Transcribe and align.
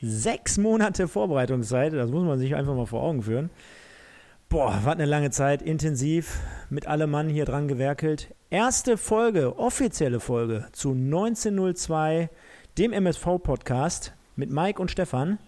Sechs 0.00 0.58
Monate 0.58 1.08
Vorbereitungszeit, 1.08 1.92
das 1.92 2.10
muss 2.10 2.24
man 2.24 2.38
sich 2.38 2.54
einfach 2.54 2.74
mal 2.74 2.86
vor 2.86 3.02
Augen 3.02 3.22
führen. 3.22 3.50
Boah, 4.48 4.78
was 4.84 4.94
eine 4.94 5.06
lange 5.06 5.30
Zeit, 5.30 5.60
intensiv, 5.60 6.38
mit 6.70 6.86
allem 6.86 7.10
Mann 7.10 7.28
hier 7.28 7.44
dran 7.44 7.66
gewerkelt. 7.66 8.32
Erste 8.48 8.96
Folge, 8.96 9.58
offizielle 9.58 10.20
Folge 10.20 10.66
zu 10.72 10.92
1902, 10.92 12.30
dem 12.78 12.92
MSV-Podcast 12.92 14.14
mit 14.36 14.50
Mike 14.50 14.80
und 14.80 14.92
Stefan. 14.92 15.38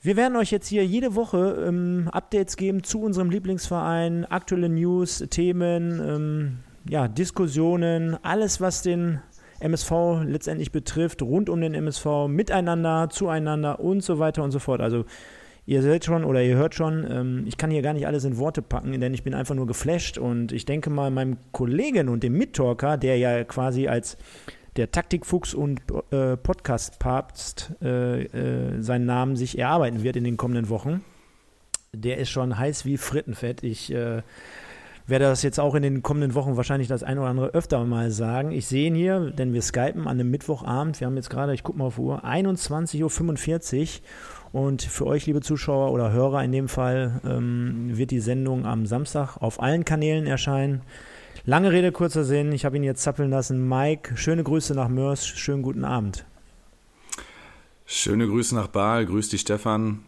Wir 0.00 0.16
werden 0.16 0.36
euch 0.36 0.52
jetzt 0.52 0.68
hier 0.68 0.86
jede 0.86 1.16
Woche 1.16 1.64
ähm, 1.66 2.08
Updates 2.12 2.56
geben 2.56 2.84
zu 2.84 3.00
unserem 3.02 3.30
Lieblingsverein, 3.30 4.24
aktuelle 4.24 4.68
News, 4.68 5.24
Themen, 5.30 6.00
ähm, 6.00 6.58
ja, 6.88 7.08
Diskussionen, 7.08 8.16
alles, 8.24 8.60
was 8.60 8.82
den 8.82 9.20
MSV 9.62 10.24
letztendlich 10.24 10.72
betrifft, 10.72 11.22
rund 11.22 11.48
um 11.48 11.60
den 11.60 11.74
MSV, 11.74 12.28
miteinander, 12.28 13.08
zueinander 13.10 13.80
und 13.80 14.02
so 14.02 14.18
weiter 14.18 14.42
und 14.42 14.50
so 14.50 14.58
fort. 14.58 14.80
Also 14.80 15.04
ihr 15.66 15.82
seht 15.82 16.04
schon 16.04 16.24
oder 16.24 16.42
ihr 16.42 16.56
hört 16.56 16.74
schon, 16.74 17.06
ähm, 17.10 17.44
ich 17.46 17.56
kann 17.56 17.70
hier 17.70 17.82
gar 17.82 17.92
nicht 17.92 18.06
alles 18.06 18.24
in 18.24 18.36
Worte 18.38 18.62
packen, 18.62 19.00
denn 19.00 19.14
ich 19.14 19.22
bin 19.22 19.34
einfach 19.34 19.54
nur 19.54 19.66
geflasht 19.66 20.18
und 20.18 20.52
ich 20.52 20.64
denke 20.64 20.90
mal 20.90 21.10
meinem 21.10 21.36
Kollegen 21.52 22.08
und 22.08 22.22
dem 22.22 22.34
Mittalker, 22.34 22.96
der 22.96 23.16
ja 23.18 23.44
quasi 23.44 23.88
als 23.88 24.16
der 24.76 24.90
Taktikfuchs 24.90 25.54
und 25.54 25.80
äh, 26.10 26.36
Podcast-Papst 26.36 27.74
äh, 27.82 28.22
äh, 28.22 28.80
seinen 28.80 29.06
Namen 29.06 29.36
sich 29.36 29.58
erarbeiten 29.58 30.02
wird 30.02 30.16
in 30.16 30.24
den 30.24 30.36
kommenden 30.36 30.68
Wochen. 30.70 31.04
Der 31.92 32.16
ist 32.16 32.30
schon 32.30 32.58
heiß 32.58 32.86
wie 32.86 32.96
Frittenfett. 32.96 33.62
Ich 33.62 33.92
äh, 33.92 34.22
werde 35.06 35.24
das 35.26 35.42
jetzt 35.42 35.58
auch 35.58 35.74
in 35.74 35.82
den 35.82 36.02
kommenden 36.02 36.34
Wochen 36.34 36.56
wahrscheinlich 36.56 36.88
das 36.88 37.02
ein 37.02 37.18
oder 37.18 37.28
andere 37.28 37.48
öfter 37.48 37.84
mal 37.84 38.10
sagen. 38.10 38.52
Ich 38.52 38.66
sehe 38.66 38.86
ihn 38.86 38.94
hier, 38.94 39.30
denn 39.30 39.52
wir 39.52 39.62
skypen 39.62 40.02
an 40.02 40.20
einem 40.20 40.30
Mittwochabend. 40.30 41.00
Wir 41.00 41.06
haben 41.06 41.16
jetzt 41.16 41.30
gerade, 41.30 41.54
ich 41.54 41.62
gucke 41.62 41.78
mal 41.78 41.86
auf 41.86 41.98
Uhr, 41.98 42.24
21.45 42.24 43.80
Uhr. 43.82 43.88
Und 44.52 44.82
für 44.82 45.06
euch, 45.06 45.26
liebe 45.26 45.40
Zuschauer 45.40 45.92
oder 45.92 46.12
Hörer 46.12 46.44
in 46.44 46.52
dem 46.52 46.68
Fall, 46.68 47.20
ähm, 47.24 47.96
wird 47.96 48.10
die 48.10 48.20
Sendung 48.20 48.66
am 48.66 48.86
Samstag 48.86 49.38
auf 49.38 49.62
allen 49.62 49.84
Kanälen 49.84 50.26
erscheinen. 50.26 50.82
Lange 51.44 51.72
Rede, 51.72 51.90
kurzer 51.90 52.24
Sinn. 52.24 52.52
Ich 52.52 52.64
habe 52.64 52.76
ihn 52.76 52.84
jetzt 52.84 53.02
zappeln 53.02 53.30
lassen. 53.30 53.68
Mike, 53.68 54.16
schöne 54.16 54.44
Grüße 54.44 54.74
nach 54.74 54.88
Mörs. 54.88 55.26
Schönen 55.26 55.62
guten 55.62 55.84
Abend. 55.84 56.24
Schöne 57.86 58.26
Grüße 58.26 58.54
nach 58.54 58.68
Baal. 58.68 59.06
Grüß 59.06 59.30
dich, 59.30 59.40
Stefan. 59.40 60.04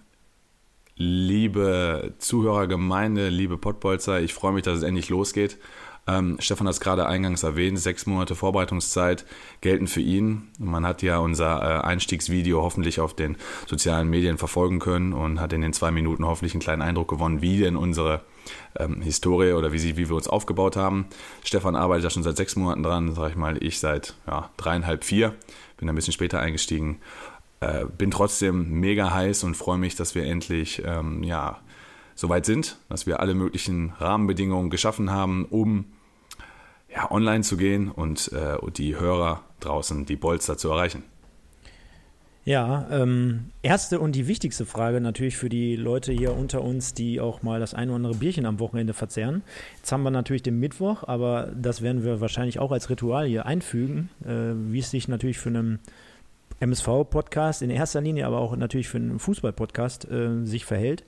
Liebe 0.97 2.15
Zuhörergemeinde, 2.19 3.29
liebe 3.29 3.59
Pottbolzer, 3.59 4.21
ich 4.21 4.33
freue 4.33 4.53
mich, 4.53 4.63
dass 4.63 4.79
es 4.79 4.85
endlich 4.85 5.09
losgeht. 5.09 5.59
Ähm, 6.07 6.37
Stefan 6.39 6.69
hat 6.69 6.75
es 6.75 6.81
gerade 6.81 7.07
eingangs 7.07 7.43
erwähnt, 7.43 7.81
sechs 7.81 8.07
Monate 8.07 8.37
Vorbereitungszeit 8.37 9.25
gelten 9.61 9.89
für 9.89 10.03
ihn. 10.03 10.51
Man 10.59 10.87
hat 10.87 11.03
ja 11.03 11.19
unser 11.19 11.63
äh, 11.63 11.83
Einstiegsvideo 11.83 12.63
hoffentlich 12.63 13.01
auf 13.01 13.15
den 13.15 13.37
sozialen 13.67 14.09
Medien 14.09 14.39
verfolgen 14.39 14.79
können 14.79 15.15
und 15.15 15.41
hat 15.41 15.53
in 15.53 15.63
den 15.63 15.73
zwei 15.73 15.91
Minuten 15.91 16.25
hoffentlich 16.27 16.55
einen 16.55 16.61
kleinen 16.61 16.83
Eindruck 16.83 17.09
gewonnen, 17.09 17.43
wie 17.43 17.59
denn 17.59 17.77
unsere 17.77 18.21
ähm, 18.79 19.01
Historie 19.01 19.53
oder 19.53 19.73
wie, 19.73 19.79
sie, 19.79 19.97
wie 19.97 20.09
wir 20.09 20.17
uns 20.17 20.29
aufgebaut 20.29 20.77
haben. 20.77 21.07
Stefan 21.43 21.75
arbeitet 21.75 22.05
ja 22.05 22.11
schon 22.11 22.23
seit 22.23 22.37
sechs 22.37 22.55
Monaten 22.55 22.85
dran, 22.85 23.15
sage 23.15 23.31
ich 23.31 23.37
mal, 23.37 23.61
ich 23.65 23.81
seit 23.81 24.15
ja, 24.29 24.51
dreieinhalb, 24.59 25.03
vier. 25.03 25.35
Bin 25.79 25.89
ein 25.89 25.95
bisschen 25.97 26.13
später 26.13 26.39
eingestiegen 26.39 27.01
äh, 27.61 27.85
bin 27.87 28.11
trotzdem 28.11 28.81
mega 28.81 29.13
heiß 29.13 29.45
und 29.45 29.57
freue 29.57 29.79
mich, 29.79 29.97
dass 29.97 30.15
wir 30.15 30.25
endlich 30.25 30.83
ähm, 30.85 31.23
ja, 31.23 31.61
soweit 32.15 32.47
sind, 32.47 32.79
dass 32.89 33.07
wir 33.07 33.21
alle 33.21 33.35
möglichen 33.35 33.93
Rahmenbedingungen 33.99 34.71
geschaffen 34.71 35.11
haben, 35.11 35.45
um 35.47 35.87
ja, 36.95 37.11
online 37.11 37.43
zu 37.43 37.57
gehen 37.57 37.91
und 37.91 38.33
äh, 38.33 38.57
die 38.77 38.99
Hörer 38.99 39.43
draußen, 39.61 40.07
die 40.07 40.17
Bolster 40.17 40.57
zu 40.57 40.71
erreichen. 40.71 41.03
Ja, 42.47 42.87
ähm, 42.91 43.53
erste 43.63 43.99
und 43.99 44.15
die 44.15 44.29
wichtigste 44.29 44.67
Frage 44.67 45.01
natürlich 45.01 45.39
für 45.39 45.49
die 45.49 45.77
Leute 45.77 46.13
hier 46.13 46.37
unter 46.37 46.61
uns, 46.61 46.93
die 46.93 47.19
auch 47.19 47.43
mal 47.43 47.59
das 47.59 47.73
ein 47.73 47.89
oder 47.89 47.97
andere 47.97 48.15
Bierchen 48.17 48.45
am 48.45 48.61
Wochenende 48.61 48.93
verzehren. 48.93 49.43
Jetzt 49.77 49.91
haben 49.91 50.03
wir 50.03 50.11
natürlich 50.11 50.43
den 50.43 50.61
Mittwoch, 50.61 51.05
aber 51.09 51.51
das 51.57 51.81
werden 51.81 52.05
wir 52.05 52.21
wahrscheinlich 52.21 52.59
auch 52.59 52.71
als 52.71 52.91
Ritual 52.91 53.27
hier 53.27 53.47
einfügen, 53.47 54.11
äh, 54.25 54.53
wie 54.71 54.81
es 54.81 54.91
sich 54.91 55.09
natürlich 55.09 55.39
für 55.39 55.49
einen 55.49 55.79
MSV-Podcast 56.61 57.63
in 57.63 57.71
erster 57.71 58.01
Linie, 58.01 58.27
aber 58.27 58.39
auch 58.39 58.57
natürlich 58.57 58.89
für 58.89 58.99
einen 58.99 59.19
Fußball-Podcast 59.19 60.11
äh, 60.11 60.45
sich 60.45 60.65
verhält. 60.65 61.05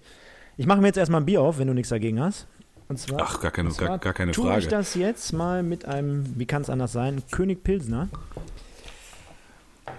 Ich 0.57 0.67
mache 0.67 0.81
mir 0.81 0.89
jetzt 0.89 0.97
erstmal 0.97 1.21
ein 1.21 1.27
Bier 1.27 1.43
auf, 1.43 1.59
wenn 1.59 1.69
du 1.69 1.75
nichts 1.75 1.91
dagegen 1.91 2.21
hast. 2.21 2.47
Und 2.89 2.99
zwar, 2.99 3.21
Ach, 3.23 3.41
gar 3.41 3.51
keine, 3.51 3.71
gar, 3.71 3.99
gar 3.99 4.13
keine 4.13 4.33
Frage. 4.33 4.49
Tue 4.49 4.59
ich 4.59 4.69
das 4.69 4.95
jetzt 4.95 5.33
mal 5.33 5.63
mit 5.63 5.85
einem, 5.87 6.39
wie 6.39 6.47
kann 6.47 6.63
es 6.63 6.71
anders 6.71 6.93
sein, 6.93 7.23
König 7.31 7.65
Pilsner. 7.65 8.09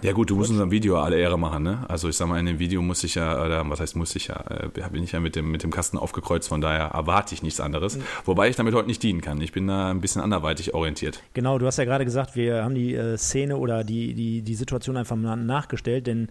Ja 0.04 0.14
gut, 0.14 0.30
du 0.30 0.36
musst 0.36 0.52
unserem 0.52 0.70
Video 0.70 1.00
alle 1.00 1.18
Ehre 1.18 1.40
machen, 1.40 1.64
ne? 1.64 1.84
Also 1.88 2.08
ich 2.08 2.16
sag 2.16 2.28
mal, 2.28 2.40
in 2.40 2.46
dem 2.46 2.60
Video 2.60 2.82
muss 2.82 3.04
ich 3.04 3.16
ja, 3.16 3.44
oder 3.44 3.68
was 3.70 3.80
heißt 3.80 3.96
muss 3.96 4.16
ich 4.16 4.28
ja, 4.28 4.44
äh, 4.50 4.90
bin 4.92 5.04
ich 5.04 5.12
ja 5.12 5.20
mit 5.20 5.36
dem, 5.36 5.50
mit 5.50 5.64
dem 5.64 5.72
Kasten 5.72 5.98
aufgekreuzt, 5.98 6.48
von 6.48 6.62
daher 6.62 6.92
erwarte 6.94 7.34
ich 7.34 7.42
nichts 7.42 7.60
anderes. 7.60 7.98
Mhm. 7.98 8.04
Wobei 8.26 8.48
ich 8.48 8.56
damit 8.56 8.76
heute 8.76 8.88
nicht 8.88 9.02
dienen 9.02 9.22
kann. 9.22 9.42
Ich 9.42 9.52
bin 9.52 9.68
da 9.68 9.90
ein 9.90 10.00
bisschen 10.00 10.22
anderweitig 10.22 10.74
orientiert. 10.74 11.24
Genau, 11.34 11.58
du 11.58 11.66
hast 11.66 11.78
ja 11.78 11.86
gerade 11.86 12.06
gesagt, 12.06 12.36
wir 12.36 12.64
haben 12.64 12.76
die 12.76 12.94
äh, 12.94 13.18
Szene 13.18 13.58
oder 13.58 13.84
die, 13.84 14.14
die, 14.14 14.44
die 14.44 14.56
Situation 14.56 14.98
einfach 14.98 15.16
mal 15.16 15.36
nachgestellt, 15.36 16.06
denn 16.06 16.30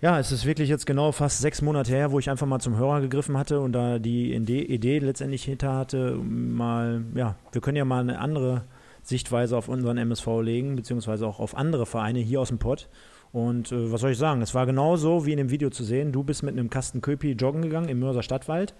ja, 0.00 0.18
es 0.20 0.30
ist 0.30 0.44
wirklich 0.44 0.68
jetzt 0.68 0.86
genau 0.86 1.10
fast 1.10 1.40
sechs 1.40 1.60
Monate 1.60 1.90
her, 1.90 2.12
wo 2.12 2.18
ich 2.18 2.30
einfach 2.30 2.46
mal 2.46 2.60
zum 2.60 2.76
Hörer 2.76 3.00
gegriffen 3.00 3.36
hatte 3.36 3.60
und 3.60 3.72
da 3.72 3.98
die 3.98 4.32
Idee 4.34 4.98
letztendlich 5.00 5.42
hinter 5.42 5.74
hatte, 5.74 6.16
mal, 6.22 7.02
ja, 7.14 7.34
wir 7.50 7.60
können 7.60 7.76
ja 7.76 7.84
mal 7.84 8.00
eine 8.00 8.20
andere 8.20 8.62
Sichtweise 9.08 9.56
auf 9.56 9.68
unseren 9.68 9.96
MSV 9.96 10.26
legen, 10.42 10.76
beziehungsweise 10.76 11.26
auch 11.26 11.40
auf 11.40 11.56
andere 11.56 11.86
Vereine 11.86 12.18
hier 12.18 12.40
aus 12.42 12.48
dem 12.48 12.58
Pott. 12.58 12.88
Und 13.32 13.72
äh, 13.72 13.90
was 13.90 14.02
soll 14.02 14.10
ich 14.10 14.18
sagen? 14.18 14.42
Es 14.42 14.54
war 14.54 14.66
genauso 14.66 15.24
wie 15.24 15.32
in 15.32 15.38
dem 15.38 15.50
Video 15.50 15.70
zu 15.70 15.82
sehen. 15.82 16.12
Du 16.12 16.22
bist 16.24 16.42
mit 16.42 16.52
einem 16.52 16.68
Kasten 16.68 17.00
Köpi 17.00 17.32
joggen 17.32 17.62
gegangen 17.62 17.88
im 17.88 18.00
Mörser 18.00 18.22
Stadtwald. 18.22 18.74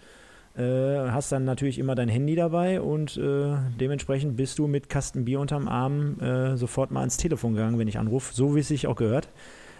Äh, 0.54 1.10
hast 1.10 1.32
dann 1.32 1.44
natürlich 1.44 1.78
immer 1.78 1.94
dein 1.94 2.10
Handy 2.10 2.34
dabei 2.34 2.80
und 2.80 3.16
äh, 3.16 3.56
dementsprechend 3.80 4.36
bist 4.36 4.58
du 4.58 4.66
mit 4.66 4.90
Kasten 4.90 5.24
Bier 5.24 5.40
unterm 5.40 5.66
Arm 5.66 6.20
äh, 6.20 6.56
sofort 6.56 6.90
mal 6.90 7.00
ans 7.00 7.16
Telefon 7.16 7.54
gegangen, 7.54 7.78
wenn 7.78 7.88
ich 7.88 7.98
anrufe, 7.98 8.34
so 8.34 8.54
wie 8.54 8.60
es 8.60 8.68
sich 8.68 8.86
auch 8.86 8.96
gehört. 8.96 9.28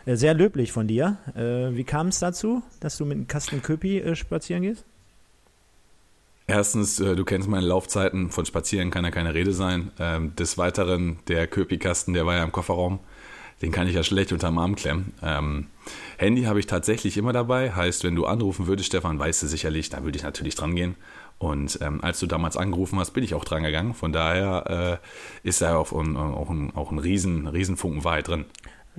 Äh, 0.07 0.17
sehr 0.17 0.33
löblich 0.33 0.73
von 0.73 0.87
dir. 0.87 1.19
Äh, 1.35 1.77
wie 1.77 1.85
kam 1.85 2.09
es 2.09 2.21
dazu, 2.21 2.63
dass 2.81 2.97
du 2.97 3.05
mit 3.05 3.17
einem 3.17 3.27
Kasten 3.27 3.61
Köpi 3.61 4.15
spazieren 4.15 4.63
gehst? 4.63 4.87
Erstens, 6.51 6.99
äh, 6.99 7.15
du 7.15 7.27
kennst 7.27 7.47
meine 7.47 7.67
Laufzeiten, 7.67 8.31
von 8.31 8.47
Spazieren 8.47 8.91
kann 8.91 9.05
ja 9.05 9.11
keine 9.11 9.35
Rede 9.35 9.53
sein. 9.53 9.93
Ähm, 9.99 10.35
des 10.35 10.57
Weiteren, 10.57 11.19
der 11.29 11.47
Köpi-Kasten, 11.47 12.15
der 12.15 12.25
war 12.25 12.37
ja 12.37 12.43
im 12.43 12.53
Kofferraum, 12.53 13.01
den 13.61 13.71
kann 13.71 13.87
ich 13.87 13.95
ja 13.95 14.03
schlecht 14.03 14.33
unterm 14.33 14.57
Arm 14.57 14.75
klemmen. 14.75 15.13
Ähm, 15.23 15.67
Handy 16.17 16.45
habe 16.45 16.59
ich 16.59 16.67
tatsächlich 16.67 17.19
immer 17.19 17.35
dabei, 17.35 17.73
heißt, 17.73 18.03
wenn 18.03 18.15
du 18.15 18.25
anrufen 18.25 18.67
würdest, 18.67 18.89
Stefan, 18.89 19.19
weißt 19.19 19.43
du 19.43 19.47
sicherlich, 19.47 19.91
da 19.91 20.03
würde 20.05 20.17
ich 20.17 20.23
natürlich 20.23 20.55
dran 20.55 20.75
gehen. 20.75 20.97
Und 21.37 21.79
ähm, 21.83 22.03
als 22.03 22.19
du 22.19 22.27
damals 22.27 22.57
angerufen 22.57 22.99
hast, 22.99 23.11
bin 23.11 23.23
ich 23.23 23.35
auch 23.35 23.45
dran 23.45 23.63
gegangen. 23.63 23.93
Von 23.93 24.13
daher 24.13 25.01
äh, 25.45 25.47
ist 25.47 25.61
da 25.61 25.77
auch, 25.77 25.93
ein, 25.93 26.17
auch 26.17 26.49
ein, 26.49 26.75
auch 26.75 26.91
ein 26.91 26.99
riesen, 26.99 27.47
riesen 27.47 27.77
Funken 27.77 28.05
Wahrheit 28.05 28.27
drin 28.27 28.47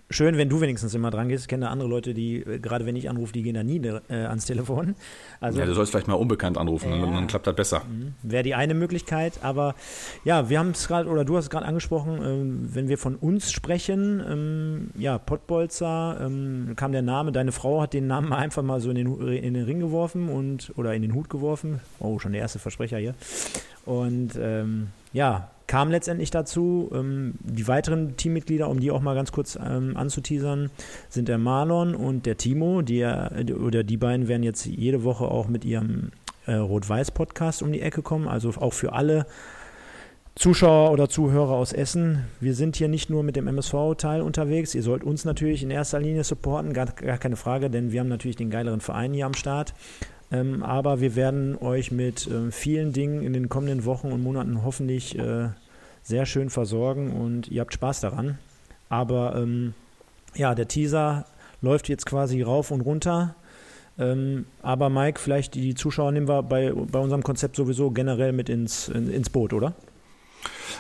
schön, 0.09 0.37
wenn 0.37 0.49
du 0.49 0.61
wenigstens 0.61 0.93
immer 0.93 1.11
dran 1.11 1.29
gehst. 1.29 1.45
Ich 1.45 1.47
kenne 1.47 1.65
da 1.65 1.71
andere 1.71 1.89
Leute, 1.89 2.13
die, 2.13 2.37
äh, 2.37 2.59
gerade 2.59 2.85
wenn 2.85 2.95
ich 2.95 3.09
anrufe, 3.09 3.33
die 3.33 3.43
gehen 3.43 3.55
da 3.55 3.63
nie 3.63 3.77
äh, 3.77 4.01
ans 4.13 4.45
Telefon. 4.45 4.95
Also, 5.39 5.59
ja, 5.59 5.65
du 5.65 5.74
sollst 5.74 5.91
vielleicht 5.91 6.07
mal 6.07 6.15
unbekannt 6.15 6.57
anrufen, 6.57 6.91
äh, 6.91 7.00
dann, 7.00 7.13
dann, 7.13 7.27
klappt 7.27 7.47
das 7.47 7.56
besser. 7.56 7.81
Mhm. 7.89 8.13
Wäre 8.24 8.44
die 8.44 8.56
eine 8.56 8.74
Möglichkeit, 8.74 9.39
aber 9.41 9.75
ja, 10.24 10.50
wir 10.50 10.59
haben 10.59 10.71
es 10.71 10.88
gerade, 10.88 11.09
oder 11.09 11.25
du 11.25 11.38
hast 11.38 11.45
es 11.45 11.50
gerade 11.50 11.65
angesprochen, 11.65 12.19
ähm, 12.24 12.69
wenn 12.74 12.88
wir 12.88 12.97
von 12.97 13.15
uns 13.15 13.51
sprechen, 13.51 14.21
ähm, 14.27 14.89
ja, 14.97 15.18
Pottbolzer, 15.18 16.19
ähm, 16.21 16.74
kam 16.75 16.91
der 16.91 17.01
Name, 17.01 17.31
deine 17.31 17.51
Frau 17.51 17.81
hat 17.81 17.94
den 17.94 18.07
Namen 18.07 18.33
einfach 18.39 18.63
mal 18.63 18.79
so 18.81 18.89
in 18.89 18.95
den, 18.95 19.27
in 19.27 19.53
den 19.53 19.65
Ring 19.65 19.79
geworfen 19.79 20.29
und, 20.29 20.74
oder 20.75 20.94
in 20.94 21.01
den 21.01 21.13
Hut 21.13 21.29
geworfen. 21.29 21.79
Oh, 22.00 22.19
schon 22.19 22.31
der 22.31 22.41
erste 22.41 22.59
Versprecher 22.59 22.97
hier. 22.97 23.15
Und 23.85 24.31
ähm, 24.39 24.89
ja, 25.13 25.50
kam 25.69 25.92
letztendlich 25.92 26.31
dazu. 26.31 26.89
Ähm, 26.94 27.36
die 27.42 27.68
weiteren 27.68 28.18
Teammitglieder, 28.18 28.68
um 28.68 28.80
die 28.80 28.89
auch 28.89 29.01
mal 29.01 29.13
ganz 29.13 29.31
kurz 29.31 29.56
ähm, 29.56 29.95
anzuteasern, 29.95 30.71
sind 31.10 31.27
der 31.27 31.38
Marlon 31.38 31.94
und 31.94 32.25
der 32.25 32.38
Timo. 32.38 32.81
Die, 32.81 33.06
oder 33.06 33.83
die 33.83 33.98
beiden 33.98 34.27
werden 34.27 34.42
jetzt 34.42 34.66
jede 34.66 35.04
Woche 35.04 35.25
auch 35.25 35.48
mit 35.48 35.63
ihrem 35.63 36.10
äh, 36.48 36.56
Rot-Weiß-Podcast 36.56 37.62
um 37.62 37.71
die 37.71 37.81
Ecke 37.81 38.01
kommen. 38.01 38.27
Also 38.27 38.50
auch 38.50 38.74
für 38.74 38.94
alle 38.94 39.27
Zuschauer 40.33 40.92
oder 40.92 41.07
Zuhörer 41.07 41.51
aus 41.51 41.72
Essen, 41.72 42.25
wir 42.39 42.56
sind 42.56 42.75
hier 42.75 42.88
nicht 42.88 43.12
nur 43.12 43.22
mit 43.22 43.36
dem 43.36 43.48
MSV-Teil 43.48 44.22
unterwegs. 44.22 44.74
Ihr 44.74 44.83
sollt 44.83 45.04
uns 45.04 45.24
natürlich 45.24 45.62
in 45.62 45.69
erster 45.69 46.00
Linie 46.00 46.24
supporten, 46.24 46.74
gar, 46.74 46.88
gar, 46.88 47.19
keine 47.19 47.36
Frage, 47.36 47.69
denn 47.69 47.92
wir 47.92 48.00
haben 48.00 48.07
natürlich 48.07 48.38
den 48.38 48.50
geileren 48.50 48.81
Verein 48.81 49.13
hier 49.13 49.27
am 49.27 49.36
Start. 49.36 49.75
Ähm, 50.31 50.63
aber 50.63 51.01
wir 51.01 51.15
werden 51.15 51.57
euch 51.57 51.91
mit 51.91 52.27
äh, 52.27 52.51
vielen 52.51 52.93
Dingen 52.93 53.23
in 53.23 53.33
den 53.33 53.49
kommenden 53.49 53.85
Wochen 53.85 54.11
und 54.11 54.21
Monaten 54.21 54.63
hoffentlich 54.63 55.17
äh, 55.17 55.49
sehr 56.03 56.25
schön 56.25 56.49
versorgen 56.49 57.11
und 57.11 57.47
ihr 57.47 57.61
habt 57.61 57.73
Spaß 57.73 58.01
daran. 58.01 58.37
Aber 58.89 59.35
ähm, 59.35 59.73
ja, 60.35 60.55
der 60.55 60.67
Teaser 60.67 61.25
läuft 61.61 61.89
jetzt 61.89 62.05
quasi 62.05 62.41
rauf 62.41 62.71
und 62.71 62.81
runter. 62.81 63.35
Ähm, 63.97 64.45
aber 64.61 64.89
Mike, 64.89 65.19
vielleicht 65.19 65.55
die 65.55 65.75
Zuschauer 65.75 66.11
nehmen 66.11 66.27
wir 66.27 66.43
bei, 66.43 66.71
bei 66.71 66.99
unserem 66.99 67.23
Konzept 67.23 67.55
sowieso 67.55 67.91
generell 67.91 68.31
mit 68.31 68.49
ins, 68.49 68.87
in, 68.87 69.11
ins 69.11 69.29
Boot, 69.29 69.51
oder? 69.51 69.73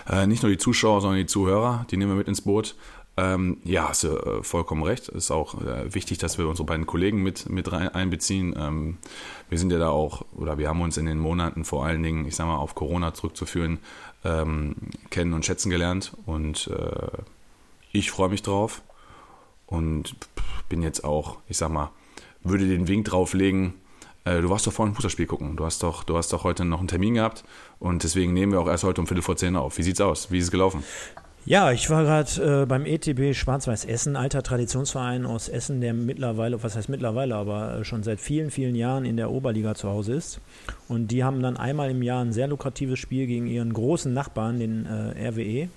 Äh, 0.09 0.27
nicht 0.27 0.41
nur 0.43 0.51
die 0.51 0.57
Zuschauer, 0.57 1.01
sondern 1.01 1.19
die 1.19 1.25
Zuhörer, 1.25 1.85
die 1.91 1.97
nehmen 1.97 2.11
wir 2.11 2.17
mit 2.17 2.27
ins 2.27 2.41
Boot. 2.41 2.75
Ähm, 3.17 3.57
ja, 3.65 3.89
hast 3.89 4.03
du 4.03 4.15
äh, 4.15 4.43
vollkommen 4.43 4.83
recht. 4.83 5.09
Es 5.09 5.25
ist 5.25 5.31
auch 5.31 5.61
äh, 5.61 5.93
wichtig, 5.93 6.19
dass 6.19 6.37
wir 6.37 6.47
unsere 6.47 6.65
beiden 6.65 6.85
Kollegen 6.85 7.21
mit, 7.21 7.49
mit 7.49 7.69
rein, 7.71 7.89
einbeziehen. 7.89 8.55
Ähm, 8.57 8.97
wir 9.49 9.57
sind 9.57 9.71
ja 9.71 9.79
da 9.79 9.89
auch, 9.89 10.23
oder 10.35 10.57
wir 10.57 10.69
haben 10.69 10.81
uns 10.81 10.97
in 10.97 11.05
den 11.05 11.19
Monaten 11.19 11.65
vor 11.65 11.85
allen 11.85 12.03
Dingen, 12.03 12.25
ich 12.25 12.35
sag 12.35 12.47
mal, 12.47 12.57
auf 12.57 12.75
Corona 12.75 13.13
zurückzuführen, 13.13 13.79
ähm, 14.23 14.75
kennen 15.09 15.33
und 15.33 15.45
schätzen 15.45 15.69
gelernt. 15.69 16.13
Und 16.25 16.67
äh, 16.67 17.21
ich 17.91 18.11
freue 18.11 18.29
mich 18.29 18.43
drauf 18.43 18.81
und 19.65 20.15
bin 20.69 20.83
jetzt 20.83 21.03
auch, 21.03 21.37
ich 21.47 21.57
sag 21.57 21.71
mal, 21.71 21.91
würde 22.43 22.67
den 22.67 22.87
Wink 22.87 23.05
drauflegen, 23.05 23.73
äh, 24.25 24.41
du 24.41 24.49
warst 24.49 24.67
doch 24.67 24.73
vorhin 24.73 24.91
ein 24.91 24.95
Fußballspiel 24.95 25.25
gucken. 25.25 25.55
Du 25.55 25.65
hast 25.65 25.83
doch, 25.83 26.03
du 26.03 26.17
hast 26.17 26.31
doch 26.33 26.43
heute 26.43 26.65
noch 26.65 26.79
einen 26.79 26.87
Termin 26.87 27.15
gehabt 27.15 27.43
und 27.79 28.03
deswegen 28.03 28.33
nehmen 28.33 28.51
wir 28.51 28.61
auch 28.61 28.67
erst 28.67 28.83
heute 28.83 29.01
um 29.01 29.07
Viertel 29.07 29.23
vor 29.23 29.37
zehn 29.37 29.55
auf. 29.55 29.77
Wie 29.77 29.83
sieht's 29.83 30.01
aus? 30.01 30.31
Wie 30.31 30.37
ist 30.37 30.45
es 30.45 30.51
gelaufen? 30.51 30.83
Ja, 31.49 31.71
ich 31.71 31.89
war 31.89 32.03
gerade 32.03 32.61
äh, 32.61 32.65
beim 32.67 32.85
ETB 32.85 33.33
Schwarz-Weiß 33.33 33.85
Essen, 33.85 34.15
alter 34.15 34.43
Traditionsverein 34.43 35.25
aus 35.25 35.49
Essen, 35.49 35.81
der 35.81 35.95
mittlerweile, 35.95 36.61
was 36.61 36.75
heißt 36.75 36.89
mittlerweile, 36.89 37.33
aber 37.33 37.79
äh, 37.79 37.83
schon 37.83 38.03
seit 38.03 38.19
vielen, 38.19 38.51
vielen 38.51 38.75
Jahren 38.75 39.03
in 39.03 39.17
der 39.17 39.31
Oberliga 39.31 39.73
zu 39.73 39.89
Hause 39.89 40.13
ist. 40.13 40.41
Und 40.87 41.07
die 41.07 41.23
haben 41.23 41.41
dann 41.41 41.57
einmal 41.57 41.89
im 41.89 42.03
Jahr 42.03 42.23
ein 42.23 42.33
sehr 42.33 42.47
lukratives 42.47 42.99
Spiel 42.99 43.25
gegen 43.25 43.47
ihren 43.47 43.73
großen 43.73 44.13
Nachbarn, 44.13 44.59
den 44.59 44.85
äh, 44.85 45.27
RWE. 45.27 45.69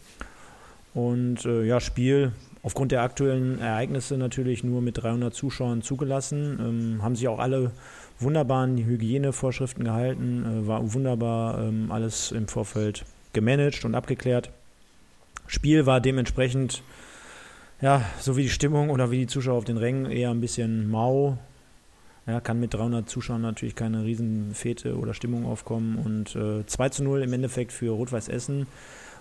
Und 0.93 1.47
äh, 1.47 1.65
ja, 1.65 1.81
Spiel 1.81 2.33
aufgrund 2.63 2.93
der 2.93 3.01
aktuellen 3.01 3.59
Ereignisse 3.59 4.19
natürlich 4.19 4.65
nur 4.65 4.83
mit 4.83 5.03
300 5.03 5.33
Zuschauern 5.33 5.81
zugelassen. 5.81 6.59
Ähm, 6.61 7.03
haben 7.03 7.17
sich 7.17 7.29
auch 7.29 7.39
alle 7.39 7.71
wunderbaren 8.19 8.77
Hygienevorschriften 8.77 9.85
gehalten, 9.85 10.45
äh, 10.45 10.67
war 10.67 10.93
wunderbar 10.93 11.67
ähm, 11.67 11.91
alles 11.91 12.31
im 12.31 12.47
Vorfeld 12.47 13.07
gemanagt 13.33 13.87
und 13.87 13.95
abgeklärt. 13.95 14.51
Spiel 15.47 15.87
war 15.87 16.01
dementsprechend, 16.01 16.83
ja, 17.81 18.03
so 18.21 18.37
wie 18.37 18.43
die 18.43 18.51
Stimmung 18.51 18.91
oder 18.91 19.11
wie 19.11 19.19
die 19.19 19.27
Zuschauer 19.27 19.59
auf 19.59 19.65
den 19.65 19.77
Rängen 19.77 20.11
eher 20.11 20.31
ein 20.31 20.41
bisschen 20.41 20.91
mau. 20.91 21.39
Ja, 22.27 22.41
kann 22.41 22.61
mit 22.61 22.73
300 22.73 23.09
Zuschauern 23.09 23.43
natürlich 23.43 23.75
keine 23.75 24.05
Riesenfete 24.05 24.97
oder 24.97 25.13
Stimmung 25.13 25.45
aufkommen. 25.45 25.97
Und 25.97 26.37
äh, 26.37 26.65
2 26.65 26.89
zu 26.91 27.05
0 27.05 27.23
im 27.23 27.33
Endeffekt 27.33 27.73
für 27.73 27.91
Rot-Weiß 27.91 28.29
Essen 28.29 28.67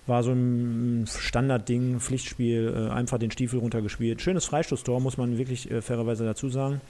war 0.08 0.24
so 0.24 0.32
ein 0.32 1.06
Standardding, 1.08 2.00
Pflichtspiel, 2.00 2.74
äh, 2.76 2.92
einfach 2.92 3.18
den 3.18 3.32
Stiefel 3.32 3.60
runtergespielt. 3.60 4.22
Schönes 4.22 4.46
Freistoßtor, 4.46 5.00
muss 5.00 5.18
man 5.18 5.38
wirklich 5.38 5.70
äh, 5.70 5.82
fairerweise 5.82 6.26
dazu 6.26 6.50
sagen. 6.50 6.82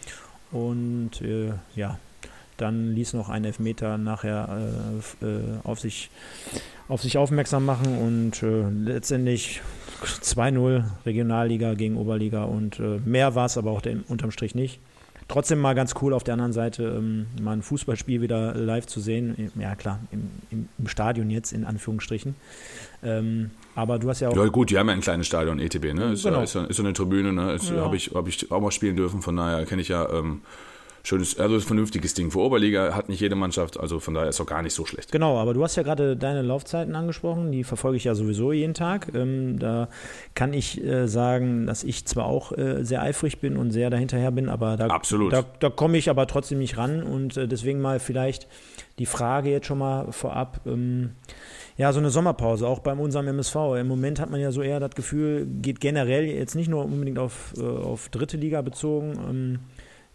Und 0.51 1.21
äh, 1.21 1.53
ja, 1.75 1.97
dann 2.61 2.93
ließ 2.93 3.13
noch 3.13 3.29
ein 3.29 3.43
Elfmeter 3.43 3.97
nachher 3.97 4.69
äh, 5.21 5.25
äh, 5.25 5.41
auf, 5.63 5.79
sich, 5.79 6.09
auf 6.87 7.01
sich 7.01 7.17
aufmerksam 7.17 7.65
machen 7.65 7.97
und 7.97 8.43
äh, 8.43 8.69
letztendlich 8.69 9.61
2-0 10.03 10.83
Regionalliga 11.05 11.73
gegen 11.73 11.97
Oberliga 11.97 12.43
und 12.43 12.79
äh, 12.79 12.99
mehr 13.05 13.35
war 13.35 13.45
es 13.45 13.57
aber 13.57 13.71
auch 13.71 13.81
dem, 13.81 14.03
unterm 14.07 14.31
Strich 14.31 14.55
nicht. 14.55 14.79
Trotzdem 15.27 15.59
mal 15.59 15.75
ganz 15.75 15.95
cool 16.01 16.13
auf 16.13 16.25
der 16.25 16.33
anderen 16.33 16.51
Seite, 16.51 16.83
ähm, 16.83 17.27
mal 17.41 17.53
ein 17.53 17.61
Fußballspiel 17.61 18.21
wieder 18.21 18.53
live 18.53 18.85
zu 18.85 18.99
sehen. 18.99 19.49
Ja, 19.57 19.75
klar, 19.75 19.99
im, 20.11 20.29
im, 20.49 20.67
im 20.77 20.87
Stadion 20.87 21.29
jetzt, 21.29 21.53
in 21.53 21.63
Anführungsstrichen. 21.63 22.35
Ähm, 23.01 23.51
aber 23.73 23.97
du 23.97 24.09
hast 24.09 24.19
ja 24.19 24.27
auch. 24.27 24.35
Ja, 24.35 24.45
gut, 24.47 24.71
die 24.71 24.77
haben 24.77 24.89
ja 24.89 24.93
ein 24.93 24.99
kleines 24.99 25.27
Stadion, 25.27 25.59
ETB, 25.59 25.93
ne? 25.93 26.11
Ist, 26.11 26.23
genau. 26.23 26.41
ist, 26.41 26.55
ist 26.55 26.75
so 26.75 26.83
eine 26.83 26.91
Tribüne, 26.91 27.31
ne? 27.31 27.57
Ja. 27.61 27.81
Habe 27.81 27.95
ich, 27.95 28.11
hab 28.13 28.27
ich 28.27 28.51
auch 28.51 28.59
mal 28.59 28.71
spielen 28.71 28.97
dürfen, 28.97 29.21
von 29.21 29.37
daher 29.37 29.65
kenne 29.65 29.81
ich 29.81 29.87
ja. 29.87 30.09
Ähm, 30.09 30.41
schönes, 31.03 31.39
also 31.39 31.55
ein 31.55 31.61
vernünftiges 31.61 32.13
Ding. 32.13 32.31
Für 32.31 32.39
Oberliga 32.39 32.95
hat 32.95 33.09
nicht 33.09 33.19
jede 33.19 33.35
Mannschaft, 33.35 33.79
also 33.79 33.99
von 33.99 34.13
daher 34.13 34.29
ist 34.29 34.39
auch 34.41 34.45
gar 34.45 34.61
nicht 34.61 34.73
so 34.73 34.85
schlecht. 34.85 35.11
Genau, 35.11 35.37
aber 35.37 35.53
du 35.53 35.63
hast 35.63 35.75
ja 35.75 35.83
gerade 35.83 36.15
deine 36.15 36.41
Laufzeiten 36.41 36.95
angesprochen, 36.95 37.51
die 37.51 37.63
verfolge 37.63 37.97
ich 37.97 38.03
ja 38.03 38.15
sowieso 38.15 38.51
jeden 38.51 38.73
Tag. 38.73 39.13
Ähm, 39.13 39.59
da 39.59 39.89
kann 40.35 40.53
ich 40.53 40.83
äh, 40.83 41.07
sagen, 41.07 41.65
dass 41.67 41.83
ich 41.83 42.05
zwar 42.05 42.25
auch 42.25 42.51
äh, 42.57 42.83
sehr 42.83 43.01
eifrig 43.01 43.39
bin 43.39 43.57
und 43.57 43.71
sehr 43.71 43.89
dahinterher 43.89 44.31
bin, 44.31 44.49
aber 44.49 44.77
da, 44.77 44.87
da, 45.29 45.45
da 45.59 45.69
komme 45.69 45.97
ich 45.97 46.09
aber 46.09 46.27
trotzdem 46.27 46.59
nicht 46.59 46.77
ran 46.77 47.03
und 47.03 47.37
äh, 47.37 47.47
deswegen 47.47 47.81
mal 47.81 47.99
vielleicht 47.99 48.47
die 48.99 49.05
Frage 49.05 49.49
jetzt 49.49 49.67
schon 49.67 49.79
mal 49.79 50.11
vorab. 50.11 50.61
Ähm, 50.65 51.11
ja, 51.77 51.91
so 51.93 51.99
eine 51.99 52.09
Sommerpause, 52.09 52.67
auch 52.67 52.79
bei 52.79 52.93
unserem 52.93 53.27
MSV. 53.27 53.55
Im 53.79 53.87
Moment 53.87 54.19
hat 54.19 54.29
man 54.29 54.39
ja 54.39 54.51
so 54.51 54.61
eher 54.61 54.79
das 54.79 54.91
Gefühl, 54.91 55.47
geht 55.47 55.79
generell 55.79 56.25
jetzt 56.25 56.53
nicht 56.53 56.69
nur 56.69 56.85
unbedingt 56.85 57.17
auf, 57.17 57.53
äh, 57.57 57.63
auf 57.63 58.09
dritte 58.09 58.37
Liga 58.37 58.61
bezogen, 58.61 59.17
ähm, 59.27 59.59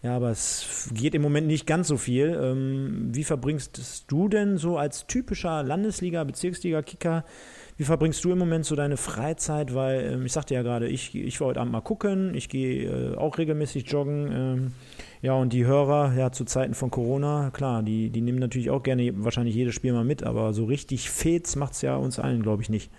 ja, 0.03 0.15
aber 0.15 0.29
es 0.29 0.89
geht 0.93 1.15
im 1.15 1.23
Moment 1.23 1.47
nicht 1.47 1.65
ganz 1.65 1.87
so 1.87 1.97
viel. 1.97 2.37
Ähm, 2.39 3.09
wie 3.13 3.23
verbringst 3.23 4.05
du 4.07 4.29
denn 4.29 4.57
so 4.57 4.77
als 4.77 5.07
typischer 5.07 5.63
Landesliga, 5.63 6.23
Bezirksliga-Kicker, 6.23 7.25
wie 7.77 7.83
verbringst 7.83 8.23
du 8.23 8.31
im 8.31 8.37
Moment 8.37 8.65
so 8.65 8.75
deine 8.75 8.97
Freizeit? 8.97 9.73
Weil 9.73 10.13
ähm, 10.13 10.25
ich 10.25 10.33
sagte 10.33 10.53
ja 10.53 10.61
gerade, 10.61 10.87
ich, 10.87 11.15
ich 11.15 11.39
war 11.39 11.47
heute 11.47 11.61
Abend 11.61 11.71
mal 11.71 11.81
gucken, 11.81 12.35
ich 12.35 12.47
gehe 12.47 13.13
äh, 13.13 13.15
auch 13.17 13.39
regelmäßig 13.39 13.89
joggen. 13.91 14.31
Ähm, 14.31 14.71
ja, 15.23 15.33
und 15.33 15.51
die 15.51 15.65
Hörer, 15.65 16.13
ja, 16.15 16.31
zu 16.31 16.45
Zeiten 16.45 16.75
von 16.75 16.91
Corona, 16.91 17.49
klar, 17.51 17.81
die, 17.81 18.11
die 18.11 18.21
nehmen 18.21 18.39
natürlich 18.39 18.69
auch 18.69 18.83
gerne 18.83 19.11
wahrscheinlich 19.23 19.55
jedes 19.55 19.73
Spiel 19.73 19.93
mal 19.93 20.05
mit, 20.05 20.23
aber 20.23 20.53
so 20.53 20.65
richtig 20.65 21.09
Fets 21.09 21.55
macht 21.55 21.73
es 21.73 21.81
ja 21.81 21.95
uns 21.95 22.19
allen, 22.19 22.43
glaube 22.43 22.61
ich, 22.61 22.69
nicht. 22.69 22.91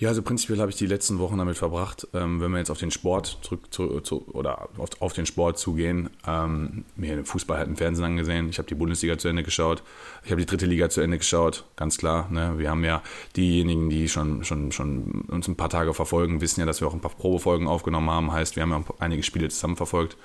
Ja, 0.00 0.08
also 0.08 0.22
prinzipiell 0.22 0.58
habe 0.60 0.70
ich 0.70 0.78
die 0.78 0.86
letzten 0.86 1.18
Wochen 1.18 1.36
damit 1.36 1.58
verbracht, 1.58 2.08
ähm, 2.14 2.40
wenn 2.40 2.50
wir 2.52 2.58
jetzt 2.58 2.70
auf 2.70 2.78
den 2.78 2.90
Sport 2.90 3.36
zurück 3.42 3.66
zu, 3.70 4.00
zu, 4.00 4.26
oder 4.32 4.70
auf, 4.78 4.88
auf, 4.98 5.12
den 5.12 5.26
Sport 5.26 5.58
zugehen, 5.58 6.08
ähm, 6.26 6.86
mir 6.96 7.16
den 7.16 7.26
Fußball 7.26 7.58
halt 7.58 7.68
im 7.68 7.76
Fernsehen 7.76 8.06
angesehen. 8.06 8.48
Ich 8.48 8.56
habe 8.56 8.66
die 8.66 8.74
Bundesliga 8.74 9.18
zu 9.18 9.28
Ende 9.28 9.42
geschaut, 9.42 9.82
ich 10.24 10.30
habe 10.30 10.40
die 10.40 10.46
dritte 10.46 10.64
Liga 10.64 10.88
zu 10.88 11.02
Ende 11.02 11.18
geschaut, 11.18 11.64
ganz 11.76 11.98
klar. 11.98 12.30
Ne? 12.30 12.54
Wir 12.56 12.70
haben 12.70 12.82
ja 12.82 13.02
diejenigen, 13.36 13.90
die 13.90 14.08
schon, 14.08 14.42
schon, 14.42 14.72
schon 14.72 15.26
uns 15.28 15.48
ein 15.48 15.56
paar 15.56 15.68
Tage 15.68 15.92
verfolgen, 15.92 16.40
wissen 16.40 16.60
ja, 16.60 16.66
dass 16.66 16.80
wir 16.80 16.88
auch 16.88 16.94
ein 16.94 17.00
paar 17.00 17.10
Probefolgen 17.10 17.68
aufgenommen 17.68 18.08
haben. 18.08 18.32
Heißt, 18.32 18.56
wir 18.56 18.62
haben 18.62 18.70
ja 18.70 18.82
einige 19.00 19.22
Spiele 19.22 19.50
zusammen 19.50 19.76
verfolgt. 19.76 20.16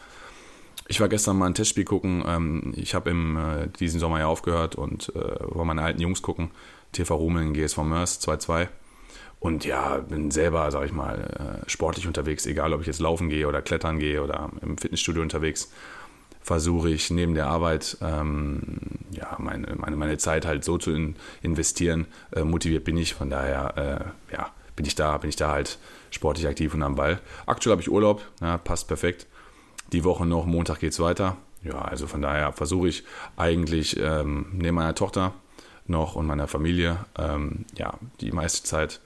Ich 0.88 1.02
war 1.02 1.10
gestern 1.10 1.38
mal 1.38 1.48
ein 1.48 1.54
Testspiel 1.54 1.84
gucken. 1.84 2.24
Ähm, 2.26 2.74
ich 2.78 2.96
habe 2.96 3.10
äh, 3.10 3.68
diesen 3.78 4.00
Sommer 4.00 4.20
ja 4.20 4.28
aufgehört 4.28 4.76
und 4.76 5.12
äh, 5.18 5.20
war 5.20 5.66
meine 5.66 5.82
alten 5.82 6.02
Jungs 6.02 6.22
gucken. 6.22 6.52
TV 6.94 7.14
Rumeln, 7.14 7.54
GSV 7.54 7.80
Mörs 7.80 8.22
2-2 8.26 8.70
und 9.40 9.66
ja, 9.66 9.98
bin 9.98 10.32
selber, 10.32 10.72
sag 10.72 10.86
ich 10.86 10.92
mal, 10.92 11.62
äh, 11.66 11.70
sportlich 11.70 12.08
unterwegs, 12.08 12.46
egal 12.46 12.74
ob 12.74 12.82
ich 12.82 12.88
jetzt 12.88 13.00
laufen 13.00 13.30
gehe 13.30 13.48
oder 13.48 13.62
klettern 13.62 14.00
gehe 14.00 14.24
oder 14.24 14.50
im 14.62 14.78
Fitnessstudio 14.78 15.22
unterwegs, 15.22 15.72
versuche 16.42 16.90
ich 16.90 17.10
neben 17.10 17.34
der 17.34 17.48
Arbeit 17.48 17.98
ähm, 18.02 18.78
ja, 19.12 19.36
meine, 19.40 19.76
meine, 19.78 19.96
meine 19.96 20.18
Zeit 20.18 20.46
halt 20.46 20.64
so 20.64 20.78
zu 20.78 20.92
in, 20.92 21.16
investieren. 21.42 22.06
Äh, 22.32 22.44
motiviert 22.44 22.84
bin 22.84 22.98
ich, 22.98 23.14
von 23.14 23.30
daher 23.30 24.14
äh, 24.30 24.34
ja, 24.34 24.52
bin 24.76 24.86
ich 24.86 24.96
da, 24.96 25.18
bin 25.18 25.30
ich 25.30 25.36
da 25.36 25.52
halt 25.52 25.80
sportlich 26.12 26.48
aktiv 26.48 26.74
und 26.74 26.84
am 26.84 26.96
Ball. 26.96 27.20
Aktuell 27.46 27.72
habe 27.72 27.82
ich 27.82 27.90
Urlaub, 27.90 28.22
ja, 28.42 28.58
passt 28.58 28.88
perfekt. 28.88 29.28
Die 29.92 30.04
Woche 30.04 30.26
noch, 30.26 30.46
Montag 30.46 30.80
geht 30.80 30.92
es 30.92 31.00
weiter. 31.00 31.38
Ja, 31.64 31.80
also 31.82 32.06
von 32.06 32.22
daher 32.22 32.54
versuche 32.54 32.90
ich 32.90 33.04
eigentlich 33.38 34.00
ähm, 34.00 34.48
neben 34.54 34.76
meiner 34.76 34.96
Tochter 34.96 35.34
noch 35.88 36.16
und 36.16 36.28
meiner 36.28 36.48
Familie 36.48 37.06
ähm, 37.18 37.66
ja, 37.76 37.96
die 38.22 38.32
meiste 38.32 38.64
Zeit 38.64 39.02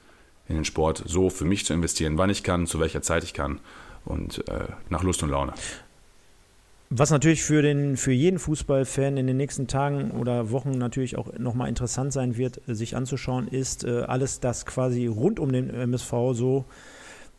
in 0.50 0.56
den 0.56 0.66
Sport 0.66 1.04
so 1.06 1.30
für 1.30 1.46
mich 1.46 1.66
zu 1.66 1.74
investieren, 1.74 2.18
wann 2.18 2.30
ich 2.30 2.44
kann, 2.44 2.68
zu 2.68 2.80
welcher 2.80 3.02
Zeit 3.02 3.24
ich 3.24 3.34
kann 3.34 3.60
und 4.04 4.48
äh, 4.50 4.66
nach 4.90 5.04
Lust 5.04 5.24
und 5.24 5.30
Laune. 5.30 5.54
Was 6.92 7.12
natürlich 7.12 7.44
für, 7.44 7.62
den, 7.62 7.98
für 7.98 8.12
jeden 8.12 8.40
Fußballfan 8.40 9.18
in 9.18 9.28
den 9.28 9.38
nächsten 9.38 9.68
Tagen 9.68 10.10
oder 10.10 10.50
Wochen 10.50 10.72
natürlich 10.72 11.18
auch 11.18 11.38
nochmal 11.38 11.70
interessant 11.70 12.12
sein 12.12 12.36
wird, 12.36 12.62
sich 12.66 12.96
anzuschauen, 12.96 13.48
ist 13.48 13.84
äh, 13.84 14.02
alles, 14.08 14.40
das 14.40 14.66
quasi 14.66 15.06
rund 15.06 15.40
um 15.40 15.52
den 15.52 15.70
MSV 15.70 16.12
so 16.34 16.66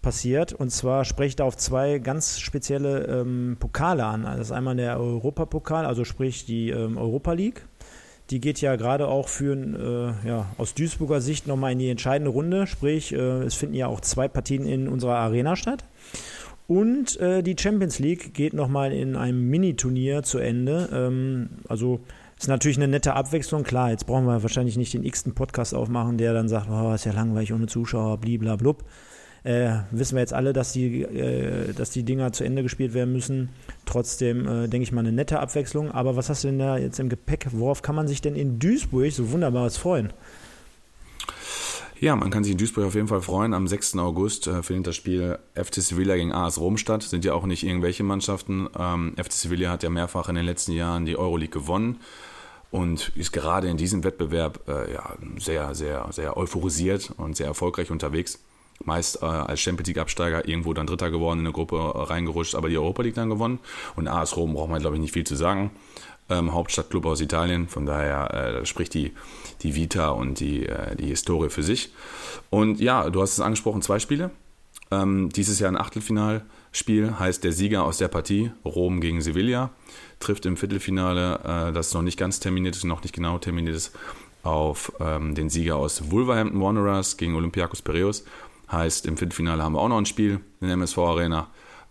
passiert. 0.02 0.52
Und 0.52 0.71
zwar 0.71 1.05
spreche 1.05 1.31
ich 1.31 1.37
da 1.37 1.45
auf 1.45 1.57
zwei 1.57 1.99
ganz 1.99 2.38
spezielle 2.38 3.07
ähm, 3.07 3.57
Pokale 3.59 4.05
an. 4.05 4.23
Das 4.23 4.38
ist 4.38 4.52
einmal 4.52 4.76
der 4.76 5.00
Europapokal, 5.00 5.85
also 5.85 6.05
sprich 6.05 6.47
die 6.47 6.71
ähm, 6.71 6.97
Europa 6.97 7.33
League 7.33 7.62
die 8.31 8.41
geht 8.41 8.61
ja 8.61 8.77
gerade 8.77 9.09
auch 9.09 9.29
für 9.29 9.55
äh, 9.55 10.29
ja, 10.29 10.47
aus 10.57 10.75
Duisburger 10.75 11.21
Sicht 11.21 11.47
nochmal 11.47 11.73
in 11.73 11.79
die 11.79 11.91
entscheidende 11.91 12.31
Runde. 12.31 12.67
Sprich, 12.67 13.13
äh, 13.13 13.17
es 13.43 13.55
finden 13.55 13.75
ja 13.75 13.89
auch 13.89 14.01
zwei 14.01 14.29
Partien 14.29 14.67
in 14.67 14.89
unserer 14.89 15.17
Arena 15.17 15.57
statt. 15.57 15.85
Und 16.69 17.19
äh, 17.19 17.43
die 17.43 17.57
Champions 17.59 17.99
League 17.99 18.33
geht 18.33 18.53
nochmal 18.53 18.93
in 18.93 19.17
einem 19.17 19.49
Mini-Turnier 19.51 20.23
zu 20.23 20.39
Ende. 20.39 20.89
Ähm, 20.93 21.49
also 21.69 22.01
Ist 22.39 22.49
natürlich 22.49 22.79
eine 22.79 22.89
nette 22.89 23.13
Abwechslung, 23.13 23.65
klar. 23.65 23.91
Jetzt 23.91 24.07
brauchen 24.07 24.25
wir 24.25 24.43
wahrscheinlich 24.43 24.79
nicht 24.79 24.95
den 24.95 25.05
x-ten 25.05 25.35
Podcast 25.35 25.75
aufmachen, 25.75 26.17
der 26.17 26.33
dann 26.33 26.49
sagt, 26.49 26.69
oh, 26.71 26.95
ist 26.95 27.05
ja 27.05 27.13
langweilig 27.13 27.53
ohne 27.53 27.67
Zuschauer, 27.67 28.17
bliblablub. 28.17 28.83
Äh, 29.43 29.79
wissen 29.91 30.17
wir 30.17 30.21
jetzt 30.21 30.35
alle, 30.35 30.53
dass 30.53 30.73
die, 30.73 31.03
äh, 31.03 31.73
dass 31.73 31.91
die 31.91 32.03
Dinger 32.03 32.33
zu 32.33 32.45
Ende 32.45 32.63
gespielt 32.63 32.93
werden 32.93 33.13
müssen. 33.13 33.49
Trotzdem, 33.87 34.47
äh, 34.47 34.69
denke 34.69 34.83
ich 34.83 34.93
mal, 34.93 35.01
eine 35.01 35.13
nette 35.13 35.41
Abwechslung. 35.41 35.91
Aber 35.91 36.17
was 36.17 36.29
hast 36.29 36.45
du 36.45 36.49
denn 36.49 36.59
da 36.59 36.77
jetzt 36.77 37.01
im 37.01 37.09
Gepäck? 37.09 37.47
Worauf 37.53 37.81
kann 37.83 37.95
man 37.95 38.07
sich 38.07 38.21
denn 38.21 38.37
in 38.37 38.59
Duisburg 38.59 39.13
so 39.13 39.31
wunderbares 39.33 39.79
freuen? 39.79 40.13
Ja, 42.01 42.17
man 42.17 42.31
kann 42.31 42.45
sich 42.45 42.53
in 42.53 42.59
Duisburg 42.59 42.87
auf 42.87 42.95
jeden 42.95 43.09
Fall 43.09 43.21
freuen. 43.21 43.53
Am 43.53 43.67
6. 43.67 43.97
August 43.99 44.47
äh, 44.47 44.63
findet 44.63 44.87
das 44.87 44.97
Spiel 44.97 45.39
FC 45.55 45.77
Sevilla 45.77 46.17
gegen 46.17 46.33
AS 46.33 46.59
Rom 46.59 46.77
statt. 46.77 47.03
Sind 47.03 47.25
ja 47.25 47.35
auch 47.35 47.45
nicht 47.45 47.63
irgendwelche 47.63 48.03
Mannschaften. 48.05 48.69
Ähm, 48.79 49.15
FC 49.17 49.33
Sevilla 49.33 49.71
hat 49.71 49.83
ja 49.83 49.91
mehrfach 49.91 50.29
in 50.29 50.35
den 50.35 50.47
letzten 50.47 50.73
Jahren 50.73 51.05
die 51.05 51.17
Euroleague 51.17 51.53
gewonnen 51.53 52.01
und 52.71 53.13
ist 53.17 53.33
gerade 53.33 53.69
in 53.69 53.77
diesem 53.77 54.05
Wettbewerb 54.05 54.61
äh, 54.69 54.93
ja, 54.93 55.15
sehr, 55.39 55.75
sehr, 55.75 56.07
sehr 56.11 56.37
euphorisiert 56.37 57.13
und 57.17 57.37
sehr 57.37 57.47
erfolgreich 57.47 57.91
unterwegs. 57.91 58.39
Meist 58.85 59.23
äh, 59.23 59.27
als 59.27 59.61
Champions 59.61 59.89
League-Absteiger 59.89 60.49
irgendwo 60.49 60.73
dann 60.73 60.87
Dritter 60.87 61.11
geworden, 61.11 61.41
in 61.41 61.47
eine 61.47 61.53
Gruppe 61.53 61.77
äh, 61.77 62.03
reingerutscht, 62.03 62.55
aber 62.55 62.69
die 62.69 62.79
Europa 62.79 63.03
League 63.03 63.15
dann 63.15 63.29
gewonnen. 63.29 63.59
Und 63.97 64.09
AS 64.09 64.37
Rom 64.37 64.55
braucht 64.55 64.71
man, 64.71 64.81
glaube 64.81 64.97
ich, 64.97 65.03
nicht 65.03 65.13
viel 65.13 65.25
zu 65.25 65.37
sagen. 65.37 65.71
Ähm, 66.29 66.53
Hauptstadtclub 66.53 67.07
aus 67.07 67.21
Italien, 67.21 67.69
von 67.69 67.87
daher 67.87 68.61
äh, 68.61 68.67
spricht 68.67 68.95
die, 68.95 69.13
die 69.63 69.75
Vita 69.75 70.11
und 70.11 70.41
die, 70.41 70.67
äh, 70.67 70.97
die 70.97 71.07
Historie 71.07 71.51
für 71.51 71.63
sich. 71.63 71.93
Und 72.51 72.81
ja, 72.81 73.11
du 73.11 73.21
hast 73.21 73.33
es 73.33 73.41
angesprochen, 73.41 73.83
zwei 73.83 73.99
Spiele. 73.99 74.31
Ähm, 74.91 75.29
dieses 75.31 75.61
Jahr 75.61 75.71
ein 75.71 75.77
Achtelfinalspiel, 75.77 77.19
heißt 77.19 77.45
der 77.45 77.53
Sieger 77.53 77.85
aus 77.85 77.99
der 77.99 78.09
Partie, 78.09 78.53
Rom 78.65 79.01
gegen 79.01 79.21
Sevilla 79.21 79.71
trifft 80.21 80.47
im 80.47 80.57
Viertelfinale, 80.57 81.41
äh, 81.71 81.73
das 81.73 81.93
noch 81.95 82.03
nicht 82.03 82.19
ganz 82.19 82.39
terminiert 82.39 82.77
ist, 82.77 82.85
noch 82.85 83.03
nicht 83.03 83.15
genau 83.15 83.39
terminiert 83.39 83.75
ist, 83.75 83.97
auf 84.43 84.93
ähm, 85.01 85.35
den 85.35 85.51
Sieger 85.51 85.77
aus 85.77 86.11
Wolverhampton 86.11 86.61
Wanderers 86.61 87.17
gegen 87.17 87.35
Olympiakos 87.35 87.83
Piraeus. 87.83 88.25
Heißt, 88.71 89.07
im 89.07 89.17
Viertelfinale 89.17 89.62
haben 89.62 89.73
wir 89.73 89.81
auch 89.81 89.89
noch 89.89 89.99
ein 89.99 90.07
Spiel 90.07 90.41
in 90.61 90.69
der 90.69 90.75
MSV 90.75 90.99
Arena. 90.99 91.49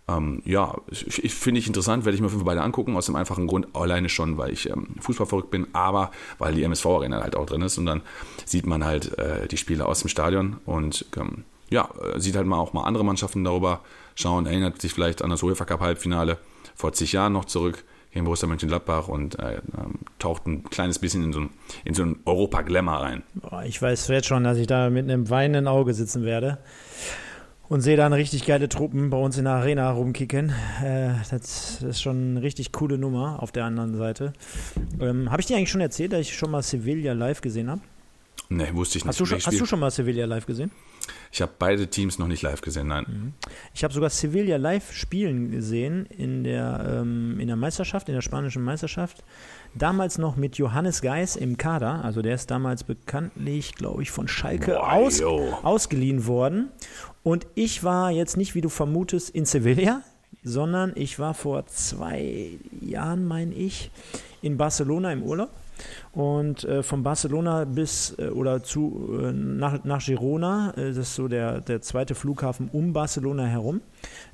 Ähm, 0.08 0.42
ja, 0.44 0.76
finde 0.92 1.60
ich 1.60 1.66
interessant, 1.66 2.04
werde 2.04 2.14
ich 2.14 2.20
mir 2.20 2.26
auf 2.26 2.32
jeden 2.32 2.44
beide 2.44 2.62
angucken, 2.62 2.96
aus 2.96 3.06
dem 3.06 3.16
einfachen 3.16 3.46
Grund, 3.46 3.68
alleine 3.74 4.08
schon, 4.08 4.38
weil 4.38 4.52
ich 4.52 4.68
ähm, 4.68 4.96
Fußball 5.00 5.26
verrückt 5.26 5.50
bin, 5.50 5.68
aber 5.72 6.10
weil 6.38 6.54
die 6.54 6.62
MSV 6.62 6.86
Arena 6.86 7.22
halt 7.22 7.36
auch 7.36 7.46
drin 7.46 7.62
ist 7.62 7.78
und 7.78 7.86
dann 7.86 8.00
sieht 8.44 8.66
man 8.66 8.84
halt 8.84 9.16
äh, 9.18 9.46
die 9.46 9.56
Spiele 9.56 9.86
aus 9.86 10.00
dem 10.00 10.08
Stadion 10.08 10.56
und 10.64 11.04
ähm, 11.16 11.44
ja, 11.68 11.88
äh, 12.02 12.18
sieht 12.18 12.34
halt 12.34 12.46
mal 12.46 12.58
auch 12.58 12.72
mal 12.72 12.84
andere 12.84 13.04
Mannschaften 13.04 13.44
darüber 13.44 13.80
schauen, 14.14 14.46
erinnert 14.46 14.80
sich 14.80 14.92
vielleicht 14.92 15.22
an 15.22 15.30
das 15.30 15.42
UEFA 15.42 15.64
Cup 15.66 15.80
Halbfinale 15.80 16.38
vor 16.74 16.92
zig 16.92 17.12
Jahren 17.12 17.32
noch 17.32 17.44
zurück 17.44 17.84
gegen 18.12 18.24
Borussia 18.24 18.48
Mönchengladbach 18.48 19.08
und 19.08 19.38
äh, 19.38 19.60
ähm, 19.78 20.00
taucht 20.18 20.46
ein 20.46 20.64
kleines 20.64 20.98
bisschen 20.98 21.24
in 21.24 21.32
so 21.32 21.40
ein, 21.40 21.50
in 21.84 21.94
so 21.94 22.02
ein 22.02 22.16
Europa-Glamour 22.24 22.94
rein. 22.94 23.22
Ich 23.66 23.80
weiß 23.80 24.08
jetzt 24.08 24.26
schon, 24.26 24.44
dass 24.44 24.58
ich 24.58 24.66
da 24.66 24.90
mit 24.90 25.04
einem 25.04 25.30
weinenden 25.30 25.68
Auge 25.68 25.94
sitzen 25.94 26.24
werde 26.24 26.58
und 27.68 27.82
sehe 27.82 27.96
dann 27.96 28.12
richtig 28.12 28.46
geile 28.46 28.68
Truppen 28.68 29.10
bei 29.10 29.16
uns 29.16 29.38
in 29.38 29.44
der 29.44 29.54
Arena 29.54 29.92
rumkicken. 29.92 30.52
Äh, 30.82 31.10
das, 31.30 31.30
das, 31.30 31.82
ist 31.82 32.02
schon 32.02 32.30
eine 32.30 32.42
richtig 32.42 32.72
coole 32.72 32.98
Nummer 32.98 33.40
auf 33.40 33.52
der 33.52 33.64
anderen 33.64 33.96
Seite. 33.96 34.32
Ähm, 35.00 35.30
habe 35.30 35.40
ich 35.40 35.46
dir 35.46 35.56
eigentlich 35.56 35.70
schon 35.70 35.80
erzählt, 35.80 36.12
dass 36.12 36.20
ich 36.22 36.34
schon 36.34 36.50
mal 36.50 36.62
Sevilla 36.62 37.12
live 37.12 37.40
gesehen 37.40 37.70
habe? 37.70 37.80
Nee, 38.48 38.66
wusste 38.72 38.98
ich 38.98 39.04
nicht. 39.04 39.10
Hast 39.10 39.20
du, 39.20 39.26
schon, 39.26 39.38
hast 39.38 39.60
du 39.60 39.66
schon 39.66 39.78
mal 39.78 39.92
Sevilla 39.92 40.26
live 40.26 40.46
gesehen? 40.46 40.72
Ich 41.32 41.40
habe 41.40 41.52
beide 41.58 41.86
Teams 41.86 42.18
noch 42.18 42.26
nicht 42.26 42.42
live 42.42 42.60
gesehen, 42.60 42.88
nein. 42.88 43.06
Mhm. 43.08 43.32
Ich 43.72 43.84
habe 43.84 43.94
sogar 43.94 44.10
Sevilla 44.10 44.56
live 44.56 44.92
spielen 44.92 45.50
gesehen 45.50 46.06
in 46.06 46.42
der, 46.42 47.00
ähm, 47.02 47.38
in 47.38 47.46
der 47.46 47.56
Meisterschaft, 47.56 48.08
in 48.08 48.14
der 48.14 48.22
spanischen 48.22 48.62
Meisterschaft. 48.62 49.22
Damals 49.74 50.18
noch 50.18 50.34
mit 50.34 50.58
Johannes 50.58 51.02
Geis 51.02 51.36
im 51.36 51.56
Kader. 51.56 52.04
Also 52.04 52.20
der 52.20 52.34
ist 52.34 52.50
damals 52.50 52.82
bekanntlich, 52.82 53.76
glaube 53.76 54.02
ich, 54.02 54.10
von 54.10 54.26
Schalke 54.26 54.72
Boah, 54.72 54.92
aus, 54.92 55.22
ausgeliehen 55.22 56.26
worden. 56.26 56.70
Und 57.22 57.46
ich 57.54 57.84
war 57.84 58.10
jetzt 58.10 58.36
nicht, 58.36 58.56
wie 58.56 58.60
du 58.60 58.68
vermutest, 58.68 59.30
in 59.30 59.44
Sevilla, 59.44 60.02
sondern 60.42 60.92
ich 60.96 61.20
war 61.20 61.34
vor 61.34 61.66
zwei 61.66 62.58
Jahren, 62.80 63.24
meine 63.24 63.54
ich, 63.54 63.92
in 64.42 64.56
Barcelona 64.56 65.12
im 65.12 65.22
Urlaub 65.22 65.50
und 66.12 66.64
äh, 66.64 66.82
von 66.82 67.02
Barcelona 67.02 67.64
bis 67.64 68.14
äh, 68.18 68.28
oder 68.28 68.62
zu 68.62 69.20
äh, 69.22 69.32
nach, 69.32 69.84
nach 69.84 70.04
Girona, 70.04 70.72
äh, 70.76 70.88
das 70.88 70.98
ist 70.98 71.14
so 71.14 71.28
der, 71.28 71.60
der 71.60 71.80
zweite 71.82 72.14
Flughafen 72.14 72.68
um 72.72 72.92
Barcelona 72.92 73.44
herum. 73.44 73.80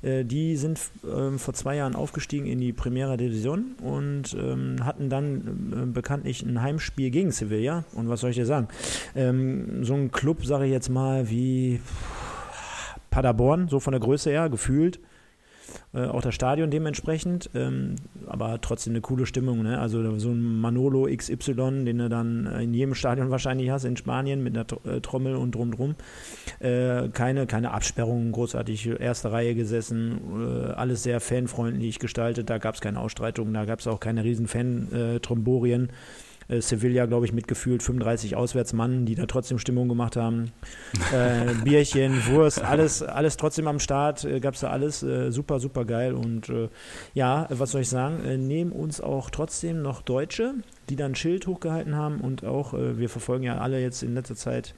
Äh, 0.01 0.23
die 0.25 0.55
sind 0.55 0.79
ähm, 1.05 1.39
vor 1.39 1.53
zwei 1.53 1.75
Jahren 1.75 1.95
aufgestiegen 1.95 2.45
in 2.47 2.59
die 2.59 2.73
Primera 2.73 3.17
Division 3.17 3.75
und 3.83 4.35
ähm, 4.39 4.77
hatten 4.83 5.09
dann 5.09 5.71
äh, 5.71 5.85
bekanntlich 5.85 6.43
ein 6.43 6.61
Heimspiel 6.61 7.11
gegen 7.11 7.31
Sevilla. 7.31 7.83
Und 7.93 8.09
was 8.09 8.21
soll 8.21 8.31
ich 8.31 8.37
dir 8.37 8.45
sagen? 8.45 8.67
Ähm, 9.15 9.83
so 9.83 9.93
ein 9.93 10.11
Club, 10.11 10.45
sage 10.45 10.65
ich 10.65 10.71
jetzt 10.71 10.89
mal, 10.89 11.29
wie 11.29 11.79
Paderborn, 13.09 13.67
so 13.67 13.79
von 13.79 13.91
der 13.91 13.99
Größe 13.99 14.29
her, 14.29 14.49
gefühlt 14.49 14.99
äh, 15.93 16.05
auch 16.05 16.21
das 16.21 16.35
Stadion 16.35 16.71
dementsprechend, 16.71 17.49
ähm, 17.55 17.95
aber 18.27 18.59
trotzdem 18.61 18.93
eine 18.93 19.01
coole 19.01 19.25
Stimmung. 19.25 19.63
Ne? 19.63 19.79
Also 19.79 20.17
so 20.19 20.29
ein 20.29 20.59
Manolo 20.59 21.07
XY, 21.13 21.85
den 21.85 21.97
du 21.97 22.09
dann 22.09 22.45
in 22.59 22.73
jedem 22.73 22.95
Stadion 22.95 23.29
wahrscheinlich 23.31 23.69
hast 23.69 23.83
in 23.85 23.97
Spanien 23.97 24.43
mit 24.43 24.57
einer 24.57 24.65
äh, 24.85 25.01
Trommel 25.01 25.35
und 25.35 25.55
drum 25.55 25.71
drum. 25.71 25.95
Äh, 26.59 27.09
keine, 27.09 27.47
keine 27.47 27.71
Absperrungen, 27.71 28.31
großartig 28.31 28.99
erste 28.99 29.31
Reihe 29.31 29.55
gesessen, 29.55 30.19
äh, 30.39 30.71
alles 30.71 31.03
sehr 31.03 31.19
fanfreundlich 31.19 31.99
gestaltet, 31.99 32.49
da 32.49 32.57
gab 32.57 32.75
es 32.75 32.81
keine 32.81 32.99
Ausstreitungen, 32.99 33.53
da 33.53 33.65
gab 33.65 33.79
es 33.79 33.87
auch 33.87 33.99
keine 33.99 34.23
riesen 34.23 34.47
Fan-Tromborien. 34.47 35.89
Äh, 35.89 35.93
äh, 36.47 36.61
Sevilla, 36.61 37.05
glaube 37.05 37.25
ich, 37.25 37.33
mitgefühlt 37.33 37.83
35 37.83 38.35
Auswärtsmannen, 38.35 39.05
die 39.05 39.15
da 39.15 39.25
trotzdem 39.25 39.59
Stimmung 39.59 39.87
gemacht 39.87 40.15
haben. 40.15 40.51
Äh, 41.13 41.53
Bierchen, 41.63 42.25
Wurst, 42.27 42.61
alles, 42.63 43.03
alles 43.03 43.37
trotzdem 43.37 43.67
am 43.67 43.79
Start, 43.79 44.23
äh, 44.23 44.39
gab 44.39 44.55
es 44.55 44.61
da 44.61 44.69
alles. 44.69 45.03
Äh, 45.03 45.31
super, 45.31 45.59
super 45.59 45.85
geil. 45.85 46.13
Und 46.13 46.49
äh, 46.49 46.69
ja, 47.13 47.47
was 47.49 47.71
soll 47.71 47.81
ich 47.81 47.89
sagen? 47.89 48.23
Äh, 48.23 48.37
neben 48.37 48.71
uns 48.71 49.01
auch 49.01 49.29
trotzdem 49.29 49.81
noch 49.81 50.01
Deutsche, 50.01 50.53
die 50.89 50.95
dann 50.95 51.11
ein 51.11 51.15
Schild 51.15 51.47
hochgehalten 51.47 51.95
haben 51.95 52.21
und 52.21 52.45
auch, 52.45 52.73
wir 52.73 53.09
verfolgen 53.09 53.43
ja 53.43 53.57
alle 53.57 53.81
jetzt 53.81 54.03
in 54.03 54.13
letzter 54.13 54.35
Zeit 54.35 54.73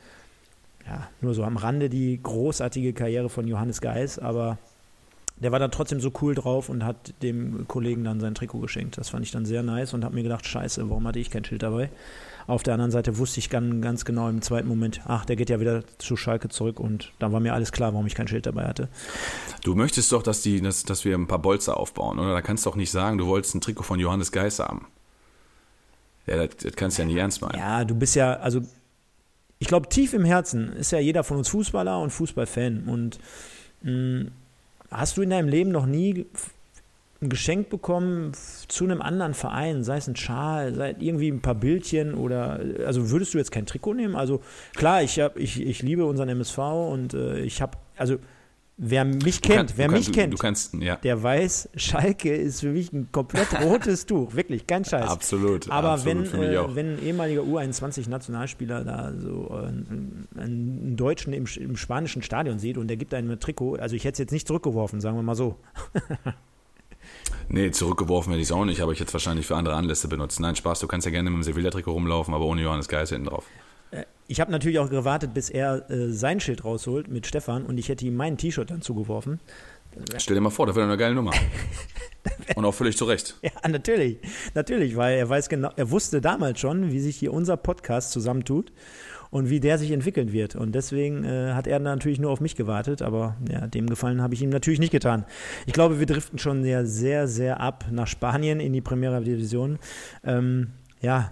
ja, 0.87 1.07
nur 1.21 1.33
so 1.33 1.43
am 1.43 1.57
Rande 1.57 1.89
die 1.89 2.19
großartige 2.21 2.93
Karriere 2.93 3.29
von 3.29 3.47
Johannes 3.47 3.81
Geis, 3.81 4.17
aber 4.17 4.57
der 5.41 5.51
war 5.51 5.59
dann 5.59 5.71
trotzdem 5.71 6.01
so 6.01 6.11
cool 6.21 6.35
drauf 6.35 6.69
und 6.69 6.83
hat 6.83 7.13
dem 7.21 7.67
Kollegen 7.67 8.03
dann 8.03 8.19
sein 8.19 8.35
Trikot 8.35 8.59
geschenkt. 8.59 8.97
Das 8.97 9.09
fand 9.09 9.25
ich 9.25 9.31
dann 9.31 9.45
sehr 9.45 9.63
nice 9.63 9.93
und 9.93 10.03
habe 10.03 10.15
mir 10.15 10.23
gedacht, 10.23 10.45
scheiße, 10.45 10.89
warum 10.89 11.07
hatte 11.07 11.19
ich 11.19 11.29
kein 11.29 11.45
Schild 11.45 11.63
dabei? 11.63 11.89
Auf 12.47 12.63
der 12.63 12.73
anderen 12.73 12.91
Seite 12.91 13.17
wusste 13.19 13.39
ich 13.39 13.49
ganz, 13.49 13.81
ganz 13.81 14.05
genau 14.05 14.27
im 14.27 14.41
zweiten 14.41 14.67
Moment, 14.67 15.01
ach, 15.05 15.23
der 15.23 15.35
geht 15.35 15.49
ja 15.49 15.59
wieder 15.59 15.83
zu 15.99 16.17
Schalke 16.17 16.49
zurück 16.49 16.79
und 16.79 17.13
dann 17.19 17.31
war 17.31 17.39
mir 17.39 17.53
alles 17.53 17.71
klar, 17.71 17.93
warum 17.93 18.07
ich 18.07 18.15
kein 18.15 18.27
Schild 18.27 18.47
dabei 18.47 18.65
hatte. 18.65 18.89
Du 19.63 19.75
möchtest 19.75 20.11
doch, 20.11 20.23
dass, 20.23 20.41
die, 20.41 20.59
dass, 20.59 20.83
dass 20.83 21.05
wir 21.05 21.15
ein 21.15 21.27
paar 21.27 21.39
Bolzer 21.39 21.77
aufbauen, 21.77 22.17
oder? 22.17 22.33
Da 22.33 22.41
kannst 22.41 22.65
du 22.65 22.71
doch 22.71 22.75
nicht 22.75 22.91
sagen, 22.91 23.19
du 23.19 23.27
wolltest 23.27 23.55
ein 23.55 23.61
Trikot 23.61 23.83
von 23.83 23.99
Johannes 23.99 24.31
Geis 24.31 24.59
haben. 24.59 24.87
Ja, 26.25 26.37
das, 26.37 26.57
das 26.57 26.75
kannst 26.75 26.97
du 26.97 27.03
ja 27.03 27.07
nicht 27.07 27.17
ernst 27.17 27.41
meinen. 27.41 27.57
Ja, 27.57 27.85
du 27.85 27.95
bist 27.95 28.15
ja, 28.15 28.33
also 28.33 28.61
ich 29.59 29.67
glaube, 29.67 29.87
tief 29.89 30.13
im 30.13 30.25
Herzen 30.25 30.73
ist 30.73 30.91
ja 30.91 30.99
jeder 30.99 31.23
von 31.23 31.37
uns 31.37 31.49
Fußballer 31.49 31.99
und 32.01 32.09
Fußballfan 32.09 32.85
und 32.85 33.19
mh, 33.83 33.91
mm, 33.91 34.31
Hast 34.91 35.17
du 35.17 35.21
in 35.21 35.29
deinem 35.29 35.47
Leben 35.47 35.71
noch 35.71 35.85
nie 35.85 36.25
ein 37.21 37.29
Geschenk 37.29 37.69
bekommen 37.69 38.31
zu 38.67 38.85
einem 38.85 39.01
anderen 39.01 39.33
Verein, 39.33 39.83
sei 39.83 39.97
es 39.97 40.07
ein 40.07 40.15
Schal, 40.15 40.73
sei 40.73 40.95
irgendwie 40.99 41.29
ein 41.29 41.41
paar 41.41 41.55
Bildchen 41.55 42.13
oder 42.13 42.59
also 42.85 43.11
würdest 43.11 43.33
du 43.33 43.37
jetzt 43.37 43.51
kein 43.51 43.65
Trikot 43.65 43.93
nehmen? 43.93 44.15
Also 44.15 44.41
klar, 44.75 45.03
ich 45.03 45.19
hab, 45.19 45.37
ich, 45.37 45.61
ich 45.61 45.81
liebe 45.81 46.05
unseren 46.05 46.29
MSV 46.29 46.57
und 46.57 47.13
äh, 47.13 47.41
ich 47.41 47.61
habe 47.61 47.77
also 47.97 48.17
Wer 48.81 49.03
mich 49.03 49.41
kennt, 49.41 49.71
kann, 49.71 49.77
wer 49.77 49.91
mich 49.91 50.05
du, 50.05 50.13
kennt, 50.13 50.33
du 50.33 50.37
kannst, 50.37 50.73
ja. 50.75 50.95
der 50.95 51.21
weiß, 51.21 51.67
Schalke 51.75 52.33
ist 52.33 52.61
für 52.61 52.69
mich 52.69 52.93
ein 52.93 53.11
komplett 53.11 53.47
rotes 53.61 54.05
Tuch, 54.05 54.35
wirklich, 54.35 54.67
kein 54.67 54.85
Scheiß. 54.85 55.09
Absolut. 55.09 55.69
Aber 55.69 55.91
absolut, 55.91 56.31
wenn, 56.31 56.41
äh, 56.41 56.75
wenn 56.75 56.93
ein 56.93 57.03
ehemaliger 57.03 57.41
U21-Nationalspieler 57.41 58.85
da 58.85 59.11
so 59.17 59.49
äh, 59.51 59.67
einen, 59.67 60.29
einen, 60.33 60.95
Deutschen 60.95 61.33
im, 61.33 61.45
im, 61.57 61.75
spanischen 61.75 62.21
Stadion 62.21 62.57
sieht 62.57 62.77
und 62.77 62.87
der 62.87 62.95
gibt 62.95 63.13
einem 63.13 63.29
ein 63.31 63.39
Trikot, 63.41 63.75
also 63.75 63.97
ich 63.97 64.05
hätte 64.05 64.13
es 64.13 64.19
jetzt 64.19 64.31
nicht 64.31 64.47
zurückgeworfen, 64.47 65.01
sagen 65.01 65.17
wir 65.17 65.23
mal 65.23 65.35
so. 65.35 65.57
nee, 67.49 67.71
zurückgeworfen 67.71 68.31
hätte 68.31 68.41
ich 68.41 68.47
es 68.47 68.53
auch 68.53 68.63
nicht, 68.63 68.79
aber 68.79 68.93
ich 68.93 69.01
hätte 69.01 69.09
es 69.09 69.13
wahrscheinlich 69.13 69.45
für 69.45 69.57
andere 69.57 69.75
Anlässe 69.75 70.07
benutzt. 70.07 70.39
Nein, 70.39 70.55
Spaß, 70.55 70.79
du 70.79 70.87
kannst 70.87 71.03
ja 71.03 71.11
gerne 71.11 71.29
mit 71.29 71.39
dem 71.39 71.43
Sevilla-Trikot 71.43 71.91
rumlaufen, 71.91 72.33
aber 72.33 72.45
ohne 72.45 72.61
Johannes 72.61 72.87
Geis 72.87 73.09
hinten 73.09 73.27
drauf. 73.27 73.43
Äh, 73.91 74.05
ich 74.27 74.39
habe 74.39 74.51
natürlich 74.51 74.79
auch 74.79 74.89
gewartet, 74.89 75.33
bis 75.33 75.49
er 75.49 75.89
äh, 75.89 76.09
sein 76.09 76.39
Schild 76.39 76.63
rausholt 76.63 77.07
mit 77.07 77.27
Stefan 77.27 77.65
und 77.65 77.77
ich 77.77 77.89
hätte 77.89 78.05
ihm 78.05 78.15
mein 78.15 78.37
T-Shirt 78.37 78.69
dann 78.69 78.81
zugeworfen. 78.81 79.39
Stell 80.17 80.35
dir 80.35 80.41
mal 80.41 80.51
vor, 80.51 80.67
das 80.67 80.75
wäre 80.75 80.85
eine 80.85 80.97
geile 80.97 81.15
Nummer. 81.15 81.31
und 82.55 82.63
auch 82.63 82.73
völlig 82.73 82.95
zu 82.95 83.05
Recht. 83.05 83.35
Ja, 83.41 83.51
natürlich. 83.67 84.17
Natürlich, 84.53 84.95
weil 84.95 85.17
er 85.17 85.27
weiß 85.27 85.49
genau, 85.49 85.71
er 85.75 85.89
wusste 85.89 86.21
damals 86.21 86.59
schon, 86.59 86.91
wie 86.91 86.99
sich 86.99 87.17
hier 87.17 87.33
unser 87.33 87.57
Podcast 87.57 88.11
zusammentut 88.11 88.71
und 89.31 89.49
wie 89.49 89.59
der 89.59 89.77
sich 89.77 89.91
entwickeln 89.91 90.31
wird. 90.31 90.55
Und 90.55 90.73
deswegen 90.73 91.23
äh, 91.23 91.53
hat 91.53 91.67
er 91.67 91.79
natürlich 91.79 92.19
nur 92.19 92.31
auf 92.31 92.41
mich 92.41 92.55
gewartet, 92.55 93.01
aber 93.01 93.35
ja, 93.49 93.67
dem 93.67 93.87
Gefallen 93.87 94.21
habe 94.21 94.33
ich 94.33 94.41
ihm 94.41 94.49
natürlich 94.49 94.79
nicht 94.79 94.91
getan. 94.91 95.25
Ich 95.65 95.73
glaube, 95.73 95.99
wir 95.99 96.05
driften 96.05 96.39
schon 96.39 96.63
sehr, 96.63 96.85
sehr, 96.85 97.27
sehr 97.27 97.59
ab 97.59 97.85
nach 97.91 98.07
Spanien 98.07 98.59
in 98.59 98.73
die 98.73 98.81
Primera 98.81 99.19
Division. 99.19 99.79
Ähm, 100.23 100.71
ja, 101.01 101.31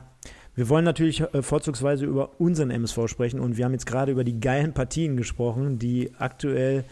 wir 0.58 0.70
wollen 0.70 0.84
natürlich 0.84 1.22
äh, 1.22 1.44
vorzugsweise 1.44 2.06
über 2.06 2.42
unseren 2.42 2.72
MSV 2.72 3.08
sprechen 3.08 3.40
und 3.40 3.58
wir 3.58 3.66
haben 3.66 3.74
jetzt 3.74 3.86
gerade 3.86 4.12
über 4.12 4.24
die 4.24 4.40
geilen 4.40 4.74
Partien 4.74 5.16
gesprochen, 5.16 5.78
die 5.78 6.12
aktuell 6.18 6.84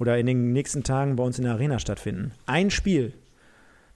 oder 0.00 0.18
in 0.18 0.26
den 0.26 0.52
nächsten 0.52 0.82
Tagen 0.82 1.14
bei 1.14 1.22
uns 1.22 1.38
in 1.38 1.44
der 1.44 1.54
Arena 1.54 1.78
stattfinden. 1.78 2.32
Ein 2.46 2.70
Spiel, 2.70 3.12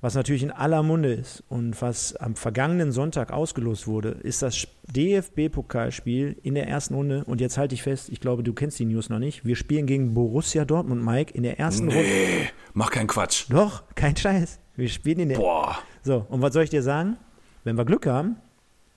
was 0.01 0.15
natürlich 0.15 0.45
in 0.45 0.53
aller 0.53 0.85
Munde 0.85 1.13
ist 1.13 1.43
und 1.49 1.83
was 1.83 2.15
am 2.15 2.37
vergangenen 2.37 2.93
Sonntag 2.93 3.33
ausgelost 3.33 3.89
wurde, 3.89 4.11
ist 4.11 4.43
das 4.43 4.69
DFB-Pokalspiel 4.95 6.37
in 6.45 6.55
der 6.55 6.69
ersten 6.69 6.95
Runde. 6.95 7.25
Und 7.25 7.41
jetzt 7.41 7.59
halte 7.59 7.75
ich 7.75 7.83
fest, 7.83 8.09
ich 8.11 8.21
glaube, 8.21 8.45
du 8.45 8.53
kennst 8.53 8.79
die 8.79 8.85
News 8.85 9.09
noch 9.09 9.19
nicht. 9.19 9.45
Wir 9.45 9.57
spielen 9.57 9.87
gegen 9.87 10.15
Borussia 10.15 10.65
Dortmund, 10.65 11.05
Mike, 11.05 11.35
in 11.35 11.43
der 11.43 11.59
ersten 11.59 11.87
nee, 11.87 11.97
Runde. 11.97 12.51
mach 12.75 12.93
keinen 12.93 13.09
Quatsch. 13.09 13.47
Doch, 13.49 13.83
kein 13.97 14.17
Scheiß. 14.17 14.61
Wir 14.77 14.89
spielen 14.89 15.19
in 15.19 15.31
der. 15.31 15.39
Boah. 15.39 15.79
So, 16.05 16.25
und 16.29 16.43
was 16.43 16.53
soll 16.53 16.63
ich 16.63 16.71
dir 16.71 16.85
sagen? 16.85 17.17
Wenn 17.65 17.77
wir 17.77 17.85
Glück 17.85 18.07
haben, 18.07 18.37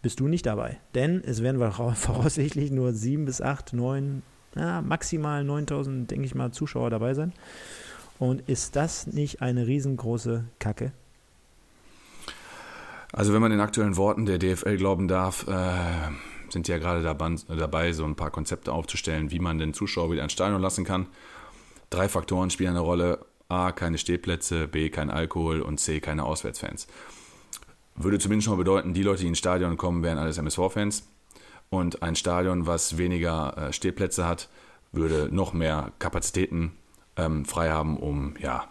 bist 0.01 0.20
du 0.20 0.27
nicht 0.27 0.46
dabei. 0.46 0.79
Denn 0.96 1.24
es 1.24 1.41
werden 1.41 1.60
voraussichtlich 1.96 2.72
nur 2.72 2.94
sieben 2.94 3.25
bis 3.25 3.41
acht, 3.41 3.74
neun, 3.74 4.24
ja, 4.56 4.82
maximal 4.82 5.44
9000, 5.44 6.10
denke 6.10 6.25
ich 6.25 6.36
mal, 6.36 6.51
Zuschauer 6.51 6.89
dabei 6.89 7.13
sein. 7.13 7.34
Und 8.18 8.48
ist 8.50 8.75
das 8.75 9.08
nicht 9.08 9.41
eine 9.41 9.65
riesengroße 9.65 10.46
Kacke? 10.60 10.91
Also 13.12 13.34
wenn 13.34 13.41
man 13.41 13.51
den 13.51 13.62
aktuellen 13.62 13.98
Worten 13.98 14.25
der 14.25 14.38
DFL 14.38 14.77
glauben 14.77 15.08
darf, 15.08 15.48
äh, 15.48 16.12
sind 16.51 16.68
die 16.68 16.72
ja 16.72 16.77
gerade 16.77 17.01
dabei, 17.01 17.94
so 17.94 18.06
ein 18.06 18.15
paar 18.15 18.29
Konzepte 18.29 18.72
aufzustellen, 18.72 19.32
wie 19.32 19.39
man 19.39 19.58
den 19.58 19.74
Zuschauer 19.74 20.12
wieder 20.12 20.24
ins 20.24 20.34
Stadion 20.34 20.62
lassen 20.62 20.84
kann. 20.84 21.08
Drei 21.89 22.08
Faktoren 22.08 22.50
spielen 22.50 22.72
eine 22.72 22.82
Rolle. 22.82 23.25
A, 23.48 23.72
keine 23.72 23.98
Stehplätze, 23.98 24.68
B, 24.68 24.89
kein 24.89 25.10
Alkohol 25.10 25.62
und 25.62 25.79
C, 25.79 26.00
keine 26.00 26.24
Auswärtsfans. 26.24 26.88
Würde 28.00 28.18
zumindest 28.18 28.46
schon 28.46 28.53
mal 28.53 28.63
bedeuten, 28.63 28.94
die 28.94 29.03
Leute, 29.03 29.22
die 29.22 29.27
ins 29.27 29.39
Stadion 29.39 29.75
kommen, 29.75 30.03
wären 30.03 30.18
alles 30.18 30.38
MSV-Fans. 30.38 31.03
Und 31.70 32.01
ein 32.01 32.15
Stadion, 32.15 32.65
was 32.65 32.98
weniger 32.98 33.58
äh, 33.58 33.74
Stehplätze 33.74 34.25
hat, 34.25 34.48
würde 34.94 35.27
noch 35.32 35.51
mehr 35.51 35.91
Kapazitäten 36.00 36.72
ähm, 37.18 37.44
frei 37.44 37.70
haben, 37.70 37.98
um 37.98 38.36
ja, 38.39 38.70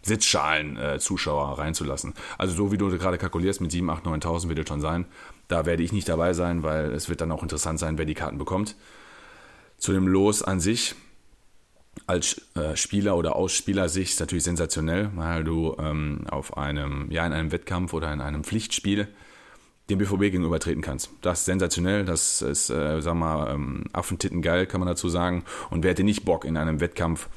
Sitzschalen 0.00 0.78
äh, 0.78 0.98
Zuschauer 0.98 1.58
reinzulassen. 1.58 2.14
Also 2.38 2.54
so 2.54 2.72
wie 2.72 2.78
du 2.78 2.88
gerade 2.96 3.18
kalkulierst 3.18 3.60
mit 3.60 3.70
7, 3.70 3.88
8, 3.90 4.06
9.000 4.06 4.48
wird 4.48 4.58
es 4.60 4.68
schon 4.68 4.80
sein. 4.80 5.04
Da 5.48 5.66
werde 5.66 5.82
ich 5.82 5.92
nicht 5.92 6.08
dabei 6.08 6.32
sein, 6.32 6.62
weil 6.62 6.92
es 6.92 7.10
wird 7.10 7.20
dann 7.20 7.30
auch 7.30 7.42
interessant 7.42 7.78
sein, 7.78 7.98
wer 7.98 8.06
die 8.06 8.14
Karten 8.14 8.38
bekommt. 8.38 8.76
Zu 9.76 9.92
dem 9.92 10.08
Los 10.08 10.42
an 10.42 10.58
sich, 10.58 10.94
als 12.06 12.40
äh, 12.54 12.76
Spieler 12.76 13.16
oder 13.16 13.36
aus 13.36 13.52
Spielersicht 13.52 14.18
natürlich 14.20 14.44
sensationell, 14.44 15.10
weil 15.14 15.44
du 15.44 15.76
ähm, 15.78 16.26
auf 16.30 16.56
einem, 16.56 17.10
ja, 17.10 17.26
in 17.26 17.32
einem 17.32 17.52
Wettkampf 17.52 17.92
oder 17.92 18.12
in 18.12 18.20
einem 18.20 18.44
Pflichtspiel 18.44 19.08
dem 19.90 19.98
BVB 19.98 20.20
gegenüber 20.20 20.60
treten 20.60 20.82
kannst. 20.82 21.10
Das 21.22 21.40
ist 21.40 21.44
sensationell, 21.46 22.04
das 22.04 22.42
ist, 22.42 22.70
äh, 22.70 23.00
sag 23.00 23.14
mal, 23.14 23.50
ähm, 23.54 23.84
Affentitten 23.92 24.42
geil, 24.42 24.66
kann 24.66 24.80
man 24.80 24.88
dazu 24.88 25.08
sagen. 25.08 25.44
Und 25.70 25.82
wer 25.82 25.92
hätte 25.92 26.04
nicht 26.04 26.24
Bock, 26.24 26.44
in 26.44 26.56
einem 26.56 26.80
Wettkampf 26.80 27.28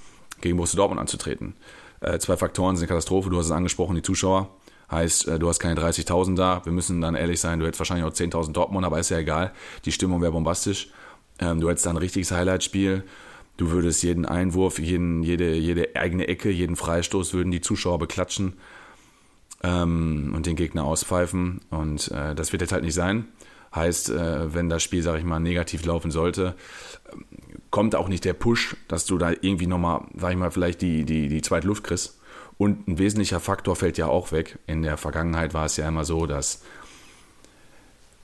gegen 0.42 0.58
Borussia 0.58 0.78
Dortmund 0.78 1.00
anzutreten? 1.00 1.56
Äh, 2.02 2.20
zwei 2.20 2.36
Faktoren 2.36 2.76
sind 2.76 2.88
Katastrophe, 2.88 3.30
du 3.30 3.38
hast 3.38 3.46
es 3.46 3.52
angesprochen, 3.52 3.96
die 3.96 4.02
Zuschauer. 4.02 4.50
Heißt, 4.90 5.28
äh, 5.30 5.40
du 5.40 5.48
hast 5.48 5.60
keine 5.60 5.80
30.000 5.80 6.36
da. 6.36 6.66
Wir 6.66 6.74
müssen 6.74 7.00
dann 7.00 7.16
ehrlich 7.16 7.40
sein, 7.40 7.60
du 7.60 7.66
hättest 7.66 7.80
wahrscheinlich 7.80 8.06
auch 8.06 8.14
10.000 8.14 8.52
Dortmund, 8.52 8.86
aber 8.86 9.00
ist 9.00 9.10
ja 9.10 9.20
egal. 9.20 9.54
Die 9.86 9.94
Stimmung 9.94 10.22
wäre 10.22 10.34
bombastisch. 10.34 10.90
Ähm, 11.40 11.62
du 11.62 11.70
hättest 11.70 11.86
dann 11.86 11.96
ein 11.96 12.02
richtiges 12.02 12.32
Highlight-Spiel. 12.32 13.04
Du 13.62 13.70
würdest 13.70 14.02
jeden 14.02 14.26
Einwurf, 14.26 14.80
jeden, 14.80 15.22
jede, 15.22 15.54
jede 15.54 15.96
eigene 15.96 16.28
Ecke, 16.28 16.50
jeden 16.50 16.76
Freistoß 16.76 17.36
würden 17.36 17.52
die 17.52 17.62
Zuschauer 17.62 18.00
beklatschen 18.00 18.54
ähm, 19.62 20.34
und 20.36 20.48
den 20.48 20.56
Gegner 20.56 20.84
auspfeifen. 20.84 21.62
Und 21.70 22.10
äh, 22.10 22.34
das 22.34 22.54
wird 22.54 22.64
jetzt 22.64 22.72
halt 22.72 22.84
nicht 22.84 22.96
sein. 22.96 23.28
Heißt, 23.76 24.10
äh, 24.10 24.52
wenn 24.52 24.68
das 24.68 24.82
Spiel, 24.82 25.04
sag 25.04 25.20
ich 25.20 25.24
mal, 25.24 25.40
negativ 25.40 25.86
laufen 25.86 26.10
sollte, 26.10 26.56
kommt 27.70 27.94
auch 27.94 28.08
nicht 28.08 28.26
der 28.26 28.34
Push, 28.34 28.78
dass 28.88 29.06
du 29.06 29.20
da 29.20 29.30
irgendwie 29.30 29.68
nochmal, 29.68 30.08
sag 30.16 30.32
ich 30.32 30.38
mal, 30.38 30.50
vielleicht 30.50 30.82
die, 30.82 31.06
die, 31.06 31.28
die 31.28 31.44
zweite 31.44 31.68
Luft 31.68 31.84
kriegst. 31.84 32.20
Und 32.58 32.88
ein 32.88 32.98
wesentlicher 32.98 33.40
Faktor 33.40 33.76
fällt 33.76 34.00
ja 34.00 34.08
auch 34.08 34.32
weg. 34.32 34.58
In 34.66 34.82
der 34.82 34.98
Vergangenheit 34.98 35.54
war 35.54 35.66
es 35.66 35.78
ja 35.78 35.88
immer 35.88 36.04
so, 36.04 36.26
dass 36.26 36.64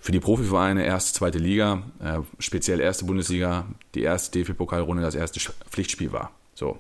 für 0.08 0.14
die 0.14 0.22
Profivereine 0.22 0.86
erste, 0.86 1.12
zweite 1.12 1.38
Liga, 1.38 1.84
äh, 2.00 2.20
speziell 2.40 2.80
erste 2.80 3.04
Bundesliga, 3.04 3.66
die 3.94 4.04
erste 4.04 4.40
DFB-Pokalrunde 4.40 5.02
das 5.02 5.16
erste 5.16 5.42
Pflichtspiel 5.70 6.14
war. 6.14 6.32
So. 6.56 6.80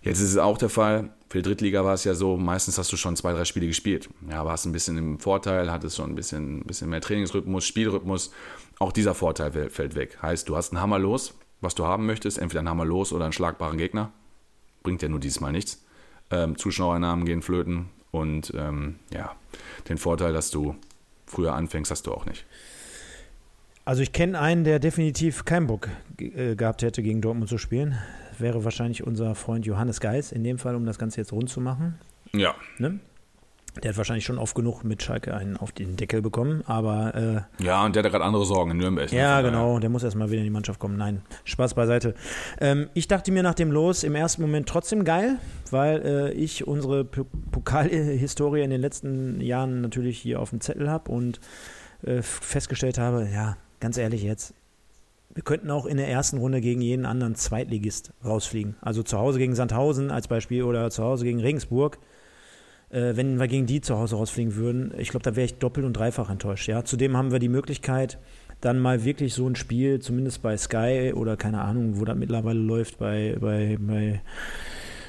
Jetzt 0.00 0.20
ist 0.20 0.30
es 0.30 0.38
auch 0.38 0.56
der 0.56 0.70
Fall. 0.70 1.10
Für 1.28 1.42
die 1.42 1.50
Drittliga 1.50 1.84
war 1.84 1.92
es 1.92 2.04
ja 2.04 2.14
so, 2.14 2.38
meistens 2.38 2.78
hast 2.78 2.90
du 2.90 2.96
schon 2.96 3.14
zwei, 3.16 3.34
drei 3.34 3.44
Spiele 3.44 3.66
gespielt. 3.66 4.08
Ja, 4.30 4.46
warst 4.46 4.64
ein 4.64 4.72
bisschen 4.72 4.96
im 4.96 5.18
Vorteil, 5.18 5.70
hattest 5.70 5.96
schon 5.96 6.12
ein 6.12 6.14
bisschen, 6.14 6.60
ein 6.60 6.64
bisschen 6.64 6.88
mehr 6.88 7.02
Trainingsrhythmus, 7.02 7.66
Spielrhythmus. 7.66 8.30
Auch 8.78 8.92
dieser 8.92 9.14
Vorteil 9.14 9.68
fällt 9.68 9.94
weg. 9.94 10.16
Heißt, 10.22 10.48
du 10.48 10.56
hast 10.56 10.72
einen 10.72 10.80
Hammer 10.80 10.98
los, 10.98 11.34
was 11.60 11.74
du 11.74 11.84
haben 11.84 12.06
möchtest, 12.06 12.38
entweder 12.38 12.60
einen 12.60 12.70
Hammer 12.70 12.86
los 12.86 13.12
oder 13.12 13.24
einen 13.24 13.34
schlagbaren 13.34 13.76
Gegner. 13.76 14.12
Bringt 14.82 15.02
ja 15.02 15.10
nur 15.10 15.20
diesmal 15.20 15.52
nichts. 15.52 15.84
Ähm, 16.30 16.56
Zuschauernamen 16.56 17.26
gehen 17.26 17.42
flöten 17.42 17.90
und 18.12 18.50
ähm, 18.56 18.94
ja, 19.12 19.36
den 19.90 19.98
Vorteil, 19.98 20.32
dass 20.32 20.50
du 20.50 20.74
früher 21.26 21.54
anfängst, 21.54 21.90
hast 21.90 22.06
du 22.06 22.12
auch 22.12 22.26
nicht. 22.26 22.44
Also 23.84 24.02
ich 24.02 24.12
kenne 24.12 24.40
einen, 24.40 24.64
der 24.64 24.78
definitiv 24.78 25.44
keinen 25.44 25.66
Bock 25.66 25.90
äh, 26.18 26.56
gehabt 26.56 26.82
hätte, 26.82 27.02
gegen 27.02 27.20
Dortmund 27.20 27.50
zu 27.50 27.58
spielen. 27.58 27.98
Wäre 28.38 28.64
wahrscheinlich 28.64 29.06
unser 29.06 29.34
Freund 29.34 29.66
Johannes 29.66 30.00
Geis, 30.00 30.32
in 30.32 30.42
dem 30.42 30.58
Fall, 30.58 30.74
um 30.74 30.86
das 30.86 30.98
Ganze 30.98 31.20
jetzt 31.20 31.32
rund 31.32 31.50
zu 31.50 31.60
machen. 31.60 31.98
Ja. 32.32 32.54
Ne? 32.78 32.98
Der 33.82 33.90
hat 33.90 33.96
wahrscheinlich 33.98 34.24
schon 34.24 34.38
oft 34.38 34.54
genug 34.54 34.84
mit 34.84 35.02
Schalke 35.02 35.34
einen 35.34 35.56
auf 35.56 35.72
den 35.72 35.96
Deckel 35.96 36.22
bekommen, 36.22 36.62
aber. 36.66 37.46
Äh, 37.58 37.64
ja, 37.64 37.84
und 37.84 37.96
der 37.96 38.04
hat 38.04 38.12
gerade 38.12 38.24
andere 38.24 38.44
Sorgen 38.44 38.70
in 38.70 38.76
Nürnberg. 38.76 39.10
Ja, 39.12 39.40
genau, 39.40 39.78
der 39.78 39.90
muss 39.90 40.04
erstmal 40.04 40.30
wieder 40.30 40.38
in 40.38 40.44
die 40.44 40.50
Mannschaft 40.50 40.78
kommen. 40.78 40.96
Nein, 40.96 41.22
Spaß 41.44 41.74
beiseite. 41.74 42.14
Ähm, 42.60 42.88
ich 42.94 43.08
dachte 43.08 43.32
mir 43.32 43.42
nach 43.42 43.54
dem 43.54 43.72
Los 43.72 44.04
im 44.04 44.14
ersten 44.14 44.42
Moment 44.42 44.68
trotzdem 44.68 45.04
geil, 45.04 45.38
weil 45.70 46.02
äh, 46.04 46.32
ich 46.32 46.66
unsere 46.66 47.04
Pokalhistorie 47.04 48.62
in 48.62 48.70
den 48.70 48.80
letzten 48.80 49.40
Jahren 49.40 49.80
natürlich 49.80 50.18
hier 50.18 50.40
auf 50.40 50.50
dem 50.50 50.60
Zettel 50.60 50.88
habe 50.88 51.10
und 51.10 51.40
äh, 52.02 52.22
festgestellt 52.22 52.98
habe, 52.98 53.28
ja, 53.32 53.56
ganz 53.80 53.98
ehrlich 53.98 54.22
jetzt, 54.22 54.54
wir 55.34 55.42
könnten 55.42 55.70
auch 55.70 55.84
in 55.84 55.96
der 55.96 56.08
ersten 56.08 56.38
Runde 56.38 56.60
gegen 56.60 56.80
jeden 56.80 57.06
anderen 57.06 57.34
Zweitligist 57.34 58.12
rausfliegen. 58.24 58.76
Also 58.80 59.02
zu 59.02 59.18
Hause 59.18 59.38
gegen 59.38 59.56
Sandhausen 59.56 60.12
als 60.12 60.28
Beispiel 60.28 60.62
oder 60.62 60.90
zu 60.90 61.02
Hause 61.02 61.24
gegen 61.24 61.40
Regensburg 61.40 61.98
äh, 62.94 63.16
wenn 63.16 63.40
wir 63.40 63.48
gegen 63.48 63.66
die 63.66 63.80
zu 63.80 63.98
Hause 63.98 64.16
rausfliegen 64.16 64.54
würden, 64.54 64.92
ich 64.96 65.08
glaube, 65.08 65.24
da 65.24 65.34
wäre 65.34 65.44
ich 65.44 65.58
doppelt 65.58 65.84
und 65.84 65.94
dreifach 65.94 66.30
enttäuscht. 66.30 66.68
Ja? 66.68 66.84
Zudem 66.84 67.16
haben 67.16 67.32
wir 67.32 67.40
die 67.40 67.48
Möglichkeit, 67.48 68.18
dann 68.60 68.78
mal 68.78 69.04
wirklich 69.04 69.34
so 69.34 69.48
ein 69.48 69.56
Spiel, 69.56 69.98
zumindest 69.98 70.40
bei 70.40 70.56
Sky 70.56 71.12
oder 71.14 71.36
keine 71.36 71.60
Ahnung, 71.60 71.98
wo 71.98 72.04
das 72.04 72.16
mittlerweile 72.16 72.60
läuft, 72.60 72.98
bei, 72.98 73.36
bei, 73.40 73.76
bei 73.80 74.22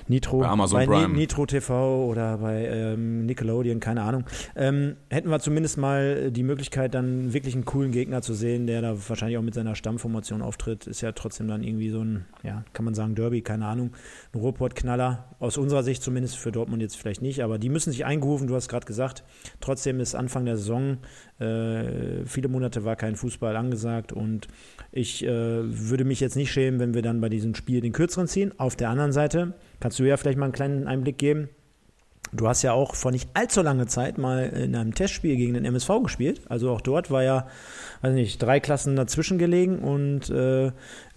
Nitro, 0.07 0.39
bei, 0.39 0.47
Amazon 0.47 0.79
bei 0.79 0.85
Prime. 0.85 1.15
Nitro 1.15 1.45
TV 1.45 2.05
oder 2.05 2.37
bei 2.37 2.65
ähm, 2.65 3.25
Nickelodeon, 3.25 3.79
keine 3.79 4.03
Ahnung, 4.03 4.25
ähm, 4.55 4.97
hätten 5.09 5.29
wir 5.29 5.39
zumindest 5.39 5.77
mal 5.77 6.31
die 6.31 6.43
Möglichkeit, 6.43 6.93
dann 6.93 7.33
wirklich 7.33 7.55
einen 7.55 7.65
coolen 7.65 7.91
Gegner 7.91 8.21
zu 8.21 8.33
sehen, 8.33 8.67
der 8.67 8.81
da 8.81 8.95
wahrscheinlich 9.07 9.37
auch 9.37 9.41
mit 9.41 9.53
seiner 9.55 9.75
Stammformation 9.75 10.41
auftritt. 10.41 10.85
Ist 10.87 11.01
ja 11.01 11.11
trotzdem 11.11 11.47
dann 11.47 11.63
irgendwie 11.63 11.89
so 11.89 12.01
ein, 12.01 12.25
ja, 12.43 12.63
kann 12.73 12.85
man 12.85 12.93
sagen, 12.93 13.15
Derby, 13.15 13.41
keine 13.41 13.65
Ahnung, 13.65 13.91
ein 14.33 14.39
Ruhrpott-Knaller. 14.39 15.25
Aus 15.39 15.57
unserer 15.57 15.83
Sicht 15.83 16.03
zumindest, 16.03 16.37
für 16.37 16.51
Dortmund 16.51 16.81
jetzt 16.81 16.97
vielleicht 16.97 17.21
nicht, 17.21 17.43
aber 17.43 17.57
die 17.57 17.69
müssen 17.69 17.91
sich 17.91 18.05
eingerufen, 18.05 18.47
du 18.47 18.55
hast 18.55 18.69
gerade 18.69 18.85
gesagt. 18.85 19.23
Trotzdem 19.59 19.99
ist 19.99 20.15
Anfang 20.15 20.45
der 20.45 20.57
Saison, 20.57 20.97
äh, 21.39 22.25
viele 22.25 22.47
Monate 22.47 22.85
war 22.85 22.95
kein 22.95 23.15
Fußball 23.15 23.55
angesagt 23.55 24.13
und 24.13 24.47
ich 24.91 25.25
äh, 25.25 25.29
würde 25.29 26.05
mich 26.05 26.19
jetzt 26.19 26.35
nicht 26.35 26.51
schämen, 26.51 26.79
wenn 26.79 26.93
wir 26.93 27.01
dann 27.01 27.19
bei 27.19 27.29
diesem 27.29 27.55
Spiel 27.55 27.81
den 27.81 27.91
kürzeren 27.91 28.27
ziehen. 28.27 28.53
Auf 28.57 28.75
der 28.75 28.89
anderen 28.89 29.11
Seite, 29.11 29.53
Kannst 29.79 29.99
du 29.99 30.03
ja 30.03 30.17
vielleicht 30.17 30.37
mal 30.37 30.45
einen 30.45 30.53
kleinen 30.53 30.87
Einblick 30.87 31.17
geben? 31.17 31.49
Du 32.33 32.47
hast 32.47 32.63
ja 32.63 32.73
auch 32.73 32.95
vor 32.95 33.11
nicht 33.11 33.29
allzu 33.33 33.61
langer 33.61 33.87
Zeit 33.87 34.17
mal 34.17 34.49
in 34.49 34.75
einem 34.75 34.93
Testspiel 34.93 35.37
gegen 35.37 35.53
den 35.53 35.63
MSV 35.63 35.89
gespielt. 36.03 36.41
Also 36.49 36.71
auch 36.71 36.81
dort 36.81 37.11
war 37.11 37.23
ja, 37.23 37.47
weiß 38.01 38.13
nicht, 38.13 38.41
drei 38.41 38.59
Klassen 38.59 38.95
dazwischen 38.95 39.37
gelegen. 39.37 39.79
Und 39.79 40.29
äh, 40.29 40.71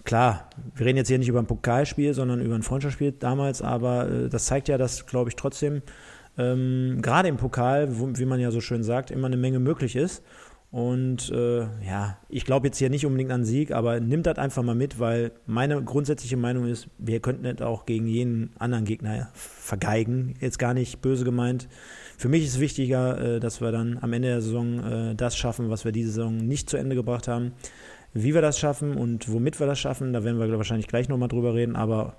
klar, 0.05 0.49
wir 0.75 0.85
reden 0.85 0.97
jetzt 0.97 1.07
hier 1.07 1.19
nicht 1.19 1.27
über 1.27 1.39
ein 1.39 1.47
Pokalspiel, 1.47 2.13
sondern 2.13 2.41
über 2.41 2.55
ein 2.55 2.63
Freundschaftsspiel 2.63 3.11
damals. 3.13 3.61
Aber 3.61 4.09
äh, 4.09 4.29
das 4.29 4.45
zeigt 4.45 4.69
ja, 4.69 4.77
dass, 4.77 5.07
glaube 5.07 5.29
ich, 5.29 5.35
trotzdem 5.35 5.81
ähm, 6.37 6.99
gerade 7.01 7.27
im 7.27 7.37
Pokal, 7.37 7.99
wo, 7.99 8.09
wie 8.13 8.25
man 8.25 8.39
ja 8.39 8.51
so 8.51 8.61
schön 8.61 8.83
sagt, 8.83 9.11
immer 9.11 9.27
eine 9.27 9.37
Menge 9.37 9.59
möglich 9.59 9.95
ist. 9.95 10.23
Und 10.71 11.31
äh, 11.31 11.61
ja, 11.83 12.19
ich 12.29 12.45
glaube 12.45 12.67
jetzt 12.67 12.77
hier 12.77 12.91
nicht 12.91 13.05
unbedingt 13.05 13.31
an 13.31 13.43
Sieg, 13.43 13.71
aber 13.71 13.99
nimmt 13.99 14.27
das 14.27 14.37
einfach 14.37 14.61
mal 14.61 14.75
mit, 14.75 14.99
weil 14.99 15.31
meine 15.47 15.81
grundsätzliche 15.83 16.37
Meinung 16.37 16.67
ist, 16.67 16.87
wir 16.99 17.19
könnten 17.21 17.43
das 17.43 17.65
auch 17.65 17.87
gegen 17.87 18.05
jeden 18.05 18.51
anderen 18.59 18.85
Gegner 18.85 19.29
vergeigen. 19.33 20.35
Jetzt 20.39 20.59
gar 20.59 20.75
nicht 20.75 21.01
böse 21.01 21.23
gemeint. 21.25 21.67
Für 22.17 22.29
mich 22.29 22.43
ist 22.43 22.59
wichtiger, 22.59 23.19
äh, 23.19 23.39
dass 23.39 23.61
wir 23.61 23.71
dann 23.71 23.97
am 24.01 24.13
Ende 24.13 24.27
der 24.27 24.41
Saison 24.41 24.79
äh, 24.83 25.15
das 25.15 25.35
schaffen, 25.35 25.71
was 25.71 25.85
wir 25.85 25.91
diese 25.91 26.11
Saison 26.11 26.37
nicht 26.37 26.69
zu 26.69 26.77
Ende 26.77 26.95
gebracht 26.95 27.27
haben. 27.27 27.53
Wie 28.13 28.35
wir 28.35 28.41
das 28.41 28.59
schaffen 28.59 28.95
und 28.95 29.31
womit 29.31 29.59
wir 29.59 29.67
das 29.67 29.79
schaffen, 29.79 30.13
da 30.13 30.23
werden 30.23 30.39
wir 30.39 30.57
wahrscheinlich 30.57 30.87
gleich 30.87 31.09
nochmal 31.09 31.29
drüber 31.29 31.53
reden, 31.53 31.75
aber 31.75 32.15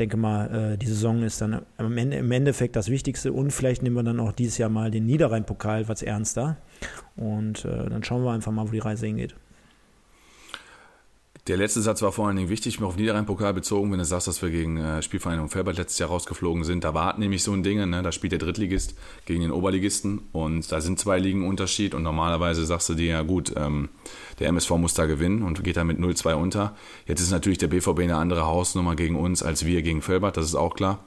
denke 0.00 0.16
mal, 0.16 0.72
äh, 0.72 0.78
die 0.78 0.86
Saison 0.86 1.22
ist 1.22 1.40
dann 1.40 1.62
am 1.76 1.96
Ende, 1.98 2.16
im 2.16 2.32
Endeffekt 2.32 2.74
das 2.74 2.88
Wichtigste 2.88 3.32
und 3.32 3.52
vielleicht 3.52 3.82
nehmen 3.82 3.96
wir 3.96 4.02
dann 4.02 4.18
auch 4.18 4.32
dieses 4.32 4.58
Jahr 4.58 4.70
mal 4.70 4.90
den 4.90 5.06
Niederrhein-Pokal 5.06 5.88
was 5.88 6.02
ernster 6.02 6.56
und 7.16 7.64
äh, 7.64 7.88
dann 7.88 8.02
schauen 8.02 8.24
wir 8.24 8.32
einfach 8.32 8.52
mal, 8.52 8.66
wo 8.66 8.72
die 8.72 8.78
Reise 8.78 9.06
hingeht. 9.06 9.34
Der 11.50 11.56
letzte 11.56 11.82
Satz 11.82 12.00
war 12.00 12.12
vor 12.12 12.28
allen 12.28 12.36
Dingen 12.36 12.48
wichtig, 12.48 12.78
mir 12.78 12.86
auf 12.86 12.94
Niederrhein-Pokal 12.94 13.52
bezogen, 13.52 13.90
wenn 13.90 13.98
du 13.98 14.04
sagst, 14.04 14.28
dass 14.28 14.40
wir 14.40 14.50
gegen 14.50 14.76
äh, 14.76 15.02
Spielvereinigung 15.02 15.48
Felbert 15.48 15.78
letztes 15.78 15.98
Jahr 15.98 16.08
rausgeflogen 16.08 16.62
sind. 16.62 16.84
Da 16.84 16.94
war 16.94 17.18
nämlich 17.18 17.42
so 17.42 17.52
ein 17.52 17.64
Ding, 17.64 17.90
ne? 17.90 18.02
da 18.04 18.12
spielt 18.12 18.30
der 18.30 18.38
Drittligist 18.38 18.94
gegen 19.26 19.40
den 19.40 19.50
Oberligisten 19.50 20.28
und 20.30 20.70
da 20.70 20.80
sind 20.80 21.00
zwei 21.00 21.18
Ligen 21.18 21.44
Unterschied 21.44 21.92
und 21.96 22.04
normalerweise 22.04 22.64
sagst 22.64 22.88
du 22.90 22.94
dir, 22.94 23.06
ja 23.06 23.22
gut, 23.22 23.52
ähm, 23.56 23.88
der 24.38 24.46
MSV 24.46 24.70
muss 24.76 24.94
da 24.94 25.06
gewinnen 25.06 25.42
und 25.42 25.64
geht 25.64 25.76
da 25.76 25.82
mit 25.82 25.98
0-2 25.98 26.34
unter. 26.34 26.76
Jetzt 27.06 27.20
ist 27.20 27.32
natürlich 27.32 27.58
der 27.58 27.66
BVB 27.66 27.98
eine 27.98 28.18
andere 28.18 28.46
Hausnummer 28.46 28.94
gegen 28.94 29.16
uns 29.16 29.42
als 29.42 29.66
wir 29.66 29.82
gegen 29.82 30.02
Felbert, 30.02 30.36
das 30.36 30.44
ist 30.44 30.54
auch 30.54 30.76
klar. 30.76 31.00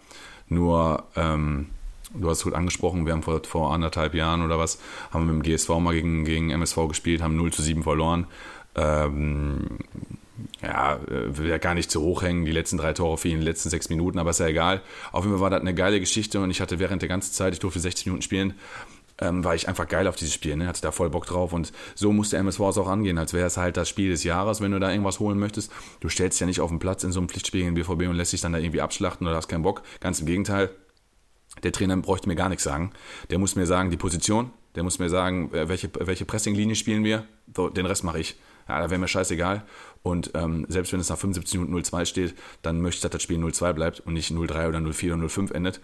Nur, 0.50 1.04
ähm, 1.16 1.68
du 2.14 2.30
hast 2.30 2.40
es 2.40 2.44
gut 2.44 2.54
angesprochen, 2.54 3.06
wir 3.06 3.14
haben 3.14 3.24
vor, 3.24 3.42
vor 3.46 3.74
anderthalb 3.74 4.14
Jahren 4.14 4.44
oder 4.44 4.60
was, 4.60 4.78
haben 5.12 5.26
wir 5.26 5.34
mit 5.34 5.46
dem 5.46 5.54
GSV 5.54 5.70
mal 5.80 5.94
gegen, 5.94 6.26
gegen 6.26 6.50
MSV 6.50 6.90
gespielt, 6.90 7.22
haben 7.22 7.38
0 7.38 7.54
zu 7.54 7.62
7 7.62 7.82
verloren. 7.82 8.28
Ähm, 8.76 9.78
ja, 10.62 10.96
äh, 10.96 11.38
will 11.38 11.48
ja 11.48 11.58
gar 11.58 11.74
nicht 11.74 11.92
zu 11.92 12.02
hoch 12.02 12.24
hängen, 12.24 12.46
die 12.46 12.52
letzten 12.52 12.78
drei 12.78 12.94
Tore 12.94 13.18
für 13.18 13.28
ihn 13.28 13.36
in 13.36 13.40
den 13.42 13.46
letzten 13.46 13.70
sechs 13.70 13.90
Minuten, 13.90 14.18
aber 14.20 14.32
ist 14.32 14.40
ja 14.40 14.48
egal. 14.48 14.82
Auf 15.12 15.26
jeden 15.26 15.36
Fall 15.36 15.42
war 15.42 15.50
das 15.50 15.62
eine 15.62 15.74
geile 15.74 16.00
Geschichte 16.00 16.40
und 16.40 16.50
ich 16.50 16.62
hatte 16.62 16.80
während 16.80 17.02
der 17.02 17.10
ganzen 17.10 17.34
Zeit, 17.34 17.54
ich 17.54 17.60
durfte 17.60 17.80
60 17.80 18.08
Minuten 18.08 18.22
spielen, 18.24 18.54
ähm, 19.20 19.44
war 19.44 19.54
ich 19.56 19.68
einfach 19.68 19.88
geil 19.88 20.08
auf 20.08 20.16
dieses 20.16 20.34
Spiel, 20.34 20.56
ne? 20.56 20.68
hatte 20.68 20.82
da 20.82 20.92
voll 20.92 21.10
Bock 21.10 21.26
drauf 21.26 21.54
und 21.54 21.72
so 21.96 22.12
muss 22.12 22.32
der 22.32 22.40
MSV 22.40 22.60
es 22.62 22.78
auch 22.78 22.88
angehen, 22.88 23.18
als 23.18 23.34
wäre 23.34 23.46
es 23.46 23.58
halt 23.58 23.78
das 23.78 23.90
Spiel 23.90 24.10
des 24.10 24.24
Jahres, 24.24 24.60
wenn 24.60 24.72
du 24.72 24.80
da 24.80 24.90
irgendwas 24.90 25.20
holen 25.20 25.38
möchtest. 25.38 25.72
Du 26.00 26.10
stellst 26.10 26.40
ja 26.42 26.48
nicht 26.48 26.62
auf 26.62 26.70
den 26.70 26.80
Platz 26.80 27.04
in 27.04 27.12
so 27.12 27.20
einem 27.20 27.30
Pflichtspiel 27.30 27.62
gegen 27.62 27.76
den 27.76 27.86
BVB 27.86 28.10
und 28.10 28.16
lässt 28.16 28.34
dich 28.34 28.42
dann 28.42 28.54
da 28.54 28.60
irgendwie 28.60 28.82
abschlachten 28.82 29.28
oder 29.28 29.36
hast 29.36 29.48
keinen 29.48 29.64
Bock. 29.64 29.84
Ganz 30.00 30.20
im 30.20 30.26
Gegenteil, 30.26 30.72
der 31.62 31.72
Trainer 31.72 31.96
bräuchte 31.98 32.28
mir 32.28 32.36
gar 32.36 32.50
nichts 32.50 32.64
sagen. 32.64 32.92
Der 33.30 33.38
muss 33.38 33.56
mir 33.56 33.68
sagen, 33.68 33.92
die 33.92 33.98
Position, 33.98 34.52
der 34.76 34.84
muss 34.84 34.98
mir 34.98 35.10
sagen, 35.10 35.54
äh, 35.54 35.70
welche, 35.70 35.90
welche 36.00 36.26
Pressinglinie 36.26 36.76
spielen 36.76 37.04
wir, 37.04 37.26
so, 37.56 37.70
den 37.70 37.86
Rest 37.86 38.04
mache 38.04 38.20
ich. 38.20 38.36
Ja, 38.68 38.80
da 38.80 38.90
wäre 38.90 39.00
mir 39.00 39.08
scheißegal. 39.08 39.64
Und 40.04 40.32
ähm, 40.34 40.66
selbst 40.68 40.92
wenn 40.92 41.00
es 41.00 41.10
nach 41.10 41.18
75 41.18 41.60
Minuten 41.60 41.76
0-2 41.76 42.06
steht, 42.06 42.36
dann 42.62 42.82
möchte 42.82 42.98
ich, 42.98 43.02
dass 43.02 43.12
das 43.12 43.24
Spiel 43.24 43.40
0-2 43.40 43.74
bleibt 43.74 44.02
und 44.02 44.14
nicht 44.14 44.32
0-3 44.32 44.68
oder 44.68 44.80
0-4 44.80 45.14
oder 45.14 45.26
0-5 45.26 45.54
endet. 45.54 45.82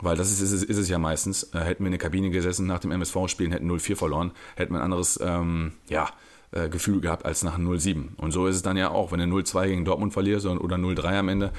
Weil 0.00 0.16
das 0.16 0.32
ist, 0.32 0.40
ist, 0.40 0.64
ist, 0.64 0.76
es 0.76 0.88
ja 0.88 0.98
meistens. 0.98 1.44
Äh, 1.54 1.60
hätten 1.60 1.84
wir 1.84 1.88
in 1.88 1.92
der 1.92 2.00
Kabine 2.00 2.30
gesessen 2.30 2.66
nach 2.66 2.80
dem 2.80 2.90
MSV-Spielen, 2.90 3.52
hätten 3.52 3.70
0-4 3.70 3.96
verloren, 3.96 4.32
hätten 4.56 4.72
wir 4.72 4.80
ein 4.80 4.84
anderes 4.84 5.20
ähm, 5.22 5.72
ja, 5.88 6.08
äh, 6.50 6.68
Gefühl 6.68 7.00
gehabt 7.00 7.26
als 7.26 7.44
nach 7.44 7.58
0-7. 7.58 8.16
Und 8.16 8.32
so 8.32 8.46
ist 8.46 8.56
es 8.56 8.62
dann 8.62 8.76
ja 8.76 8.90
auch, 8.90 9.12
wenn 9.12 9.20
du 9.20 9.36
0-2 9.36 9.68
gegen 9.68 9.84
Dortmund 9.84 10.14
verlierst 10.14 10.46
oder 10.46 10.76
0-3 10.76 11.18
am 11.18 11.28
Ende, 11.28 11.52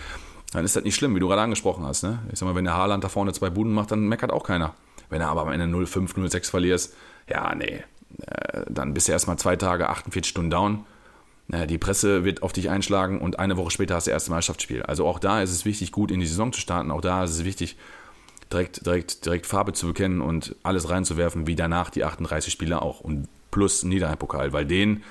dann 0.53 0.65
ist 0.65 0.75
das 0.75 0.83
nicht 0.83 0.95
schlimm, 0.95 1.15
wie 1.15 1.19
du 1.19 1.27
gerade 1.27 1.41
angesprochen 1.41 1.85
hast. 1.85 2.03
Ne? 2.03 2.19
Ich 2.31 2.39
sag 2.39 2.47
mal, 2.47 2.55
wenn 2.55 2.65
der 2.65 2.75
Haaland 2.75 3.03
da 3.03 3.09
vorne 3.09 3.31
zwei 3.33 3.49
Buden 3.51 3.73
macht, 3.73 3.91
dann 3.91 4.07
meckert 4.07 4.31
auch 4.31 4.43
keiner. 4.43 4.73
Wenn 5.09 5.21
er 5.21 5.29
aber 5.29 5.41
am 5.41 5.51
Ende 5.51 5.65
0-5, 5.65 6.15
0-6 6.15 6.49
verlierst, 6.49 6.95
ja, 7.29 7.53
nee, 7.53 7.83
äh, 8.25 8.65
dann 8.69 8.93
bist 8.93 9.07
du 9.07 9.11
erstmal 9.11 9.37
zwei 9.37 9.55
Tage, 9.55 9.89
48 9.89 10.29
Stunden 10.29 10.49
down 10.49 10.85
die 11.47 11.77
Presse 11.77 12.23
wird 12.23 12.41
auf 12.41 12.53
dich 12.53 12.69
einschlagen 12.69 13.21
und 13.21 13.39
eine 13.39 13.58
Woche 13.58 13.69
später 13.69 13.95
hast 13.95 14.08
du 14.08 14.12
das 14.12 14.15
erste 14.15 14.31
Meisterschaftsspiel. 14.31 14.84
Also 14.84 15.05
auch 15.05 15.19
da 15.19 15.41
ist 15.41 15.51
es 15.51 15.65
wichtig, 15.65 15.91
gut 15.91 16.12
in 16.12 16.19
die 16.19 16.25
Saison 16.25 16.51
zu 16.51 16.60
starten. 16.60 16.89
Auch 16.89 17.01
da 17.01 17.23
ist 17.23 17.31
es 17.31 17.45
wichtig, 17.45 17.77
direkt, 18.51 18.86
direkt, 18.86 19.25
direkt 19.25 19.45
Farbe 19.45 19.73
zu 19.73 19.88
bekennen 19.88 20.21
und 20.21 20.55
alles 20.63 20.89
reinzuwerfen, 20.89 21.45
wie 21.45 21.55
danach 21.55 21.91
die 21.91 22.03
38 22.03 22.51
Spieler 22.51 22.81
auch. 22.81 22.99
Und 22.99 23.27
plus 23.51 23.84
Niederrhein-Pokal, 23.84 24.53
weil 24.53 24.65
den 24.65 25.03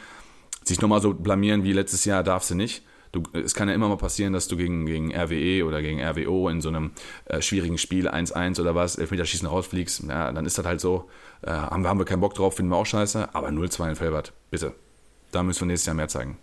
sich 0.64 0.80
nochmal 0.80 1.00
so 1.00 1.14
blamieren 1.14 1.62
wie 1.62 1.72
letztes 1.72 2.04
Jahr 2.04 2.22
darfst 2.24 2.50
du 2.50 2.56
nicht. 2.56 2.82
Du, 3.12 3.22
es 3.32 3.54
kann 3.54 3.68
ja 3.68 3.74
immer 3.74 3.88
mal 3.88 3.96
passieren, 3.96 4.32
dass 4.32 4.48
du 4.48 4.56
gegen, 4.56 4.86
gegen 4.86 5.14
RWE 5.14 5.64
oder 5.64 5.82
gegen 5.82 6.02
RWO 6.02 6.48
in 6.48 6.60
so 6.60 6.68
einem 6.68 6.90
äh, 7.26 7.40
schwierigen 7.40 7.78
Spiel 7.78 8.08
1-1 8.08 8.60
oder 8.60 8.74
was, 8.74 8.96
Elfmeterschießen 8.96 9.46
rausfliegst. 9.46 10.02
Ja, 10.08 10.32
dann 10.32 10.46
ist 10.46 10.58
das 10.58 10.66
halt 10.66 10.80
so. 10.80 11.08
Äh, 11.42 11.52
haben, 11.52 11.86
haben 11.86 12.00
wir 12.00 12.06
keinen 12.06 12.20
Bock 12.20 12.34
drauf, 12.34 12.56
finden 12.56 12.72
wir 12.72 12.76
auch 12.76 12.86
scheiße. 12.86 13.32
Aber 13.32 13.50
0-2 13.50 13.90
in 13.90 13.96
Felbert, 13.96 14.32
bitte 14.50 14.74
da 15.34 15.42
müssen 15.42 15.62
wir 15.62 15.66
nächstes 15.66 15.86
Jahr 15.86 15.96
mehr 15.96 16.08
zeigen. 16.08 16.38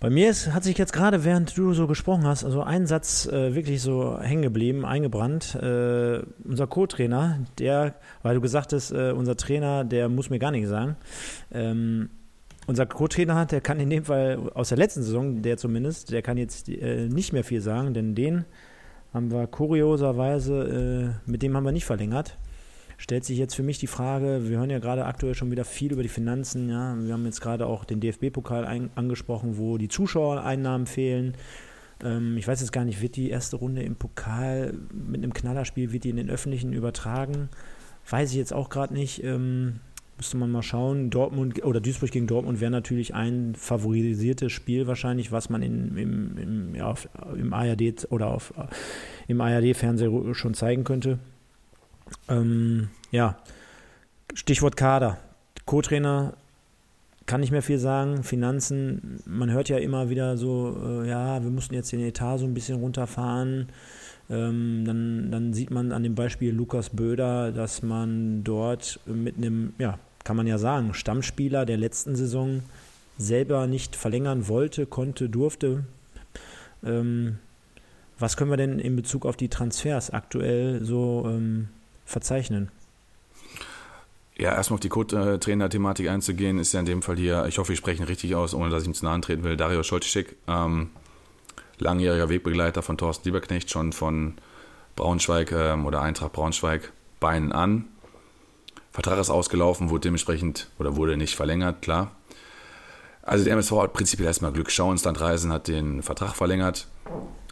Bei 0.00 0.08
mir 0.08 0.30
ist, 0.30 0.54
hat 0.54 0.64
sich 0.64 0.78
jetzt 0.78 0.94
gerade, 0.94 1.24
während 1.24 1.54
du 1.58 1.74
so 1.74 1.86
gesprochen 1.86 2.26
hast, 2.26 2.42
also 2.42 2.62
ein 2.62 2.86
Satz 2.86 3.26
äh, 3.26 3.54
wirklich 3.54 3.82
so 3.82 4.18
hängen 4.18 4.40
geblieben, 4.40 4.86
eingebrannt. 4.86 5.54
Äh, 5.56 6.22
unser 6.42 6.66
Co-Trainer, 6.66 7.40
der, 7.58 7.94
weil 8.22 8.34
du 8.34 8.40
gesagt 8.40 8.72
hast, 8.72 8.92
äh, 8.92 9.12
unser 9.12 9.36
Trainer, 9.36 9.84
der 9.84 10.08
muss 10.08 10.30
mir 10.30 10.38
gar 10.38 10.52
nichts 10.52 10.70
sagen. 10.70 10.96
Ähm, 11.52 12.08
unser 12.66 12.86
Co-Trainer, 12.86 13.44
der 13.44 13.60
kann 13.60 13.78
in 13.78 13.90
dem 13.90 14.04
Fall 14.04 14.38
aus 14.54 14.70
der 14.70 14.78
letzten 14.78 15.02
Saison, 15.02 15.42
der 15.42 15.58
zumindest, 15.58 16.10
der 16.12 16.22
kann 16.22 16.38
jetzt 16.38 16.70
äh, 16.70 17.06
nicht 17.06 17.34
mehr 17.34 17.44
viel 17.44 17.60
sagen, 17.60 17.92
denn 17.92 18.14
den 18.14 18.46
haben 19.12 19.30
wir 19.30 19.46
kurioserweise, 19.48 21.12
äh, 21.26 21.30
mit 21.30 21.42
dem 21.42 21.54
haben 21.54 21.64
wir 21.64 21.72
nicht 21.72 21.84
verlängert 21.84 22.38
stellt 23.00 23.24
sich 23.24 23.38
jetzt 23.38 23.54
für 23.54 23.62
mich 23.62 23.78
die 23.78 23.86
Frage, 23.86 24.48
wir 24.48 24.58
hören 24.58 24.68
ja 24.68 24.78
gerade 24.78 25.06
aktuell 25.06 25.34
schon 25.34 25.50
wieder 25.50 25.64
viel 25.64 25.92
über 25.92 26.02
die 26.02 26.10
Finanzen, 26.10 26.68
ja, 26.68 26.94
wir 27.00 27.14
haben 27.14 27.24
jetzt 27.24 27.40
gerade 27.40 27.66
auch 27.66 27.86
den 27.86 27.98
DFB-Pokal 27.98 28.88
angesprochen, 28.94 29.56
wo 29.56 29.78
die 29.78 29.88
Zuschauereinnahmen 29.88 30.86
fehlen. 30.86 31.34
Ähm, 32.04 32.36
ich 32.36 32.46
weiß 32.46 32.60
jetzt 32.60 32.72
gar 32.72 32.84
nicht, 32.84 33.00
wird 33.00 33.16
die 33.16 33.30
erste 33.30 33.56
Runde 33.56 33.82
im 33.82 33.96
Pokal 33.96 34.74
mit 34.92 35.22
einem 35.22 35.32
Knallerspiel, 35.32 35.92
wird 35.92 36.04
die 36.04 36.10
in 36.10 36.16
den 36.16 36.28
Öffentlichen 36.28 36.74
übertragen? 36.74 37.48
Weiß 38.08 38.30
ich 38.32 38.36
jetzt 38.36 38.52
auch 38.52 38.68
gerade 38.68 38.92
nicht. 38.92 39.24
Ähm, 39.24 39.80
müsste 40.18 40.36
man 40.36 40.50
mal 40.50 40.62
schauen. 40.62 41.08
Dortmund 41.08 41.64
oder 41.64 41.80
Duisburg 41.80 42.10
gegen 42.10 42.26
Dortmund 42.26 42.60
wäre 42.60 42.70
natürlich 42.70 43.14
ein 43.14 43.54
favorisiertes 43.54 44.52
Spiel 44.52 44.86
wahrscheinlich, 44.86 45.32
was 45.32 45.48
man 45.48 45.62
in, 45.62 45.96
im, 45.96 46.36
im, 46.36 46.74
ja, 46.74 46.88
auf, 46.88 47.08
im 47.34 47.54
ARD 47.54 48.06
oder 48.10 48.26
auf, 48.26 48.52
im 49.26 49.40
ARD-Fernseher 49.40 50.34
schon 50.34 50.52
zeigen 50.52 50.84
könnte. 50.84 51.18
Ähm, 52.28 52.88
ja, 53.10 53.38
Stichwort 54.34 54.76
Kader. 54.76 55.18
Co-Trainer 55.66 56.34
kann 57.26 57.40
nicht 57.40 57.52
mehr 57.52 57.62
viel 57.62 57.78
sagen. 57.78 58.24
Finanzen, 58.24 59.20
man 59.24 59.50
hört 59.50 59.68
ja 59.68 59.78
immer 59.78 60.10
wieder 60.10 60.36
so, 60.36 60.76
äh, 60.84 61.08
ja, 61.08 61.42
wir 61.42 61.50
mussten 61.50 61.74
jetzt 61.74 61.92
den 61.92 62.00
Etat 62.00 62.38
so 62.38 62.44
ein 62.44 62.54
bisschen 62.54 62.80
runterfahren. 62.80 63.68
Ähm, 64.28 64.84
dann, 64.84 65.30
dann 65.30 65.52
sieht 65.52 65.70
man 65.70 65.92
an 65.92 66.02
dem 66.02 66.14
Beispiel 66.14 66.52
Lukas 66.52 66.90
Böder, 66.90 67.52
dass 67.52 67.82
man 67.82 68.42
dort 68.44 69.00
mit 69.06 69.36
einem, 69.36 69.74
ja, 69.78 69.98
kann 70.24 70.36
man 70.36 70.46
ja 70.46 70.58
sagen, 70.58 70.94
Stammspieler 70.94 71.66
der 71.66 71.76
letzten 71.76 72.16
Saison 72.16 72.62
selber 73.18 73.66
nicht 73.66 73.96
verlängern 73.96 74.48
wollte, 74.48 74.86
konnte, 74.86 75.28
durfte. 75.28 75.84
Ähm, 76.84 77.38
was 78.18 78.36
können 78.36 78.50
wir 78.50 78.56
denn 78.56 78.78
in 78.78 78.96
Bezug 78.96 79.24
auf 79.24 79.36
die 79.36 79.48
Transfers 79.48 80.10
aktuell 80.10 80.84
so 80.84 81.24
ähm, 81.26 81.68
verzeichnen? 82.10 82.70
Ja, 84.36 84.54
erstmal 84.54 84.76
auf 84.76 84.80
die 84.80 84.88
Co-Trainer-Thematik 84.88 86.08
einzugehen, 86.08 86.58
ist 86.58 86.72
ja 86.72 86.80
in 86.80 86.86
dem 86.86 87.02
Fall 87.02 87.16
hier, 87.16 87.44
ich 87.46 87.58
hoffe, 87.58 87.72
ich 87.72 87.78
spreche 87.78 88.02
ihn 88.02 88.06
richtig 88.06 88.34
aus, 88.34 88.54
ohne 88.54 88.70
dass 88.70 88.82
ich 88.82 88.88
ihm 88.88 88.94
zu 88.94 89.04
nahe 89.04 89.20
treten 89.20 89.44
will, 89.44 89.56
Dario 89.56 89.82
Scholtischek, 89.82 90.36
ähm, 90.48 90.90
langjähriger 91.78 92.28
Wegbegleiter 92.28 92.82
von 92.82 92.96
Thorsten 92.96 93.28
Lieberknecht, 93.28 93.70
schon 93.70 93.92
von 93.92 94.34
Braunschweig 94.96 95.52
ähm, 95.52 95.84
oder 95.84 96.00
Eintracht 96.00 96.32
Braunschweig 96.32 96.92
Beinen 97.20 97.52
an. 97.52 97.84
Vertrag 98.92 99.18
ist 99.18 99.30
ausgelaufen, 99.30 99.90
wurde 99.90 100.02
dementsprechend 100.02 100.68
oder 100.78 100.96
wurde 100.96 101.16
nicht 101.16 101.36
verlängert, 101.36 101.82
klar. 101.82 102.10
Also 103.22 103.44
der 103.44 103.52
MSV 103.52 103.72
hat 103.72 103.92
prinzipiell 103.92 104.26
erstmal 104.26 104.52
Glück. 104.52 104.70
Schau 104.70 104.90
ins 104.90 105.04
Land 105.04 105.20
Reisen 105.20 105.52
hat 105.52 105.68
den 105.68 106.02
Vertrag 106.02 106.34
verlängert. 106.34 106.88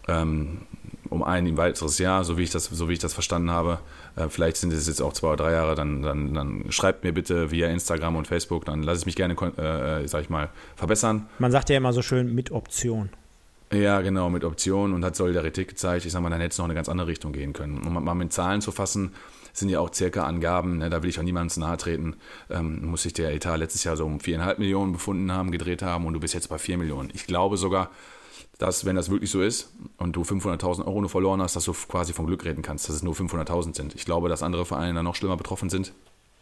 Ähm, 0.09 0.63
um 1.11 1.23
ein 1.23 1.57
weiteres 1.57 1.99
Jahr, 1.99 2.25
so 2.25 2.39
wie 2.39 2.43
ich 2.43 2.51
das, 2.51 2.67
so 2.67 2.89
wie 2.89 2.95
ich 2.95 2.99
das 2.99 3.13
verstanden 3.13 3.51
habe. 3.51 3.79
Äh, 4.17 4.29
vielleicht 4.29 4.57
sind 4.57 4.73
es 4.73 4.87
jetzt 4.87 5.01
auch 5.01 5.13
zwei 5.13 5.29
oder 5.29 5.45
drei 5.45 5.53
Jahre, 5.53 5.75
dann, 5.75 6.03
dann, 6.03 6.35
dann 6.35 6.65
schreibt 6.71 7.05
mir 7.05 7.13
bitte 7.13 7.51
via 7.51 7.69
Instagram 7.69 8.17
und 8.17 8.27
Facebook, 8.27 8.65
dann 8.65 8.83
lasse 8.83 9.01
ich 9.01 9.07
mich 9.07 9.17
gerne, 9.17 9.35
äh, 9.35 10.07
sag 10.09 10.23
ich 10.23 10.31
mal, 10.31 10.49
verbessern. 10.77 11.27
Man 11.39 11.53
sagt 11.53 11.71
ja 11.71 11.77
immer 11.77 11.93
so 11.93 12.03
schön 12.03 12.35
mit 12.35 12.51
Option. 12.51 13.11
Ja, 13.73 14.01
genau, 14.01 14.31
mit 14.31 14.45
Option 14.45 14.95
und 14.95 15.05
hat 15.05 15.15
Solidarität 15.15 15.69
gezeigt. 15.69 16.07
Ich 16.07 16.13
sag 16.13 16.23
mal, 16.23 16.31
dann 16.31 16.41
hätte 16.41 16.53
es 16.53 16.59
noch 16.59 16.65
eine 16.65 16.75
ganz 16.75 16.89
andere 16.89 17.09
Richtung 17.09 17.33
gehen 17.33 17.53
können. 17.53 17.87
Um 17.87 18.03
mal 18.03 18.15
mit 18.15 18.33
Zahlen 18.33 18.63
zu 18.63 18.73
fassen, 18.73 19.13
sind 19.53 19.69
ja 19.69 19.81
auch 19.81 19.93
circa 19.93 20.25
Angaben, 20.25 20.79
ne, 20.79 20.89
da 20.89 21.03
will 21.03 21.11
ich 21.11 21.19
auch 21.19 21.25
niemandem 21.25 21.51
zu 21.51 21.61
nahe 21.61 21.77
treten, 21.77 22.17
ähm, 22.49 22.87
muss 22.87 23.03
sich 23.03 23.13
der 23.13 23.35
Etat 23.35 23.57
letztes 23.57 23.85
Jahr 23.85 23.97
so 23.97 24.07
um 24.07 24.21
viereinhalb 24.21 24.59
Millionen 24.59 24.93
befunden 24.93 25.33
haben, 25.33 25.51
gedreht 25.51 25.83
haben 25.83 26.07
und 26.07 26.15
du 26.15 26.21
bist 26.21 26.35
jetzt 26.35 26.49
bei 26.49 26.59
vier 26.59 26.79
Millionen. 26.79 27.11
Ich 27.13 27.27
glaube 27.27 27.57
sogar, 27.57 27.91
dass, 28.59 28.85
wenn 28.85 28.97
das 28.97 29.09
wirklich 29.11 29.31
so 29.31 29.41
ist 29.41 29.73
und 29.97 30.17
du 30.17 30.23
500.000 30.23 30.85
Euro 30.85 31.01
nur 31.01 31.11
verloren 31.11 31.41
hast, 31.41 31.57
dass 31.57 31.65
du 31.65 31.73
quasi 31.73 32.13
vom 32.13 32.27
Glück 32.27 32.45
reden 32.45 32.63
kannst, 32.63 32.89
dass 32.89 32.97
es 32.97 33.03
nur 33.03 33.15
500.000 33.15 33.77
sind. 33.77 33.95
Ich 33.95 34.05
glaube, 34.05 34.29
dass 34.29 34.43
andere 34.43 34.67
Vereine 34.67 34.95
da 34.95 35.03
noch 35.03 35.15
schlimmer 35.15 35.37
betroffen 35.37 35.71
sind. 35.71 35.93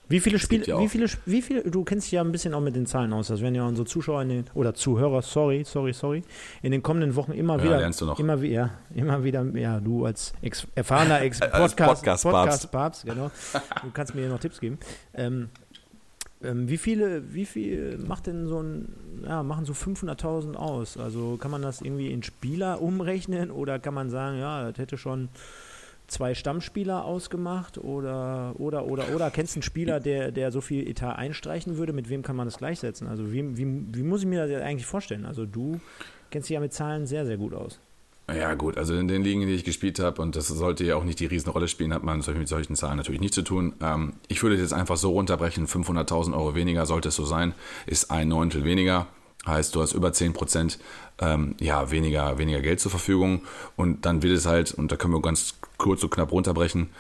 Wie 0.09 0.21
viele 0.21 0.39
Spiele, 0.39 0.65
ja 0.65 0.79
wie 0.79 0.89
viele, 0.89 1.09
wie 1.25 1.43
viele, 1.43 1.63
du 1.69 1.83
kennst 1.83 2.07
dich 2.07 2.13
ja 2.13 2.21
ein 2.21 2.31
bisschen 2.31 2.55
auch 2.55 2.61
mit 2.61 2.77
den 2.77 2.87
Zahlen 2.87 3.13
aus, 3.13 3.27
das 3.27 3.41
werden 3.41 3.57
ja 3.57 3.67
unsere 3.67 3.87
Zuschauer 3.89 4.25
den, 4.25 4.45
oder 4.55 4.73
Zuhörer, 4.73 5.21
sorry, 5.21 5.65
sorry, 5.65 5.93
sorry, 5.93 6.23
in 6.63 6.71
den 6.71 6.81
kommenden 6.81 7.17
Wochen 7.17 7.33
immer 7.33 7.57
ja, 7.59 7.65
wieder, 7.65 7.79
lernst 7.79 8.01
du 8.01 8.07
noch. 8.07 8.21
immer 8.21 8.41
wieder, 8.41 8.71
immer 8.95 9.25
wieder, 9.25 9.45
ja, 9.57 9.81
du 9.81 10.05
als 10.05 10.33
ex, 10.43 10.65
erfahrener 10.77 11.21
Ex 11.23 11.41
Podcast, 11.41 11.77
Podcast, 11.77 12.23
Podcast, 12.23 12.71
Papst, 12.71 13.05
genau, 13.05 13.33
du 13.83 13.91
kannst 13.93 14.15
mir 14.15 14.21
hier 14.21 14.31
noch 14.31 14.39
Tipps 14.39 14.61
geben. 14.61 14.79
Ähm, 15.13 15.49
Ähm, 16.47 16.69
wie 16.69 16.79
viele, 16.79 17.35
wie 17.35 17.45
viel 17.45 17.99
macht 17.99 18.27
denn 18.27 18.47
so 18.47 18.63
ein, 18.63 18.89
ja, 19.25 19.43
machen 19.43 19.65
so 19.65 19.73
500.000 19.73 20.55
aus? 20.55 20.97
Also 20.97 21.37
kann 21.37 21.51
man 21.51 21.63
das 21.63 21.81
irgendwie 21.81 22.13
in 22.13 22.23
Spieler 22.23 22.81
umrechnen 22.81 23.51
oder 23.51 23.79
kann 23.79 23.95
man 23.95 24.11
sagen, 24.11 24.39
ja, 24.39 24.71
das 24.71 24.79
hätte 24.79 24.97
schon 24.97 25.29
zwei 26.07 26.35
Stammspieler 26.35 27.05
ausgemacht 27.05 27.79
oder 27.79 28.55
oder 28.59 28.87
oder 28.87 29.09
oder 29.15 29.31
kennst 29.31 29.55
du 29.55 29.59
einen 29.59 29.63
Spieler, 29.63 29.99
der, 29.99 30.31
der 30.31 30.53
so 30.53 30.61
viel 30.61 30.89
Etat 30.89 31.17
einstreichen 31.17 31.79
würde, 31.79 31.93
mit 31.93 32.09
wem 32.09 32.23
kann 32.23 32.37
man 32.37 32.47
das 32.47 32.59
gleichsetzen? 32.59 33.09
Also 33.09 33.33
wie, 33.33 33.57
wie, 33.57 33.67
wie 33.93 34.03
muss 34.03 34.21
ich 34.21 34.27
mir 34.27 34.47
das 34.47 34.63
eigentlich 34.63 34.87
vorstellen? 34.87 35.25
Also 35.25 35.47
du 35.47 35.81
kennst 36.31 36.49
dich 36.49 36.55
ja 36.55 36.61
mit 36.61 36.73
Zahlen 36.73 37.07
sehr, 37.07 37.27
sehr 37.27 37.37
gut 37.37 37.55
aus. 37.55 37.81
Ja, 38.29 38.55
gut, 38.55 38.77
also 38.77 38.95
in 38.95 39.07
den 39.07 39.23
Ligen, 39.23 39.43
die 39.43 39.55
ich 39.55 39.63
gespielt 39.63 40.01
habe, 40.01 40.21
und 40.21 40.35
das 40.35 40.49
sollte 40.49 40.85
ja 40.85 40.97
auch 40.97 41.05
nicht 41.05 41.21
die 41.21 41.27
Riesenrolle 41.27 41.69
spielen, 41.69 41.95
hat 41.95 42.03
man 42.03 42.25
mit 42.27 42.49
solchen 42.49 42.75
Zahlen 42.75 42.97
natürlich 42.97 43.21
nicht 43.21 43.35
zu 43.35 43.43
tun. 43.43 43.75
Ähm, 43.81 44.15
ich 44.27 44.43
würde 44.43 44.57
jetzt 44.57 44.73
einfach 44.73 44.97
so 44.97 45.13
runterbrechen: 45.13 45.69
500.000 45.69 46.35
Euro 46.35 46.57
weniger, 46.57 46.87
sollte 46.87 47.11
es 47.11 47.15
so 47.15 47.25
sein, 47.25 47.55
ist 47.87 48.11
ein 48.11 48.29
Neuntel 48.29 48.65
weniger. 48.65 49.07
Heißt, 49.47 49.77
du 49.77 49.81
hast 49.81 49.93
über 49.93 50.13
10 50.13 50.33
Prozent 50.33 50.81
ähm, 51.21 51.55
ja, 51.61 51.93
weniger, 51.93 52.37
weniger 52.37 52.61
Geld 52.61 52.81
zur 52.81 52.91
Verfügung. 52.91 53.43
Und 53.77 54.05
dann 54.05 54.23
wird 54.23 54.37
es 54.37 54.45
halt, 54.45 54.73
und 54.73 54.91
da 54.91 54.97
können 54.97 55.15
wir 55.15 55.23
ganz 55.23 55.55
kurz 55.79 56.03
und 56.03 56.11
knapp 56.11 56.33
runterbrechen, 56.33 56.91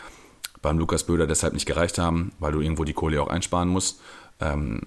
beim 0.62 0.79
Lukas 0.79 1.05
Böder 1.05 1.27
deshalb 1.27 1.55
nicht 1.55 1.67
gereicht 1.67 1.99
haben, 1.99 2.31
weil 2.39 2.53
du 2.53 2.61
irgendwo 2.61 2.85
die 2.85 2.93
Kohle 2.93 3.21
auch 3.21 3.29
einsparen 3.29 3.69
musst. 3.69 4.01
Ähm, 4.41 4.81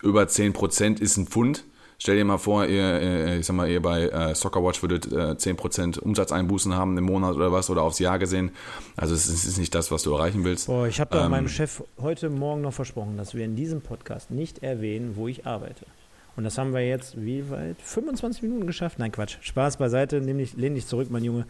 über 0.00 0.28
10 0.28 0.52
Prozent 0.52 1.00
ist 1.00 1.16
ein 1.16 1.26
Pfund. 1.26 1.64
Stell 2.02 2.16
dir 2.16 2.24
mal 2.24 2.38
vor, 2.38 2.64
ihr, 2.64 3.36
ich 3.38 3.44
sag 3.44 3.56
mal, 3.56 3.68
ihr 3.68 3.82
bei 3.82 4.08
äh, 4.08 4.34
Soccerwatch 4.34 4.80
würdet 4.80 5.12
äh, 5.12 5.32
10% 5.34 5.98
Umsatzeinbußen 5.98 6.74
haben 6.74 6.96
im 6.96 7.04
Monat 7.04 7.36
oder 7.36 7.52
was 7.52 7.68
oder 7.68 7.82
aufs 7.82 7.98
Jahr 7.98 8.18
gesehen. 8.18 8.52
Also 8.96 9.14
es 9.14 9.28
ist, 9.28 9.58
nicht 9.58 9.74
das, 9.74 9.90
was 9.90 10.02
du 10.04 10.14
erreichen 10.14 10.42
willst. 10.42 10.68
Boah, 10.68 10.86
ich 10.86 10.98
habe 10.98 11.18
ähm, 11.18 11.30
meinem 11.30 11.48
Chef 11.48 11.82
heute 12.00 12.30
Morgen 12.30 12.62
noch 12.62 12.72
versprochen, 12.72 13.18
dass 13.18 13.34
wir 13.34 13.44
in 13.44 13.54
diesem 13.54 13.82
Podcast 13.82 14.30
nicht 14.30 14.62
erwähnen, 14.62 15.12
wo 15.16 15.28
ich 15.28 15.46
arbeite. 15.46 15.84
Und 16.36 16.44
das 16.44 16.58
haben 16.58 16.72
wir 16.72 16.86
jetzt, 16.86 17.20
wie 17.20 17.48
weit? 17.50 17.76
25 17.82 18.42
Minuten 18.42 18.66
geschafft? 18.66 18.98
Nein, 18.98 19.12
Quatsch. 19.12 19.36
Spaß 19.40 19.76
beiseite, 19.76 20.18
lehn 20.18 20.38
dich, 20.38 20.54
lehn 20.54 20.74
dich 20.74 20.86
zurück, 20.86 21.08
mein 21.10 21.24
Junge. 21.24 21.46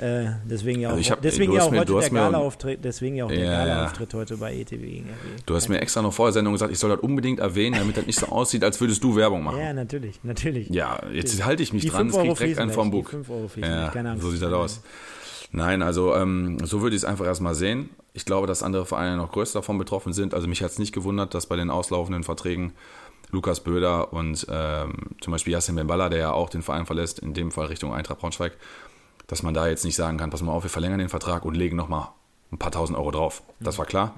Äh, 0.00 0.26
deswegen 0.48 0.80
ja 0.80 0.90
auch, 0.90 0.94
also 0.94 1.10
hab, 1.10 1.22
deswegen 1.22 1.52
ja 1.52 1.62
auch 1.62 1.70
mir, 1.70 1.80
heute 1.80 1.98
der 1.98 2.10
Gala-Auftritt, 2.10 2.84
deswegen 2.84 3.16
ja 3.16 3.24
auch 3.24 3.28
der 3.28 3.38
ja, 3.38 3.92
heute 4.12 4.36
bei 4.36 4.54
ETV 4.54 4.84
RW. 4.84 5.02
Du 5.46 5.54
hast 5.54 5.68
mir 5.68 5.80
extra 5.80 6.02
noch 6.02 6.12
vor 6.12 6.26
der 6.26 6.34
Sendung 6.34 6.52
gesagt, 6.52 6.72
ich 6.72 6.78
soll 6.78 6.90
das 6.90 7.00
unbedingt 7.00 7.40
erwähnen, 7.40 7.78
damit 7.78 7.96
das 7.96 8.06
nicht 8.06 8.18
so 8.18 8.26
aussieht, 8.26 8.64
als 8.64 8.80
würdest 8.80 9.02
du 9.02 9.16
Werbung 9.16 9.42
machen. 9.42 9.58
Ja, 9.58 9.72
natürlich, 9.72 10.22
natürlich. 10.22 10.68
Ja, 10.70 11.00
jetzt 11.12 11.44
halte 11.44 11.62
ich 11.62 11.72
mich 11.72 11.82
die 11.82 11.88
dran, 11.88 12.08
es 12.08 12.16
geht 12.16 12.38
direkt 12.38 12.58
ein 12.58 12.70
vom 12.70 12.90
Bug. 12.90 13.10
5 13.10 13.30
Euro 13.30 13.50
ja, 13.56 13.88
keine 13.88 14.10
Angst. 14.10 14.22
So 14.22 14.30
sieht 14.30 14.42
das 14.42 14.52
aus. 14.52 14.82
Nein, 15.52 15.82
also 15.82 16.14
ähm, 16.14 16.58
so 16.64 16.82
würde 16.82 16.96
ich 16.96 17.02
es 17.02 17.04
einfach 17.04 17.26
erstmal 17.26 17.54
sehen. 17.54 17.90
Ich 18.12 18.24
glaube, 18.24 18.46
dass 18.46 18.62
andere 18.62 18.86
Vereine 18.86 19.16
noch 19.16 19.30
größer 19.30 19.60
davon 19.60 19.78
betroffen 19.78 20.12
sind. 20.12 20.34
Also 20.34 20.48
mich 20.48 20.62
hat 20.62 20.72
es 20.72 20.78
nicht 20.78 20.92
gewundert, 20.92 21.34
dass 21.34 21.46
bei 21.46 21.56
den 21.56 21.70
auslaufenden 21.70 22.24
Verträgen 22.24 22.72
Lukas 23.34 23.60
Böder 23.60 24.12
und 24.12 24.46
ähm, 24.48 24.94
zum 25.20 25.32
Beispiel 25.32 25.52
Yassin 25.52 25.74
Bemballa, 25.74 26.08
der 26.08 26.18
ja 26.18 26.32
auch 26.32 26.48
den 26.48 26.62
Verein 26.62 26.86
verlässt, 26.86 27.18
in 27.18 27.34
dem 27.34 27.50
Fall 27.50 27.66
Richtung 27.66 27.92
Eintracht 27.92 28.20
Braunschweig, 28.20 28.52
dass 29.26 29.42
man 29.42 29.52
da 29.52 29.68
jetzt 29.68 29.84
nicht 29.84 29.96
sagen 29.96 30.16
kann, 30.16 30.30
pass 30.30 30.42
mal 30.42 30.52
auf, 30.52 30.62
wir 30.62 30.70
verlängern 30.70 30.98
den 30.98 31.08
Vertrag 31.08 31.44
und 31.44 31.54
legen 31.54 31.76
nochmal 31.76 32.08
ein 32.52 32.58
paar 32.58 32.70
tausend 32.70 32.96
Euro 32.96 33.10
drauf. 33.10 33.42
Das 33.60 33.78
war 33.78 33.86
klar. 33.86 34.14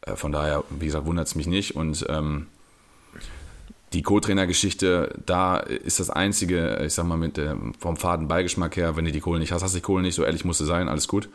Äh, 0.00 0.16
von 0.16 0.32
daher, 0.32 0.64
wie 0.70 0.86
gesagt, 0.86 1.06
wundert 1.06 1.26
es 1.26 1.34
mich 1.34 1.46
nicht. 1.46 1.76
Und 1.76 2.04
ähm, 2.08 2.46
die 3.92 4.02
Co-Trainer-Geschichte, 4.02 5.14
da 5.24 5.58
ist 5.58 6.00
das 6.00 6.10
Einzige, 6.10 6.82
ich 6.84 6.94
sag 6.94 7.06
mal, 7.06 7.16
mit 7.16 7.36
dem, 7.36 7.74
vom 7.74 7.96
faden 7.96 8.28
Beigeschmack 8.28 8.76
her, 8.76 8.96
wenn 8.96 9.04
du 9.04 9.12
die 9.12 9.20
Kohle 9.20 9.38
nicht 9.38 9.52
hast, 9.52 9.62
hast 9.62 9.74
du 9.74 9.78
die 9.78 9.82
Kohle 9.82 10.02
nicht, 10.02 10.14
so 10.14 10.24
ehrlich 10.24 10.44
musst 10.44 10.60
du 10.60 10.64
sein, 10.64 10.88
alles 10.88 11.08
gut. 11.08 11.28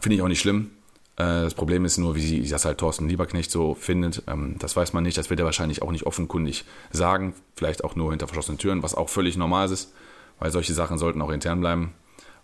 Finde 0.00 0.16
ich 0.16 0.22
auch 0.22 0.28
nicht 0.28 0.40
schlimm. 0.40 0.70
Äh, 1.16 1.42
das 1.42 1.54
Problem 1.54 1.84
ist 1.84 1.98
nur, 1.98 2.14
wie 2.14 2.46
das 2.48 2.64
halt 2.64 2.78
Thorsten 2.78 3.08
Lieberknecht 3.08 3.50
so 3.50 3.74
findet. 3.74 4.22
Ähm, 4.26 4.56
das 4.58 4.76
weiß 4.76 4.92
man 4.92 5.02
nicht. 5.02 5.16
Das 5.16 5.30
wird 5.30 5.40
er 5.40 5.46
wahrscheinlich 5.46 5.82
auch 5.82 5.90
nicht 5.90 6.04
offenkundig 6.04 6.64
sagen. 6.90 7.34
Vielleicht 7.54 7.84
auch 7.84 7.96
nur 7.96 8.10
hinter 8.10 8.26
verschlossenen 8.26 8.58
Türen, 8.58 8.82
was 8.82 8.94
auch 8.94 9.08
völlig 9.08 9.36
normal 9.36 9.70
ist, 9.70 9.92
weil 10.38 10.50
solche 10.50 10.74
Sachen 10.74 10.98
sollten 10.98 11.22
auch 11.22 11.30
intern 11.30 11.60
bleiben. 11.60 11.92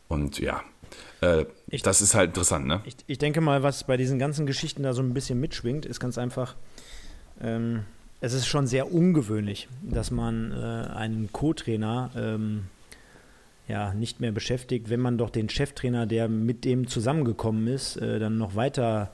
Und 0.08 0.38
ja, 0.38 0.62
äh, 1.20 1.46
ich, 1.68 1.82
das 1.82 2.02
ist 2.02 2.14
halt 2.14 2.28
interessant, 2.28 2.66
ne? 2.66 2.80
Ich, 2.84 2.96
ich, 3.06 3.18
denke 3.18 3.40
mal, 3.40 3.62
was 3.62 3.84
bei 3.84 3.96
diesen 3.96 4.18
ganzen 4.18 4.46
Geschichten 4.46 4.82
da 4.82 4.92
so 4.92 5.02
ein 5.02 5.14
bisschen 5.14 5.40
mitschwingt, 5.40 5.86
ist 5.86 6.00
ganz 6.00 6.18
einfach, 6.18 6.54
ähm, 7.40 7.84
es 8.20 8.34
ist 8.34 8.46
schon 8.46 8.66
sehr 8.66 8.92
ungewöhnlich, 8.92 9.68
dass 9.82 10.10
man 10.10 10.52
äh, 10.52 10.90
einen 10.94 11.30
Co-Trainer 11.32 12.10
ähm, 12.16 12.64
ja, 13.72 13.94
nicht 13.94 14.20
mehr 14.20 14.32
beschäftigt, 14.32 14.90
wenn 14.90 15.00
man 15.00 15.16
doch 15.16 15.30
den 15.30 15.48
Cheftrainer, 15.48 16.04
der 16.04 16.28
mit 16.28 16.66
dem 16.66 16.88
zusammengekommen 16.88 17.66
ist, 17.68 17.96
äh, 17.96 18.18
dann 18.18 18.36
noch 18.36 18.54
weiter 18.54 19.12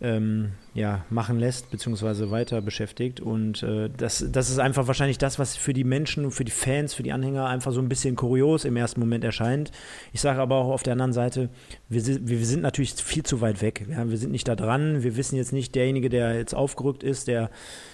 ähm, 0.00 0.52
ja, 0.74 1.04
machen 1.08 1.38
lässt, 1.38 1.70
beziehungsweise 1.70 2.32
weiter 2.32 2.60
beschäftigt. 2.60 3.20
Und 3.20 3.62
äh, 3.62 3.88
das, 3.96 4.26
das 4.30 4.50
ist 4.50 4.58
einfach 4.58 4.88
wahrscheinlich 4.88 5.18
das, 5.18 5.38
was 5.38 5.56
für 5.56 5.72
die 5.72 5.84
Menschen, 5.84 6.32
für 6.32 6.44
die 6.44 6.50
Fans, 6.50 6.94
für 6.94 7.04
die 7.04 7.12
Anhänger 7.12 7.46
einfach 7.46 7.70
so 7.70 7.80
ein 7.80 7.88
bisschen 7.88 8.16
kurios 8.16 8.64
im 8.64 8.76
ersten 8.76 8.98
Moment 8.98 9.22
erscheint. 9.22 9.70
Ich 10.12 10.20
sage 10.20 10.40
aber 10.40 10.56
auch 10.56 10.70
auf 10.70 10.82
der 10.82 10.94
anderen 10.94 11.12
Seite, 11.12 11.48
wir, 11.88 12.02
wir 12.04 12.44
sind 12.44 12.62
natürlich 12.62 12.94
viel 12.94 13.22
zu 13.22 13.40
weit 13.40 13.62
weg. 13.62 13.86
Ja, 13.88 14.10
wir 14.10 14.18
sind 14.18 14.32
nicht 14.32 14.48
da 14.48 14.56
dran. 14.56 15.04
Wir 15.04 15.16
wissen 15.16 15.36
jetzt 15.36 15.52
nicht, 15.52 15.76
derjenige, 15.76 16.08
der 16.08 16.34
jetzt 16.34 16.54
aufgerückt 16.54 17.04
ist, 17.04 17.28
der, 17.28 17.50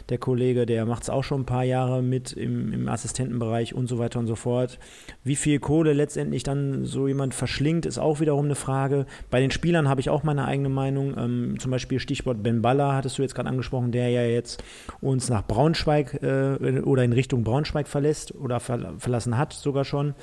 der 0.08 0.16
Kollege, 0.16 0.64
der 0.64 0.86
macht 0.86 1.02
es 1.02 1.10
auch 1.10 1.22
schon 1.22 1.42
ein 1.42 1.46
paar 1.46 1.64
Jahre 1.64 2.02
mit 2.02 2.32
im, 2.32 2.72
im 2.72 2.88
Assistentenbereich 2.88 3.74
und 3.74 3.88
so 3.88 3.98
weiter 3.98 4.18
und 4.18 4.26
so 4.26 4.36
fort. 4.36 4.78
Wie 5.22 5.36
viel 5.36 5.58
Kohle 5.58 5.92
letztendlich 5.92 6.44
dann 6.44 6.86
so 6.86 7.06
jemand 7.08 7.34
verschlingt, 7.34 7.84
ist 7.84 7.98
auch 7.98 8.20
wiederum 8.20 8.46
eine 8.46 8.54
Frage. 8.54 9.04
Bei 9.28 9.40
den 9.40 9.50
Spielern 9.50 9.86
habe 9.86 10.00
ich 10.00 10.08
auch 10.08 10.22
meine 10.22 10.46
eigene 10.46 10.70
Meinung. 10.70 11.14
Ähm, 11.18 11.56
zum 11.58 11.70
Beispiel 11.70 11.98
Stichwort 11.98 12.42
Ben 12.42 12.62
Baller 12.70 12.94
hattest 12.94 13.18
du 13.18 13.22
jetzt 13.22 13.35
gerade 13.35 13.48
angesprochen, 13.48 13.90
der 13.90 14.11
ja 14.11 14.22
jetzt 14.22 14.62
uns 15.00 15.28
nach 15.28 15.44
Braunschweig 15.44 16.22
äh, 16.22 16.80
oder 16.83 17.02
in 17.02 17.12
Richtung 17.12 17.42
Braunschweig 17.42 17.88
verlässt 17.88 18.33
oder 18.37 18.61
ver 18.61 18.94
verlassen 18.98 19.37
hat 19.37 19.52
sogar 19.52 19.85
schon. 19.85 20.14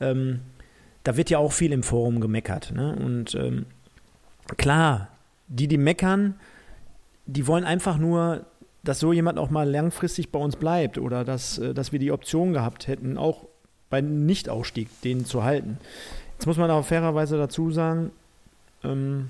Ähm, 0.00 0.40
da 1.04 1.18
wird 1.18 1.28
ja 1.28 1.36
auch 1.36 1.52
viel 1.52 1.72
im 1.72 1.82
Forum 1.82 2.20
gemeckert. 2.20 2.72
Ne? 2.74 2.96
Und 2.96 3.34
ähm, 3.34 3.66
klar, 4.56 5.08
die, 5.48 5.68
die 5.68 5.76
meckern, 5.76 6.36
die 7.26 7.46
wollen 7.46 7.64
einfach 7.64 7.98
nur, 7.98 8.46
dass 8.82 8.98
so 8.98 9.12
jemand 9.12 9.38
auch 9.38 9.50
mal 9.50 9.68
langfristig 9.68 10.32
bei 10.32 10.38
uns 10.38 10.56
bleibt 10.56 10.96
oder 10.96 11.22
dass, 11.22 11.58
äh, 11.58 11.74
dass 11.74 11.92
wir 11.92 11.98
die 11.98 12.12
Option 12.12 12.54
gehabt 12.54 12.88
hätten, 12.88 13.18
auch 13.18 13.44
bei 13.90 14.00
Nichtausstieg 14.00 14.88
den 15.02 15.26
zu 15.26 15.44
halten. 15.44 15.76
Jetzt 16.38 16.46
muss 16.46 16.56
man 16.56 16.70
aber 16.70 16.82
fairerweise 16.82 17.36
dazu 17.36 17.70
sagen, 17.70 18.10
ähm, 18.84 19.28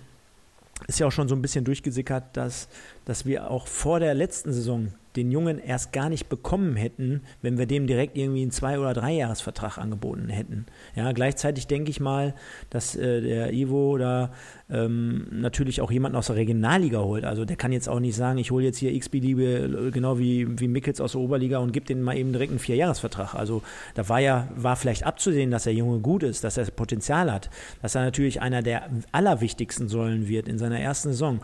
ist 0.86 0.98
ja 0.98 1.06
auch 1.06 1.12
schon 1.12 1.28
so 1.28 1.34
ein 1.34 1.42
bisschen 1.42 1.64
durchgesickert, 1.64 2.36
dass, 2.36 2.68
dass 3.04 3.24
wir 3.24 3.50
auch 3.50 3.66
vor 3.66 4.00
der 4.00 4.14
letzten 4.14 4.52
Saison 4.52 4.92
den 5.16 5.30
Jungen 5.30 5.58
erst 5.58 5.92
gar 5.92 6.08
nicht 6.08 6.28
bekommen 6.28 6.76
hätten, 6.76 7.22
wenn 7.42 7.58
wir 7.58 7.66
dem 7.66 7.86
direkt 7.86 8.16
irgendwie 8.16 8.42
einen 8.42 8.50
Zwei- 8.50 8.78
oder 8.78 8.94
Dreijahresvertrag 8.94 9.78
angeboten 9.78 10.28
hätten. 10.28 10.66
Ja, 10.94 11.10
gleichzeitig 11.12 11.66
denke 11.66 11.90
ich 11.90 12.00
mal, 12.00 12.34
dass 12.70 12.94
äh, 12.94 13.20
der 13.20 13.52
Ivo 13.52 13.98
da 13.98 14.30
ähm, 14.70 15.26
natürlich 15.32 15.80
auch 15.80 15.90
jemanden 15.90 16.16
aus 16.16 16.28
der 16.28 16.36
Regionalliga 16.36 17.00
holt. 17.00 17.24
Also 17.24 17.44
der 17.44 17.56
kann 17.56 17.72
jetzt 17.72 17.88
auch 17.88 18.00
nicht 18.00 18.14
sagen, 18.14 18.38
ich 18.38 18.50
hole 18.50 18.64
jetzt 18.64 18.78
hier 18.78 18.92
x-beliebe, 18.92 19.88
äh, 19.88 19.90
genau 19.90 20.18
wie, 20.18 20.46
wie 20.60 20.68
Mickels 20.68 21.00
aus 21.00 21.12
der 21.12 21.20
Oberliga 21.20 21.58
und 21.58 21.72
gebe 21.72 21.86
denen 21.86 22.02
mal 22.02 22.16
eben 22.16 22.32
direkt 22.32 22.50
einen 22.50 22.60
Vierjahresvertrag. 22.60 23.34
Also 23.34 23.62
da 23.94 24.08
war 24.08 24.20
ja, 24.20 24.48
war 24.54 24.76
vielleicht 24.76 25.04
abzusehen, 25.04 25.50
dass 25.50 25.64
der 25.64 25.74
Junge 25.74 25.98
gut 25.98 26.22
ist, 26.22 26.44
dass 26.44 26.56
er 26.56 26.66
Potenzial 26.66 27.32
hat, 27.32 27.50
dass 27.82 27.94
er 27.94 28.02
natürlich 28.02 28.40
einer 28.40 28.62
der 28.62 28.88
allerwichtigsten 29.10 29.88
Säulen 29.88 30.28
wird 30.28 30.46
in 30.46 30.58
seiner 30.58 30.78
ersten 30.78 31.10
Saison. 31.10 31.40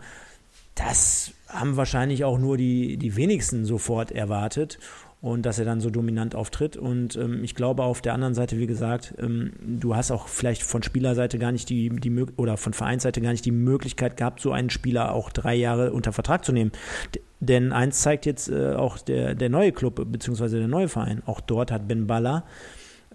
Das 0.77 1.31
haben 1.47 1.77
wahrscheinlich 1.77 2.23
auch 2.23 2.37
nur 2.37 2.57
die, 2.57 2.97
die 2.97 3.15
wenigsten 3.15 3.65
sofort 3.65 4.11
erwartet 4.11 4.79
und 5.21 5.45
dass 5.45 5.57
er 5.57 5.65
dann 5.65 5.81
so 5.81 5.89
dominant 5.89 6.35
auftritt. 6.35 6.77
Und 6.77 7.15
ähm, 7.15 7.43
ich 7.43 7.55
glaube 7.55 7.83
auf 7.83 8.01
der 8.01 8.13
anderen 8.13 8.35
Seite, 8.35 8.59
wie 8.59 8.67
gesagt, 8.67 9.15
ähm, 9.17 9.53
du 9.61 9.95
hast 9.95 10.11
auch 10.11 10.27
vielleicht 10.27 10.61
von 10.63 10.83
Spielerseite 10.83 11.39
gar 11.39 11.51
nicht 11.51 11.69
die, 11.69 11.89
die 11.89 12.25
oder 12.37 12.57
von 12.57 12.73
Vereinsseite 12.73 13.21
gar 13.21 13.31
nicht 13.31 13.45
die 13.45 13.51
Möglichkeit 13.51 14.17
gehabt, 14.17 14.39
so 14.39 14.51
einen 14.51 14.69
Spieler 14.69 15.13
auch 15.13 15.31
drei 15.31 15.55
Jahre 15.55 15.91
unter 15.93 16.13
Vertrag 16.13 16.45
zu 16.45 16.51
nehmen. 16.51 16.71
D 17.13 17.21
denn 17.39 17.71
eins 17.71 18.01
zeigt 18.01 18.25
jetzt 18.25 18.49
äh, 18.49 18.73
auch 18.73 18.97
der, 18.97 19.35
der 19.35 19.49
neue 19.49 19.71
Club, 19.71 20.03
beziehungsweise 20.11 20.57
der 20.57 20.67
neue 20.67 20.87
Verein. 20.89 21.21
Auch 21.27 21.39
dort 21.39 21.71
hat 21.71 21.87
Ben 21.87 22.07
Baller 22.07 22.45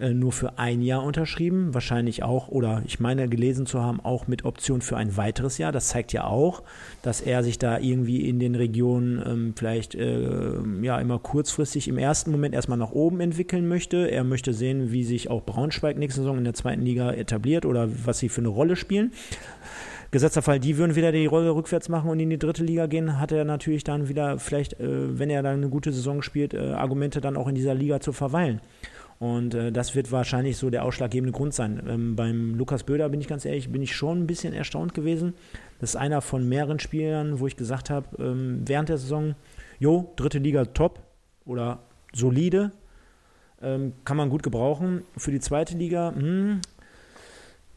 nur 0.01 0.33
für 0.33 0.59
ein 0.59 0.81
Jahr 0.81 1.05
unterschrieben, 1.05 1.75
wahrscheinlich 1.75 2.23
auch, 2.23 2.49
oder 2.49 2.83
ich 2.87 2.99
meine 2.99 3.29
gelesen 3.29 3.67
zu 3.67 3.83
haben, 3.83 4.01
auch 4.01 4.27
mit 4.27 4.45
Option 4.45 4.81
für 4.81 4.97
ein 4.97 5.17
weiteres 5.17 5.59
Jahr. 5.59 5.71
Das 5.71 5.89
zeigt 5.89 6.13
ja 6.13 6.25
auch, 6.25 6.63
dass 7.03 7.21
er 7.21 7.43
sich 7.43 7.59
da 7.59 7.79
irgendwie 7.79 8.29
in 8.29 8.39
den 8.39 8.55
Regionen 8.55 9.23
ähm, 9.25 9.55
vielleicht 9.57 9.95
äh, 9.95 10.55
ja 10.83 10.99
immer 10.99 11.19
kurzfristig 11.19 11.89
im 11.89 11.99
ersten 11.99 12.31
Moment 12.31 12.55
erstmal 12.55 12.79
nach 12.79 12.93
oben 12.93 13.21
entwickeln 13.21 13.69
möchte. 13.69 14.11
Er 14.11 14.25
möchte 14.25 14.55
sehen, 14.55 14.93
wie 14.93 15.05
sich 15.05 15.31
auch 15.31 15.45
Braunschweig 15.45 15.99
nächste 15.99 16.23
Saison 16.23 16.39
in 16.39 16.45
der 16.45 16.55
zweiten 16.55 16.83
Liga 16.83 17.13
etabliert 17.13 17.67
oder 17.67 17.89
was 18.05 18.19
sie 18.19 18.29
für 18.29 18.41
eine 18.41 18.49
Rolle 18.49 18.77
spielen. 18.77 19.13
Gesetzter 20.11 20.43
Fall, 20.43 20.61
die 20.61 20.77
würden 20.77 20.95
wieder 20.95 21.11
die 21.11 21.25
Rolle 21.25 21.55
rückwärts 21.55 21.89
machen 21.89 22.11
und 22.11 22.21
in 22.21 22.29
die 22.29 22.39
dritte 22.39 22.63
Liga 22.63 22.85
gehen, 22.85 23.19
hat 23.19 23.33
er 23.33 23.47
natürlich 23.47 23.83
dann 23.83 24.11
wieder 24.11 24.39
vielleicht, 24.39 24.79
äh, 24.79 25.19
wenn 25.19 25.31
er 25.31 25.43
dann 25.43 25.57
eine 25.57 25.69
gute 25.71 25.93
Saison 25.93 26.21
spielt, 26.21 26.53
äh, 26.53 26.73
Argumente 26.73 27.21
dann 27.23 27.37
auch 27.37 27.49
in 27.49 27.55
dieser 27.55 27.75
Liga 27.75 27.99
zu 28.01 28.13
verweilen. 28.13 28.61
Und 29.23 29.55
äh, 29.55 29.71
das 29.71 29.95
wird 29.95 30.11
wahrscheinlich 30.11 30.57
so 30.57 30.69
der 30.69 30.85
ausschlaggebende 30.85 31.31
Grund 31.31 31.55
sein. 31.55 31.81
Ähm, 31.89 32.17
beim 32.17 32.57
Lukas 32.57 32.83
Böder, 32.83 33.09
bin 33.09 33.21
ich 33.21 33.29
ganz 33.29 33.45
ehrlich, 33.45 33.71
bin 33.71 33.81
ich 33.81 33.95
schon 33.95 34.23
ein 34.23 34.27
bisschen 34.27 34.53
erstaunt 34.53 34.95
gewesen. 34.95 35.35
Das 35.79 35.91
ist 35.91 35.97
einer 35.97 36.21
von 36.23 36.49
mehreren 36.49 36.81
Spielern, 36.81 37.39
wo 37.39 37.47
ich 37.47 37.55
gesagt 37.55 37.89
habe, 37.89 38.09
ähm, 38.21 38.63
während 38.67 38.89
der 38.89 38.99
Saison, 38.99 39.37
jo, 39.79 40.13
dritte 40.17 40.41
Liga 40.41 40.65
top 40.65 40.99
oder 41.47 41.79
solide, 42.13 42.73
ähm, 43.63 43.93
kann 44.05 44.17
man 44.17 44.29
gut 44.29 44.43
gebrauchen. 44.43 45.05
Für 45.17 45.31
die 45.31 45.39
zweite 45.39 45.77
Liga, 45.77 46.13
hm, 46.17 46.61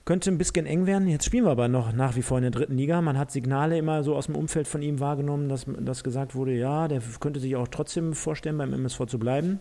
könnte 0.04 0.32
ein 0.32 0.40
bisschen 0.40 0.66
eng 0.66 0.88
werden. 0.88 1.08
Jetzt 1.08 1.26
spielen 1.26 1.46
wir 1.46 1.52
aber 1.52 1.68
noch 1.68 1.94
nach 1.94 2.16
wie 2.16 2.24
vor 2.24 2.40
in 2.40 2.42
der 2.42 2.52
dritten 2.52 2.76
Liga. 2.76 3.04
Man 3.04 3.20
hat 3.20 3.30
Signale 3.30 3.78
immer 3.78 4.02
so 4.02 4.16
aus 4.16 4.26
dem 4.26 4.36
Umfeld 4.36 4.68
von 4.68 4.82
ihm 4.82 5.00
wahrgenommen, 5.00 5.48
dass, 5.48 5.68
dass 5.80 6.04
gesagt 6.04 6.34
wurde, 6.34 6.54
ja, 6.54 6.88
der 6.88 7.04
könnte 7.20 7.40
sich 7.40 7.56
auch 7.56 7.68
trotzdem 7.68 8.14
vorstellen, 8.14 8.58
beim 8.58 8.74
MSV 8.74 9.06
zu 9.06 9.20
bleiben. 9.20 9.60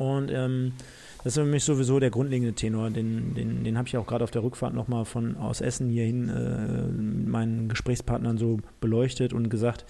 Und 0.00 0.30
ähm, 0.30 0.72
das 1.18 1.36
ist 1.36 1.42
für 1.42 1.44
mich 1.44 1.62
sowieso 1.62 2.00
der 2.00 2.08
grundlegende 2.08 2.54
Tenor. 2.54 2.88
Den, 2.88 3.34
den, 3.34 3.64
den 3.64 3.76
habe 3.76 3.86
ich 3.86 3.98
auch 3.98 4.06
gerade 4.06 4.24
auf 4.24 4.30
der 4.30 4.42
Rückfahrt 4.42 4.72
nochmal 4.72 5.04
von 5.04 5.36
aus 5.36 5.60
Essen 5.60 5.90
hierhin 5.90 6.30
äh, 6.30 7.28
meinen 7.30 7.68
Gesprächspartnern 7.68 8.38
so 8.38 8.60
beleuchtet 8.80 9.34
und 9.34 9.50
gesagt, 9.50 9.84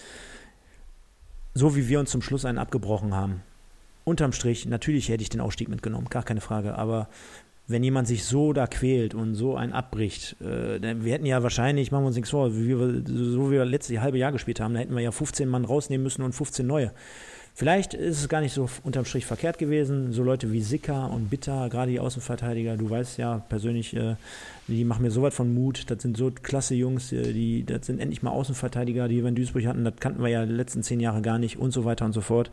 so 1.55 1.77
wie 1.77 1.89
wir 1.89 2.01
uns 2.01 2.11
zum 2.11 2.23
Schluss 2.23 2.45
einen 2.45 2.59
abgebrochen 2.59 3.15
haben, 3.15 3.43
unterm 4.03 4.33
Strich, 4.33 4.67
natürlich 4.67 5.09
hätte 5.09 5.23
ich 5.23 5.29
den 5.29 5.41
Aufstieg 5.41 5.69
mitgenommen, 5.69 6.09
gar 6.11 6.25
keine 6.25 6.41
Frage, 6.41 6.77
aber 6.77 7.09
wenn 7.69 7.85
jemand 7.85 8.09
sich 8.09 8.25
so 8.25 8.53
da 8.53 8.67
quält 8.67 9.15
und 9.15 9.37
so 9.37 9.55
einen 9.55 9.73
abbricht, 9.73 10.41
äh, 10.41 10.81
wir 11.05 11.13
hätten 11.13 11.27
ja 11.27 11.45
wahrscheinlich, 11.45 11.93
machen 11.93 12.03
wir 12.03 12.09
uns 12.09 12.17
nichts 12.17 12.31
vor, 12.31 12.53
wie 12.57 12.69
wir, 12.69 13.05
so 13.07 13.49
wie 13.49 13.53
wir 13.53 13.65
letztes 13.65 14.01
halbe 14.01 14.19
Jahr 14.19 14.33
gespielt 14.33 14.59
haben, 14.59 14.75
da 14.75 14.81
hätten 14.81 14.95
wir 14.97 15.03
ja 15.03 15.13
15 15.13 15.49
Mann 15.49 15.65
rausnehmen 15.65 16.03
müssen 16.03 16.23
und 16.23 16.33
15 16.33 16.67
neue. 16.67 16.93
Vielleicht 17.55 17.95
ist 17.95 18.21
es 18.21 18.29
gar 18.29 18.41
nicht 18.41 18.55
so 18.55 18.69
unterm 18.85 19.05
Strich 19.05 19.27
verkehrt 19.27 19.59
gewesen. 19.59 20.13
So 20.13 20.23
Leute 20.23 20.53
wie 20.53 20.63
Sicker 20.63 21.11
und 21.11 21.31
Bitter, 21.31 21.69
gerade 21.69 21.91
die 21.91 22.01
Außenverteidiger, 22.01 22.77
du 22.77 22.89
weißt 22.89 23.19
ja 23.19 23.39
persönlich, 23.49 23.95
äh, 23.95 24.17
die 24.69 24.85
machen 24.85 25.03
mir 25.03 25.11
so 25.11 25.23
weit 25.23 25.35
von 25.35 25.53
Mut. 25.53 25.91
Das 25.91 26.01
sind 26.03 26.17
so 26.17 26.31
klasse 26.31 26.75
Jungs, 26.75 27.13
äh, 27.13 27.33
die, 27.33 27.65
das 27.65 27.87
sind 27.87 28.01
endlich 28.01 28.23
mal 28.23 28.31
Außenverteidiger, 28.31 29.09
die 29.09 29.23
wir 29.23 29.29
in 29.29 29.35
Duisburg 29.35 29.67
hatten. 29.67 29.85
Das 29.85 29.97
kannten 30.01 30.23
wir 30.23 30.29
ja 30.31 30.47
die 30.47 30.53
letzten 30.53 30.83
zehn 30.83 31.01
Jahre 31.01 31.23
gar 31.23 31.39
nicht 31.39 31.59
und 31.59 31.73
so 31.73 31.85
weiter 31.85 32.05
und 32.05 32.13
so 32.13 32.21
fort. 32.21 32.51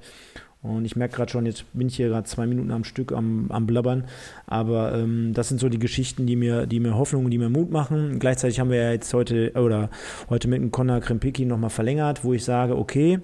Und 0.64 0.86
ich 0.86 0.96
merke 0.96 1.16
gerade 1.16 1.32
schon, 1.32 1.46
jetzt 1.46 1.66
bin 1.74 1.88
ich 1.88 1.96
hier 1.96 2.10
gerade 2.10 2.28
zwei 2.28 2.48
Minuten 2.48 2.72
am 2.72 2.84
Stück 2.84 3.12
am, 3.12 3.46
am 3.50 3.68
Blabbern. 3.68 4.06
Aber 4.48 4.94
ähm, 4.96 5.34
das 5.34 5.50
sind 5.50 5.60
so 5.60 5.70
die 5.70 5.80
Geschichten, 5.80 6.26
die 6.26 6.36
mir, 6.36 6.66
die 6.66 6.80
mir 6.80 6.98
Hoffnung 6.98 7.30
die 7.30 7.38
mir 7.38 7.50
Mut 7.50 7.72
machen. 7.72 8.20
Gleichzeitig 8.20 8.60
haben 8.60 8.72
wir 8.72 8.82
ja 8.82 8.92
jetzt 8.92 9.14
heute 9.14 9.54
oder 9.54 9.90
heute 10.30 10.48
mit 10.48 10.60
dem 10.60 10.72
Conor 10.72 11.00
Krempicki 11.00 11.46
nochmal 11.46 11.70
verlängert, 11.70 12.24
wo 12.24 12.34
ich 12.34 12.44
sage, 12.44 12.76
okay, 12.76 13.20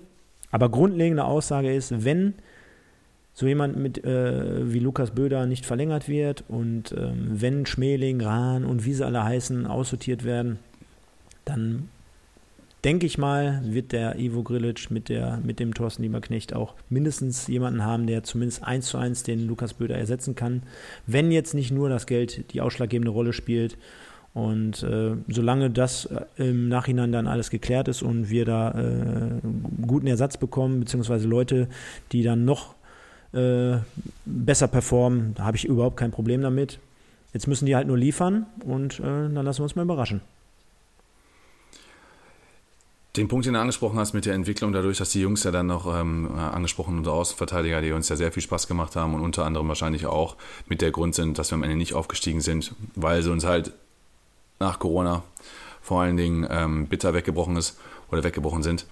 aber 0.53 0.69
grundlegende 0.69 1.25
Aussage 1.25 1.73
ist, 1.73 2.05
wenn 2.05 2.35
so 3.33 3.47
jemand 3.47 3.75
mit 3.75 4.05
äh, 4.05 4.71
wie 4.71 4.77
Lukas 4.77 5.09
Böder 5.09 5.47
nicht 5.47 5.65
verlängert 5.65 6.07
wird 6.07 6.43
und 6.47 6.91
ähm, 6.95 7.29
wenn 7.31 7.65
Schmeling, 7.65 8.21
Rahn 8.21 8.63
und 8.63 8.85
wie 8.85 8.93
sie 8.93 9.03
alle 9.03 9.23
heißen 9.23 9.65
aussortiert 9.65 10.23
werden, 10.23 10.59
dann 11.43 11.89
denke 12.83 13.07
ich 13.07 13.17
mal, 13.17 13.61
wird 13.65 13.93
der 13.93 14.19
Ivo 14.19 14.43
Grilic 14.43 14.91
mit, 14.91 15.09
der, 15.09 15.39
mit 15.43 15.59
dem 15.59 15.73
Thorsten 15.73 16.03
Lieberknecht 16.03 16.53
auch 16.53 16.75
mindestens 16.87 17.47
jemanden 17.47 17.83
haben, 17.83 18.05
der 18.05 18.21
zumindest 18.21 18.63
eins 18.63 18.85
zu 18.85 18.99
eins 18.99 19.23
den 19.23 19.47
Lukas 19.47 19.73
Böder 19.73 19.97
ersetzen 19.97 20.35
kann. 20.35 20.61
Wenn 21.07 21.31
jetzt 21.31 21.55
nicht 21.55 21.71
nur 21.71 21.89
das 21.89 22.05
Geld 22.05 22.53
die 22.53 22.61
ausschlaggebende 22.61 23.09
Rolle 23.11 23.33
spielt 23.33 23.75
und 24.33 24.81
äh, 24.83 25.15
solange 25.27 25.69
das 25.69 26.05
äh, 26.05 26.49
im 26.49 26.67
Nachhinein 26.67 27.11
dann 27.11 27.27
alles 27.27 27.49
geklärt 27.49 27.87
ist 27.87 28.01
und 28.01 28.29
wir 28.29 28.45
da 28.45 28.71
äh, 28.71 29.39
guten 29.85 30.07
Ersatz 30.07 30.37
bekommen, 30.37 30.79
beziehungsweise 30.79 31.27
Leute, 31.27 31.67
die 32.11 32.23
dann 32.23 32.43
noch 32.43 32.73
äh, 33.33 33.77
besser 34.25 34.67
performen, 34.67 35.33
da 35.35 35.43
habe 35.43 35.57
ich 35.57 35.65
überhaupt 35.65 35.97
kein 35.97 36.11
Problem 36.11 36.41
damit. 36.41 36.79
Jetzt 37.33 37.47
müssen 37.47 37.65
die 37.65 37.75
halt 37.75 37.87
nur 37.87 37.97
liefern 37.97 38.45
und 38.65 38.99
äh, 38.99 39.03
dann 39.03 39.45
lassen 39.45 39.59
wir 39.59 39.63
uns 39.63 39.75
mal 39.75 39.83
überraschen. 39.83 40.21
Den 43.15 43.27
Punkt, 43.27 43.45
den 43.45 43.53
du 43.53 43.59
angesprochen 43.59 43.99
hast 43.99 44.13
mit 44.13 44.25
der 44.25 44.33
Entwicklung, 44.33 44.73
dadurch, 44.73 44.97
dass 44.97 45.11
die 45.11 45.21
Jungs 45.21 45.43
ja 45.43 45.51
dann 45.51 45.67
noch 45.67 45.85
ähm, 45.95 46.31
angesprochen 46.35 46.97
unsere 46.97 47.15
Außenverteidiger, 47.15 47.79
die 47.79 47.91
uns 47.91 48.09
ja 48.09 48.15
sehr 48.15 48.31
viel 48.31 48.41
Spaß 48.41 48.67
gemacht 48.67 48.95
haben 48.95 49.13
und 49.13 49.21
unter 49.21 49.45
anderem 49.45 49.67
wahrscheinlich 49.67 50.07
auch 50.07 50.35
mit 50.67 50.81
der 50.81 50.89
Grund 50.89 51.13
sind, 51.13 51.37
dass 51.37 51.51
wir 51.51 51.55
am 51.55 51.61
Ende 51.61 51.75
nicht 51.75 51.93
aufgestiegen 51.93 52.41
sind, 52.41 52.73
weil 52.95 53.21
sie 53.21 53.31
uns 53.31 53.45
halt 53.45 53.73
nach 54.63 54.79
Corona 54.79 55.23
vor 55.81 56.01
allen 56.01 56.15
Dingen 56.15 56.47
ähm, 56.49 56.87
bitter 56.87 57.13
weggebrochen 57.13 57.57
ist 57.57 57.77
oder 58.09 58.23
weggebrochen 58.23 58.63
sind. 58.63 58.85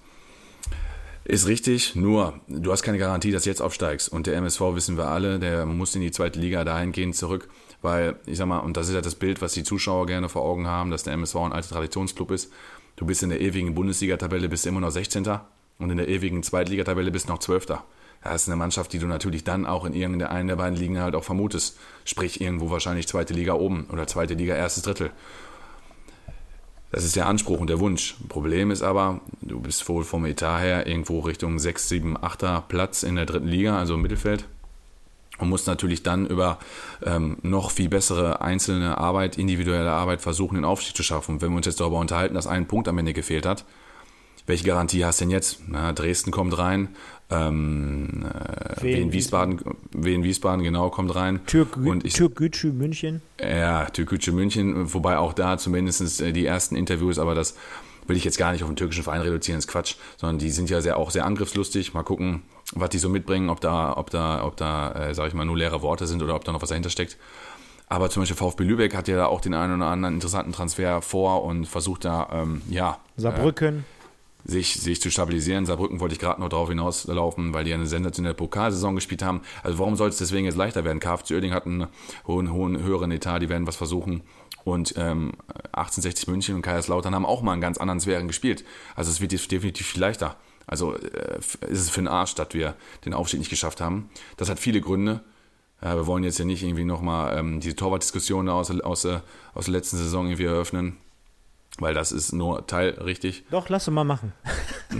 Ist 1.24 1.46
richtig, 1.46 1.94
nur 1.94 2.34
du 2.48 2.70
hast 2.70 2.82
keine 2.82 2.98
Garantie, 2.98 3.30
dass 3.30 3.44
du 3.44 3.50
jetzt 3.50 3.62
aufsteigst. 3.62 4.10
Und 4.10 4.26
der 4.26 4.36
MSV 4.36 4.60
wissen 4.74 4.98
wir 4.98 5.06
alle, 5.06 5.38
der 5.38 5.64
muss 5.64 5.94
in 5.94 6.02
die 6.02 6.10
zweite 6.10 6.38
Liga 6.38 6.64
dahingehend 6.64 7.16
zurück, 7.16 7.48
weil 7.80 8.16
ich 8.26 8.36
sag 8.36 8.46
mal, 8.46 8.58
und 8.58 8.76
das 8.76 8.88
ist 8.88 8.94
ja 8.94 9.00
das 9.00 9.14
Bild, 9.14 9.40
was 9.40 9.54
die 9.54 9.62
Zuschauer 9.62 10.06
gerne 10.06 10.28
vor 10.28 10.42
Augen 10.42 10.66
haben, 10.66 10.90
dass 10.90 11.04
der 11.04 11.14
MSV 11.14 11.36
ein 11.36 11.52
alter 11.52 11.70
Traditionsclub 11.70 12.30
ist. 12.32 12.52
Du 12.96 13.06
bist 13.06 13.22
in 13.22 13.30
der 13.30 13.40
ewigen 13.40 13.74
Bundesliga-Tabelle, 13.74 14.48
bist 14.48 14.66
immer 14.66 14.80
noch 14.80 14.90
16. 14.90 15.26
und 15.78 15.90
in 15.90 15.96
der 15.96 16.08
ewigen 16.08 16.42
Zweitligatabelle 16.42 17.10
bist 17.10 17.28
noch 17.28 17.38
12. 17.38 17.66
Das 18.22 18.42
ist 18.42 18.48
eine 18.48 18.56
Mannschaft, 18.56 18.92
die 18.92 18.98
du 18.98 19.06
natürlich 19.06 19.44
dann 19.44 19.64
auch 19.64 19.84
in 19.84 19.94
irgendeiner 19.94 20.44
der 20.44 20.56
beiden 20.56 20.78
Ligen 20.78 21.00
halt 21.00 21.14
auch 21.14 21.24
vermutest. 21.24 21.78
Sprich, 22.04 22.40
irgendwo 22.40 22.70
wahrscheinlich 22.70 23.08
zweite 23.08 23.32
Liga 23.32 23.54
oben 23.54 23.86
oder 23.90 24.06
zweite 24.06 24.34
Liga 24.34 24.54
erstes 24.54 24.82
Drittel. 24.82 25.10
Das 26.92 27.04
ist 27.04 27.16
der 27.16 27.26
Anspruch 27.26 27.58
und 27.58 27.70
der 27.70 27.80
Wunsch. 27.80 28.16
Problem 28.28 28.70
ist 28.70 28.82
aber, 28.82 29.22
du 29.40 29.60
bist 29.60 29.88
wohl 29.88 30.04
vom 30.04 30.26
Etat 30.26 30.60
her 30.60 30.86
irgendwo 30.86 31.20
Richtung 31.20 31.58
6, 31.58 31.88
7, 31.88 32.18
8er 32.18 32.60
Platz 32.68 33.02
in 33.02 33.16
der 33.16 33.24
dritten 33.24 33.48
Liga, 33.48 33.78
also 33.78 33.94
im 33.94 34.02
Mittelfeld. 34.02 34.44
Und 35.38 35.48
musst 35.48 35.66
natürlich 35.66 36.02
dann 36.02 36.26
über 36.26 36.58
ähm, 37.02 37.38
noch 37.40 37.70
viel 37.70 37.88
bessere 37.88 38.42
einzelne 38.42 38.98
Arbeit, 38.98 39.38
individuelle 39.38 39.90
Arbeit 39.90 40.20
versuchen, 40.20 40.56
den 40.56 40.66
Aufstieg 40.66 40.94
zu 40.94 41.02
schaffen. 41.02 41.36
Und 41.36 41.40
wenn 41.40 41.50
wir 41.50 41.56
uns 41.56 41.66
jetzt 41.66 41.80
darüber 41.80 41.98
unterhalten, 41.98 42.34
dass 42.34 42.46
ein 42.46 42.68
Punkt 42.68 42.86
am 42.88 42.98
Ende 42.98 43.14
gefehlt 43.14 43.46
hat, 43.46 43.64
welche 44.46 44.64
Garantie 44.64 45.04
hast 45.04 45.20
du 45.20 45.24
denn 45.24 45.30
jetzt? 45.30 45.60
Na, 45.68 45.92
Dresden 45.92 46.30
kommt 46.30 46.58
rein, 46.58 46.88
ähm, 47.32 48.24
äh, 48.24 48.82
Wien, 48.82 49.12
Wiesbaden, 49.12 49.60
Wien 49.92 50.24
Wiesbaden 50.24 50.62
genau 50.62 50.90
kommt 50.90 51.14
rein. 51.14 51.40
Türkgücü 51.46 52.72
München. 52.72 53.22
Ja, 53.40 53.86
Türkgücü 53.86 54.32
München, 54.32 54.92
wobei 54.92 55.18
auch 55.18 55.32
da 55.32 55.58
zumindest 55.58 56.20
äh, 56.20 56.32
die 56.32 56.46
ersten 56.46 56.76
Interviews, 56.76 57.18
aber 57.18 57.34
das 57.34 57.56
will 58.06 58.16
ich 58.16 58.24
jetzt 58.24 58.38
gar 58.38 58.52
nicht 58.52 58.62
auf 58.62 58.70
den 58.70 58.76
türkischen 58.76 59.04
Verein 59.04 59.20
reduzieren, 59.20 59.58
ist 59.58 59.68
Quatsch, 59.68 59.94
sondern 60.16 60.38
die 60.38 60.50
sind 60.50 60.70
ja 60.70 60.80
sehr, 60.80 60.96
auch 60.96 61.10
sehr 61.10 61.24
angriffslustig. 61.24 61.94
Mal 61.94 62.02
gucken, 62.02 62.42
was 62.74 62.90
die 62.90 62.98
so 62.98 63.08
mitbringen, 63.08 63.48
ob 63.48 63.60
da, 63.60 63.96
ob 63.96 64.10
da, 64.10 64.44
ob 64.44 64.56
da, 64.56 64.92
äh, 64.92 65.14
sag 65.14 65.28
ich 65.28 65.34
mal, 65.34 65.44
nur 65.44 65.56
leere 65.56 65.82
Worte 65.82 66.06
sind 66.06 66.22
oder 66.22 66.34
ob 66.34 66.44
da 66.44 66.52
noch 66.52 66.62
was 66.62 66.70
dahinter 66.70 66.90
steckt. 66.90 67.16
Aber 67.88 68.08
zum 68.08 68.22
Beispiel 68.22 68.36
VfB 68.36 68.64
Lübeck 68.64 68.96
hat 68.96 69.06
ja 69.06 69.16
da 69.16 69.26
auch 69.26 69.40
den 69.40 69.54
einen 69.54 69.76
oder 69.76 69.90
anderen 69.90 70.14
interessanten 70.14 70.52
Transfer 70.52 71.02
vor 71.02 71.44
und 71.44 71.66
versucht 71.66 72.04
da, 72.04 72.28
ähm, 72.32 72.62
ja. 72.70 72.98
Saarbrücken. 73.16 73.80
Äh, 73.80 74.01
sich, 74.44 74.74
sich 74.80 75.00
zu 75.00 75.10
stabilisieren. 75.10 75.66
Saarbrücken 75.66 76.00
wollte 76.00 76.14
ich 76.14 76.18
gerade 76.18 76.40
noch 76.40 76.48
drauf 76.48 76.68
hinauslaufen, 76.68 77.54
weil 77.54 77.64
die 77.64 77.72
eine 77.72 77.86
sensationelle 77.86 78.34
Pokalsaison 78.34 78.94
gespielt 78.94 79.22
haben. 79.22 79.42
Also 79.62 79.78
warum 79.78 79.96
soll 79.96 80.08
es 80.08 80.18
deswegen 80.18 80.46
jetzt 80.46 80.56
leichter 80.56 80.84
werden? 80.84 81.00
KFC 81.00 81.32
Oerding 81.32 81.52
hat 81.52 81.66
einen 81.66 81.88
hohen, 82.26 82.52
hohen, 82.52 82.82
höheren 82.82 83.10
Etat, 83.10 83.40
die 83.40 83.48
werden 83.48 83.66
was 83.66 83.76
versuchen. 83.76 84.22
Und 84.64 84.94
ähm, 84.96 85.32
1860 85.72 86.28
München 86.28 86.54
und 86.54 86.62
Kaiserslautern 86.62 87.14
haben 87.14 87.26
auch 87.26 87.42
mal 87.42 87.52
einen 87.52 87.60
ganz 87.60 87.78
anderen 87.78 88.00
Sphären 88.00 88.28
gespielt. 88.28 88.64
Also 88.94 89.10
es 89.10 89.20
wird 89.20 89.32
definitiv 89.32 89.86
viel 89.86 90.00
leichter. 90.00 90.36
Also 90.66 90.94
äh, 90.94 91.38
ist 91.68 91.80
es 91.80 91.90
für 91.90 92.00
den 92.00 92.08
Arsch, 92.08 92.34
dass 92.34 92.48
wir 92.52 92.74
den 93.04 93.14
Aufstieg 93.14 93.40
nicht 93.40 93.50
geschafft 93.50 93.80
haben. 93.80 94.10
Das 94.36 94.48
hat 94.48 94.58
viele 94.58 94.80
Gründe. 94.80 95.20
Äh, 95.80 95.96
wir 95.96 96.06
wollen 96.06 96.24
jetzt 96.24 96.38
ja 96.38 96.44
nicht 96.44 96.62
irgendwie 96.62 96.84
nochmal 96.84 97.36
ähm, 97.38 97.60
diese 97.60 97.76
Torwartdiskussion 97.76 98.48
aus, 98.48 98.70
aus, 98.70 99.06
aus 99.06 99.64
der 99.64 99.72
letzten 99.72 99.96
Saison 99.96 100.26
irgendwie 100.26 100.44
eröffnen. 100.44 100.96
Weil 101.78 101.94
das 101.94 102.12
ist 102.12 102.32
nur 102.32 102.66
teilrichtig. 102.66 103.44
Doch, 103.50 103.68
lass 103.68 103.88
uns 103.88 103.94
mal 103.94 104.04
machen. 104.04 104.32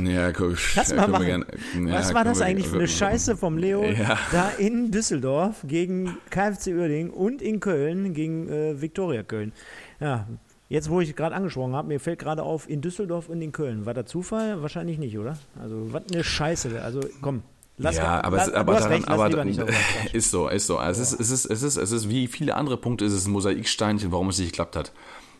Ja, 0.02 0.32
guck, 0.32 0.56
lass 0.74 0.94
mal 0.94 1.06
machen. 1.06 1.26
Gern, 1.26 1.44
ja, 1.86 1.92
Was 1.92 2.14
war 2.14 2.24
das 2.24 2.38
wir, 2.38 2.46
eigentlich 2.46 2.66
für 2.66 2.76
eine 2.76 2.88
Scheiße 2.88 3.36
vom 3.36 3.58
Leo 3.58 3.84
ja. 3.84 4.18
da 4.32 4.48
in 4.50 4.90
Düsseldorf 4.90 5.64
gegen 5.64 6.16
KfC 6.30 6.74
Uerdingen 6.74 7.10
und 7.10 7.42
in 7.42 7.60
Köln 7.60 8.14
gegen 8.14 8.48
äh, 8.48 8.80
Viktoria 8.80 9.22
Köln? 9.22 9.52
Ja, 10.00 10.26
jetzt 10.70 10.88
wo 10.88 11.00
ich 11.02 11.14
gerade 11.14 11.34
angesprochen 11.34 11.74
habe, 11.74 11.88
mir 11.88 12.00
fällt 12.00 12.20
gerade 12.20 12.42
auf, 12.42 12.68
in 12.68 12.80
Düsseldorf 12.80 13.28
und 13.28 13.42
in 13.42 13.52
Köln. 13.52 13.84
War 13.84 13.92
da 13.92 14.06
Zufall? 14.06 14.62
Wahrscheinlich 14.62 14.98
nicht, 14.98 15.18
oder? 15.18 15.38
Also, 15.60 15.92
was 15.92 16.04
eine 16.10 16.24
Scheiße. 16.24 16.82
Also, 16.82 17.00
komm. 17.20 17.42
Lass 17.78 17.96
ja, 17.96 18.22
aber, 18.22 18.36
lass, 18.36 18.48
es, 18.48 18.54
aber, 18.54 18.74
daran, 18.74 18.92
recht, 18.92 19.08
aber 19.08 19.46
ist 20.12 20.30
so, 20.30 20.48
ist 20.48 20.66
so. 20.66 20.76
Also 20.78 21.00
ja. 21.00 21.04
es, 21.04 21.12
ist, 21.12 21.20
es, 21.20 21.30
ist, 21.30 21.44
es, 21.46 21.62
ist, 21.62 21.76
es 21.76 21.92
ist 21.92 22.08
wie 22.08 22.26
viele 22.28 22.54
andere 22.54 22.76
Punkte, 22.76 23.04
ist 23.04 23.12
es 23.12 23.26
ein 23.26 23.32
Mosaiksteinchen, 23.32 24.12
warum 24.12 24.28
es 24.28 24.38
nicht 24.38 24.52
geklappt 24.52 24.76
hat. 24.76 24.92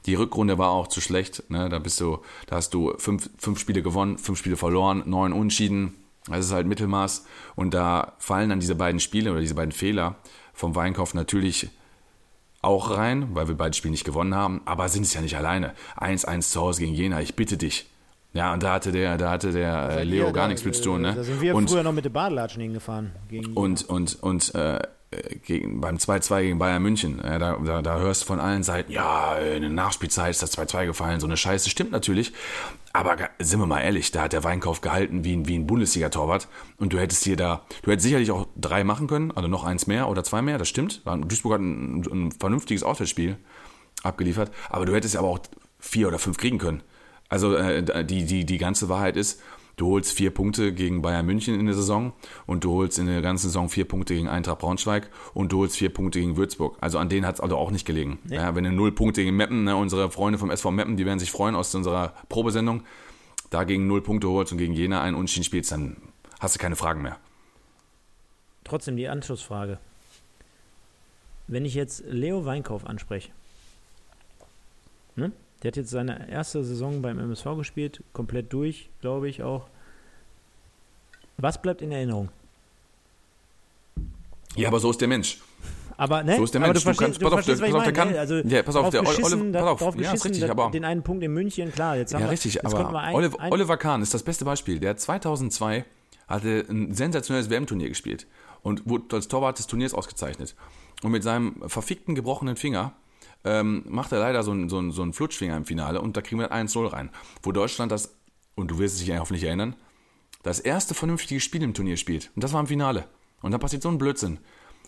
Die 0.07 0.15
Rückrunde 0.15 0.59
war 0.59 0.71
auch 0.71 0.89
zu 0.89 1.01
schlecht. 1.01 1.45
Ne? 1.49 1.69
Da 1.69 1.79
bist 1.79 2.01
du, 2.01 2.19
da 2.47 2.57
hast 2.57 2.75
du 2.75 2.95
fünf, 2.99 3.31
fünf 3.39 3.59
Spiele 3.59 3.83
gewonnen, 3.83 4.19
fünf 4.19 4.39
Spiele 4.39 4.57
verloren, 4.57 5.03
neun 5.07 5.33
Unschieden. 5.33 5.95
Das 6.27 6.47
ist 6.47 6.53
halt 6.53 6.67
Mittelmaß. 6.67 7.27
Und 7.57 7.75
da 7.75 8.13
fallen 8.19 8.49
dann 8.49 8.61
diese 8.61 8.75
beiden 8.75 9.01
Spiele 9.01 9.31
oder 9.31 9.41
diese 9.41 9.55
beiden 9.55 9.73
Fehler 9.73 10.17
vom 10.53 10.75
Weinkauf 10.75 11.15
natürlich 11.15 11.71
auch 12.63 12.97
rein, 12.97 13.35
weil 13.35 13.49
wir 13.49 13.57
beide 13.57 13.75
Spiele 13.75 13.91
nicht 13.91 14.05
gewonnen 14.05 14.35
haben, 14.35 14.63
aber 14.65 14.89
sind 14.89 15.03
es 15.03 15.15
ja 15.15 15.21
nicht 15.21 15.37
alleine. 15.37 15.75
1-1 15.99 16.53
zu 16.53 16.61
Hause 16.61 16.81
gegen 16.81 16.95
Jena, 16.95 17.21
ich 17.21 17.35
bitte 17.35 17.57
dich. 17.57 17.87
Ja, 18.35 18.55
und 18.55 18.63
da 18.63 18.73
hatte 18.73 18.93
der, 18.93 19.19
da 19.19 19.31
hatte 19.31 19.53
der 19.53 19.91
äh, 19.91 20.05
Leo 20.05 20.27
gar 20.27 20.45
da, 20.45 20.49
nichts 20.49 20.65
mit 20.65 20.75
zu 20.75 20.83
tun. 20.85 21.03
Ne? 21.03 21.13
Da 21.15 21.23
sind 21.23 21.41
wir 21.41 21.55
und, 21.55 21.69
früher 21.69 21.83
noch 21.83 21.93
mit 21.93 22.05
den 22.05 22.13
Badelatschen 22.13 22.63
hingefahren. 22.63 23.13
Gegen 23.29 23.53
und, 23.53 23.87
und, 23.91 24.23
und, 24.23 24.55
äh, 24.55 24.77
äh, 24.77 24.83
gegen, 25.45 25.81
beim 25.81 25.97
2-2 25.97 26.43
gegen 26.43 26.59
Bayern 26.59 26.83
München, 26.83 27.21
äh, 27.21 27.39
da, 27.39 27.57
da, 27.57 27.83
da 27.83 27.99
hörst 27.99 28.23
du 28.23 28.27
von 28.27 28.41
allen 28.41 28.63
Seiten, 28.63 28.91
ja, 28.93 29.37
in 29.37 29.63
der 29.63 29.71
Nachspielzeit 29.71 30.31
ist 30.31 30.43
das 30.43 30.57
2-2 30.57 30.87
gefallen, 30.87 31.21
so 31.21 31.27
eine 31.27 31.37
Scheiße, 31.37 31.71
stimmt 31.71 31.93
natürlich. 31.93 32.33
Aber 32.93 33.17
sind 33.39 33.59
wir 33.59 33.67
mal 33.67 33.81
ehrlich, 33.81 34.11
da 34.11 34.23
hat 34.23 34.33
der 34.33 34.45
Weinkauf 34.45 34.83
gehalten 34.83 35.25
wie 35.25 35.35
ein, 35.35 35.49
wie 35.49 35.59
ein 35.59 35.67
Bundesliga-Torwart 35.67 36.49
und 36.77 36.93
du 36.93 36.99
hättest 36.99 37.25
hier 37.25 37.37
da, 37.37 37.65
du 37.83 37.91
hättest 37.91 38.05
sicherlich 38.05 38.31
auch 38.31 38.47
drei 38.57 38.85
machen 38.85 39.07
können, 39.07 39.31
also 39.31 39.49
noch 39.49 39.65
eins 39.65 39.87
mehr 39.87 40.09
oder 40.09 40.25
zwei 40.25 40.43
mehr, 40.43 40.59
das 40.59 40.69
stimmt. 40.69 41.03
Duisburg 41.05 41.55
hat 41.55 41.61
ein, 41.61 42.03
ein 42.03 42.33
vernünftiges 42.33 42.83
Auswärtsspiel 42.83 43.37
abgeliefert, 44.03 44.51
aber 44.69 44.85
du 44.85 44.95
hättest 44.95 45.17
aber 45.17 45.29
auch 45.29 45.41
vier 45.79 46.09
oder 46.09 46.19
fünf 46.19 46.37
kriegen 46.37 46.59
können. 46.59 46.83
Also 47.29 47.57
äh, 47.57 48.05
die, 48.05 48.27
die, 48.27 48.45
die 48.45 48.59
ganze 48.59 48.91
Wahrheit 48.91 49.17
ist, 49.17 49.41
Du 49.77 49.87
holst 49.87 50.13
vier 50.13 50.31
Punkte 50.31 50.73
gegen 50.73 51.01
Bayern 51.03 51.25
München 51.25 51.59
in 51.59 51.67
der 51.67 51.75
Saison 51.75 52.13
und 52.47 52.63
du 52.65 52.73
holst 52.73 52.99
in 52.99 53.07
der 53.07 53.23
ganzen 53.23 53.47
Saison 53.47 53.69
vier 53.69 53.87
Punkte 53.87 54.15
gegen 54.15 54.29
Eintracht 54.29 54.59
Braunschweig 54.59 55.09
und 55.33 55.51
du 55.51 55.59
holst 55.59 55.77
vier 55.77 55.93
Punkte 55.93 56.21
gegen 56.21 56.37
Würzburg. 56.37 56.77
Also 56.81 56.99
an 56.99 57.09
denen 57.09 57.27
hat 57.27 57.37
es 57.37 57.41
also 57.41 57.57
auch 57.57 57.71
nicht 57.71 57.87
gelegen. 57.87 58.19
Nee. 58.25 58.37
Ja, 58.37 58.55
wenn 58.55 58.65
du 58.65 58.71
null 58.71 58.93
Punkte 58.93 59.25
gegen 59.25 59.37
Meppen, 59.37 59.65
ne, 59.65 59.75
unsere 59.77 60.11
Freunde 60.11 60.39
vom 60.39 60.51
SV 60.51 60.71
Meppen, 60.71 60.97
die 60.97 61.07
werden 61.07 61.19
sich 61.19 61.33
freuen 61.33 61.55
aus 61.55 61.75
unserer 61.75 62.15
Probesendung, 62.29 62.83
da 63.51 63.65
gegen 63.65 63.87
null 63.87 64.03
Punkte 64.03 64.29
holst 64.29 64.53
und 64.53 64.59
gegen 64.59 64.75
Jena 64.75 65.01
einen 65.03 65.17
Unentschieden 65.17 65.45
spielst, 65.45 65.73
dann 65.73 65.97
hast 66.39 66.55
du 66.55 66.59
keine 66.59 66.77
Fragen 66.77 67.03
mehr. 67.03 67.17
Trotzdem 68.65 68.97
die 68.97 69.09
Anschlussfrage. 69.09 69.79
Wenn 71.49 71.65
ich 71.65 71.75
jetzt 71.75 72.05
Leo 72.07 72.45
Weinkauf 72.45 72.87
anspreche, 72.87 73.31
ne? 75.17 75.33
Der 75.63 75.69
hat 75.69 75.77
jetzt 75.77 75.91
seine 75.91 76.29
erste 76.29 76.65
Saison 76.65 77.03
beim 77.03 77.19
MSV 77.19 77.57
gespielt, 77.57 78.03
komplett 78.13 78.53
durch, 78.53 78.91
glaube 79.01 79.29
ich 79.29 79.43
auch. 79.43 79.69
Was 81.37 81.61
bleibt 81.63 81.83
in 81.83 81.93
Erinnerung? 81.93 82.29
Ja, 84.57 84.69
aber 84.69 84.81
so 84.81 84.91
ist 84.91 85.01
der 85.01 85.09
Mensch. 85.09 85.39
Aber, 85.97 86.23
ne? 86.23 86.37
So 86.37 86.45
ist 86.45 86.55
der 86.55 86.61
Mensch. 86.61 86.83
du 86.83 86.91
du, 86.91 86.97
kannst, 86.97 87.23
du 87.23 87.29
verstehst, 87.29 87.61
was 87.61 87.69
ich 87.69 87.75
meine. 87.75 88.13
Ne? 88.13 88.19
Also, 88.19 88.37
ja, 88.39 88.63
pass 88.63 88.77
auf, 88.77 88.91
der 88.91 89.07
Oliver, 89.07 89.53
pass 89.53 89.83
auf, 89.83 89.97
ja, 89.97 90.13
ist 90.13 90.25
richtig, 90.25 90.51
aber 90.51 90.71
den 90.71 90.85
einen 90.85 91.03
Punkt 91.03 91.23
in 91.23 91.33
München, 91.33 91.73
klar. 91.73 91.97
Jetzt 91.97 92.13
haben 92.13 92.23
ja, 92.23 92.27
wir, 92.27 92.33
richtig, 92.33 92.55
jetzt 92.55 92.67
aber 92.67 92.99
ein, 92.99 93.15
Oliver, 93.15 93.41
ein, 93.41 93.53
Oliver 93.53 93.77
Kahn 93.77 94.03
ist 94.03 94.13
das 94.13 94.23
beste 94.23 94.45
Beispiel. 94.45 94.81
Der 94.81 94.91
hat 94.91 95.01
2002 95.01 95.85
hatte 96.29 96.65
ein 96.69 96.95
sensationelles 96.95 97.51
WM-Turnier 97.51 97.89
gespielt 97.89 98.27
und 98.63 98.89
wurde 98.89 99.17
als 99.17 99.29
Torwart 99.29 99.59
des 99.59 99.67
Turniers 99.67 99.95
ausgezeichnet. 99.95 100.55
Und 101.03 101.13
mit 101.13 101.23
seinem 101.23 101.63
verfickten 101.69 102.15
gebrochenen 102.15 102.57
Finger 102.57 102.95
ähm, 103.45 103.85
macht 103.87 104.13
er 104.13 104.21
leider 104.21 104.43
so 104.43 104.53
einen 104.53 104.69
so 104.69 104.91
so 104.91 105.03
einen 105.03 105.13
Flutschfinger 105.13 105.57
im 105.57 105.65
Finale 105.65 106.01
und 106.01 106.17
da 106.17 106.23
kriegen 106.23 106.41
wir 106.41 106.53
1-0 106.53 106.93
rein. 106.93 107.11
Wo 107.43 107.53
Deutschland 107.53 107.93
das, 107.93 108.15
und 108.55 108.71
du 108.71 108.79
wirst 108.79 109.01
dich 109.01 109.19
hoffentlich 109.19 109.45
erinnern, 109.45 109.77
das 110.43 110.61
erste 110.61 110.95
vernünftige 110.95 111.41
Spiel 111.41 111.63
im 111.63 111.75
Turnier 111.75 111.97
spielt. 111.97 112.31
Und 112.35 112.45
das 112.45 112.53
war 112.53 112.61
im 112.61 112.67
Finale. 112.67 113.07
Und 113.43 113.53
dann 113.53 113.61
passiert 113.61 113.83
so 113.83 113.89
ein 113.89 113.99
Blödsinn. 113.99 114.39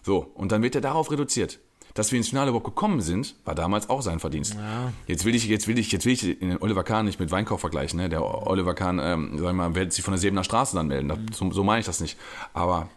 So, 0.02 0.30
und 0.34 0.52
dann 0.52 0.62
wird 0.62 0.74
er 0.74 0.80
darauf 0.80 1.10
reduziert 1.10 1.60
dass 1.94 2.10
wir 2.10 2.18
ins 2.18 2.28
Finale 2.28 2.50
überhaupt 2.50 2.66
gekommen 2.66 3.00
sind, 3.00 3.36
war 3.44 3.54
damals 3.54 3.88
auch 3.88 4.02
sein 4.02 4.18
Verdienst. 4.18 4.54
Ja. 4.54 4.92
Jetzt 5.06 5.24
will 5.24 5.34
ich, 5.34 5.46
jetzt 5.46 5.68
will 5.68 5.78
ich, 5.78 5.92
jetzt 5.92 6.04
will 6.04 6.12
ich 6.12 6.20
den 6.20 6.60
Oliver 6.60 6.82
Kahn 6.82 7.06
nicht 7.06 7.20
mit 7.20 7.30
Weinkauf 7.30 7.60
vergleichen. 7.60 8.00
Ne? 8.00 8.08
Der 8.08 8.22
Oliver 8.48 8.74
Kahn, 8.74 8.98
ähm, 9.00 9.38
sag 9.38 9.54
mal, 9.54 9.76
wird 9.76 9.92
sich 9.92 10.04
von 10.04 10.12
der 10.12 10.18
Sebener 10.18 10.42
Straße 10.42 10.74
dann 10.74 10.88
melden. 10.88 11.08
Das, 11.08 11.38
so, 11.38 11.50
so 11.52 11.62
meine 11.62 11.80
ich 11.80 11.86
das 11.86 12.00
nicht. 12.00 12.18
Aber 12.52 12.88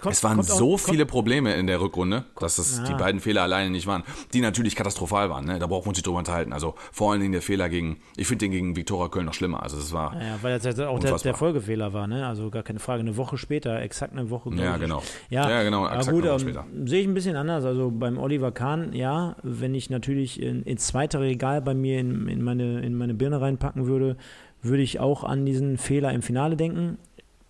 kommt, 0.00 0.14
es 0.14 0.22
waren 0.22 0.42
so 0.44 0.74
auch, 0.74 0.78
viele 0.78 1.06
Probleme 1.06 1.54
in 1.54 1.66
der 1.66 1.80
Rückrunde, 1.80 2.24
dass 2.38 2.56
das 2.56 2.78
ja. 2.78 2.84
die 2.84 2.94
beiden 2.94 3.20
Fehler 3.20 3.42
alleine 3.42 3.70
nicht 3.70 3.88
waren, 3.88 4.04
die 4.32 4.40
natürlich 4.40 4.76
katastrophal 4.76 5.28
waren. 5.28 5.44
Ne? 5.44 5.58
Da 5.58 5.66
brauchen 5.66 5.86
wir 5.86 5.88
uns 5.88 5.98
nicht 5.98 6.06
drüber 6.06 6.18
unterhalten. 6.18 6.52
Also 6.52 6.74
vor 6.92 7.10
allen 7.10 7.20
Dingen 7.20 7.32
der 7.32 7.42
Fehler 7.42 7.68
gegen, 7.68 7.98
ich 8.16 8.28
finde 8.28 8.44
den 8.44 8.52
gegen 8.52 8.76
Viktoria 8.76 9.08
Köln 9.08 9.26
noch 9.26 9.34
schlimmer. 9.34 9.64
Also 9.64 9.76
das 9.76 9.92
war 9.92 10.14
ja, 10.14 10.38
weil 10.42 10.56
das 10.56 10.78
auch 10.78 11.00
der, 11.00 11.16
der, 11.16 11.34
Folgefehler 11.34 11.92
war. 11.92 12.06
Ne? 12.06 12.24
Also 12.24 12.50
gar 12.50 12.62
keine 12.62 12.78
Frage. 12.78 13.00
Eine 13.00 13.16
Woche 13.16 13.38
später, 13.38 13.82
exakt 13.82 14.12
eine 14.12 14.30
Woche. 14.30 14.54
Ja, 14.54 14.76
genau. 14.76 15.02
Ja, 15.30 15.50
ja 15.50 15.62
genau. 15.64 15.86
Exakt 15.86 16.10
gut, 16.10 16.22
eine 16.22 16.32
Woche 16.32 16.40
später. 16.40 16.64
Sehe 16.84 17.00
ich 17.00 17.08
ein 17.08 17.14
bisschen 17.14 17.34
anders. 17.34 17.64
Also 17.64 17.90
beim 17.90 18.18
Oliver 18.18 18.35
Kahn, 18.52 18.92
ja, 18.92 19.36
wenn 19.42 19.74
ich 19.74 19.90
natürlich 19.90 20.40
in, 20.42 20.62
ins 20.62 20.86
zweite 20.86 21.20
Regal 21.20 21.62
bei 21.62 21.74
mir 21.74 21.98
in, 21.98 22.28
in, 22.28 22.42
meine, 22.42 22.80
in 22.80 22.94
meine 22.94 23.14
Birne 23.14 23.40
reinpacken 23.40 23.86
würde, 23.86 24.16
würde 24.62 24.82
ich 24.82 25.00
auch 25.00 25.24
an 25.24 25.44
diesen 25.44 25.78
Fehler 25.78 26.12
im 26.12 26.22
Finale 26.22 26.56
denken. 26.56 26.98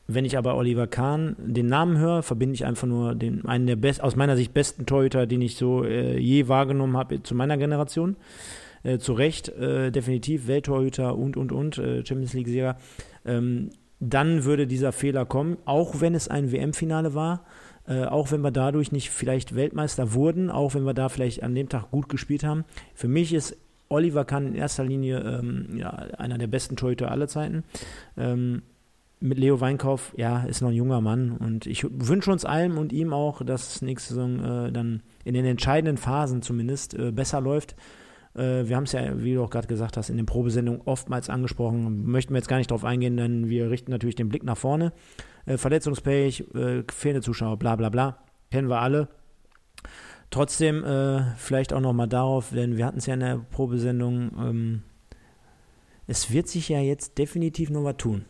Wenn 0.08 0.24
ich 0.24 0.38
aber 0.38 0.56
Oliver 0.56 0.86
Kahn 0.86 1.34
den 1.38 1.66
Namen 1.66 1.98
höre, 1.98 2.22
verbinde 2.22 2.54
ich 2.54 2.64
einfach 2.64 2.86
nur 2.86 3.14
den, 3.14 3.44
einen 3.44 3.66
der 3.66 3.76
best, 3.76 4.02
aus 4.02 4.14
meiner 4.14 4.36
Sicht 4.36 4.54
besten 4.54 4.86
Torhüter, 4.86 5.26
den 5.26 5.42
ich 5.42 5.56
so 5.56 5.84
äh, 5.84 6.18
je 6.18 6.46
wahrgenommen 6.46 6.96
habe 6.96 7.22
zu 7.22 7.34
meiner 7.34 7.56
Generation. 7.56 8.16
Äh, 8.84 8.98
zu 8.98 9.14
Recht, 9.14 9.48
äh, 9.48 9.90
definitiv 9.90 10.46
Welttorhüter 10.46 11.16
und, 11.16 11.36
und, 11.36 11.50
und, 11.50 11.78
äh, 11.78 12.06
Champions 12.06 12.34
League-Sieger. 12.34 12.76
Ähm, 13.24 13.70
dann 13.98 14.44
würde 14.44 14.68
dieser 14.68 14.92
Fehler 14.92 15.24
kommen, 15.24 15.56
auch 15.64 16.00
wenn 16.00 16.14
es 16.14 16.28
ein 16.28 16.52
WM-Finale 16.52 17.14
war. 17.14 17.44
Äh, 17.88 18.04
auch 18.04 18.32
wenn 18.32 18.40
wir 18.40 18.50
dadurch 18.50 18.92
nicht 18.92 19.10
vielleicht 19.10 19.54
Weltmeister 19.54 20.12
wurden, 20.12 20.50
auch 20.50 20.74
wenn 20.74 20.84
wir 20.84 20.94
da 20.94 21.08
vielleicht 21.08 21.42
an 21.42 21.54
dem 21.54 21.68
Tag 21.68 21.90
gut 21.90 22.08
gespielt 22.08 22.44
haben. 22.44 22.64
Für 22.94 23.08
mich 23.08 23.32
ist 23.32 23.56
Oliver 23.88 24.24
Kahn 24.24 24.48
in 24.48 24.54
erster 24.54 24.84
Linie 24.84 25.20
ähm, 25.20 25.76
ja, 25.76 25.90
einer 25.90 26.38
der 26.38 26.48
besten 26.48 26.76
Torhüter 26.76 27.10
aller 27.10 27.28
Zeiten. 27.28 27.64
Ähm, 28.16 28.62
mit 29.18 29.38
Leo 29.38 29.60
Weinkauf, 29.60 30.12
ja, 30.16 30.42
ist 30.44 30.60
noch 30.60 30.68
ein 30.68 30.74
junger 30.74 31.00
Mann 31.00 31.32
und 31.32 31.66
ich 31.66 31.86
wünsche 31.88 32.30
uns 32.30 32.44
allen 32.44 32.76
und 32.76 32.92
ihm 32.92 33.14
auch, 33.14 33.42
dass 33.42 33.76
es 33.76 33.82
nächste 33.82 34.14
Saison 34.14 34.66
äh, 34.66 34.72
dann 34.72 35.02
in 35.24 35.32
den 35.32 35.46
entscheidenden 35.46 35.96
Phasen 35.96 36.42
zumindest 36.42 36.94
äh, 36.94 37.12
besser 37.12 37.40
läuft. 37.40 37.76
Äh, 38.36 38.68
wir 38.68 38.76
haben 38.76 38.84
es 38.84 38.92
ja, 38.92 39.22
wie 39.22 39.34
du 39.34 39.42
auch 39.42 39.50
gerade 39.50 39.68
gesagt 39.68 39.96
hast, 39.96 40.10
in 40.10 40.16
den 40.16 40.26
Probesendungen 40.26 40.82
oftmals 40.84 41.30
angesprochen, 41.30 42.04
möchten 42.06 42.32
wir 42.34 42.38
jetzt 42.38 42.48
gar 42.48 42.58
nicht 42.58 42.70
drauf 42.70 42.84
eingehen, 42.84 43.16
denn 43.16 43.48
wir 43.48 43.70
richten 43.70 43.90
natürlich 43.90 44.16
den 44.16 44.28
Blick 44.28 44.44
nach 44.44 44.58
vorne 44.58 44.92
äh, 45.46 45.56
verletzungsfähig, 45.56 46.54
äh, 46.54 46.82
fehlende 46.92 47.22
Zuschauer, 47.22 47.58
bla 47.58 47.76
bla 47.76 47.88
bla. 47.88 48.18
Kennen 48.50 48.68
wir 48.68 48.80
alle. 48.80 49.08
Trotzdem 50.30 50.84
äh, 50.84 51.22
vielleicht 51.36 51.72
auch 51.72 51.80
nochmal 51.80 52.08
darauf, 52.08 52.50
denn 52.50 52.76
wir 52.76 52.84
hatten 52.84 52.98
es 52.98 53.06
ja 53.06 53.14
in 53.14 53.20
der 53.20 53.38
Probesendung, 53.50 54.32
ähm, 54.38 54.82
es 56.08 56.32
wird 56.32 56.48
sich 56.48 56.68
ja 56.68 56.80
jetzt 56.80 57.18
definitiv 57.18 57.70
noch 57.70 57.84
was 57.84 57.96
tun. 57.96 58.24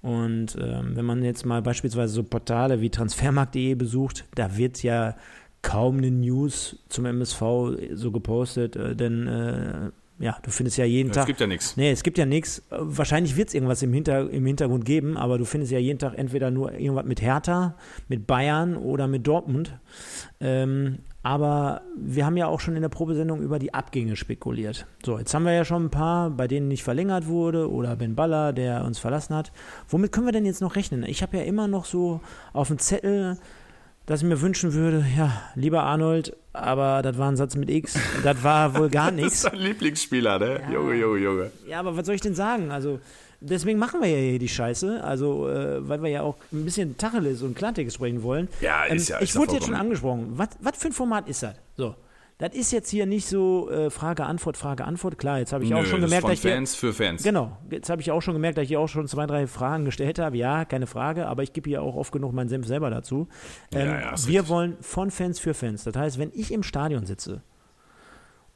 Und 0.00 0.56
ähm, 0.60 0.94
wenn 0.94 1.04
man 1.04 1.24
jetzt 1.24 1.44
mal 1.44 1.60
beispielsweise 1.60 2.12
so 2.12 2.22
Portale 2.22 2.80
wie 2.80 2.90
transfermarkt.de 2.90 3.74
besucht, 3.74 4.26
da 4.34 4.56
wird 4.56 4.82
ja 4.82 5.16
kaum 5.62 5.98
eine 5.98 6.10
News 6.10 6.76
zum 6.88 7.06
MSV 7.06 7.42
so 7.92 8.10
gepostet, 8.12 8.76
äh, 8.76 8.94
denn 8.94 9.26
äh, 9.26 9.90
ja, 10.20 10.36
du 10.42 10.50
findest 10.50 10.76
ja 10.78 10.84
jeden 10.84 11.08
ja, 11.08 11.14
Tag. 11.14 11.22
Es 11.22 11.26
gibt 11.28 11.40
ja 11.40 11.46
nichts. 11.46 11.76
Nee, 11.76 11.92
es 11.92 12.02
gibt 12.02 12.18
ja 12.18 12.26
nichts. 12.26 12.62
Wahrscheinlich 12.70 13.36
wird 13.36 13.48
es 13.48 13.54
irgendwas 13.54 13.82
im, 13.82 13.92
Hinter, 13.92 14.28
im 14.30 14.44
Hintergrund 14.46 14.84
geben, 14.84 15.16
aber 15.16 15.38
du 15.38 15.44
findest 15.44 15.70
ja 15.70 15.78
jeden 15.78 15.98
Tag 16.00 16.14
entweder 16.16 16.50
nur 16.50 16.72
irgendwas 16.72 17.04
mit 17.04 17.22
Hertha, 17.22 17.76
mit 18.08 18.26
Bayern 18.26 18.76
oder 18.76 19.06
mit 19.06 19.26
Dortmund. 19.26 19.78
Ähm, 20.40 20.98
aber 21.22 21.82
wir 21.96 22.26
haben 22.26 22.36
ja 22.36 22.46
auch 22.46 22.58
schon 22.58 22.74
in 22.74 22.82
der 22.82 22.88
Probesendung 22.88 23.42
über 23.42 23.58
die 23.58 23.74
Abgänge 23.74 24.16
spekuliert. 24.16 24.86
So, 25.04 25.18
jetzt 25.18 25.34
haben 25.34 25.44
wir 25.44 25.52
ja 25.52 25.64
schon 25.64 25.86
ein 25.86 25.90
paar, 25.90 26.30
bei 26.30 26.48
denen 26.48 26.68
nicht 26.68 26.82
verlängert 26.82 27.26
wurde 27.26 27.70
oder 27.70 27.94
Ben 27.96 28.16
Baller, 28.16 28.52
der 28.52 28.84
uns 28.84 28.98
verlassen 28.98 29.34
hat. 29.34 29.52
Womit 29.88 30.10
können 30.10 30.26
wir 30.26 30.32
denn 30.32 30.46
jetzt 30.46 30.62
noch 30.62 30.74
rechnen? 30.74 31.04
Ich 31.04 31.22
habe 31.22 31.36
ja 31.36 31.42
immer 31.44 31.68
noch 31.68 31.84
so 31.84 32.20
auf 32.52 32.68
dem 32.68 32.78
Zettel 32.78 33.38
dass 34.08 34.22
ich 34.22 34.26
mir 34.26 34.40
wünschen 34.40 34.72
würde, 34.72 35.04
ja, 35.16 35.42
lieber 35.54 35.82
Arnold, 35.82 36.34
aber 36.54 37.02
das 37.02 37.18
war 37.18 37.30
ein 37.30 37.36
Satz 37.36 37.56
mit 37.56 37.68
X, 37.68 37.98
das 38.24 38.42
war 38.42 38.74
wohl 38.74 38.88
gar 38.90 39.10
nichts. 39.10 39.42
das 39.42 39.52
ist 39.52 39.52
dein 39.52 39.60
Lieblingsspieler, 39.60 40.38
ne? 40.38 40.60
Ja. 40.62 40.70
Junge, 40.70 40.94
Junge, 40.94 41.18
Junge. 41.18 41.50
Ja, 41.68 41.80
aber 41.80 41.94
was 41.94 42.06
soll 42.06 42.14
ich 42.14 42.22
denn 42.22 42.34
sagen? 42.34 42.70
Also, 42.70 43.00
deswegen 43.40 43.78
machen 43.78 44.00
wir 44.00 44.08
ja 44.08 44.16
hier 44.16 44.38
die 44.38 44.48
Scheiße, 44.48 45.04
also, 45.04 45.50
äh, 45.50 45.86
weil 45.86 46.02
wir 46.02 46.08
ja 46.08 46.22
auch 46.22 46.36
ein 46.50 46.64
bisschen 46.64 46.96
Tacheles 46.96 47.42
und 47.42 47.54
Klartext 47.54 47.96
sprechen 47.96 48.22
wollen. 48.22 48.48
Ja, 48.62 48.84
ist 48.84 49.10
ähm, 49.10 49.16
ja. 49.16 49.22
Ich 49.22 49.36
wurde 49.36 49.52
jetzt 49.52 49.66
schon 49.66 49.74
angesprochen. 49.74 50.32
Was, 50.36 50.48
was 50.60 50.78
für 50.78 50.88
ein 50.88 50.92
Format 50.92 51.28
ist 51.28 51.42
das? 51.42 51.54
So. 51.76 51.94
Das 52.38 52.54
ist 52.54 52.70
jetzt 52.70 52.88
hier 52.88 53.04
nicht 53.04 53.26
so 53.26 53.68
äh, 53.68 53.90
Frage, 53.90 54.24
Antwort, 54.24 54.56
Frage, 54.56 54.84
Antwort. 54.84 55.18
Klar, 55.18 55.40
jetzt 55.40 55.52
habe 55.52 55.64
ich 55.64 55.70
Nö, 55.70 55.76
auch 55.76 55.84
schon 55.84 56.00
gemerkt, 56.00 56.22
von 56.22 56.30
dass 56.30 56.44
ich. 56.44 56.48
Fans 56.50 56.72
hier, 56.72 56.92
für 56.92 56.94
Fans. 56.94 57.24
Genau. 57.24 57.58
Jetzt 57.68 57.90
habe 57.90 58.00
ich 58.00 58.12
auch 58.12 58.22
schon 58.22 58.34
gemerkt, 58.34 58.56
dass 58.58 58.62
ich 58.62 58.68
hier 58.68 58.78
auch 58.78 58.86
schon 58.88 59.08
zwei, 59.08 59.26
drei 59.26 59.48
Fragen 59.48 59.84
gestellt 59.84 60.20
habe. 60.20 60.36
Ja, 60.36 60.64
keine 60.64 60.86
Frage, 60.86 61.26
aber 61.26 61.42
ich 61.42 61.52
gebe 61.52 61.68
hier 61.68 61.82
auch 61.82 61.96
oft 61.96 62.12
genug 62.12 62.32
meinen 62.32 62.48
Senf 62.48 62.66
selber 62.68 62.90
dazu. 62.90 63.26
Ähm, 63.72 63.78
Ja, 63.80 63.84
ja, 63.86 64.00
wir 64.02 64.12
richtig. 64.12 64.48
wollen 64.48 64.76
von 64.80 65.10
Fans 65.10 65.40
für 65.40 65.52
Fans. 65.52 65.82
Das 65.82 65.96
heißt, 65.96 66.20
wenn 66.20 66.30
ich 66.32 66.52
im 66.52 66.62
Stadion 66.62 67.06
sitze 67.06 67.42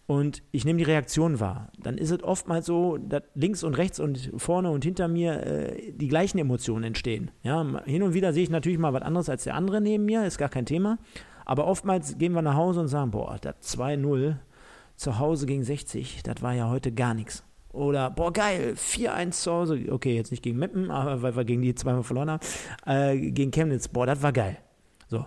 und 0.07 0.45
ich 0.53 0.65
nehme 0.65 0.79
die 0.79 0.85
Reaktion 0.85 1.41
wahr, 1.41 1.73
dann 1.83 1.99
ist 1.99 2.13
es 2.13 2.23
oftmals 2.23 2.67
so, 2.67 2.99
dass 2.99 3.23
links 3.35 3.65
und 3.65 3.75
rechts 3.79 3.99
und 3.99 4.31
vorne 4.37 4.71
und 4.71 4.85
hinter 4.85 5.09
mir 5.09 5.45
äh, 5.45 5.93
die 5.93 6.07
gleichen 6.09 6.39
Emotionen 6.39 6.85
entstehen. 6.85 7.33
Ja, 7.43 7.65
hin 7.85 8.05
und 8.05 8.15
wieder 8.15 8.33
sehe 8.33 8.45
ich 8.45 8.51
natürlich 8.51 8.79
mal 8.79 8.93
was 8.93 9.03
anderes 9.03 9.29
als 9.29 9.43
der 9.43 9.57
andere 9.57 9.81
neben 9.81 10.05
mir, 10.05 10.25
ist 10.25 10.39
gar 10.39 10.49
kein 10.51 10.67
Thema. 10.67 10.99
Aber 11.45 11.67
oftmals 11.67 12.19
gehen 12.19 12.33
wir 12.33 12.43
nach 12.43 12.57
Hause 12.57 12.81
und 12.81 12.89
sagen, 12.89 13.11
boah, 13.11 13.37
das 13.41 13.77
2-0 13.77 14.37
zu 14.97 15.19
Hause 15.19 15.47
gegen 15.47 15.65
60, 15.65 16.23
das 16.23 16.43
war 16.43 16.55
ja 16.55 16.69
heute 16.69 16.93
gar 16.93 17.15
nichts. 17.15 17.45
Oder, 17.73 18.11
boah, 18.11 18.33
geil, 18.33 18.75
4-1 18.77 19.31
zu 19.31 19.51
Hause. 19.51 19.81
Okay, 19.91 20.15
jetzt 20.15 20.31
nicht 20.31 20.43
gegen 20.43 20.59
Meppen, 20.59 20.91
aber 20.91 21.23
weil 21.23 21.37
wir 21.37 21.45
gegen 21.45 21.63
die 21.63 21.75
zweimal 21.75 22.03
verloren 22.03 22.31
haben. 22.31 22.47
Äh, 22.87 23.31
gegen 23.31 23.51
Chemnitz, 23.51 23.89
boah, 23.89 24.07
das 24.07 24.23
war 24.23 24.33
geil. 24.33 24.59
So. 25.09 25.25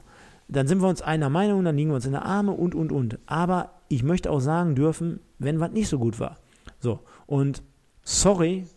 Dann 0.47 0.68
sind 0.68 0.80
wir 0.82 0.88
uns 0.88 1.01
einer 1.01 1.30
Meinung, 1.30 1.63
dann 1.63 1.76
liegen 1.76 1.89
wir 1.89 1.95
uns 1.95 2.05
in 2.05 2.11
der 2.11 2.26
Arme 2.26 2.51
und, 2.51 2.76
und, 2.76 2.91
und. 2.91 3.18
Aber 3.26 3.72
ich 3.88 4.03
möchte 4.03 4.30
auch 4.30 4.39
sagen 4.39 4.76
dürfen, 4.76 5.20
wenn 5.39 5.59
was 5.59 5.72
nicht 5.72 5.89
so 5.89 5.97
gut 5.97 6.20
war. 6.20 6.38
So. 6.80 6.99
Und 7.26 7.63
sorry, 8.03 8.68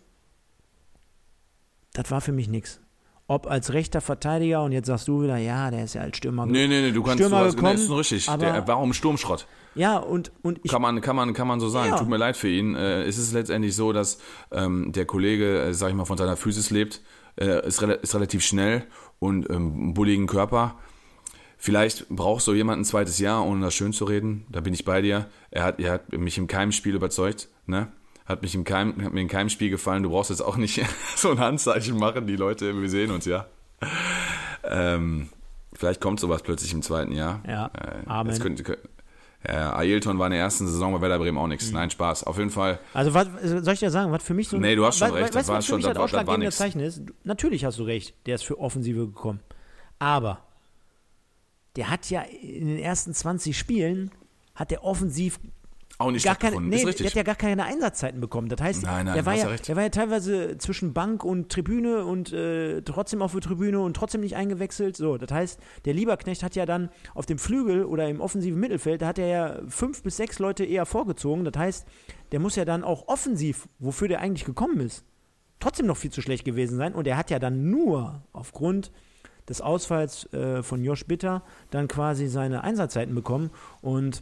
das 1.93 2.09
war 2.09 2.21
für 2.21 2.31
mich 2.31 2.49
nichts. 2.49 2.81
Ob 3.29 3.47
als 3.49 3.71
rechter 3.73 4.01
Verteidiger 4.01 4.63
und 4.63 4.71
jetzt 4.73 4.87
sagst 4.87 5.07
du 5.07 5.21
wieder, 5.23 5.37
ja, 5.37 5.71
der 5.71 5.85
ist 5.85 5.93
ja 5.93 6.01
als 6.01 6.17
Stürmer 6.17 6.45
Nee, 6.45 6.67
nee, 6.67 6.81
nee, 6.81 6.91
du 6.91 7.01
kannst 7.03 7.19
Stürmer 7.19 7.39
du 7.41 7.45
hast, 7.45 7.55
gekommen, 7.55 7.75
nee, 7.77 7.81
ist 7.83 7.91
richtig. 7.91 8.27
aber- 8.27 8.43
Der, 8.43 8.67
warum 8.67 8.91
Sturmschrott? 8.91 9.47
Ja, 9.75 9.97
und, 9.97 10.31
und 10.41 10.59
ich 10.63 10.71
Kann 10.71 10.81
man, 10.81 10.99
kann 10.99 11.15
man, 11.15 11.33
kann 11.33 11.47
man 11.47 11.59
so 11.59 11.69
sagen. 11.69 11.91
Ja. 11.91 11.97
Tut 11.97 12.09
mir 12.09 12.17
leid 12.17 12.35
für 12.35 12.49
ihn. 12.49 12.75
Äh, 12.75 13.03
es 13.03 13.17
ist 13.19 13.31
letztendlich 13.33 13.75
so, 13.75 13.93
dass 13.93 14.19
ähm, 14.51 14.91
der 14.91 15.05
Kollege, 15.05 15.61
äh, 15.61 15.73
sag 15.73 15.89
ich 15.89 15.95
mal, 15.95 16.05
von 16.05 16.17
seiner 16.17 16.35
Physis 16.35 16.71
lebt, 16.71 17.01
äh, 17.39 17.65
ist, 17.65 17.81
rela 17.81 17.93
ist 17.93 18.13
relativ 18.15 18.43
schnell 18.43 18.83
und 19.19 19.47
ähm, 19.49 19.55
einen 19.75 19.93
bulligen 19.93 20.25
Körper. 20.27 20.75
Vielleicht 21.57 22.09
braucht 22.09 22.41
so 22.43 22.53
jemand 22.53 22.81
ein 22.81 22.85
zweites 22.85 23.19
Jahr, 23.19 23.45
ohne 23.45 23.65
das 23.65 23.73
schön 23.75 23.93
zu 23.93 24.05
reden. 24.05 24.45
Da 24.49 24.61
bin 24.61 24.73
ich 24.73 24.85
bei 24.85 25.01
dir. 25.01 25.27
Er 25.51 25.63
hat, 25.65 25.79
er 25.79 25.91
hat 25.93 26.11
mich 26.17 26.37
im 26.37 26.47
keinem 26.47 26.71
Spiel 26.71 26.95
überzeugt, 26.95 27.49
ne? 27.67 27.91
Hat 28.29 28.41
mich 28.43 28.53
im 28.55 28.63
keinem, 28.63 29.03
hat 29.03 29.11
mir 29.11 29.21
in 29.21 29.27
keinem 29.27 29.49
Spiel 29.49 29.69
gefallen. 29.71 30.03
Du 30.03 30.11
brauchst 30.11 30.29
jetzt 30.29 30.41
auch 30.41 30.55
nicht 30.55 30.79
so 31.17 31.31
ein 31.31 31.39
Handzeichen 31.39 31.97
machen, 31.97 32.27
die 32.27 32.35
Leute, 32.37 32.79
wir 32.79 32.89
sehen 32.89 33.11
uns 33.11 33.25
ja. 33.25 33.47
Ähm, 34.63 35.29
vielleicht 35.73 35.99
kommt 35.99 36.19
sowas 36.19 36.43
plötzlich 36.43 36.71
im 36.73 36.81
zweiten 36.81 37.11
Jahr. 37.11 37.41
Ja, 37.47 37.71
Äh, 37.73 38.07
Amen. 38.07 38.31
jetzt 38.31 38.41
könnte, 38.41 38.63
könnte, 38.63 38.87
ja, 39.47 39.75
Ailton 39.75 40.19
war 40.19 40.27
in 40.27 40.31
der 40.33 40.41
ersten 40.41 40.67
Saison 40.67 40.93
bei 40.93 41.01
Werder 41.01 41.17
Bremen 41.17 41.37
auch 41.37 41.43
Mhm. 41.43 41.49
nichts. 41.49 41.71
Nein, 41.71 41.89
Spaß. 41.89 42.25
Auf 42.25 42.37
jeden 42.37 42.49
Fall. 42.49 42.77
Also, 42.93 43.13
was, 43.13 43.27
soll 43.41 43.73
ich 43.73 43.79
dir 43.79 43.89
sagen, 43.89 44.11
was 44.11 44.21
für 44.21 44.33
mich 44.33 44.47
so. 44.49 44.57
Nee, 44.57 44.75
du 44.75 44.85
hast 44.85 44.97
schon 44.99 45.09
recht, 45.11 45.23
Weißt 45.27 45.35
das 45.35 45.47
war 45.47 45.61
schon- 45.61 45.81
das 45.81 45.93
das 45.93 46.13
war- 46.13 46.27
war 46.27 46.37
nix. 46.37 46.57
Zeichen 46.57 46.81
ist? 46.81 47.01
Natürlich 47.23 47.65
hast 47.65 47.79
du 47.79 47.83
recht, 47.83 48.13
der 48.27 48.35
ist 48.35 48.43
für 48.43 48.59
Offensive 48.59 49.07
gekommen. 49.07 49.39
Aber 49.97 50.43
der 51.77 51.89
hat 51.89 52.09
ja 52.09 52.21
in 52.21 52.67
den 52.67 52.79
ersten 52.79 53.13
20 53.13 53.57
Spielen, 53.57 54.11
hat 54.55 54.71
der 54.71 54.83
offensiv 54.83 55.39
Auch 56.01 56.11
nicht 56.11 56.23
gar 56.23 56.37
keine, 56.37 56.61
nee, 56.61 56.81
der 56.81 57.07
hat 57.07 57.13
ja 57.13 57.23
gar 57.23 57.35
keine 57.35 57.65
Einsatzzeiten 57.65 58.21
bekommen. 58.21 58.47
Das 58.47 58.61
heißt, 58.61 58.83
Nein, 58.83 59.05
nein, 59.05 59.15
der, 59.15 59.25
war 59.25 59.35
ja 59.35 59.47
recht. 59.47 59.67
der 59.67 59.75
war 59.75 59.83
ja 59.83 59.89
teilweise 59.89 60.57
zwischen 60.57 60.93
Bank 60.93 61.25
und 61.25 61.49
Tribüne 61.49 62.05
und 62.05 62.31
äh, 62.31 62.81
trotzdem 62.83 63.21
auf 63.21 63.33
der 63.33 63.41
Tribüne 63.41 63.81
und 63.81 63.95
trotzdem 63.95 64.21
nicht 64.21 64.37
eingewechselt. 64.37 64.95
So, 64.95 65.17
das 65.17 65.29
heißt, 65.29 65.59
der 65.83 65.93
Lieberknecht 65.93 66.41
hat 66.41 66.55
ja 66.55 66.65
dann 66.65 66.89
auf 67.15 67.25
dem 67.25 67.37
Flügel 67.37 67.83
oder 67.83 68.07
im 68.07 68.21
offensiven 68.21 68.61
Mittelfeld, 68.61 69.01
da 69.01 69.07
hat 69.07 69.19
er 69.19 69.27
ja 69.27 69.59
fünf 69.67 70.01
bis 70.01 70.15
sechs 70.15 70.39
Leute 70.39 70.63
eher 70.63 70.85
vorgezogen. 70.85 71.43
Das 71.43 71.57
heißt, 71.57 71.85
der 72.31 72.39
muss 72.39 72.55
ja 72.55 72.63
dann 72.63 72.85
auch 72.85 73.09
offensiv, 73.09 73.67
wofür 73.79 74.07
der 74.07 74.21
eigentlich 74.21 74.45
gekommen 74.45 74.79
ist, 74.79 75.03
trotzdem 75.59 75.85
noch 75.85 75.97
viel 75.97 76.11
zu 76.11 76.21
schlecht 76.21 76.45
gewesen 76.45 76.77
sein. 76.77 76.95
Und 76.95 77.07
er 77.07 77.17
hat 77.17 77.29
ja 77.29 77.39
dann 77.39 77.69
nur 77.69 78.23
aufgrund 78.31 78.93
des 79.49 79.61
Ausfalls 79.61 80.31
äh, 80.31 80.63
von 80.63 80.83
Josh 80.83 81.05
Bitter 81.05 81.43
dann 81.71 81.87
quasi 81.87 82.27
seine 82.27 82.63
Einsatzzeiten 82.63 83.13
bekommen. 83.15 83.49
Und 83.81 84.21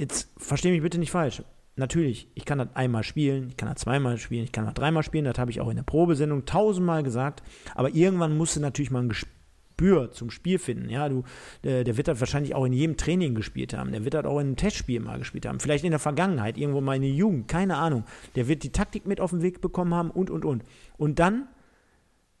jetzt 0.00 0.30
verstehe 0.38 0.72
mich 0.72 0.82
bitte 0.82 0.98
nicht 0.98 1.10
falsch. 1.10 1.42
Natürlich, 1.76 2.28
ich 2.34 2.44
kann 2.44 2.58
das 2.58 2.68
einmal 2.74 3.04
spielen, 3.04 3.48
ich 3.48 3.56
kann 3.56 3.68
das 3.68 3.82
zweimal 3.82 4.18
spielen, 4.18 4.44
ich 4.44 4.52
kann 4.52 4.64
das 4.64 4.74
dreimal 4.74 5.02
spielen, 5.02 5.24
das 5.24 5.38
habe 5.38 5.50
ich 5.50 5.60
auch 5.60 5.68
in 5.68 5.76
der 5.76 5.82
Probesendung 5.82 6.44
tausendmal 6.46 7.02
gesagt. 7.02 7.42
Aber 7.74 7.90
irgendwann 7.90 8.36
musst 8.36 8.56
du 8.56 8.60
natürlich 8.60 8.90
mal 8.90 9.02
ein 9.02 9.08
Gespür 9.08 10.10
zum 10.10 10.30
Spiel 10.30 10.58
finden. 10.58 10.88
Ja, 10.88 11.08
du, 11.08 11.24
der, 11.62 11.84
der 11.84 11.96
wird 11.96 12.08
das 12.08 12.18
wahrscheinlich 12.20 12.54
auch 12.54 12.64
in 12.64 12.72
jedem 12.72 12.96
Training 12.96 13.34
gespielt 13.34 13.74
haben. 13.74 13.92
Der 13.92 14.04
wird 14.04 14.14
das 14.14 14.24
auch 14.24 14.40
in 14.40 14.48
einem 14.48 14.56
Testspiel 14.56 15.00
mal 15.00 15.18
gespielt 15.18 15.46
haben. 15.46 15.60
Vielleicht 15.60 15.84
in 15.84 15.90
der 15.90 16.00
Vergangenheit, 16.00 16.56
irgendwo 16.56 16.80
mal 16.80 16.96
in 16.96 17.02
der 17.02 17.10
Jugend, 17.10 17.48
keine 17.48 17.76
Ahnung. 17.76 18.04
Der 18.36 18.48
wird 18.48 18.62
die 18.62 18.72
Taktik 18.72 19.06
mit 19.06 19.20
auf 19.20 19.30
den 19.30 19.42
Weg 19.42 19.60
bekommen 19.60 19.94
haben 19.94 20.10
und, 20.10 20.30
und, 20.30 20.44
und. 20.44 20.64
Und 20.96 21.18
dann 21.18 21.46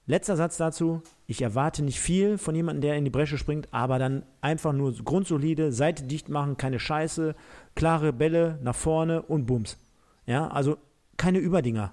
Letzter 0.06 0.36
Satz 0.36 0.56
dazu. 0.56 1.02
Ich 1.26 1.42
erwarte 1.42 1.82
nicht 1.82 2.00
viel 2.00 2.38
von 2.38 2.54
jemandem, 2.54 2.80
der 2.80 2.96
in 2.96 3.04
die 3.04 3.10
Bresche 3.10 3.38
springt, 3.38 3.68
aber 3.72 3.98
dann 3.98 4.24
einfach 4.40 4.72
nur 4.72 4.92
grundsolide, 4.92 5.72
Seite 5.72 6.04
dicht 6.04 6.28
machen, 6.28 6.56
keine 6.56 6.80
Scheiße, 6.80 7.34
klare 7.74 8.12
Bälle 8.12 8.58
nach 8.62 8.74
vorne 8.74 9.22
und 9.22 9.46
Bums. 9.46 9.78
Ja, 10.26 10.48
also 10.48 10.76
keine 11.16 11.38
Überdinger. 11.38 11.92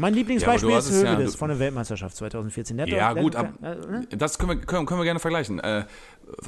Mein 0.00 0.14
Lieblingsbeispiel 0.14 0.70
Ja, 0.70 0.78
ist 0.78 0.90
ja- 1.02 1.12
Hövedes 1.16 1.32
du- 1.32 1.38
von 1.38 1.48
der 1.50 1.58
Weltmeisterschaft 1.58 2.16
2014. 2.16 2.76
Der 2.78 2.88
Ja, 2.88 3.12
doch- 3.12 3.20
gut, 3.20 3.36
ab, 3.36 3.52
äh, 3.62 3.74
ne? 3.74 4.06
das 4.16 4.38
können 4.38 4.50
wir, 4.58 4.66
können, 4.66 4.86
können 4.86 4.98
wir 5.00 5.04
gerne 5.04 5.20
vergleichen. 5.20 5.60
Äh, 5.60 5.84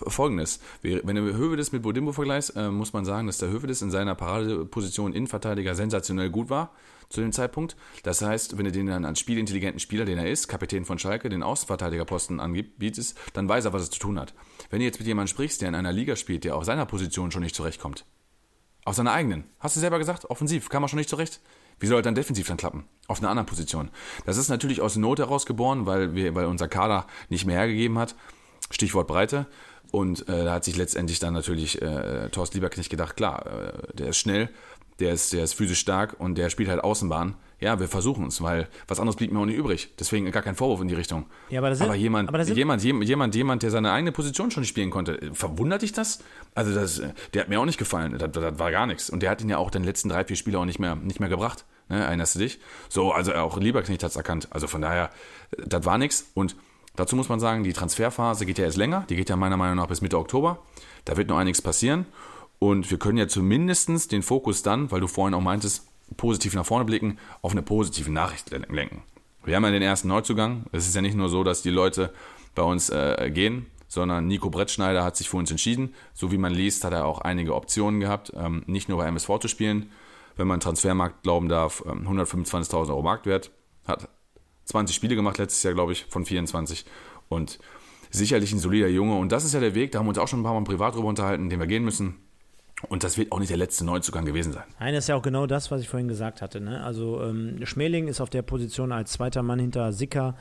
Folgendes: 0.07 0.61
Wenn 0.81 1.17
du 1.17 1.23
Hövedes 1.37 1.71
mit 1.73 1.83
Bodimbo 1.83 2.13
vergleichst, 2.13 2.57
äh, 2.57 2.71
muss 2.71 2.93
man 2.95 3.05
sagen, 3.05 3.27
dass 3.27 3.39
der 3.39 3.51
Hövedes 3.51 3.83
in 3.83 3.91
seiner 3.91 4.15
Paradeposition 4.15 5.13
Innenverteidiger 5.13 5.75
sensationell 5.75 6.31
gut 6.31 6.49
war 6.51 6.71
zu 7.11 7.21
dem 7.21 7.33
Zeitpunkt. 7.33 7.77
Das 8.05 8.23
heißt, 8.23 8.57
wenn 8.57 8.65
du 8.65 8.73
den 8.73 8.87
dann 8.87 9.05
als 9.05 9.21
spielintelligenten 9.21 9.81
Spieler, 9.81 10.07
den 10.07 10.19
er 10.19 10.31
ist, 10.31 10.49
Kapitän 10.49 10.87
von 10.87 10.99
Schalke, 10.99 11.29
den 11.29 11.43
Außenverteidigerposten 11.43 12.41
anbietest, 12.41 13.19
dann 13.35 13.49
weiß 13.51 13.67
er, 13.67 13.73
was 13.75 13.83
es 13.83 13.91
zu 13.91 13.99
tun 13.99 14.19
hat. 14.19 14.33
Wenn 14.71 14.79
du 14.79 14.87
jetzt 14.87 14.99
mit 14.99 15.07
jemandem 15.07 15.29
sprichst, 15.29 15.61
der 15.61 15.69
in 15.69 15.75
einer 15.75 15.93
Liga 15.93 16.17
spielt, 16.17 16.45
der 16.45 16.57
auf 16.57 16.65
seiner 16.65 16.87
Position 16.87 17.31
schon 17.31 17.43
nicht 17.43 17.55
zurechtkommt, 17.55 18.07
auf 18.87 18.95
seiner 18.95 19.13
eigenen. 19.13 19.45
Hast 19.61 19.77
du 19.77 19.81
selber 19.81 19.99
gesagt, 19.99 20.25
offensiv 20.31 20.71
kam 20.71 20.85
er 20.85 20.89
schon 20.89 20.99
nicht 20.99 21.11
zurecht. 21.11 21.41
Wie 21.81 21.87
soll 21.87 21.99
er 21.99 22.03
dann 22.03 22.15
defensiv 22.15 22.47
dann 22.49 22.57
klappen? 22.57 22.85
Auf 23.09 23.19
einer 23.19 23.31
anderen 23.31 23.47
Position. 23.47 23.91
Das 24.25 24.37
ist 24.37 24.49
natürlich 24.49 24.81
aus 24.81 24.97
Not 24.97 25.19
heraus 25.19 25.47
geboren, 25.47 25.87
weil, 25.87 26.15
wir, 26.15 26.35
weil 26.35 26.47
unser 26.47 26.69
Kader 26.69 27.07
nicht 27.29 27.45
mehr 27.45 27.57
hergegeben 27.59 27.99
hat. 27.99 28.15
Stichwort 28.71 29.07
Breite. 29.09 29.47
Und 29.91 30.27
äh, 30.29 30.45
da 30.45 30.55
hat 30.55 30.65
sich 30.65 30.77
letztendlich 30.77 31.19
dann 31.19 31.35
natürlich 31.35 31.83
äh, 31.83 32.31
Thorst 32.31 32.55
Lieberknecht 32.55 32.89
gedacht, 32.89 33.17
klar, 33.17 33.47
äh, 33.47 33.95
der 33.95 34.09
ist 34.09 34.17
schnell, 34.17 34.49
der 35.01 35.13
ist, 35.13 35.33
der 35.33 35.45
ist 35.45 35.53
physisch 35.53 35.81
stark 35.81 36.19
und 36.19 36.37
der 36.37 36.49
spielt 36.49 36.71
halt 36.71 36.83
Außenbahn. 36.83 37.35
Ja, 37.63 37.79
wir 37.79 37.87
versuchen 37.89 38.27
es, 38.27 38.43
weil 38.43 38.69
was 38.89 38.99
anderes 38.99 39.17
blieb 39.17 39.31
mir 39.33 39.39
auch 39.39 39.45
nicht 39.47 39.57
übrig. 39.57 39.95
Deswegen 39.99 40.31
gar 40.33 40.43
kein 40.43 40.57
Vorwurf 40.57 40.81
in 40.81 40.89
die 40.89 40.95
Richtung. 40.95 41.27
Ja, 41.49 41.61
aber 41.61 41.71
das 41.71 41.79
sind- 41.79 41.95
jemand, 41.95 42.29
aber 42.29 42.39
das 42.39 42.49
sind- 42.49 42.57
jemand, 42.57 42.83
jemand, 42.83 43.09
jemand, 43.09 43.35
jemand, 43.35 43.63
der 43.63 43.71
seine 43.71 43.93
eigene 43.93 44.11
Position 44.11 44.51
schon 44.51 44.63
nicht 44.63 44.71
spielen 44.71 44.91
konnte, 44.91 45.21
äh, 45.23 45.31
verwundert 45.33 45.83
dich 45.83 45.93
das? 45.93 46.19
Also 46.55 46.75
das, 46.75 46.99
äh, 46.99 47.13
der 47.35 47.43
hat 47.43 47.49
mir 47.49 47.61
auch 47.61 47.65
nicht 47.65 47.79
gefallen. 47.79 48.19
Das, 48.19 48.33
das 48.33 48.59
war 48.59 48.71
gar 48.73 48.87
nichts. 48.87 49.09
Und 49.11 49.23
der 49.23 49.31
hat 49.31 49.41
ihn 49.41 49.49
ja 49.49 49.59
auch 49.59 49.71
den 49.71 49.85
letzten 49.85 50.09
drei, 50.09 50.25
vier 50.25 50.35
Spiele 50.37 50.59
auch 50.59 50.65
nicht 50.65 50.81
mehr, 50.81 50.97
nicht 50.97 51.21
mehr 51.21 51.29
gebracht. 51.29 51.65
Ne, 51.89 52.01
erinnerst 52.03 52.35
du 52.35 52.41
dich? 52.41 52.59
So, 52.89 53.13
also 53.13 53.33
auch 53.35 53.59
Lieberknecht 53.59 54.03
hat 54.03 54.11
es 54.11 54.17
erkannt. 54.17 54.49
Also 54.51 54.67
von 54.67 54.83
daher, 54.83 55.11
äh, 55.57 55.63
das 55.67 55.85
war 55.85 55.99
nichts. 55.99 56.31
Und 56.35 56.57
dazu 56.97 57.15
muss 57.17 57.29
man 57.29 57.39
sagen, 57.39 57.63
die 57.65 57.73
Transferphase 57.73 58.45
geht 58.45 58.59
ja 58.59 58.65
erst 58.65 58.77
länger. 58.77 59.05
Die 59.09 59.15
geht 59.17 59.29
ja 59.31 59.37
meiner 59.37 59.57
Meinung 59.57 59.77
nach 59.77 59.87
bis 59.87 60.01
Mitte 60.01 60.19
Oktober. 60.19 60.59
Da 61.05 61.17
wird 61.17 61.29
noch 61.29 61.39
einiges 61.39 61.63
passieren. 61.63 62.07
Und 62.59 62.91
wir 62.91 62.99
können 62.99 63.19
ja 63.19 63.27
zumindestens 63.29 64.09
den 64.09 64.23
Fokus 64.23 64.63
dann, 64.63 64.91
weil 64.91 65.01
du 65.01 65.07
vorhin 65.09 65.35
auch 65.35 65.41
meintest, 65.41 65.87
positiv 66.17 66.55
nach 66.55 66.67
vorne 66.67 66.85
blicken, 66.85 67.19
auf 67.41 67.53
eine 67.53 67.63
positive 67.63 68.11
Nachricht 68.11 68.51
lenken. 68.51 69.03
Wir 69.45 69.57
haben 69.57 69.65
ja 69.65 69.71
den 69.71 69.83
ersten 69.83 70.09
Neuzugang. 70.09 70.65
Es 70.73 70.87
ist 70.87 70.95
ja 70.95 71.03
nicht 71.03 71.17
nur 71.17 71.29
so, 71.29 71.43
dass 71.43 71.63
die 71.63 71.71
Leute 71.71 72.13
bei 72.55 72.63
uns 72.63 72.91
äh, 72.91 73.31
gehen, 73.33 73.67
sondern 73.89 74.27
Nico 74.27 74.51
Brettschneider 74.51 75.05
hat 75.05 75.17
sich 75.17 75.29
für 75.29 75.37
uns 75.37 75.51
entschieden. 75.51 75.95
So 76.15 76.31
wie 76.31 76.39
man 76.39 76.53
liest, 76.53 76.85
hat 76.85 76.93
er 76.93 77.07
auch 77.07 77.21
einige 77.21 77.55
Optionen 77.55 78.01
gehabt, 78.01 78.33
ähm, 78.37 78.63
nicht 78.67 78.89
nur 78.89 78.99
bei 78.99 79.07
MSV 79.07 79.39
zu 79.41 79.49
spielen. 79.49 79.91
Wenn 80.37 80.47
man 80.47 80.61
Transfermarkt 80.61 81.23
glauben 81.23 81.49
darf, 81.49 81.83
ähm, 81.87 82.07
125.000 82.07 82.91
Euro 82.91 83.03
Marktwert. 83.03 83.51
Hat 83.87 84.09
20 84.67 84.95
Spiele 84.95 85.17
gemacht 85.17 85.39
letztes 85.39 85.63
Jahr, 85.63 85.75
glaube 85.75 85.93
ich, 85.93 86.07
von 86.09 86.25
24. 86.25 86.85
Und 87.29 87.59
sicherlich 88.11 88.53
ein 88.53 88.59
solider 88.59 88.89
Junge. 88.89 89.17
Und 89.17 89.33
das 89.33 89.45
ist 89.45 89.55
ja 89.55 89.61
der 89.61 89.75
Weg, 89.75 89.93
da 89.93 89.99
haben 89.99 90.07
wir 90.07 90.11
uns 90.11 90.19
auch 90.19 90.29
schon 90.29 90.41
ein 90.41 90.45
paar 90.45 90.55
Mal 90.55 90.65
privat 90.65 90.95
drüber 90.95 91.09
unterhalten, 91.09 91.51
den 91.51 91.59
wir 91.59 91.67
gehen 91.67 91.85
müssen. 91.85 92.17
Und 92.89 93.05
das 93.05 93.17
wird 93.17 93.33
auch 93.33 93.39
nicht 93.39 93.51
der 93.51 93.57
letzte 93.57 93.85
Neuzugang 93.85 94.25
gewesen 94.25 94.53
sein. 94.53 94.65
Nein, 94.81 94.95
das 94.95 95.05
ist 95.05 95.09
ja 95.09 95.17
auch 95.17 95.23
genau 95.23 95.47
das, 95.47 95.71
was 95.71 95.81
ich 95.81 95.89
vorhin 95.89 96.09
gesagt 96.09 96.43
hatte. 96.43 96.61
Ne? 96.61 96.83
Also 96.83 97.23
ähm, 97.23 97.59
Schmeling 97.65 98.09
ist 98.09 98.21
auf 98.21 98.31
der 98.31 98.43
Position 98.43 98.93
als 98.93 99.13
zweiter 99.13 99.43
Mann 99.43 99.59
hinter 99.59 99.93
Sicker 99.93 100.35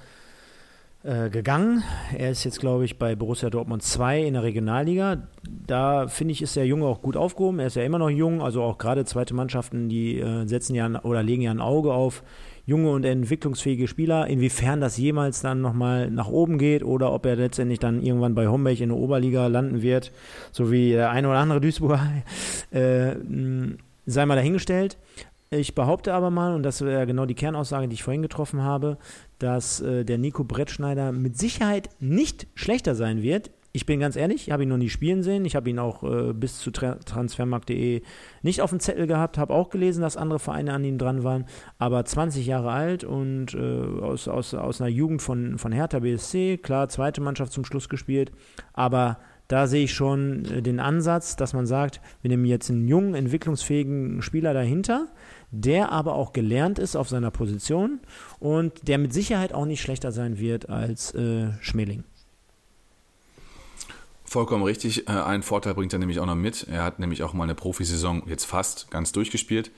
äh, 1.03 1.29
gegangen. 1.29 1.83
Er 2.15 2.29
ist 2.29 2.43
jetzt, 2.43 2.59
glaube 2.59 2.85
ich, 2.85 2.99
bei 2.99 3.15
Borussia 3.15 3.49
Dortmund 3.49 3.81
2 3.81 4.23
in 4.23 4.33
der 4.33 4.43
Regionalliga. 4.43 5.27
Da 5.43 6.07
finde 6.07 6.33
ich, 6.33 6.41
ist 6.41 6.55
der 6.55 6.67
Junge 6.67 6.85
auch 6.85 7.01
gut 7.01 7.17
aufgehoben. 7.17 7.59
Er 7.59 7.67
ist 7.67 7.75
ja 7.75 7.83
immer 7.83 7.97
noch 7.97 8.09
jung, 8.09 8.41
also 8.41 8.61
auch 8.61 8.77
gerade 8.77 9.05
zweite 9.05 9.33
Mannschaften, 9.33 9.89
die 9.89 10.19
äh, 10.19 10.45
setzen 10.45 10.75
ja 10.75 11.03
oder 11.03 11.23
legen 11.23 11.41
ja 11.41 11.51
ein 11.51 11.61
Auge 11.61 11.91
auf 11.91 12.23
junge 12.65 12.91
und 12.91 13.05
entwicklungsfähige 13.05 13.87
Spieler. 13.87 14.27
Inwiefern 14.27 14.81
das 14.81 14.97
jemals 14.97 15.41
dann 15.41 15.61
nochmal 15.61 16.09
nach 16.09 16.27
oben 16.27 16.57
geht 16.57 16.83
oder 16.83 17.11
ob 17.13 17.25
er 17.25 17.35
letztendlich 17.35 17.79
dann 17.79 18.01
irgendwann 18.01 18.35
bei 18.35 18.47
Homberg 18.47 18.79
in 18.79 18.89
der 18.89 18.97
Oberliga 18.97 19.47
landen 19.47 19.81
wird, 19.81 20.11
so 20.51 20.71
wie 20.71 20.91
der 20.91 21.11
eine 21.11 21.29
oder 21.29 21.39
andere 21.39 21.61
Duisburger, 21.61 22.01
äh, 22.71 23.15
mh, 23.15 23.75
sei 24.05 24.25
mal 24.25 24.35
dahingestellt. 24.35 24.97
Ich 25.53 25.75
behaupte 25.75 26.13
aber 26.13 26.29
mal, 26.29 26.55
und 26.55 26.63
das 26.63 26.81
wäre 26.81 27.05
genau 27.05 27.25
die 27.25 27.35
Kernaussage, 27.35 27.89
die 27.89 27.95
ich 27.95 28.03
vorhin 28.03 28.21
getroffen 28.21 28.61
habe, 28.61 28.97
dass 29.37 29.81
äh, 29.81 30.05
der 30.05 30.17
Nico 30.17 30.45
Brettschneider 30.45 31.11
mit 31.11 31.37
Sicherheit 31.37 31.89
nicht 31.99 32.47
schlechter 32.55 32.95
sein 32.95 33.21
wird. 33.21 33.51
Ich 33.73 33.85
bin 33.85 34.01
ganz 34.01 34.17
ehrlich, 34.17 34.47
ich 34.47 34.51
habe 34.51 34.63
ihn 34.63 34.69
noch 34.69 34.77
nie 34.77 34.89
spielen 34.89 35.23
sehen. 35.23 35.45
Ich 35.45 35.55
habe 35.55 35.69
ihn 35.69 35.79
auch 35.79 36.03
äh, 36.03 36.33
bis 36.33 36.59
zu 36.59 36.71
tra 36.71 36.95
transfermarkt.de 36.95 38.01
nicht 38.41 38.61
auf 38.61 38.69
dem 38.71 38.81
Zettel 38.81 39.07
gehabt, 39.07 39.37
habe 39.37 39.53
auch 39.53 39.69
gelesen, 39.69 40.01
dass 40.01 40.17
andere 40.17 40.39
Vereine 40.39 40.73
an 40.73 40.83
ihm 40.83 40.97
dran 40.97 41.23
waren. 41.23 41.45
Aber 41.77 42.03
20 42.03 42.45
Jahre 42.45 42.71
alt 42.71 43.03
und 43.05 43.53
äh, 43.53 43.59
aus, 44.01 44.27
aus, 44.27 44.53
aus 44.53 44.81
einer 44.81 44.89
Jugend 44.89 45.21
von, 45.21 45.57
von 45.57 45.71
Hertha 45.71 45.99
BSC, 45.99 46.57
klar, 46.57 46.89
zweite 46.89 47.21
Mannschaft 47.21 47.53
zum 47.53 47.63
Schluss 47.63 47.87
gespielt. 47.87 48.31
Aber 48.73 49.19
da 49.51 49.67
sehe 49.67 49.83
ich 49.83 49.93
schon 49.93 50.45
äh, 50.45 50.61
den 50.61 50.79
Ansatz, 50.79 51.35
dass 51.35 51.53
man 51.53 51.65
sagt, 51.65 52.01
wir 52.21 52.29
nehmen 52.29 52.45
jetzt 52.45 52.69
einen 52.69 52.87
jungen, 52.87 53.15
entwicklungsfähigen 53.15 54.21
Spieler 54.21 54.53
dahinter, 54.53 55.07
der 55.51 55.91
aber 55.91 56.15
auch 56.15 56.33
gelernt 56.33 56.79
ist 56.79 56.95
auf 56.95 57.09
seiner 57.09 57.31
Position 57.31 57.99
und 58.39 58.87
der 58.87 58.97
mit 58.97 59.13
Sicherheit 59.13 59.53
auch 59.53 59.65
nicht 59.65 59.81
schlechter 59.81 60.11
sein 60.11 60.39
wird 60.39 60.69
als 60.69 61.13
äh, 61.15 61.51
Schmeling. 61.59 62.03
Vollkommen 64.31 64.63
richtig. 64.63 65.09
Äh, 65.09 65.11
Einen 65.11 65.43
Vorteil 65.43 65.73
bringt 65.73 65.91
er 65.91 65.99
nämlich 65.99 66.21
auch 66.21 66.25
noch 66.25 66.35
mit. 66.35 66.65
Er 66.69 66.85
hat 66.85 66.99
nämlich 66.99 67.21
auch 67.21 67.33
mal 67.33 67.43
eine 67.43 67.53
Profisaison 67.53 68.23
jetzt 68.27 68.45
fast 68.45 68.89
ganz 68.89 69.11
durchgespielt. 69.11 69.71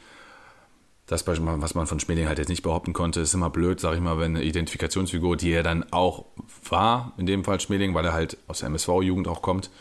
das, 1.07 1.25
was 1.25 1.73
man 1.73 1.87
von 1.87 1.99
Schmeling 1.99 2.27
halt 2.27 2.37
jetzt 2.37 2.49
nicht 2.49 2.61
behaupten 2.61 2.93
konnte, 2.93 3.21
ist 3.21 3.33
immer 3.33 3.49
blöd, 3.49 3.79
sag 3.79 3.95
ich 3.95 3.99
mal, 3.99 4.19
wenn 4.19 4.35
eine 4.35 4.43
Identifikationsfigur, 4.43 5.37
die 5.37 5.51
er 5.51 5.63
dann 5.63 5.91
auch 5.91 6.25
war, 6.69 7.13
in 7.17 7.25
dem 7.25 7.43
Fall 7.43 7.59
Schmeling, 7.61 7.95
weil 7.95 8.05
er 8.05 8.13
halt 8.13 8.37
aus 8.47 8.59
der 8.59 8.67
MSV-Jugend 8.67 9.27
auch 9.27 9.41
kommt 9.41 9.71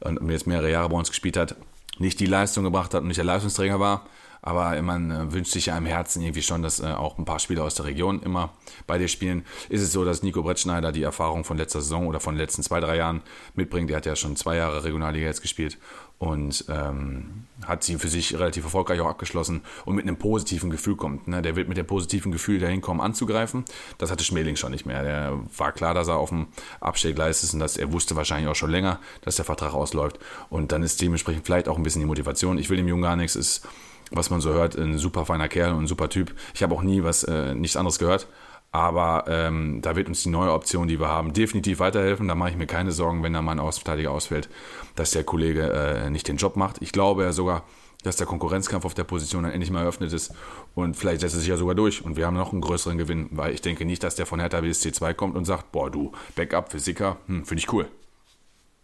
und 0.00 0.30
jetzt 0.30 0.46
mehrere 0.46 0.70
Jahre 0.70 0.88
bei 0.88 0.96
uns 0.96 1.10
gespielt 1.10 1.36
hat, 1.36 1.54
nicht 1.98 2.18
die 2.18 2.24
Leistung 2.24 2.64
gebracht 2.64 2.94
hat 2.94 3.02
und 3.02 3.08
nicht 3.08 3.18
der 3.18 3.26
Leistungsträger 3.26 3.80
war, 3.80 4.06
aber 4.42 4.80
man 4.82 5.10
äh, 5.10 5.32
wünscht 5.32 5.52
sich 5.52 5.66
ja 5.66 5.78
im 5.78 5.86
Herzen 5.86 6.20
irgendwie 6.20 6.42
schon, 6.42 6.62
dass 6.62 6.80
äh, 6.80 6.86
auch 6.86 7.16
ein 7.16 7.24
paar 7.24 7.38
Spieler 7.38 7.62
aus 7.64 7.76
der 7.76 7.86
Region 7.86 8.20
immer 8.22 8.52
bei 8.86 8.98
dir 8.98 9.08
spielen. 9.08 9.44
Ist 9.68 9.82
es 9.82 9.92
so, 9.92 10.04
dass 10.04 10.22
Nico 10.22 10.42
Brettschneider 10.42 10.90
die 10.90 11.04
Erfahrung 11.04 11.44
von 11.44 11.56
letzter 11.56 11.80
Saison 11.80 12.08
oder 12.08 12.20
von 12.20 12.34
den 12.34 12.40
letzten 12.40 12.62
zwei, 12.62 12.80
drei 12.80 12.96
Jahren 12.96 13.22
mitbringt? 13.54 13.88
Der 13.88 13.96
hat 13.98 14.06
ja 14.06 14.16
schon 14.16 14.34
zwei 14.36 14.56
Jahre 14.56 14.82
Regionalliga 14.84 15.26
jetzt 15.26 15.42
gespielt 15.42 15.78
und 16.18 16.64
ähm, 16.68 17.46
hat 17.66 17.84
sie 17.84 17.96
für 17.98 18.08
sich 18.08 18.34
relativ 18.34 18.64
erfolgreich 18.64 19.00
auch 19.00 19.08
abgeschlossen 19.08 19.62
und 19.84 19.94
mit 19.94 20.06
einem 20.06 20.16
positiven 20.16 20.70
Gefühl 20.70 20.96
kommt. 20.96 21.28
Ne? 21.28 21.40
Der 21.40 21.56
wird 21.56 21.68
mit 21.68 21.76
dem 21.76 21.86
positiven 21.86 22.32
Gefühl 22.32 22.58
dahin 22.58 22.80
kommen, 22.80 23.00
anzugreifen. 23.00 23.64
Das 23.98 24.10
hatte 24.10 24.24
Schmeling 24.24 24.56
schon 24.56 24.72
nicht 24.72 24.86
mehr. 24.86 25.02
Der 25.02 25.38
war 25.56 25.72
klar, 25.72 25.94
dass 25.94 26.08
er 26.08 26.16
auf 26.16 26.28
dem 26.28 26.48
Abstellgleis 26.80 27.42
ist 27.42 27.54
und 27.54 27.60
dass 27.60 27.76
er 27.76 27.92
wusste 27.92 28.16
wahrscheinlich 28.16 28.48
auch 28.48 28.56
schon 28.56 28.70
länger, 28.70 28.98
dass 29.22 29.36
der 29.36 29.44
Vertrag 29.44 29.74
ausläuft. 29.74 30.18
Und 30.48 30.72
dann 30.72 30.82
ist 30.82 31.00
dementsprechend 31.00 31.44
vielleicht 31.44 31.68
auch 31.68 31.76
ein 31.76 31.82
bisschen 31.82 32.00
die 32.00 32.06
Motivation. 32.06 32.58
Ich 32.58 32.70
will 32.70 32.76
dem 32.76 32.88
Jungen 32.88 33.02
gar 33.02 33.16
nichts, 33.16 33.34
ist 33.34 33.66
was 34.14 34.30
man 34.30 34.40
so 34.40 34.52
hört, 34.52 34.76
ein 34.76 34.98
super 34.98 35.26
feiner 35.26 35.48
Kerl 35.48 35.72
und 35.72 35.84
ein 35.84 35.86
super 35.86 36.08
Typ. 36.08 36.34
Ich 36.54 36.62
habe 36.62 36.74
auch 36.74 36.82
nie 36.82 37.02
was, 37.02 37.24
äh, 37.24 37.54
nichts 37.54 37.76
anderes 37.76 37.98
gehört. 37.98 38.26
Aber 38.74 39.24
ähm, 39.28 39.80
da 39.82 39.96
wird 39.96 40.08
uns 40.08 40.22
die 40.22 40.30
neue 40.30 40.50
Option, 40.50 40.88
die 40.88 40.98
wir 40.98 41.08
haben, 41.08 41.34
definitiv 41.34 41.78
weiterhelfen. 41.78 42.26
Da 42.26 42.34
mache 42.34 42.50
ich 42.50 42.56
mir 42.56 42.66
keine 42.66 42.90
Sorgen, 42.90 43.22
wenn 43.22 43.34
da 43.34 43.42
mal 43.42 43.52
ein 43.52 43.60
Außenverteidiger 43.60 44.10
ausfällt, 44.10 44.48
dass 44.96 45.10
der 45.10 45.24
Kollege 45.24 45.70
äh, 45.70 46.08
nicht 46.08 46.26
den 46.26 46.38
Job 46.38 46.56
macht. 46.56 46.80
Ich 46.80 46.92
glaube 46.92 47.22
ja 47.22 47.32
sogar, 47.32 47.64
dass 48.02 48.16
der 48.16 48.26
Konkurrenzkampf 48.26 48.86
auf 48.86 48.94
der 48.94 49.04
Position 49.04 49.44
dann 49.44 49.52
endlich 49.52 49.70
mal 49.70 49.82
eröffnet 49.82 50.12
ist 50.12 50.34
und 50.74 50.96
vielleicht 50.96 51.20
setzt 51.20 51.34
er 51.34 51.40
sich 51.40 51.48
ja 51.48 51.56
sogar 51.56 51.74
durch 51.74 52.04
und 52.04 52.16
wir 52.16 52.26
haben 52.26 52.36
noch 52.36 52.52
einen 52.52 52.60
größeren 52.60 52.98
Gewinn, 52.98 53.28
weil 53.30 53.52
ich 53.52 53.60
denke 53.60 53.84
nicht, 53.84 54.02
dass 54.02 54.16
der 54.16 54.26
von 54.26 54.40
Hertha 54.40 54.60
BSC 54.60 54.92
2 54.92 55.14
kommt 55.14 55.36
und 55.36 55.44
sagt, 55.44 55.70
boah 55.70 55.90
du, 55.90 56.12
Backup 56.34 56.72
für 56.72 56.80
Sicker, 56.80 57.18
hm, 57.26 57.44
finde 57.44 57.60
ich 57.60 57.72
cool. 57.72 57.86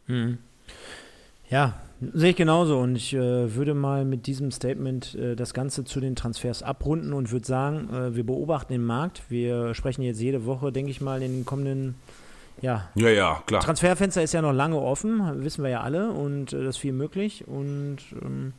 Hm. 0.07 0.39
Ja, 1.51 1.81
Sehe 2.01 2.31
ich 2.31 2.37
genauso 2.37 2.79
und 2.79 2.95
ich 2.95 3.13
äh, 3.13 3.57
würde 3.57 3.75
mal 3.75 4.05
mit 4.05 4.29
diesem 4.29 4.53
Statement 4.53 5.17
äh, 5.17 5.35
das 5.35 5.53
Ganze 5.53 5.83
zu 5.83 5.99
den 5.99 6.15
Transfers 6.15 6.63
abrunden 6.63 7.13
und 7.13 7.33
würde 7.33 7.47
sagen, 7.47 7.93
äh, 7.93 8.15
wir 8.15 8.25
beobachten 8.25 8.73
den 8.73 8.85
Markt. 8.85 9.23
Wir 9.29 9.75
sprechen 9.75 10.03
jetzt 10.03 10.21
jede 10.21 10.47
Woche, 10.47 10.71
denke 10.71 10.93
ich 10.93 11.01
mal, 11.01 11.21
in 11.23 11.33
den 11.33 11.45
kommenden 11.45 11.97
ja. 12.61 12.89
Ja, 12.95 13.09
ja, 13.09 13.43
klar. 13.47 13.61
Transferfenster 13.63 14.23
ist 14.23 14.33
ja 14.33 14.43
noch 14.43 14.53
lange 14.53 14.77
offen, 14.77 15.43
wissen 15.45 15.63
wir 15.63 15.71
ja 15.71 15.81
alle 15.81 16.11
und 16.13 16.53
äh, 16.53 16.65
das 16.65 16.77
ist 16.77 16.79
viel 16.79 16.93
möglich 16.93 17.47
und 17.47 17.99
ähm, 18.23 18.53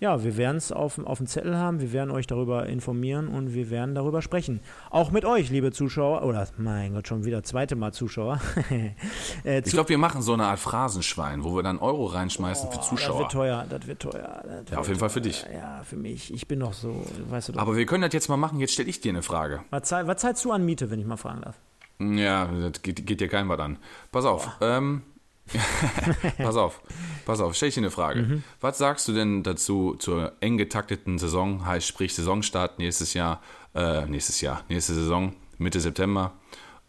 ja, 0.00 0.22
wir 0.22 0.36
werden 0.36 0.56
es 0.56 0.72
auf, 0.72 0.98
auf 0.98 1.18
dem 1.18 1.26
Zettel 1.26 1.56
haben, 1.56 1.80
wir 1.80 1.92
werden 1.92 2.10
euch 2.10 2.26
darüber 2.26 2.66
informieren 2.66 3.28
und 3.28 3.54
wir 3.54 3.70
werden 3.70 3.94
darüber 3.94 4.22
sprechen. 4.22 4.60
Auch 4.90 5.10
mit 5.10 5.24
euch, 5.24 5.50
liebe 5.50 5.72
Zuschauer, 5.72 6.24
oder 6.24 6.46
mein 6.58 6.94
Gott, 6.94 7.08
schon 7.08 7.24
wieder 7.24 7.42
zweite 7.42 7.76
Mal 7.76 7.92
Zuschauer. 7.92 8.40
äh, 9.44 9.62
zu 9.62 9.68
ich 9.68 9.72
glaube, 9.72 9.88
wir 9.88 9.98
machen 9.98 10.20
so 10.20 10.34
eine 10.34 10.44
Art 10.44 10.58
Phrasenschwein, 10.58 11.44
wo 11.44 11.56
wir 11.56 11.62
dann 11.62 11.78
Euro 11.78 12.06
reinschmeißen 12.06 12.68
oh, 12.68 12.72
für 12.72 12.80
Zuschauer. 12.80 13.12
Das 13.12 13.18
wird 13.20 13.32
teuer, 13.32 13.66
das 13.68 13.86
wird 13.86 14.00
teuer. 14.00 14.42
Das 14.42 14.52
wird 14.56 14.70
ja, 14.70 14.78
auf 14.78 14.88
jeden 14.88 15.00
Fall 15.00 15.10
für 15.10 15.20
dich. 15.20 15.46
Ja, 15.52 15.82
für 15.84 15.96
mich. 15.96 16.34
Ich 16.34 16.46
bin 16.48 16.58
noch 16.58 16.72
so, 16.72 17.04
weißt 17.30 17.48
du 17.48 17.52
doch. 17.52 17.60
Aber 17.60 17.76
wir 17.76 17.86
können 17.86 18.02
das 18.02 18.12
jetzt 18.12 18.28
mal 18.28 18.36
machen, 18.36 18.60
jetzt 18.60 18.74
stelle 18.74 18.90
ich 18.90 19.00
dir 19.00 19.10
eine 19.10 19.22
Frage. 19.22 19.62
Was, 19.70 19.90
was 19.90 20.16
zahlst 20.18 20.44
du 20.44 20.52
an 20.52 20.64
Miete, 20.64 20.90
wenn 20.90 20.98
ich 20.98 21.06
mal 21.06 21.16
fragen 21.16 21.42
darf? 21.42 21.58
Ja, 21.98 22.46
das 22.46 22.82
geht, 22.82 23.06
geht 23.06 23.20
dir 23.20 23.28
kein 23.28 23.48
was 23.48 23.60
an. 23.60 23.78
Pass 24.10 24.24
auf, 24.24 24.50
ähm, 24.60 25.02
pass 26.38 26.56
auf, 26.56 26.80
pass 27.26 27.40
auf, 27.40 27.54
stell 27.54 27.68
ich 27.68 27.74
dir 27.74 27.82
eine 27.82 27.90
Frage. 27.90 28.22
Mhm. 28.22 28.44
Was 28.60 28.78
sagst 28.78 29.06
du 29.08 29.12
denn 29.12 29.42
dazu 29.42 29.94
zur 29.98 30.32
eng 30.40 30.56
getakteten 30.56 31.18
Saison, 31.18 31.66
heißt 31.66 31.86
sprich 31.86 32.14
Saisonstart 32.14 32.78
nächstes 32.78 33.14
Jahr, 33.14 33.40
äh, 33.74 34.06
nächstes 34.06 34.40
Jahr, 34.40 34.64
nächste 34.68 34.94
Saison, 34.94 35.34
Mitte 35.58 35.80
September, 35.80 36.32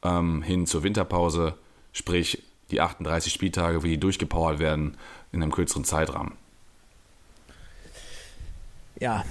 ähm, 0.03 0.41
hin 0.41 0.65
zur 0.65 0.83
Winterpause, 0.83 1.55
sprich 1.91 2.43
die 2.71 2.81
38 2.81 3.31
Spieltage, 3.31 3.83
wie 3.83 3.89
die 3.89 3.99
durchgepowert 3.99 4.59
werden 4.59 4.97
in 5.31 5.43
einem 5.43 5.51
kürzeren 5.51 5.83
Zeitrahmen? 5.83 6.33
Ja, 8.99 9.25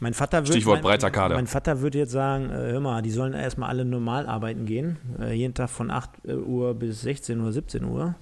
mein 0.00 0.14
Vater 0.14 0.38
würde, 0.42 0.52
Stichwort 0.52 0.82
breiter 0.82 1.10
Kader. 1.10 1.36
Mein 1.36 1.46
Vater 1.46 1.80
würde 1.80 1.98
jetzt 1.98 2.12
sagen, 2.12 2.50
äh, 2.50 2.72
hör 2.72 2.80
mal, 2.80 3.02
die 3.02 3.10
sollen 3.10 3.32
erstmal 3.32 3.68
alle 3.68 3.84
normal 3.84 4.26
arbeiten 4.26 4.66
gehen, 4.66 4.98
äh, 5.20 5.32
jeden 5.32 5.54
Tag 5.54 5.70
von 5.70 5.90
8 5.90 6.10
äh, 6.26 6.34
Uhr 6.34 6.74
bis 6.74 7.02
16 7.02 7.40
Uhr, 7.40 7.52
17 7.52 7.84
Uhr. 7.84 8.14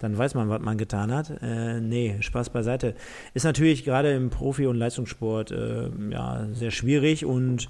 Dann 0.00 0.18
weiß 0.18 0.34
man, 0.34 0.50
was 0.50 0.60
man 0.60 0.76
getan 0.76 1.12
hat. 1.12 1.32
Äh, 1.42 1.80
nee, 1.80 2.16
Spaß 2.20 2.50
beiseite. 2.50 2.94
Ist 3.32 3.44
natürlich 3.44 3.84
gerade 3.84 4.12
im 4.12 4.28
Profi- 4.28 4.66
und 4.66 4.76
Leistungssport 4.76 5.50
äh, 5.50 5.88
ja, 6.10 6.46
sehr 6.52 6.70
schwierig 6.70 7.24
und 7.24 7.68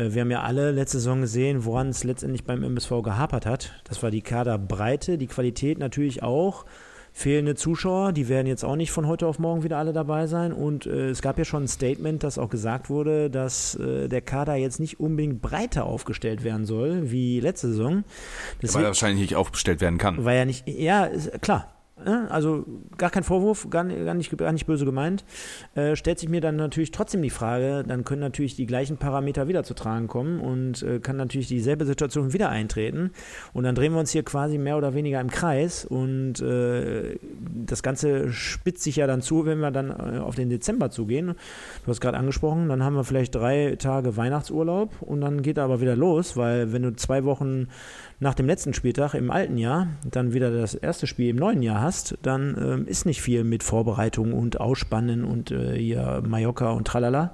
wir 0.00 0.20
haben 0.20 0.30
ja 0.30 0.42
alle 0.42 0.70
letzte 0.70 0.98
Saison 0.98 1.22
gesehen, 1.22 1.64
woran 1.64 1.88
es 1.88 2.04
letztendlich 2.04 2.44
beim 2.44 2.62
MSV 2.62 3.02
gehapert 3.02 3.46
hat. 3.46 3.72
Das 3.82 4.00
war 4.00 4.12
die 4.12 4.22
Kaderbreite, 4.22 5.18
die 5.18 5.26
Qualität 5.26 5.80
natürlich 5.80 6.22
auch 6.22 6.66
fehlende 7.18 7.56
Zuschauer, 7.56 8.12
die 8.12 8.28
werden 8.28 8.46
jetzt 8.46 8.64
auch 8.64 8.76
nicht 8.76 8.92
von 8.92 9.08
heute 9.08 9.26
auf 9.26 9.40
morgen 9.40 9.64
wieder 9.64 9.76
alle 9.76 9.92
dabei 9.92 10.28
sein. 10.28 10.52
Und 10.52 10.86
äh, 10.86 11.08
es 11.08 11.20
gab 11.20 11.36
ja 11.36 11.44
schon 11.44 11.64
ein 11.64 11.68
Statement, 11.68 12.22
das 12.22 12.38
auch 12.38 12.48
gesagt 12.48 12.90
wurde, 12.90 13.28
dass 13.28 13.74
äh, 13.74 14.08
der 14.08 14.20
Kader 14.20 14.54
jetzt 14.54 14.78
nicht 14.78 15.00
unbedingt 15.00 15.42
breiter 15.42 15.84
aufgestellt 15.84 16.44
werden 16.44 16.64
soll 16.64 17.10
wie 17.10 17.40
letzte 17.40 17.68
Saison. 17.68 18.04
Deswegen, 18.62 18.74
weil 18.74 18.84
er 18.84 18.88
wahrscheinlich 18.88 19.20
nicht 19.20 19.36
aufgestellt 19.36 19.80
werden 19.80 19.98
kann. 19.98 20.24
Weil 20.24 20.36
er 20.36 20.44
nicht, 20.46 20.68
ja, 20.68 21.08
klar, 21.40 21.77
also 22.04 22.64
gar 22.96 23.10
kein 23.10 23.24
Vorwurf, 23.24 23.68
gar, 23.70 23.84
gar, 23.84 24.14
nicht, 24.14 24.36
gar 24.36 24.52
nicht 24.52 24.66
böse 24.66 24.84
gemeint, 24.84 25.24
äh, 25.74 25.96
stellt 25.96 26.18
sich 26.18 26.28
mir 26.28 26.40
dann 26.40 26.56
natürlich 26.56 26.90
trotzdem 26.90 27.22
die 27.22 27.30
Frage, 27.30 27.84
dann 27.86 28.04
können 28.04 28.20
natürlich 28.20 28.56
die 28.56 28.66
gleichen 28.66 28.96
Parameter 28.96 29.48
wieder 29.48 29.64
zu 29.64 29.74
tragen 29.74 30.08
kommen 30.08 30.40
und 30.40 30.82
äh, 30.82 31.00
kann 31.00 31.16
natürlich 31.16 31.48
dieselbe 31.48 31.84
Situation 31.84 32.32
wieder 32.32 32.48
eintreten. 32.48 33.10
Und 33.52 33.64
dann 33.64 33.74
drehen 33.74 33.92
wir 33.92 34.00
uns 34.00 34.10
hier 34.10 34.22
quasi 34.22 34.58
mehr 34.58 34.76
oder 34.76 34.94
weniger 34.94 35.20
im 35.20 35.30
Kreis 35.30 35.84
und 35.84 36.40
äh, 36.40 37.18
das 37.66 37.82
Ganze 37.82 38.32
spitzt 38.32 38.82
sich 38.82 38.96
ja 38.96 39.06
dann 39.06 39.22
zu, 39.22 39.46
wenn 39.46 39.58
wir 39.58 39.70
dann 39.70 39.90
äh, 39.90 40.18
auf 40.18 40.34
den 40.34 40.50
Dezember 40.50 40.90
zugehen. 40.90 41.34
Du 41.84 41.90
hast 41.90 42.00
gerade 42.00 42.16
angesprochen, 42.16 42.68
dann 42.68 42.82
haben 42.82 42.94
wir 42.94 43.04
vielleicht 43.04 43.34
drei 43.34 43.76
Tage 43.78 44.16
Weihnachtsurlaub 44.16 44.90
und 45.00 45.20
dann 45.20 45.42
geht 45.42 45.58
er 45.58 45.64
aber 45.64 45.80
wieder 45.80 45.96
los, 45.96 46.36
weil 46.36 46.72
wenn 46.72 46.82
du 46.82 46.94
zwei 46.96 47.24
Wochen 47.24 47.68
nach 48.20 48.34
dem 48.34 48.46
letzten 48.46 48.74
Spieltag 48.74 49.14
im 49.14 49.30
alten 49.30 49.58
Jahr 49.58 49.88
dann 50.04 50.32
wieder 50.32 50.50
das 50.50 50.74
erste 50.74 51.06
Spiel 51.06 51.28
im 51.28 51.36
neuen 51.36 51.62
Jahr 51.62 51.80
hast, 51.80 52.18
dann 52.22 52.56
ähm, 52.60 52.86
ist 52.86 53.06
nicht 53.06 53.22
viel 53.22 53.44
mit 53.44 53.62
Vorbereitung 53.62 54.32
und 54.32 54.60
Ausspannen 54.60 55.24
und 55.24 55.52
äh, 55.52 55.78
hier 55.78 56.22
Mallorca 56.26 56.70
und 56.70 56.86
tralala. 56.86 57.32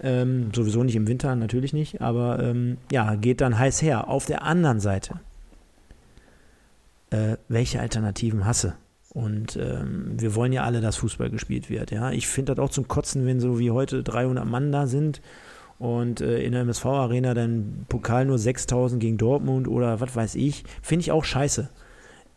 Ähm, 0.00 0.50
sowieso 0.54 0.82
nicht 0.82 0.96
im 0.96 1.06
Winter, 1.06 1.36
natürlich 1.36 1.72
nicht, 1.72 2.00
aber 2.00 2.40
ähm, 2.42 2.78
ja, 2.90 3.14
geht 3.14 3.40
dann 3.40 3.56
heiß 3.56 3.82
her. 3.82 4.08
Auf 4.08 4.26
der 4.26 4.42
anderen 4.42 4.80
Seite, 4.80 5.20
äh, 7.10 7.36
welche 7.48 7.80
Alternativen 7.80 8.44
hasse? 8.44 8.74
Und 9.10 9.56
ähm, 9.56 10.20
wir 10.20 10.34
wollen 10.34 10.52
ja 10.52 10.64
alle, 10.64 10.82
dass 10.82 10.96
Fußball 10.96 11.30
gespielt 11.30 11.70
wird. 11.70 11.90
Ja, 11.90 12.10
ich 12.10 12.26
finde 12.26 12.54
das 12.54 12.62
auch 12.62 12.70
zum 12.70 12.86
Kotzen, 12.86 13.24
wenn 13.24 13.40
so 13.40 13.58
wie 13.58 13.70
heute 13.70 14.02
300 14.02 14.44
Mann 14.44 14.72
da 14.72 14.86
sind 14.86 15.22
und 15.78 16.20
äh, 16.20 16.42
in 16.42 16.52
der 16.52 16.62
MSV-Arena 16.62 17.34
dann 17.34 17.84
Pokal 17.88 18.24
nur 18.24 18.38
6000 18.38 19.00
gegen 19.00 19.18
Dortmund 19.18 19.68
oder 19.68 20.00
was 20.00 20.16
weiß 20.16 20.34
ich, 20.36 20.64
finde 20.82 21.02
ich 21.02 21.12
auch 21.12 21.24
scheiße. 21.24 21.68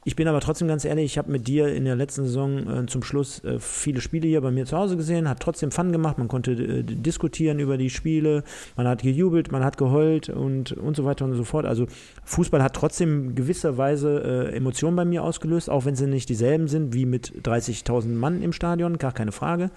Ich 0.05 0.15
bin 0.15 0.29
aber 0.29 0.39
trotzdem 0.39 0.69
ganz 0.69 0.85
ehrlich, 0.85 1.05
ich 1.05 1.17
habe 1.17 1.29
mit 1.29 1.47
dir 1.47 1.67
in 1.67 1.83
der 1.83 1.95
letzten 1.95 2.23
Saison 2.23 2.83
äh, 2.83 2.85
zum 2.85 3.03
Schluss 3.03 3.43
äh, 3.43 3.59
viele 3.59 3.99
Spiele 3.99 4.27
hier 4.27 4.39
bei 4.39 4.49
mir 4.49 4.65
zu 4.65 4.77
Hause 4.77 4.95
gesehen, 4.95 5.27
hat 5.27 5.41
trotzdem 5.41 5.71
Fun 5.71 5.91
gemacht, 5.91 6.17
man 6.17 6.29
konnte 6.29 6.53
äh, 6.53 6.83
diskutieren 6.83 7.59
über 7.59 7.77
die 7.77 7.89
Spiele, 7.89 8.43
man 8.77 8.87
hat 8.87 9.01
gejubelt, 9.01 9.51
man 9.51 9.63
hat 9.63 9.77
geheult 9.77 10.29
und, 10.29 10.71
und 10.71 10.95
so 10.95 11.03
weiter 11.03 11.25
und 11.25 11.35
so 11.35 11.43
fort. 11.43 11.65
Also 11.65 11.87
Fußball 12.23 12.63
hat 12.63 12.75
trotzdem 12.75 13.35
gewisserweise 13.35 14.49
äh, 14.51 14.55
Emotionen 14.55 14.95
bei 14.95 15.05
mir 15.05 15.23
ausgelöst, 15.23 15.69
auch 15.69 15.83
wenn 15.83 15.95
sie 15.95 16.07
nicht 16.07 16.29
dieselben 16.29 16.69
sind 16.69 16.93
wie 16.93 17.05
mit 17.05 17.33
30.000 17.43 18.07
Mann 18.07 18.41
im 18.41 18.53
Stadion, 18.53 18.99
gar 18.99 19.11
keine 19.11 19.33
Frage. 19.33 19.69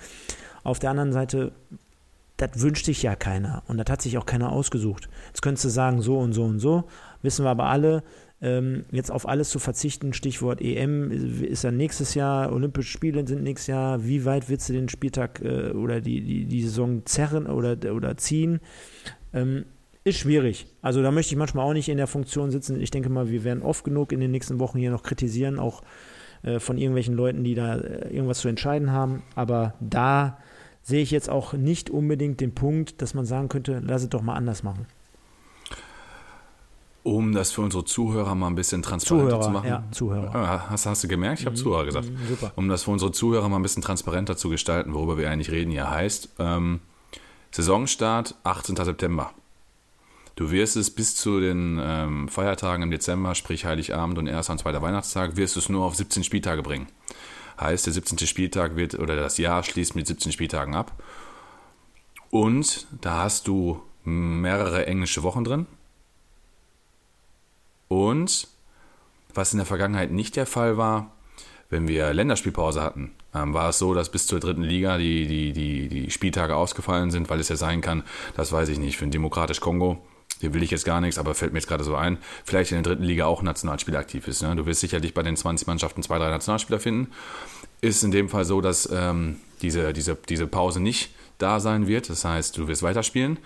Auf 0.62 0.78
der 0.78 0.90
anderen 0.90 1.12
Seite 1.12 1.50
das 2.42 2.60
wünscht 2.60 2.86
sich 2.86 3.02
ja 3.02 3.14
keiner 3.14 3.62
und 3.68 3.78
das 3.78 3.86
hat 3.90 4.02
sich 4.02 4.18
auch 4.18 4.26
keiner 4.26 4.50
ausgesucht. 4.52 5.08
Jetzt 5.28 5.42
könntest 5.42 5.64
du 5.64 5.68
sagen, 5.68 6.02
so 6.02 6.18
und 6.18 6.32
so 6.32 6.44
und 6.44 6.58
so, 6.58 6.84
wissen 7.22 7.44
wir 7.44 7.50
aber 7.50 7.66
alle, 7.66 8.02
ähm, 8.40 8.84
jetzt 8.90 9.12
auf 9.12 9.28
alles 9.28 9.50
zu 9.50 9.60
verzichten, 9.60 10.12
Stichwort 10.12 10.60
EM 10.60 11.12
ist 11.42 11.62
ja 11.62 11.70
nächstes 11.70 12.14
Jahr, 12.14 12.52
Olympische 12.52 12.90
Spiele 12.90 13.24
sind 13.26 13.44
nächstes 13.44 13.68
Jahr, 13.68 14.04
wie 14.04 14.24
weit 14.24 14.48
willst 14.48 14.68
du 14.68 14.72
den 14.72 14.88
Spieltag 14.88 15.40
äh, 15.42 15.70
oder 15.70 16.00
die, 16.00 16.20
die, 16.22 16.44
die 16.46 16.62
Saison 16.62 17.06
zerren 17.06 17.46
oder, 17.46 17.76
oder 17.94 18.16
ziehen? 18.16 18.60
Ähm, 19.32 19.64
ist 20.04 20.18
schwierig. 20.18 20.66
Also 20.82 21.00
da 21.00 21.12
möchte 21.12 21.32
ich 21.32 21.38
manchmal 21.38 21.64
auch 21.64 21.72
nicht 21.72 21.88
in 21.88 21.96
der 21.96 22.08
Funktion 22.08 22.50
sitzen. 22.50 22.80
Ich 22.80 22.90
denke 22.90 23.08
mal, 23.08 23.30
wir 23.30 23.44
werden 23.44 23.62
oft 23.62 23.84
genug 23.84 24.10
in 24.10 24.18
den 24.18 24.32
nächsten 24.32 24.58
Wochen 24.58 24.78
hier 24.78 24.90
noch 24.90 25.04
kritisieren, 25.04 25.60
auch 25.60 25.82
äh, 26.42 26.58
von 26.58 26.76
irgendwelchen 26.76 27.14
Leuten, 27.14 27.44
die 27.44 27.54
da 27.54 27.76
äh, 27.76 28.12
irgendwas 28.12 28.40
zu 28.40 28.48
entscheiden 28.48 28.90
haben. 28.90 29.22
Aber 29.36 29.74
da 29.78 30.38
sehe 30.82 31.02
ich 31.02 31.10
jetzt 31.10 31.30
auch 31.30 31.52
nicht 31.52 31.90
unbedingt 31.90 32.40
den 32.40 32.54
Punkt, 32.54 33.00
dass 33.02 33.14
man 33.14 33.24
sagen 33.24 33.48
könnte, 33.48 33.80
lass 33.84 34.02
es 34.02 34.08
doch 34.08 34.22
mal 34.22 34.34
anders 34.34 34.62
machen. 34.62 34.86
Um 37.04 37.32
das 37.32 37.50
für 37.50 37.62
unsere 37.62 37.84
Zuhörer 37.84 38.34
mal 38.36 38.46
ein 38.46 38.54
bisschen 38.54 38.82
transparenter 38.82 39.30
Zuhörer, 39.30 39.42
zu 39.42 39.50
machen. 39.50 39.68
Ja, 39.68 39.84
Zuhörer. 39.90 40.34
Ah, 40.34 40.66
hast, 40.70 40.86
hast 40.86 41.02
du 41.02 41.08
gemerkt? 41.08 41.40
Ich 41.40 41.46
habe 41.46 41.56
mhm, 41.56 41.60
Zuhörer 41.60 41.84
gesagt. 41.84 42.08
Super. 42.28 42.52
Um 42.54 42.68
das 42.68 42.84
für 42.84 42.92
unsere 42.92 43.10
Zuhörer 43.10 43.48
mal 43.48 43.56
ein 43.56 43.62
bisschen 43.62 43.82
transparenter 43.82 44.36
zu 44.36 44.48
gestalten, 44.50 44.94
worüber 44.94 45.18
wir 45.18 45.28
eigentlich 45.28 45.50
reden 45.50 45.72
hier, 45.72 45.90
heißt, 45.90 46.28
ähm, 46.38 46.80
Saisonstart 47.50 48.36
18. 48.44 48.76
September. 48.76 49.32
Du 50.36 50.50
wirst 50.50 50.76
es 50.76 50.90
bis 50.90 51.16
zu 51.16 51.40
den 51.40 51.78
ähm, 51.82 52.28
Feiertagen 52.28 52.84
im 52.84 52.90
Dezember, 52.90 53.34
sprich 53.34 53.64
Heiligabend 53.64 54.18
und 54.18 54.26
erster 54.28 54.52
und 54.52 54.58
zweiter 54.58 54.80
Weihnachtstag, 54.80 55.36
wirst 55.36 55.56
du 55.56 55.60
es 55.60 55.68
nur 55.68 55.84
auf 55.84 55.94
17 55.96 56.24
Spieltage 56.24 56.62
bringen. 56.62 56.86
Heißt, 57.60 57.86
der 57.86 57.92
17. 57.92 58.18
Spieltag 58.26 58.76
wird, 58.76 58.98
oder 58.98 59.16
das 59.16 59.38
Jahr 59.38 59.62
schließt 59.62 59.94
mit 59.94 60.06
17 60.06 60.32
Spieltagen 60.32 60.74
ab. 60.74 60.92
Und 62.30 62.86
da 63.00 63.22
hast 63.22 63.46
du 63.46 63.82
mehrere 64.04 64.86
englische 64.86 65.22
Wochen 65.22 65.44
drin. 65.44 65.66
Und 67.88 68.48
was 69.34 69.52
in 69.52 69.58
der 69.58 69.66
Vergangenheit 69.66 70.10
nicht 70.10 70.36
der 70.36 70.46
Fall 70.46 70.76
war, 70.76 71.12
wenn 71.68 71.88
wir 71.88 72.12
Länderspielpause 72.12 72.82
hatten, 72.82 73.12
ähm, 73.34 73.54
war 73.54 73.70
es 73.70 73.78
so, 73.78 73.94
dass 73.94 74.10
bis 74.10 74.26
zur 74.26 74.40
dritten 74.40 74.62
Liga 74.62 74.98
die, 74.98 75.26
die, 75.26 75.52
die, 75.52 75.88
die 75.88 76.10
Spieltage 76.10 76.54
ausgefallen 76.54 77.10
sind, 77.10 77.30
weil 77.30 77.40
es 77.40 77.48
ja 77.48 77.56
sein 77.56 77.80
kann, 77.80 78.02
das 78.34 78.52
weiß 78.52 78.68
ich 78.68 78.78
nicht, 78.78 78.96
für 78.96 79.06
den 79.06 79.10
Demokratisch 79.10 79.60
Kongo, 79.60 80.02
hier 80.42 80.52
will 80.54 80.62
ich 80.64 80.72
jetzt 80.72 80.84
gar 80.84 81.00
nichts, 81.00 81.18
aber 81.18 81.34
fällt 81.34 81.52
mir 81.52 81.60
jetzt 81.60 81.68
gerade 81.68 81.84
so 81.84 81.94
ein, 81.94 82.18
vielleicht 82.44 82.72
in 82.72 82.82
der 82.82 82.82
dritten 82.82 83.04
Liga 83.04 83.26
auch 83.26 83.42
Nationalspieler 83.42 84.00
aktiv 84.00 84.26
ist. 84.26 84.42
Ne? 84.42 84.56
Du 84.56 84.66
wirst 84.66 84.80
sicherlich 84.80 85.14
bei 85.14 85.22
den 85.22 85.36
20 85.36 85.68
Mannschaften 85.68 86.02
zwei, 86.02 86.18
drei 86.18 86.30
Nationalspieler 86.30 86.80
finden. 86.80 87.12
Ist 87.80 88.02
in 88.02 88.10
dem 88.10 88.28
Fall 88.28 88.44
so, 88.44 88.60
dass 88.60 88.88
ähm, 88.92 89.36
diese, 89.62 89.92
diese, 89.92 90.16
diese 90.28 90.48
Pause 90.48 90.80
nicht 90.80 91.14
da 91.38 91.60
sein 91.60 91.86
wird. 91.86 92.10
Das 92.10 92.24
heißt, 92.24 92.58
du 92.58 92.66
wirst 92.66 92.82
weiterspielen. 92.82 93.38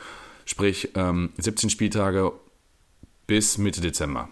Sprich, 0.46 0.88
ähm, 0.94 1.34
17 1.36 1.68
Spieltage 1.68 2.32
bis 3.26 3.58
Mitte 3.58 3.82
Dezember. 3.82 4.30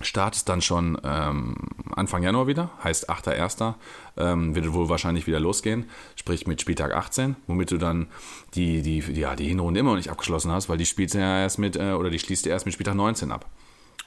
Start 0.00 0.36
ist 0.36 0.48
dann 0.48 0.62
schon 0.62 0.96
ähm, 1.02 1.56
Anfang 1.94 2.22
Januar 2.22 2.46
wieder, 2.46 2.70
heißt 2.84 3.10
8.1. 3.10 3.74
Ähm, 4.16 4.54
wird 4.54 4.72
wohl 4.72 4.88
wahrscheinlich 4.88 5.26
wieder 5.26 5.40
losgehen, 5.40 5.88
sprich 6.14 6.46
mit 6.46 6.60
Spieltag 6.60 6.94
18, 6.94 7.36
womit 7.46 7.72
du 7.72 7.78
dann 7.78 8.06
die, 8.54 8.82
die, 8.82 9.00
ja, 9.12 9.34
die 9.34 9.48
Hinrunde 9.48 9.80
immer 9.80 9.90
noch 9.90 9.96
nicht 9.96 10.10
abgeschlossen 10.10 10.52
hast, 10.52 10.68
weil 10.68 10.78
die 10.78 10.86
spielst 10.86 11.14
ja 11.14 11.40
erst 11.40 11.58
mit, 11.58 11.76
äh, 11.76 11.92
oder 11.92 12.10
die 12.10 12.18
schließt 12.18 12.46
du 12.46 12.50
erst 12.50 12.64
mit 12.64 12.74
Spieltag 12.74 12.94
19 12.94 13.32
ab. 13.32 13.46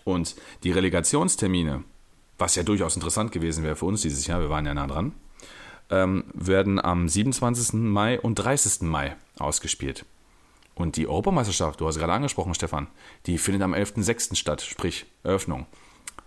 Und 0.04 0.36
die 0.64 0.72
Relegationstermine, 0.72 1.84
was 2.38 2.56
ja 2.56 2.64
durchaus 2.64 2.96
interessant 2.96 3.32
gewesen 3.32 3.64
wäre 3.64 3.76
für 3.76 3.86
uns 3.86 4.02
dieses 4.02 4.26
Jahr, 4.28 4.39
wir 4.39 4.50
waren 4.50 4.66
ja 4.66 4.74
nah 4.74 4.88
dran, 4.88 5.14
ähm, 5.89 6.24
werden 6.34 6.84
am 6.84 7.10
27. 7.10 7.74
Mai 7.74 8.20
und 8.20 8.36
30. 8.36 8.84
Mai 8.84 9.16
ausgespielt. 9.38 10.06
Und 10.74 10.96
die 10.96 11.08
Europameisterschaft, 11.08 11.82
du 11.82 11.88
hast 11.88 12.00
gerade 12.00 12.14
angesprochen, 12.14 12.54
Stefan, 12.54 12.88
die 13.26 13.38
findet 13.38 13.62
am 13.62 13.74
11.06. 13.74 14.36
statt, 14.36 14.62
sprich 14.62 15.06
Eröffnung. 15.24 15.66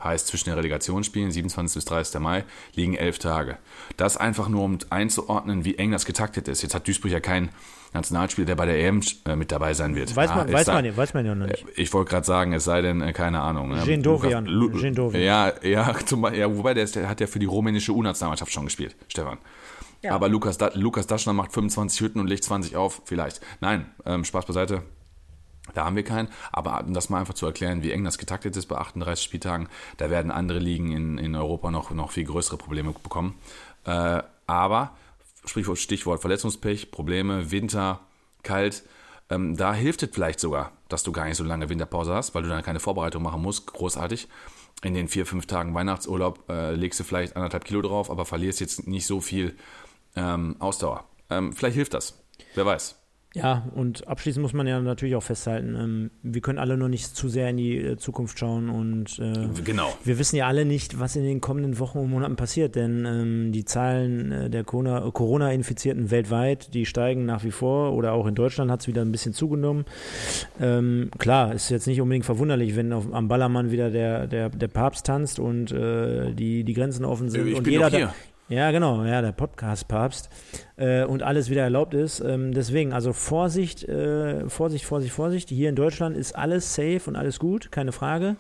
Heißt, 0.05 0.27
zwischen 0.27 0.51
den 0.51 0.55
Relegationsspielen, 0.55 1.31
27. 1.31 1.75
bis 1.75 1.85
30. 1.87 2.21
Mai, 2.21 2.45
liegen 2.75 2.95
elf 2.95 3.19
Tage. 3.19 3.57
Das 3.97 4.17
einfach 4.17 4.49
nur, 4.49 4.63
um 4.63 4.79
einzuordnen, 4.91 5.65
wie 5.65 5.77
eng 5.77 5.91
das 5.91 6.05
getaktet 6.05 6.47
ist. 6.47 6.63
Jetzt 6.63 6.75
hat 6.75 6.87
Duisburg 6.87 7.11
ja 7.11 7.21
keinen 7.21 7.49
Nationalspieler, 7.95 8.47
der 8.47 8.57
bei 8.57 8.67
der 8.67 8.79
EM 8.79 9.01
äh, 9.25 9.37
mit 9.37 9.51
dabei 9.51 9.73
sein 9.73 9.97
wird. 9.97 10.15
Weiß 10.15 10.31
man, 10.31 10.51
ah, 10.51 10.53
weiß, 10.53 10.67
sei, 10.67 10.83
man, 10.83 10.97
weiß 10.97 11.15
man 11.15 11.25
ja 11.25 11.35
noch 11.35 11.47
nicht. 11.47 11.65
Ich 11.77 11.93
wollte 11.93 12.11
gerade 12.11 12.27
sagen, 12.27 12.53
es 12.53 12.65
sei 12.65 12.83
denn, 12.83 13.01
äh, 13.01 13.13
keine 13.13 13.41
Ahnung. 13.41 13.69
Ne? 13.69 13.83
Gendovian. 13.85 15.23
Ja, 15.23 15.53
ja, 15.63 15.95
zum, 16.07 16.33
ja, 16.35 16.55
wobei 16.55 16.75
der, 16.75 16.85
ist, 16.85 16.97
der 16.97 17.09
hat 17.09 17.21
ja 17.21 17.27
für 17.27 17.39
die 17.39 17.47
rumänische 17.47 17.93
U-Nationalmannschaft 17.93 18.53
schon 18.53 18.65
gespielt, 18.65 18.97
Stefan. 19.09 19.39
Ja. 20.03 20.13
Aber 20.13 20.29
Lukas, 20.29 20.59
Lukas 20.75 21.07
Daschner 21.07 21.33
macht 21.33 21.53
25 21.53 22.01
Hütten 22.01 22.21
und 22.21 22.27
legt 22.27 22.45
20 22.45 22.77
auf, 22.77 23.01
vielleicht. 23.07 23.41
Nein, 23.61 23.87
ähm, 24.05 24.25
Spaß 24.25 24.45
beiseite. 24.45 24.83
Da 25.73 25.87
haben 25.87 25.97
wir 25.97 26.05
keinen. 26.05 26.29
Aber 26.53 26.85
um 26.85 26.93
das 26.93 27.09
mal 27.09 27.21
einfach 27.21 27.35
zu 27.35 27.47
erklären, 27.47 27.83
wie 27.83 27.91
eng 27.91 28.05
das 28.05 28.19
getaktet 28.19 28.57
ist 28.57 28.67
bei 28.67 28.77
38 28.77 29.25
Spieltagen, 29.25 29.69
da 29.97 30.11
werden 30.11 30.31
andere 30.31 30.59
Ligen 30.59 30.93
in, 30.93 31.19
in 31.19 31.35
Europa 31.35 31.71
noch, 31.71 31.91
noch 31.91 32.13
viel 32.13 32.25
größere 32.25 32.59
Probleme 32.59 32.93
bekommen. 32.93 33.39
Äh, 33.85 34.23
aber, 34.47 34.97
Sprichwort, 35.47 35.79
Stichwort 35.79 36.21
Verletzungspech, 36.21 36.91
Probleme, 36.91 37.51
Winter, 37.51 38.01
kalt, 38.43 38.83
ähm, 39.31 39.57
da 39.57 39.73
hilft 39.73 40.03
es 40.03 40.11
vielleicht 40.13 40.39
sogar, 40.39 40.73
dass 40.89 41.03
du 41.03 41.13
gar 41.13 41.25
nicht 41.25 41.37
so 41.37 41.45
lange 41.45 41.69
Winterpause 41.69 42.15
hast, 42.15 42.35
weil 42.35 42.43
du 42.43 42.49
dann 42.51 42.63
keine 42.63 42.81
Vorbereitung 42.81 43.23
machen 43.23 43.41
musst, 43.41 43.67
großartig. 43.67 44.29
In 44.83 44.93
den 44.93 45.09
vier, 45.09 45.25
fünf 45.25 45.47
Tagen 45.47 45.75
Weihnachtsurlaub 45.75 46.51
äh, 46.51 46.75
legst 46.75 47.01
du 47.01 47.05
vielleicht 47.05 47.37
anderthalb 47.37 47.65
Kilo 47.65 47.81
drauf, 47.81 48.11
aber 48.11 48.27
verlierst 48.27 48.61
jetzt 48.61 48.87
nicht 48.87 49.07
so 49.07 49.21
viel 49.21 49.57
ähm, 50.15 50.57
Ausdauer. 50.59 51.05
Ähm, 51.31 51.55
vielleicht 51.55 51.77
hilft 51.77 51.95
das. 51.95 52.23
Wer 52.55 52.67
weiß. 52.67 52.97
Ja, 53.35 53.65
und 53.75 54.07
abschließend 54.07 54.43
muss 54.43 54.53
man 54.53 54.69
ja 54.69 54.81
natürlich 54.81 55.17
auch 55.17 55.23
festhalten, 55.23 55.75
ähm, 55.75 56.11
wir 56.23 56.41
können 56.41 56.61
alle 56.61 56.77
noch 56.77 56.89
nicht 56.89 57.17
zu 57.17 57.29
sehr 57.29 57.51
in 57.51 57.57
die 57.57 57.77
äh, 57.79 57.97
Zukunft 57.97 58.39
schauen 58.39 58.71
und 58.71 59.19
äh, 59.19 59.49
genau. 59.65 59.93
wir 60.05 60.21
wissen 60.21 60.37
ja 60.37 60.47
alle 60.47 60.65
nicht, 60.65 61.01
was 61.01 61.17
in 61.17 61.25
den 61.25 61.41
kommenden 61.41 61.81
Wochen 61.81 61.99
und 61.99 62.11
Monaten 62.11 62.37
passiert, 62.37 62.77
denn 62.77 63.05
ähm, 63.05 63.51
die 63.51 63.65
Zahlen 63.65 64.31
äh, 64.31 64.51
der 64.51 64.63
Corona-Infizierten 64.63 66.13
weltweit, 66.13 66.75
die 66.75 66.87
steigen 66.87 67.27
nach 67.27 67.43
wie 67.43 67.51
vor 67.51 67.95
oder 67.95 68.13
auch 68.13 68.27
in 68.29 68.37
Deutschland 68.37 68.71
hat 68.71 68.83
es 68.83 68.87
wieder 68.87 69.03
ein 69.03 69.11
bisschen 69.11 69.33
zugenommen. 69.33 69.85
Ähm, 70.61 71.11
klar, 71.19 71.55
ist 71.55 71.71
jetzt 71.71 71.89
nicht 71.89 72.01
unbedingt 72.01 72.25
verwunderlich, 72.25 72.77
wenn 72.77 72.93
auf, 72.93 73.13
am 73.13 73.27
Ballermann 73.27 73.73
wieder 73.73 73.91
der, 73.91 74.29
der, 74.29 74.49
der 74.49 74.69
Papst 74.69 75.07
tanzt 75.07 75.41
und 75.41 75.73
äh, 75.73 76.33
die, 76.35 76.63
die 76.63 76.73
Grenzen 76.73 77.05
offen 77.05 77.31
sind 77.31 77.49
ich 77.49 77.57
und 77.57 77.67
jeder, 77.67 77.91
hier. 77.91 78.15
Ja, 78.51 78.71
genau, 78.73 79.05
ja, 79.05 79.23
der 79.23 79.33
Podcast-Papst 79.33 80.29
äh, 80.77 81.05
und 81.05 81.23
alles 81.23 81.51
wieder 81.51 81.63
erlaubt 81.63 81.95
ist. 81.95 82.21
Ähm, 82.21 82.53
deswegen, 82.53 82.93
also 82.93 83.13
Vorsicht, 83.13 83.85
äh, 83.85 84.49
Vorsicht, 84.49 84.85
Vorsicht, 84.85 85.13
Vorsicht. 85.13 85.49
Hier 85.49 85.69
in 85.69 85.77
Deutschland 85.77 86.17
ist 86.17 86.35
alles 86.37 86.75
safe 86.75 87.03
und 87.07 87.17
alles 87.17 87.39
gut, 87.39 87.71
keine 87.71 87.93
Frage. 87.93 88.37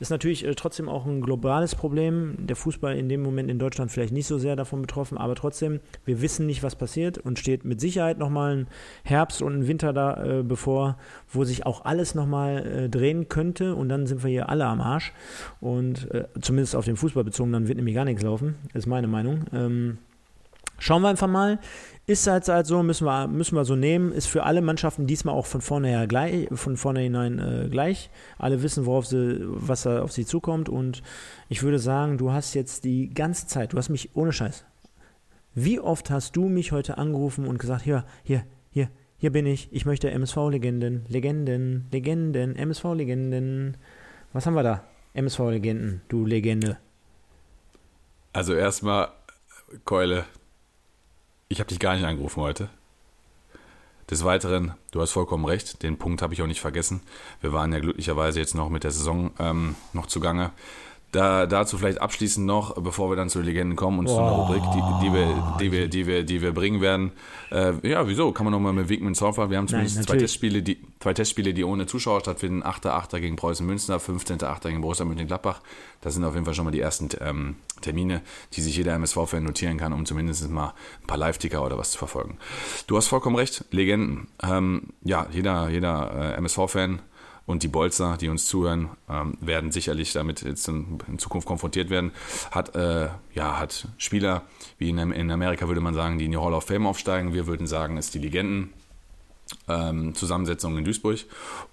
Ist 0.00 0.10
natürlich 0.10 0.44
äh, 0.44 0.54
trotzdem 0.54 0.88
auch 0.88 1.06
ein 1.06 1.20
globales 1.20 1.74
Problem. 1.74 2.34
Der 2.38 2.56
Fußball 2.56 2.96
in 2.96 3.08
dem 3.08 3.22
Moment 3.22 3.50
in 3.50 3.58
Deutschland 3.58 3.90
vielleicht 3.90 4.12
nicht 4.12 4.26
so 4.26 4.38
sehr 4.38 4.56
davon 4.56 4.82
betroffen, 4.82 5.16
aber 5.18 5.34
trotzdem, 5.34 5.80
wir 6.04 6.20
wissen 6.20 6.46
nicht, 6.46 6.62
was 6.62 6.76
passiert 6.76 7.18
und 7.18 7.38
steht 7.38 7.64
mit 7.64 7.80
Sicherheit 7.80 8.18
nochmal 8.18 8.56
ein 8.56 8.66
Herbst 9.04 9.42
und 9.42 9.54
ein 9.54 9.68
Winter 9.68 9.92
da 9.92 10.22
äh, 10.22 10.42
bevor, 10.42 10.98
wo 11.30 11.44
sich 11.44 11.64
auch 11.64 11.84
alles 11.84 12.14
nochmal 12.14 12.66
äh, 12.66 12.88
drehen 12.88 13.28
könnte 13.28 13.74
und 13.74 13.88
dann 13.88 14.06
sind 14.06 14.22
wir 14.22 14.30
hier 14.30 14.48
alle 14.48 14.66
am 14.66 14.80
Arsch. 14.80 15.12
Und 15.60 16.10
äh, 16.10 16.24
zumindest 16.40 16.76
auf 16.76 16.84
den 16.84 16.96
Fußball 16.96 17.24
bezogen, 17.24 17.52
dann 17.52 17.68
wird 17.68 17.76
nämlich 17.76 17.94
gar 17.94 18.04
nichts 18.04 18.22
laufen, 18.22 18.56
ist 18.74 18.86
meine 18.86 19.08
Meinung. 19.08 19.44
Ähm, 19.52 19.98
schauen 20.78 21.02
wir 21.02 21.08
einfach 21.08 21.28
mal. 21.28 21.58
Ist 22.06 22.26
halt, 22.26 22.48
halt 22.48 22.66
so, 22.66 22.82
müssen 22.82 23.04
wir, 23.04 23.28
müssen 23.28 23.54
wir 23.54 23.66
so 23.66 23.76
nehmen. 23.76 24.12
Ist 24.12 24.28
für 24.28 24.44
alle 24.44 24.62
Mannschaften 24.62 25.06
diesmal 25.06 25.34
auch 25.34 25.44
von 25.44 25.60
vornheher 25.60 26.06
gleich, 26.06 26.48
von 26.52 26.78
vornherein 26.78 27.38
äh, 27.38 27.68
gleich. 27.68 28.08
Alle 28.38 28.62
wissen, 28.62 28.86
worauf 28.86 29.06
sie, 29.06 29.40
was 29.44 29.82
da 29.82 30.02
auf 30.02 30.12
sie 30.12 30.24
zukommt. 30.24 30.70
Und 30.70 31.02
ich 31.50 31.62
würde 31.62 31.78
sagen, 31.78 32.16
du 32.16 32.32
hast 32.32 32.54
jetzt 32.54 32.84
die 32.84 33.10
ganze 33.10 33.46
Zeit, 33.46 33.74
du 33.74 33.76
hast 33.76 33.90
mich 33.90 34.16
ohne 34.16 34.32
Scheiß. 34.32 34.64
Wie 35.54 35.80
oft 35.80 36.10
hast 36.10 36.34
du 36.34 36.48
mich 36.48 36.72
heute 36.72 36.96
angerufen 36.96 37.46
und 37.46 37.58
gesagt, 37.58 37.82
hier, 37.82 38.04
hier, 38.22 38.44
hier, 38.70 38.88
hier 39.18 39.32
bin 39.32 39.44
ich. 39.44 39.68
Ich 39.70 39.84
möchte 39.84 40.10
MSV-Legenden, 40.10 41.04
Legenden, 41.08 41.88
Legenden, 41.92 42.56
MSV-Legenden. 42.56 43.76
Was 44.32 44.46
haben 44.46 44.54
wir 44.54 44.62
da? 44.62 44.84
MSV-Legenden, 45.12 46.00
du 46.08 46.24
Legende. 46.24 46.78
Also 48.32 48.54
erstmal, 48.54 49.08
Keule, 49.84 50.24
ich 51.48 51.60
habe 51.60 51.68
dich 51.68 51.78
gar 51.78 51.94
nicht 51.94 52.04
angerufen 52.04 52.40
heute. 52.40 52.68
Des 54.10 54.24
Weiteren, 54.24 54.72
du 54.90 55.02
hast 55.02 55.10
vollkommen 55.10 55.44
recht, 55.44 55.82
den 55.82 55.98
Punkt 55.98 56.22
habe 56.22 56.32
ich 56.32 56.40
auch 56.40 56.46
nicht 56.46 56.60
vergessen. 56.60 57.00
Wir 57.42 57.52
waren 57.52 57.72
ja 57.72 57.78
glücklicherweise 57.78 58.40
jetzt 58.40 58.54
noch 58.54 58.70
mit 58.70 58.84
der 58.84 58.90
Saison 58.90 59.32
ähm, 59.38 59.74
noch 59.92 60.06
zugange. 60.06 60.50
Da, 61.12 61.46
dazu 61.46 61.78
vielleicht 61.78 62.00
abschließend 62.00 62.46
noch, 62.46 62.74
bevor 62.74 63.10
wir 63.10 63.16
dann 63.16 63.30
zu 63.30 63.40
Legenden 63.40 63.76
kommen 63.76 63.98
und 63.98 64.08
oh. 64.08 64.14
zu 64.14 64.18
einer 64.18 64.30
Rubrik, 64.30 64.62
die, 64.74 65.06
die, 65.06 65.12
wir, 65.14 65.56
die, 65.58 65.72
wir, 65.72 65.88
die, 65.88 66.06
wir, 66.06 66.22
die 66.22 66.42
wir 66.42 66.52
bringen 66.52 66.80
werden. 66.80 67.12
Äh, 67.50 67.72
ja, 67.86 68.06
wieso? 68.06 68.32
Kann 68.32 68.44
man 68.44 68.52
nochmal 68.52 68.74
mit 68.74 68.88
Wigman 68.88 69.14
Zorfer. 69.14 69.50
Wir 69.50 69.56
haben 69.56 69.68
zumindest 69.68 69.96
Nein, 69.96 70.06
zwei, 70.06 70.16
Testspiele, 70.18 70.62
die, 70.62 70.78
zwei 71.00 71.14
Testspiele, 71.14 71.54
die 71.54 71.64
ohne 71.64 71.86
Zuschauer 71.86 72.20
stattfinden. 72.20 72.62
8.8. 72.62 73.20
gegen 73.20 73.36
Preußen 73.36 73.66
Münster, 73.66 73.96
15.8. 73.98 74.68
gegen 74.68 74.80
Borussia 74.80 75.04
Mönchengladbach. 75.04 75.60
Das 76.00 76.14
sind 76.14 76.24
auf 76.24 76.34
jeden 76.34 76.44
Fall 76.44 76.54
schon 76.54 76.64
mal 76.64 76.70
die 76.70 76.80
ersten 76.80 77.08
ähm, 77.20 77.56
Termine, 77.80 78.22
die 78.54 78.60
sich 78.60 78.76
jeder 78.76 78.94
MSV-Fan 78.94 79.42
notieren 79.42 79.78
kann, 79.78 79.92
um 79.92 80.06
zumindest 80.06 80.48
mal 80.50 80.74
ein 81.02 81.06
paar 81.06 81.18
Live-Ticker 81.18 81.64
oder 81.64 81.78
was 81.78 81.92
zu 81.92 81.98
verfolgen. 81.98 82.38
Du 82.86 82.96
hast 82.96 83.08
vollkommen 83.08 83.36
recht, 83.36 83.64
Legenden. 83.70 84.28
Ähm, 84.42 84.88
ja, 85.02 85.26
jeder, 85.30 85.68
jeder 85.68 86.34
äh, 86.34 86.38
MSV-Fan 86.38 87.00
und 87.48 87.62
die 87.62 87.68
Bolzer, 87.68 88.18
die 88.18 88.28
uns 88.28 88.46
zuhören, 88.46 88.90
ähm, 89.08 89.38
werden 89.40 89.72
sicherlich 89.72 90.12
damit 90.12 90.42
jetzt 90.42 90.68
in, 90.68 90.98
in 91.08 91.18
Zukunft 91.18 91.48
konfrontiert 91.48 91.88
werden. 91.88 92.12
Hat, 92.50 92.76
äh, 92.76 93.08
ja, 93.32 93.58
hat 93.58 93.88
Spieler, 93.96 94.42
wie 94.76 94.90
in, 94.90 94.98
in, 94.98 95.30
Amerika 95.30 95.66
würde 95.66 95.80
man 95.80 95.94
sagen, 95.94 96.18
die 96.18 96.26
in 96.26 96.32
die 96.32 96.36
Hall 96.36 96.52
of 96.52 96.64
Fame 96.64 96.86
aufsteigen. 96.86 97.32
Wir 97.32 97.46
würden 97.46 97.66
sagen, 97.66 97.96
ist 97.96 98.12
die 98.12 98.18
Legenden. 98.18 98.74
Ähm, 99.68 100.14
Zusammensetzung 100.14 100.78
in 100.78 100.84
Duisburg. 100.84 101.18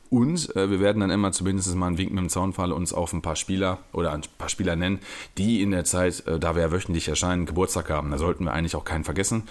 Und 0.10 0.56
äh, 0.56 0.70
wir 0.70 0.80
werden 0.80 1.00
dann 1.00 1.10
immer 1.10 1.32
zumindest 1.32 1.74
mal 1.76 1.88
einen 1.88 1.98
Wink 1.98 2.12
mit 2.12 2.20
dem 2.20 2.30
Zaunfall 2.30 2.72
uns 2.72 2.94
auf 2.94 3.14
ein 3.14 3.22
paar 3.22 3.36
Spieler 3.36 3.80
oder 3.92 4.12
ein 4.12 4.22
paar 4.38 4.50
Spieler 4.50 4.76
nennen, 4.76 5.00
die 5.38 5.62
in 5.62 5.72
der 5.72 5.84
Zeit, 5.84 6.26
äh, 6.28 6.40
da 6.40 6.56
wir 6.56 6.62
ja 6.62 6.72
wöchentlich 6.72 7.08
erscheinen, 7.08 7.46
Geburtstag 7.46 7.90
haben. 7.90 8.12
Da 8.12 8.18
sollten 8.18 8.46
wir 8.46 8.54
eigentlich 8.54 8.76
auch 8.76 8.86
keinen 8.86 9.04
vergessen. 9.04 9.44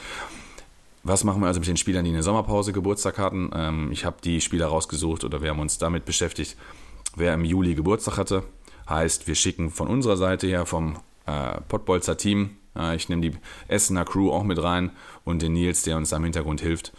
Was 1.03 1.23
machen 1.25 1.43
wir 1.43 1.49
also 1.49 1.61
mit 1.61 1.69
den 1.69 1.77
Spielern, 1.77 2.05
die 2.05 2.13
eine 2.13 2.23
Sommerpause 2.23 2.73
Geburtstag 2.73 3.19
hatten? 3.19 3.51
Ähm, 3.55 3.93
ich 3.93 4.05
habe 4.05 4.17
die 4.25 4.41
Spieler 4.41 4.67
rausgesucht 4.67 5.25
oder 5.25 5.43
wir 5.43 5.51
haben 5.51 5.61
uns 5.61 5.79
damit 5.79 6.05
beschäftigt, 6.05 6.57
wer 7.17 7.35
im 7.35 7.45
Juli 7.45 7.75
Geburtstag 7.75 8.17
hatte. 8.17 8.45
Heißt, 8.89 9.27
wir 9.27 9.35
schicken 9.35 9.71
von 9.71 9.89
unserer 9.89 10.17
Seite 10.17 10.47
her 10.47 10.67
vom 10.67 10.97
äh, 11.27 11.61
Pottbolzer 11.69 12.17
Team, 12.17 12.57
äh, 12.77 12.97
ich 12.97 13.09
nehme 13.09 13.23
die 13.23 13.37
Essener 13.69 14.05
Crew 14.05 14.31
auch 14.31 14.45
mit 14.45 14.63
rein 14.63 14.91
und 15.25 15.43
den 15.43 15.53
Nils, 15.53 15.83
der 15.83 15.97
uns 15.97 16.13
am 16.13 16.25
Hintergrund 16.25 16.61
hilft. 16.61 16.93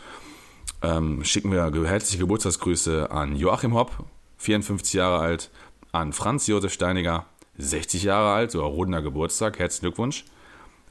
Ähm, 0.86 1.24
schicken 1.24 1.52
wir 1.52 1.72
herzliche 1.88 2.20
Geburtstagsgrüße 2.20 3.10
an 3.12 3.36
Joachim 3.36 3.74
Hopp, 3.74 3.92
54 4.38 4.94
Jahre 4.94 5.20
alt, 5.20 5.50
an 5.92 6.14
Franz 6.14 6.48
Josef 6.48 6.74
Steiniger, 6.74 7.26
60 7.58 8.04
Jahre 8.04 8.34
alt, 8.34 8.52
so 8.52 8.66
runder 8.66 9.02
Geburtstag, 9.02 9.60
herzlichen 9.60 9.86
Glückwunsch. 9.88 10.26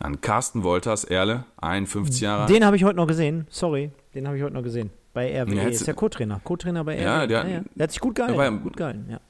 An 0.00 0.20
Carsten 0.20 0.64
Wolters, 0.64 1.04
Erle, 1.04 1.44
51 1.58 2.20
Jahre 2.22 2.42
alt. 2.42 2.50
Den 2.50 2.64
habe 2.64 2.76
ich 2.76 2.84
heute 2.84 2.96
noch 2.96 3.06
gesehen. 3.06 3.46
Sorry, 3.48 3.90
den 4.14 4.26
habe 4.26 4.36
ich 4.36 4.42
heute 4.42 4.54
noch 4.54 4.62
gesehen. 4.64 4.90
Bei 5.12 5.30
RWE. 5.40 5.54
Ja, 5.54 5.62
ist 5.68 5.86
ja 5.86 5.92
Co-Trainer. 5.92 6.40
Co-Trainer 6.42 6.82
bei 6.84 6.96
RWE. 6.96 7.04
Ja, 7.04 7.26
der- 7.26 7.44
der 7.44 7.82
hat 7.84 7.90
sich 7.92 8.00
gut 8.00 8.16
gehalten. 8.16 8.36
ja- 8.38 8.50
gut 8.50 8.76
gehalten, 8.76 9.06
ja. 9.08 9.20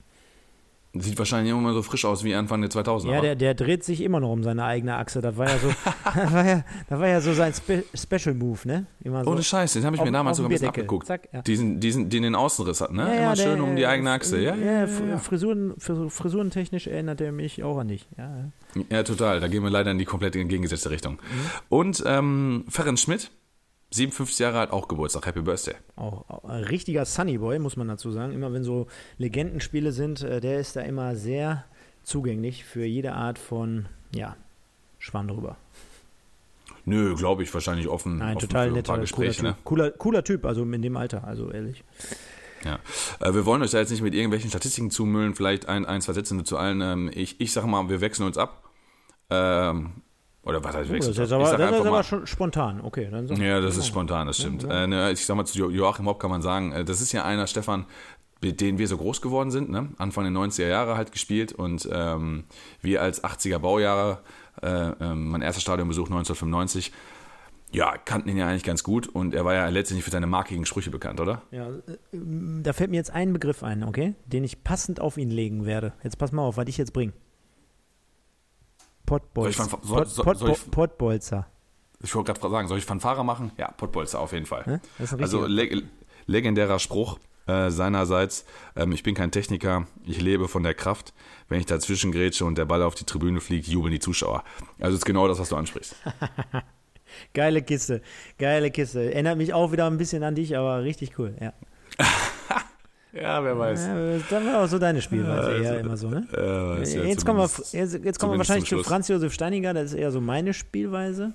Sieht 0.97 1.19
wahrscheinlich 1.19 1.53
immer 1.53 1.73
so 1.75 1.83
frisch 1.83 2.05
aus 2.05 2.23
wie 2.23 2.35
Anfang 2.37 2.61
der 2.61 2.71
2000er. 2.71 3.11
Ja, 3.13 3.21
der, 3.21 3.35
der 3.35 3.55
dreht 3.55 3.83
sich 3.83 4.01
immer 4.01 4.21
noch 4.21 4.31
um 4.31 4.45
seine 4.45 4.65
eigene 4.65 4.95
Achse. 4.97 5.21
Das 5.21 5.37
war 5.37 5.49
ja 5.49 5.59
so, 5.59 5.69
das 6.15 6.33
war 6.33 6.47
ja, 6.47 6.65
das 6.89 7.01
war 7.01 7.09
ja 7.09 7.21
so 7.21 7.33
sein 7.33 7.53
Spe 7.53 7.83
Special 7.95 8.35
Move, 8.35 8.61
ne? 8.65 8.87
Immer 9.03 9.25
so. 9.25 9.31
Ohne 9.33 9.43
Scheiß, 9.43 9.73
den 9.73 9.85
habe 9.85 9.97
ich 9.97 10.01
auf- 10.03 10.07
mir 10.07 10.13
damals 10.13 10.35
auf 10.35 10.45
sogar 10.45 10.51
ein 10.51 10.53
bisschen 10.53 10.69
abgeguckt. 10.69 11.07
Zack, 11.09 11.29
ja. 11.33 11.43
diesen, 11.43 11.81
diesen, 11.81 12.11
den 12.11 12.23
den 12.23 12.35
Außenriss 12.37 12.81
hat, 12.81 12.93
ne? 12.93 13.03
Ja, 13.09 13.25
immer 13.25 13.35
der- 13.35 13.43
schön 13.43 13.61
um 13.61 13.75
die 13.75 13.87
eigene 13.87 14.13
Achse. 14.13 14.41
Ja, 14.41 14.55
ja, 14.55 14.73
ja, 14.73 14.85
Fr- 14.85 15.09
ja. 15.09 15.19
Frisuren, 15.19 15.73
fr- 15.75 16.09
frisurentechnisch 16.11 16.87
erinnert 16.87 17.21
er 17.21 17.33
mich 17.33 17.63
auch 17.65 17.79
an 17.79 17.89
dich. 17.89 18.07
Ja, 18.17 18.31
ja. 18.37 18.83
Ja, 18.91 19.03
total. 19.03 19.41
Da 19.41 19.49
gehen 19.49 19.63
wir 19.65 19.71
leider 19.71 19.91
in 19.91 19.99
die 19.99 20.05
komplett 20.05 20.37
entgegengesetzte 20.37 20.91
Richtung. 20.91 21.15
Mhm. 21.15 21.19
Und 21.71 22.03
ähm, 22.07 22.65
Ferenc 22.69 22.99
Schmidt, 23.01 23.31
57 23.95 24.39
Jahre 24.41 24.59
alt, 24.61 24.71
auch 24.71 24.89
Geburtstag. 24.89 25.27
Happy 25.27 25.41
Birthday. 25.41 25.75
Auch, 25.97 26.29
auch 26.29 26.45
ein 26.45 26.65
richtiger 26.65 27.05
Sunnyboy, 27.05 27.59
muss 27.59 27.77
man 27.77 27.89
dazu 27.89 28.11
sagen. 28.11 28.33
Immer 28.33 28.53
wenn 28.53 28.65
so 28.65 28.89
Legendenspiele 29.19 29.93
sind, 29.93 30.23
äh, 30.23 30.41
der 30.41 30.59
ist 30.59 30.77
da 30.77 30.81
immer 30.81 31.17
sehr 31.17 31.65
zugänglich 32.03 32.65
für 32.65 32.85
jede 32.85 33.13
Art 33.13 33.39
von, 33.39 33.87
ja, 34.15 34.37
Schwann 34.99 35.29
drüber. 35.29 35.57
Nö, 36.87 37.15
glaube 37.15 37.43
ich, 37.43 37.55
wahrscheinlich 37.55 37.89
offen, 37.89 38.19
Nein, 38.19 38.37
offen 38.37 38.49
total 38.49 38.71
netter, 38.71 38.93
cooler 38.93 39.01
Gespräche. 39.01 39.33
typ. 39.37 39.43
Ne? 39.43 39.57
Cooler, 39.65 39.91
cooler 39.93 40.25
Typ, 40.25 40.45
also 40.45 40.65
in 40.65 40.83
dem 40.83 40.97
Alter, 40.97 41.25
also 41.25 41.51
ehrlich. 41.51 41.83
Ja. 42.65 42.79
Äh, 43.21 43.35
wir 43.35 43.47
wollen 43.47 43.63
euch 43.63 43.71
da 43.71 43.79
jetzt 43.79 43.91
nicht 43.91 44.03
mit 44.03 44.15
irgendwelchen 44.15 44.51
Statistiken 44.51 44.91
zumüllen, 44.91 45.35
vielleicht 45.35 45.69
ein, 45.69 45.87
ein 45.87 46.01
zwei 46.01 46.13
Sätze 46.13 46.43
zu 46.45 46.59
allen. 46.59 46.81
Ähm, 46.81 47.11
ich, 47.15 47.41
ich 47.41 47.53
sage 47.53 47.67
mal, 47.67 47.89
wir 47.89 48.01
wechseln 48.01 48.27
uns 48.27 48.37
ab. 48.39 48.65
Ähm, 49.31 50.03
oder 50.45 50.63
was 50.63 50.75
heißt 50.75 50.91
Oh, 50.91 50.95
das 50.97 51.09
ist 51.19 51.33
aber, 51.33 51.57
das 51.57 51.71
ist 51.81 51.87
aber 51.87 52.03
schon 52.03 52.27
spontan. 52.27 52.81
Okay, 52.83 53.09
Ja, 53.39 53.61
das 53.61 53.77
ist 53.77 53.87
spontan, 53.87 54.27
das 54.27 54.39
stimmt. 54.39 54.65
Äh, 54.65 54.87
ne, 54.87 55.11
ich 55.13 55.25
sag 55.25 55.37
mal, 55.37 55.45
zu 55.45 55.59
Jo- 55.59 55.71
Joachim 55.71 56.07
Hopp 56.07 56.19
kann 56.21 56.31
man 56.31 56.43
sagen, 56.43 56.73
äh, 56.73 56.85
das 56.85 57.01
ist 57.01 57.13
ja 57.13 57.25
einer, 57.25 57.47
Stefan, 57.47 57.87
mit 58.43 58.61
denen 58.61 58.77
wir 58.79 58.87
so 58.89 58.99
groß 58.99 59.23
geworden 59.23 59.51
sind, 59.51 59.71
ne? 59.71 59.89
Anfang 59.97 60.25
der 60.25 60.33
90er 60.33 60.67
Jahre 60.69 60.97
halt 60.99 61.13
gespielt 61.13 61.53
und 61.53 61.89
ähm, 61.91 62.45
wir 62.83 63.01
als 63.01 63.25
80er 63.25 63.59
Baujahre, 63.59 64.19
äh, 64.63 64.69
ähm, 65.01 65.29
mein 65.31 65.41
erster 65.41 65.63
Stadionbesuch 65.63 66.07
1995, 66.09 66.93
ja, 67.73 67.97
kannten 67.97 68.29
ihn 68.29 68.37
ja 68.37 68.47
eigentlich 68.47 68.63
ganz 68.63 68.85
gut 68.85 69.09
und 69.09 69.35
er 69.35 69.45
war 69.45 69.55
ja 69.55 69.67
letztendlich 69.69 70.05
für 70.05 70.11
seine 70.11 70.27
markigen 70.27 70.65
Sprüche 70.67 70.91
bekannt, 70.91 71.21
oder? 71.21 71.43
Ja, 71.51 71.69
äh, 71.71 71.97
da 72.63 72.73
fällt 72.73 72.91
mir 72.91 72.97
jetzt 72.99 73.11
ein 73.13 73.33
Begriff 73.33 73.63
ein, 73.65 73.83
okay? 73.83 74.15
Den 74.27 74.45
ich 74.45 74.63
passend 74.63 75.01
auf 75.01 75.17
ihn 75.17 75.31
legen 75.31 75.65
werde. 75.67 75.93
Jetzt 76.05 76.19
pass 76.19 76.31
mal 76.31 76.43
auf, 76.43 76.57
was 76.59 76.67
ich 76.69 76.77
jetzt 76.77 76.93
bringe. 76.93 77.15
Pottbolzer. 79.07 79.53
Soll 79.53 79.65
ich 79.67 79.71
von- 79.71 79.83
soll- 79.83 80.07
soll- 80.07 80.25
Pot, 80.25 80.39
soll 80.39 80.51
ich- 80.51 80.59
Pot, 80.63 80.71
Pottbolzer. 80.71 81.47
Ich 82.03 82.15
wollte 82.15 82.33
gerade 82.35 82.51
sagen, 82.51 82.69
soll 82.69 82.79
ich 82.79 82.85
Fanfare 82.85 83.25
machen? 83.25 83.53
Ja, 83.57 83.71
Pottbolzer 83.71 84.21
auf 84.21 84.33
jeden 84.33 84.47
Fall. 84.47 84.81
Also 85.19 85.47
leg 85.47 85.83
legendärer 86.27 86.79
Spruch 86.79 87.19
äh, 87.47 87.71
seinerseits, 87.71 88.47
ähm, 88.75 88.93
ich 88.93 89.03
bin 89.03 89.15
kein 89.15 89.31
Techniker, 89.31 89.87
ich 90.07 90.19
lebe 90.21 90.49
von 90.49 90.63
der 90.63 90.73
Kraft. 90.73 91.13
Wenn 91.51 91.61
ich 91.61 91.67
dazwischen 91.67 92.11
grätsche 92.11 92.47
und 92.47 92.57
der 92.57 92.65
Ball 92.65 92.83
auf 92.83 92.95
die 92.95 93.05
Tribüne 93.05 93.41
fliegt, 93.43 93.67
jubeln 93.69 93.93
die 93.93 94.01
Zuschauer. 94.01 94.43
Also 94.81 94.97
ist 94.97 95.05
genau 95.05 95.29
das, 95.29 95.39
was 95.39 95.51
du 95.51 95.57
ansprichst. 95.57 95.95
Geile 97.35 97.63
Kiste, 97.63 98.01
geile 98.39 98.71
Kiste. 98.71 99.13
Erinnert 99.13 99.37
mich 99.39 99.53
auch 99.53 99.71
wieder 99.73 99.87
ein 99.87 99.99
bisschen 99.99 100.23
an 100.25 100.35
dich, 100.35 100.57
aber 100.57 100.83
richtig 100.83 101.19
cool, 101.19 101.37
ja. 101.41 101.53
Ja, 103.15 103.45
wer 103.45 103.59
weiß. 103.59 103.87
ja 103.87 104.19
das 104.19 104.45
war 104.45 104.65
auch 104.65 104.67
so 104.67 104.79
deine 104.79 105.01
Spielweise, 105.01 105.63
eher 105.63 105.81
immer 105.81 105.97
so, 105.97 106.09
ne? 106.09 106.27
Äh, 106.37 106.83
ja 106.83 107.05
jetzt 107.05 107.25
kommen 107.25 107.39
wir, 107.39 107.49
jetzt, 107.73 108.05
jetzt 108.05 108.19
kommen 108.19 108.33
wir 108.33 108.39
wahrscheinlich 108.39 108.69
zu. 108.69 108.83
Franz 108.83 109.09
Josef 109.09 109.33
Steiniger, 109.33 109.73
das 109.73 109.93
ist 109.93 109.95
eher 109.95 110.11
so 110.11 110.21
meine 110.21 110.53
Spielweise. 110.53 111.33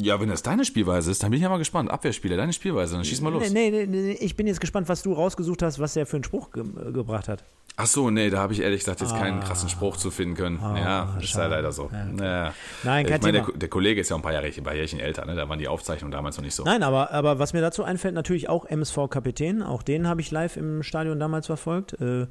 Ja, 0.00 0.20
wenn 0.20 0.28
das 0.28 0.42
deine 0.42 0.64
Spielweise 0.64 1.10
ist, 1.10 1.22
dann 1.22 1.30
bin 1.30 1.38
ich 1.38 1.42
ja 1.42 1.48
mal 1.48 1.58
gespannt. 1.58 1.90
Abwehrspieler, 1.90 2.36
deine 2.36 2.52
Spielweise, 2.52 2.94
dann 2.96 3.04
schieß 3.04 3.20
mal 3.20 3.32
los. 3.32 3.50
Nee, 3.50 3.70
nee, 3.70 3.86
nee, 3.86 4.00
nee, 4.02 4.12
ich 4.20 4.36
bin 4.36 4.46
jetzt 4.46 4.60
gespannt, 4.60 4.88
was 4.88 5.02
du 5.02 5.12
rausgesucht 5.12 5.62
hast, 5.62 5.78
was 5.78 5.96
er 5.96 6.06
für 6.06 6.16
einen 6.16 6.24
Spruch 6.24 6.50
ge 6.52 6.62
äh, 6.62 6.92
gebracht 6.92 7.28
hat. 7.28 7.44
Ach 7.76 7.86
so, 7.86 8.10
nee, 8.10 8.28
da 8.30 8.38
habe 8.40 8.52
ich 8.52 8.60
ehrlich 8.60 8.80
gesagt 8.80 9.00
jetzt 9.00 9.14
keinen 9.16 9.40
Ah. 9.40 9.44
krassen 9.44 9.68
Spruch 9.68 9.96
zu 9.96 10.10
finden 10.10 10.34
können. 10.34 10.58
Ah, 10.60 10.78
ja, 10.78 11.02
ist 11.18 11.22
ja 11.34 11.40
schade. 11.40 11.54
leider 11.54 11.72
so. 11.72 11.88
Ja, 11.92 12.04
okay. 12.12 12.24
Ja. 12.24 12.54
Nein, 12.82 13.06
kein 13.06 13.16
ich 13.16 13.22
meine, 13.22 13.42
der, 13.42 13.52
der 13.56 13.68
Kollege 13.68 14.00
ist 14.02 14.10
ja 14.10 14.16
ein 14.16 14.22
paar 14.22 14.32
Jahre, 14.32 14.46
ein 14.48 14.62
paar 14.64 14.74
Jährchen 14.74 15.00
älter, 15.00 15.24
ne? 15.24 15.34
da 15.34 15.48
waren 15.48 15.58
die 15.58 15.68
Aufzeichnungen 15.68 16.10
damals 16.12 16.36
noch 16.36 16.44
nicht 16.44 16.54
so. 16.54 16.64
Nein, 16.64 16.82
aber, 16.82 17.10
aber 17.12 17.38
was 17.38 17.52
mir 17.54 17.60
dazu 17.62 17.82
einfällt, 17.84 18.14
natürlich 18.14 18.48
auch 18.50 18.66
MSV-Kapitän. 18.66 19.62
Auch 19.62 19.82
den 19.82 20.06
habe 20.08 20.20
ich 20.20 20.30
live 20.30 20.56
im 20.58 20.82
Stadion 20.82 21.18
damals 21.18 21.46
verfolgt. 21.46 21.94
Äh, 22.00 22.26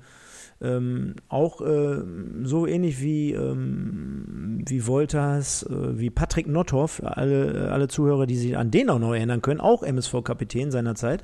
ähm, 0.62 1.16
auch 1.30 1.62
äh, 1.62 2.01
so 2.43 2.68
ähnlich 2.68 3.01
wie, 3.01 3.32
ähm, 3.34 4.64
wie 4.68 4.86
Wolters, 4.88 5.64
äh, 5.64 5.99
wie 5.99 6.10
Patrick 6.10 6.47
Nothoff, 6.47 7.01
alle, 7.03 7.70
alle 7.72 7.88
Zuhörer, 7.88 8.26
die 8.26 8.36
sich 8.36 8.57
an 8.57 8.70
den 8.70 8.89
auch 8.89 8.99
noch 8.99 9.14
erinnern 9.14 9.41
können, 9.41 9.62
auch 9.62 9.84
MSV-Kapitän 9.84 10.72
seinerzeit. 10.72 11.24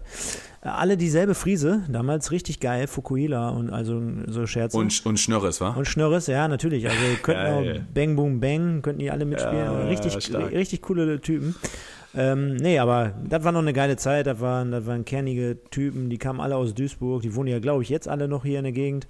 Äh, 0.62 0.70
alle 0.70 0.96
dieselbe 0.96 1.36
Friese, 1.36 1.84
damals 1.90 2.32
richtig 2.32 2.62
geil, 2.62 2.88
Fukuhila 2.88 3.50
und 3.50 3.70
also 3.70 4.02
so 4.28 4.46
Scherze. 4.46 4.78
Und, 4.78 5.06
und 5.06 5.20
Schnörres, 5.20 5.60
wa? 5.60 5.72
Und 5.72 5.86
Schnörres, 5.86 6.28
ja, 6.28 6.48
natürlich. 6.48 6.88
Also 6.88 7.02
könnten 7.22 7.46
auch 7.46 7.82
Bang 7.94 8.16
Boom 8.16 8.40
Bang, 8.40 8.82
könnten 8.82 9.00
die 9.00 9.12
alle 9.12 9.26
mitspielen. 9.26 9.66
Ja, 9.66 9.86
richtig, 9.88 10.24
stark. 10.24 10.52
richtig 10.52 10.82
coole 10.82 11.20
Typen. 11.20 11.56
Ähm, 12.16 12.56
nee, 12.56 12.80
aber 12.80 13.14
das 13.28 13.44
war 13.44 13.52
noch 13.52 13.60
eine 13.60 13.74
geile 13.74 13.98
Zeit. 13.98 14.26
Das 14.26 14.40
waren, 14.40 14.72
das 14.72 14.86
waren 14.86 15.04
kernige 15.04 15.58
Typen, 15.70 16.10
die 16.10 16.18
kamen 16.18 16.40
alle 16.40 16.56
aus 16.56 16.74
Duisburg. 16.74 17.22
Die 17.22 17.36
wohnen 17.36 17.50
ja, 17.50 17.60
glaube 17.60 17.84
ich, 17.84 17.90
jetzt 17.90 18.08
alle 18.08 18.28
noch 18.28 18.46
hier 18.46 18.60
in 18.60 18.64
der 18.64 18.72
Gegend. 18.72 19.08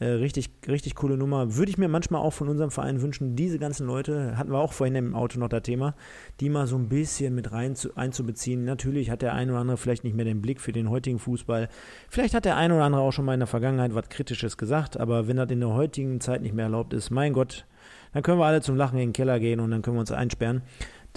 Äh, 0.00 0.06
richtig, 0.06 0.50
richtig 0.68 0.94
coole 0.94 1.16
Nummer. 1.16 1.56
Würde 1.56 1.70
ich 1.70 1.78
mir 1.78 1.88
manchmal 1.88 2.20
auch 2.20 2.32
von 2.32 2.48
unserem 2.48 2.70
Verein 2.70 3.02
wünschen, 3.02 3.34
diese 3.34 3.58
ganzen 3.58 3.86
Leute, 3.86 4.38
hatten 4.38 4.52
wir 4.52 4.58
auch 4.58 4.72
vorhin 4.72 4.94
im 4.94 5.14
Auto 5.14 5.40
noch 5.40 5.48
das 5.48 5.62
Thema, 5.62 5.94
die 6.38 6.50
mal 6.50 6.68
so 6.68 6.76
ein 6.76 6.88
bisschen 6.88 7.34
mit 7.34 7.50
rein 7.50 7.74
zu, 7.74 7.96
einzubeziehen. 7.96 8.64
Natürlich 8.64 9.10
hat 9.10 9.22
der 9.22 9.34
ein 9.34 9.50
oder 9.50 9.58
andere 9.58 9.76
vielleicht 9.76 10.04
nicht 10.04 10.14
mehr 10.14 10.24
den 10.24 10.40
Blick 10.40 10.60
für 10.60 10.70
den 10.70 10.88
heutigen 10.88 11.18
Fußball. 11.18 11.68
Vielleicht 12.08 12.34
hat 12.34 12.44
der 12.44 12.56
ein 12.56 12.70
oder 12.70 12.84
andere 12.84 13.02
auch 13.02 13.12
schon 13.12 13.24
mal 13.24 13.34
in 13.34 13.40
der 13.40 13.48
Vergangenheit 13.48 13.92
was 13.92 14.08
Kritisches 14.08 14.56
gesagt, 14.56 14.98
aber 14.98 15.26
wenn 15.26 15.36
das 15.36 15.50
in 15.50 15.60
der 15.60 15.70
heutigen 15.70 16.20
Zeit 16.20 16.42
nicht 16.42 16.54
mehr 16.54 16.66
erlaubt 16.66 16.92
ist, 16.92 17.10
mein 17.10 17.32
Gott, 17.32 17.66
dann 18.12 18.22
können 18.22 18.38
wir 18.38 18.46
alle 18.46 18.60
zum 18.60 18.76
Lachen 18.76 18.98
in 18.98 19.08
den 19.08 19.12
Keller 19.12 19.40
gehen 19.40 19.60
und 19.60 19.70
dann 19.70 19.82
können 19.82 19.96
wir 19.96 20.00
uns 20.00 20.12
einsperren. 20.12 20.62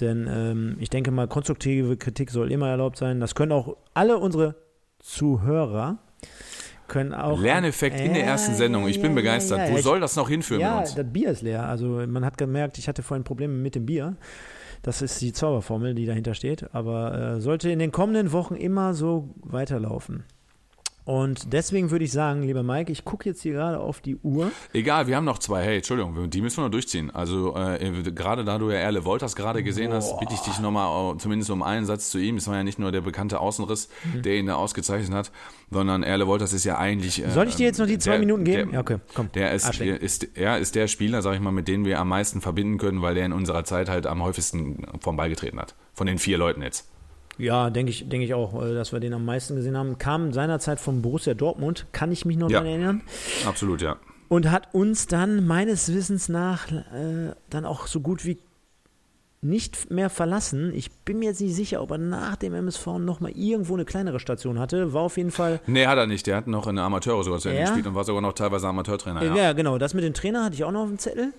Denn 0.00 0.28
ähm, 0.30 0.76
ich 0.80 0.90
denke 0.90 1.10
mal, 1.10 1.28
konstruktive 1.28 1.96
Kritik 1.96 2.30
soll 2.30 2.50
immer 2.50 2.68
erlaubt 2.68 2.98
sein. 2.98 3.20
Das 3.20 3.34
können 3.34 3.52
auch 3.52 3.76
alle 3.94 4.18
unsere 4.18 4.56
Zuhörer 4.98 5.98
können 6.88 7.14
auch. 7.14 7.40
Lerneffekt 7.40 7.98
in 8.00 8.14
der 8.14 8.24
ersten 8.24 8.54
Sendung. 8.54 8.86
Ich 8.86 9.00
bin 9.00 9.12
ja, 9.12 9.16
begeistert. 9.16 9.58
ja, 9.58 9.66
ja. 9.66 9.72
Wo 9.72 9.78
soll 9.78 10.00
das 10.00 10.14
noch 10.14 10.28
hinführen 10.28 10.60
Ja, 10.60 10.80
das 10.80 10.94
Bier 11.12 11.30
ist 11.30 11.42
leer. 11.42 11.68
Also 11.68 12.04
man 12.06 12.24
hat 12.24 12.38
gemerkt, 12.38 12.78
ich 12.78 12.86
hatte 12.86 13.02
vorhin 13.02 13.24
Probleme 13.24 13.54
mit 13.54 13.74
dem 13.74 13.86
Bier. 13.86 14.16
Das 14.82 15.00
ist 15.00 15.20
die 15.20 15.32
Zauberformel, 15.32 15.94
die 15.94 16.06
dahinter 16.06 16.34
steht. 16.34 16.74
Aber 16.74 17.36
äh, 17.36 17.40
sollte 17.40 17.70
in 17.70 17.78
den 17.78 17.92
kommenden 17.92 18.32
Wochen 18.32 18.54
immer 18.54 18.94
so 18.94 19.34
weiterlaufen. 19.36 20.24
Und 21.04 21.52
deswegen 21.52 21.90
würde 21.90 22.04
ich 22.04 22.12
sagen, 22.12 22.42
lieber 22.44 22.62
Mike, 22.62 22.92
ich 22.92 23.04
gucke 23.04 23.28
jetzt 23.28 23.42
hier 23.42 23.54
gerade 23.54 23.80
auf 23.80 24.00
die 24.00 24.16
Uhr. 24.18 24.52
Egal, 24.72 25.08
wir 25.08 25.16
haben 25.16 25.24
noch 25.24 25.38
zwei. 25.38 25.64
Hey, 25.64 25.76
Entschuldigung, 25.78 26.30
die 26.30 26.40
müssen 26.40 26.58
wir 26.58 26.62
noch 26.64 26.70
durchziehen. 26.70 27.10
Also 27.10 27.56
äh, 27.56 28.02
gerade 28.12 28.44
da 28.44 28.56
du 28.58 28.70
ja 28.70 28.76
Erle 28.76 29.04
Wolters 29.04 29.34
gerade 29.34 29.64
gesehen 29.64 29.92
hast, 29.92 30.16
bitte 30.20 30.34
ich 30.34 30.40
dich 30.40 30.60
nochmal 30.60 31.16
zumindest 31.18 31.50
um 31.50 31.62
einen 31.64 31.86
Satz 31.86 32.10
zu 32.10 32.18
ihm. 32.18 32.36
Es 32.36 32.46
war 32.46 32.54
ja 32.54 32.62
nicht 32.62 32.78
nur 32.78 32.92
der 32.92 33.00
bekannte 33.00 33.40
Außenriss, 33.40 33.88
Mhm. 34.14 34.22
der 34.22 34.36
ihn 34.36 34.46
da 34.46 34.54
ausgezeichnet 34.54 35.12
hat, 35.12 35.32
sondern 35.72 36.04
Erle 36.04 36.28
Wolters 36.28 36.52
ist 36.52 36.64
ja 36.64 36.78
eigentlich... 36.78 37.24
Äh, 37.24 37.30
Soll 37.30 37.48
ich 37.48 37.56
dir 37.56 37.66
jetzt 37.66 37.78
noch 37.78 37.86
die 37.88 37.98
zwei 37.98 38.12
der- 38.12 38.20
Minuten 38.20 38.44
geben? 38.44 38.70
Der, 38.70 38.74
ja, 38.74 38.80
okay, 38.80 38.98
komm. 39.14 39.28
Der 39.34 39.52
ist, 39.54 39.80
ist, 39.80 40.28
er 40.36 40.58
ist 40.58 40.76
der 40.76 40.86
Spieler, 40.86 41.20
sag 41.20 41.34
ich 41.34 41.40
mal, 41.40 41.50
mit 41.50 41.66
dem 41.66 41.84
wir 41.84 41.98
am 41.98 42.08
meisten 42.08 42.40
verbinden 42.40 42.78
können, 42.78 43.02
weil 43.02 43.16
der 43.16 43.26
in 43.26 43.32
unserer 43.32 43.64
Zeit 43.64 43.88
halt 43.88 44.06
am 44.06 44.22
häufigsten 44.22 44.86
vom 45.00 45.16
Ball 45.16 45.28
getreten 45.30 45.58
hat. 45.58 45.74
Von 45.94 46.06
den 46.06 46.18
vier 46.18 46.38
Leuten 46.38 46.62
jetzt. 46.62 46.88
Ja, 47.38 47.70
denke 47.70 47.90
ich, 47.90 48.08
denke 48.08 48.24
ich 48.26 48.34
auch, 48.34 48.62
äh, 48.62 48.74
dass 48.74 48.92
wir 48.92 49.00
den 49.00 49.14
am 49.14 49.24
meisten 49.24 49.56
gesehen 49.56 49.76
haben. 49.76 49.98
Kam 49.98 50.32
seinerzeit 50.32 50.78
von 50.80 51.02
Borussia 51.02 51.34
Dortmund, 51.34 51.86
kann 51.92 52.12
ich 52.12 52.24
mich 52.24 52.36
noch 52.36 52.50
Ja. 52.50 52.58
daran 52.60 52.66
erinnern. 52.68 53.02
Absolut, 53.46 53.80
ja. 53.82 53.96
Und 54.28 54.50
hat 54.50 54.74
uns 54.74 55.06
dann 55.06 55.46
meines 55.46 55.92
Wissens 55.92 56.28
nach 56.28 56.70
äh, 56.70 57.32
dann 57.50 57.64
auch 57.64 57.86
so 57.86 58.00
gut 58.00 58.24
wie 58.24 58.38
nicht 59.44 59.90
mehr 59.90 60.08
verlassen. 60.08 60.72
Ich 60.72 60.92
bin 61.00 61.18
mir 61.18 61.30
jetzt 61.30 61.40
nicht 61.40 61.56
sicher, 61.56 61.82
ob 61.82 61.90
er 61.90 61.98
nach 61.98 62.36
dem 62.36 62.54
MSV 62.54 62.86
noch 62.98 63.18
mal 63.18 63.32
irgendwo 63.32 63.74
eine 63.74 63.84
kleinere 63.84 64.20
Station 64.20 64.60
hatte. 64.60 64.92
War 64.92 65.02
auf 65.02 65.16
jeden 65.16 65.32
Fall. 65.32 65.60
Nee, 65.66 65.86
hat 65.86 65.98
er 65.98 66.06
nicht. 66.06 66.28
Der 66.28 66.36
hat 66.36 66.46
noch 66.46 66.68
in 66.68 66.76
der 66.76 66.84
Amateure 66.84 67.24
sogar 67.24 67.40
zu 67.40 67.48
Ende 67.48 67.60
Ja? 67.62 67.66
gespielt 67.66 67.88
und 67.88 67.96
war 67.96 68.04
sogar 68.04 68.22
noch 68.22 68.34
teilweise 68.34 68.68
Amateurtrainer. 68.68 69.22
Ja. 69.24 69.34
Ja. 69.34 69.52
genau. 69.52 69.78
Das 69.78 69.94
mit 69.94 70.04
dem 70.04 70.14
Trainer 70.14 70.44
hatte 70.44 70.54
ich 70.54 70.62
auch 70.62 70.70
noch 70.70 70.82
auf 70.82 70.88
dem 70.88 70.98
Zettel. 70.98 71.32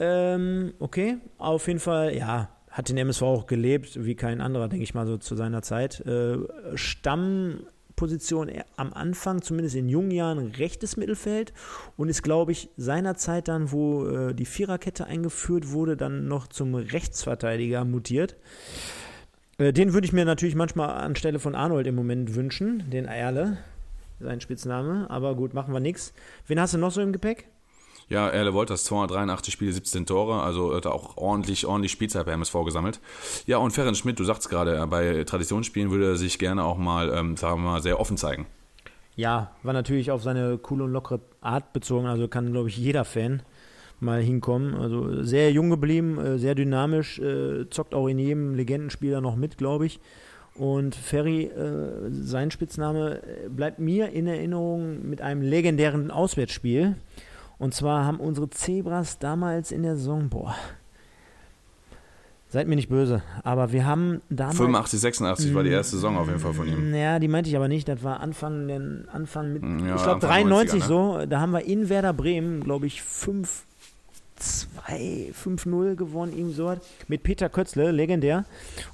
Ähm, 0.00 0.72
okay, 0.78 1.18
auf 1.38 1.66
jeden 1.66 1.80
Fall, 1.80 2.16
ja, 2.16 2.48
hat 2.78 2.88
den 2.88 2.96
MSV 2.96 3.22
auch 3.22 3.46
gelebt, 3.48 4.04
wie 4.04 4.14
kein 4.14 4.40
anderer, 4.40 4.68
denke 4.68 4.84
ich 4.84 4.94
mal, 4.94 5.04
so 5.04 5.16
zu 5.16 5.34
seiner 5.34 5.62
Zeit. 5.62 5.98
Äh, 6.06 6.38
Stammposition 6.76 8.52
am 8.76 8.92
Anfang, 8.92 9.42
zumindest 9.42 9.74
in 9.74 9.88
jungen 9.88 10.12
Jahren, 10.12 10.38
rechtes 10.38 10.96
Mittelfeld 10.96 11.52
und 11.96 12.08
ist, 12.08 12.22
glaube 12.22 12.52
ich, 12.52 12.70
seinerzeit 12.76 13.48
dann, 13.48 13.72
wo 13.72 14.06
äh, 14.06 14.32
die 14.32 14.44
Viererkette 14.44 15.06
eingeführt 15.06 15.72
wurde, 15.72 15.96
dann 15.96 16.28
noch 16.28 16.46
zum 16.46 16.76
Rechtsverteidiger 16.76 17.84
mutiert. 17.84 18.36
Äh, 19.58 19.72
den 19.72 19.92
würde 19.92 20.04
ich 20.04 20.12
mir 20.12 20.24
natürlich 20.24 20.54
manchmal 20.54 20.90
anstelle 20.90 21.40
von 21.40 21.56
Arnold 21.56 21.88
im 21.88 21.96
Moment 21.96 22.36
wünschen, 22.36 22.88
den 22.90 23.06
Erle, 23.06 23.58
sein 24.20 24.40
Spitzname. 24.40 25.10
Aber 25.10 25.34
gut, 25.34 25.52
machen 25.52 25.74
wir 25.74 25.80
nichts. 25.80 26.14
Wen 26.46 26.60
hast 26.60 26.74
du 26.74 26.78
noch 26.78 26.92
so 26.92 27.00
im 27.00 27.12
Gepäck? 27.12 27.48
Ja, 28.08 28.28
Erle 28.28 28.54
Wolters, 28.54 28.84
283 28.84 29.52
Spiele, 29.52 29.72
17 29.72 30.06
Tore, 30.06 30.42
also 30.42 30.74
hat 30.74 30.86
er 30.86 30.94
auch 30.94 31.18
ordentlich, 31.18 31.66
ordentlich 31.66 31.92
Spielzeit 31.92 32.24
bei 32.24 32.32
MSV 32.32 32.64
gesammelt. 32.64 33.00
Ja, 33.46 33.58
und 33.58 33.72
Ferenc 33.72 33.96
Schmidt, 33.96 34.18
du 34.18 34.24
sagst 34.24 34.48
gerade, 34.48 34.86
bei 34.86 35.24
Traditionsspielen 35.24 35.90
würde 35.90 36.06
er 36.06 36.16
sich 36.16 36.38
gerne 36.38 36.64
auch 36.64 36.78
mal, 36.78 37.12
ähm, 37.14 37.36
sagen 37.36 37.62
wir 37.62 37.70
mal, 37.70 37.82
sehr 37.82 38.00
offen 38.00 38.16
zeigen. 38.16 38.46
Ja, 39.14 39.50
war 39.62 39.74
natürlich 39.74 40.10
auf 40.10 40.22
seine 40.22 40.58
coole 40.58 40.84
und 40.84 40.92
lockere 40.92 41.20
Art 41.40 41.72
bezogen, 41.72 42.06
also 42.06 42.28
kann, 42.28 42.52
glaube 42.52 42.68
ich, 42.68 42.78
jeder 42.78 43.04
Fan 43.04 43.42
mal 44.00 44.22
hinkommen. 44.22 44.74
Also 44.74 45.22
sehr 45.22 45.50
jung 45.50 45.70
geblieben, 45.70 46.18
äh, 46.18 46.38
sehr 46.38 46.54
dynamisch, 46.54 47.18
äh, 47.18 47.68
zockt 47.68 47.94
auch 47.94 48.06
in 48.08 48.18
jedem 48.18 48.54
Legendenspieler 48.54 49.20
noch 49.20 49.36
mit, 49.36 49.58
glaube 49.58 49.86
ich. 49.86 50.00
Und 50.54 50.94
Ferry, 50.94 51.44
äh, 51.44 52.10
sein 52.10 52.50
Spitzname 52.50 53.22
bleibt 53.48 53.78
mir 53.78 54.10
in 54.10 54.26
Erinnerung 54.26 55.08
mit 55.08 55.20
einem 55.20 55.42
legendären 55.42 56.10
Auswärtsspiel. 56.10 56.96
Und 57.58 57.74
zwar 57.74 58.04
haben 58.04 58.20
unsere 58.20 58.48
Zebras 58.50 59.18
damals 59.18 59.72
in 59.72 59.82
der 59.82 59.96
Saison, 59.96 60.28
boah, 60.28 60.54
seid 62.48 62.68
mir 62.68 62.76
nicht 62.76 62.88
böse, 62.88 63.22
aber 63.42 63.72
wir 63.72 63.84
haben 63.84 64.22
damals. 64.30 64.56
85, 64.56 65.00
86 65.00 65.54
war 65.54 65.64
die 65.64 65.70
erste 65.70 65.96
Saison 65.96 66.16
auf 66.16 66.28
jeden 66.28 66.38
Fall 66.38 66.54
von 66.54 66.68
ihm. 66.68 66.94
Ja, 66.94 67.18
die 67.18 67.28
meinte 67.28 67.50
ich 67.50 67.56
aber 67.56 67.68
nicht, 67.68 67.88
das 67.88 68.02
war 68.02 68.20
Anfang, 68.20 68.68
den, 68.68 69.08
Anfang 69.12 69.52
mit, 69.52 69.62
ja, 69.62 69.96
ich 69.96 70.02
glaube 70.02 70.20
93 70.20 70.82
90er, 70.82 70.82
ne? 70.82 70.86
so, 70.86 71.26
da 71.26 71.40
haben 71.40 71.52
wir 71.52 71.64
in 71.64 71.88
Werder 71.88 72.12
Bremen, 72.12 72.62
glaube 72.62 72.86
ich, 72.86 73.02
5 73.02 73.64
2, 74.38 75.32
5-0 75.32 75.96
gewonnen, 75.96 76.36
ihm 76.36 76.52
so 76.52 76.76
mit 77.08 77.22
Peter 77.22 77.48
Kötzle, 77.48 77.90
legendär, 77.90 78.44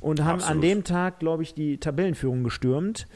und 0.01 0.25
haben 0.25 0.37
Absolut. 0.37 0.57
an 0.57 0.61
dem 0.63 0.85
Tag, 0.85 1.19
glaube 1.19 1.43
ich, 1.43 1.55
die 1.55 1.79
Tabellenführung 1.79 2.45
gestürmt. 2.45 3.07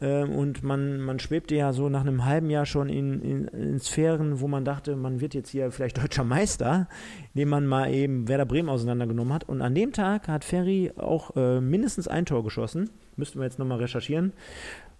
Ähm, 0.00 0.30
und 0.30 0.62
man, 0.62 1.00
man 1.00 1.18
schwebte 1.18 1.54
ja 1.54 1.72
so 1.72 1.88
nach 1.88 2.00
einem 2.00 2.24
halben 2.24 2.48
Jahr 2.48 2.64
schon 2.64 2.88
in, 2.88 3.20
in, 3.20 3.48
in, 3.48 3.80
Sphären, 3.80 4.40
wo 4.40 4.48
man 4.48 4.64
dachte, 4.64 4.96
man 4.96 5.20
wird 5.20 5.34
jetzt 5.34 5.50
hier 5.50 5.70
vielleicht 5.70 5.98
deutscher 6.02 6.24
Meister, 6.24 6.88
indem 7.34 7.50
man 7.50 7.66
mal 7.66 7.92
eben 7.92 8.28
Werder 8.28 8.46
Bremen 8.46 8.68
auseinandergenommen 8.68 9.32
hat. 9.32 9.48
Und 9.48 9.60
an 9.60 9.74
dem 9.74 9.92
Tag 9.92 10.28
hat 10.28 10.44
Ferry 10.44 10.92
auch 10.96 11.36
äh, 11.36 11.60
mindestens 11.60 12.08
ein 12.08 12.24
Tor 12.24 12.42
geschossen. 12.42 12.90
Müssten 13.16 13.38
wir 13.38 13.44
jetzt 13.44 13.58
nochmal 13.58 13.78
recherchieren. 13.78 14.32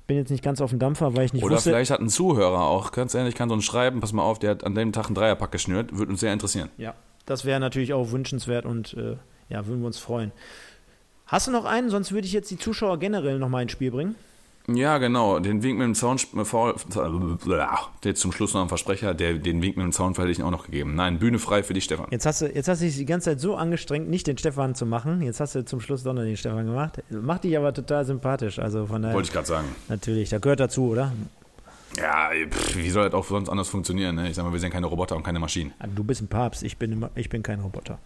Bin 0.07 0.17
jetzt 0.19 0.31
nicht 0.31 0.45
ganz 0.45 0.61
auf 0.61 0.71
dem 0.71 0.79
Dampfer, 0.79 1.17
weil 1.17 1.25
ich 1.25 1.33
nicht 1.33 1.45
Oder 1.45 1.57
wusste. 1.57 1.71
vielleicht 1.71 1.91
hat 1.91 2.01
ein 2.01 2.09
Zuhörer 2.09 2.67
auch, 2.67 2.93
ganz 2.93 3.15
ehrlich, 3.15 3.35
kann 3.35 3.49
so 3.49 3.55
ein 3.55 3.63
schreiben, 3.63 4.01
pass 4.01 4.13
mal 4.13 4.23
auf, 4.23 4.39
der 4.39 4.51
hat 4.51 4.65
an 4.65 4.75
dem 4.75 4.93
Tag 4.93 5.07
einen 5.07 5.15
Dreierpack 5.15 5.53
geschnürt, 5.53 5.97
würde 5.97 6.11
uns 6.11 6.21
sehr 6.21 6.33
interessieren. 6.33 6.69
Ja, 6.77 6.95
das 7.25 7.45
wäre 7.45 7.61
natürlich 7.61 7.93
auch 7.95 8.11
wünschenswert 8.11 8.67
und 8.67 8.95
äh, 8.95 9.17
ja, 9.49 9.67
würden 9.67 9.81
wir 9.81 9.87
uns 9.87 9.99
freuen. 9.99 10.33
Hast 11.27 11.47
du 11.47 11.51
noch 11.51 11.65
einen? 11.65 11.89
Sonst 11.89 12.13
würde 12.13 12.27
ich 12.27 12.33
jetzt 12.33 12.51
die 12.51 12.59
Zuschauer 12.59 12.99
generell 12.99 13.39
nochmal 13.39 13.63
ins 13.63 13.73
Spiel 13.73 13.91
bringen. 13.91 14.17
Ja, 14.69 14.99
genau. 14.99 15.41
Den 15.41 15.63
Wink 15.63 15.79
mit 15.79 15.87
dem 15.87 15.95
Zaun, 15.95 16.19
jetzt 18.05 18.21
zum 18.21 18.33
Schluss 18.33 18.55
noch 18.55 18.63
ein 18.63 18.69
Versprecher, 18.69 19.13
der, 19.13 19.35
den 19.35 19.61
Wink 19.61 19.77
mit 19.77 19.85
dem 19.85 19.93
Zaun 19.93 20.15
hätte 20.15 20.31
ich 20.31 20.43
auch 20.43 20.51
noch 20.51 20.67
gegeben. 20.67 20.95
Nein, 20.95 21.19
Bühne 21.19 21.39
frei 21.39 21.63
für 21.63 21.75
dich, 21.75 21.85
Stefan. 21.85 22.07
Jetzt 22.11 22.27
hast 22.27 22.43
du, 22.43 22.47
jetzt 22.47 22.69
hast 22.69 22.81
du 22.81 22.87
dich 22.87 22.97
die 22.97 23.05
ganze 23.05 23.31
Zeit 23.31 23.41
so 23.41 23.57
angestrengt, 23.57 24.09
nicht 24.09 24.27
den 24.27 24.39
Stefan 24.39 24.75
zu 24.75 24.87
machen. 24.87 25.21
Jetzt 25.21 25.41
hast 25.41 25.55
du 25.55 25.65
zum 25.65 25.81
Schluss 25.81 26.05
doch 26.05 26.13
noch 26.13 26.23
den 26.23 26.37
Stefan 26.37 26.67
gemacht. 26.67 27.03
Macht 27.11 27.45
dich 27.45 27.57
aber 27.59 27.75
total 27.75 28.05
sympathisch. 28.05 28.59
Also 28.59 28.87
von 28.87 29.03
daher. 29.03 29.15
Wollte 29.15 29.27
ich 29.27 29.33
gerade 29.33 29.49
sagen. 29.49 29.69
Natürlich, 29.89 30.29
da 30.29 30.39
gehört 30.39 30.61
dazu, 30.61 30.91
oder? 30.91 31.13
Ja, 31.99 32.31
pff, 32.49 32.77
wie 32.77 32.89
soll 32.89 33.05
das 33.05 33.15
auch 33.15 33.27
sonst 33.27 33.49
anders 33.49 33.69
funktionieren? 33.69 34.15
Ne? 34.15 34.31
Ich 34.31 34.37
sag 34.37 34.45
mal, 34.45 34.53
wir 34.53 34.61
sind 34.61 34.71
keine 34.71 34.87
Roboter 34.87 35.17
und 35.17 35.25
keine 35.25 35.41
Maschinen. 35.41 35.73
Ah, 35.79 35.87
du 35.95 36.05
bist 36.05 36.23
ein 36.23 36.29
Papst, 36.29 36.63
ich 36.63 36.79
bin, 36.79 37.05
ich 37.17 37.29
bin 37.29 37.43
kein 37.43 37.61
Roboter. 37.61 37.99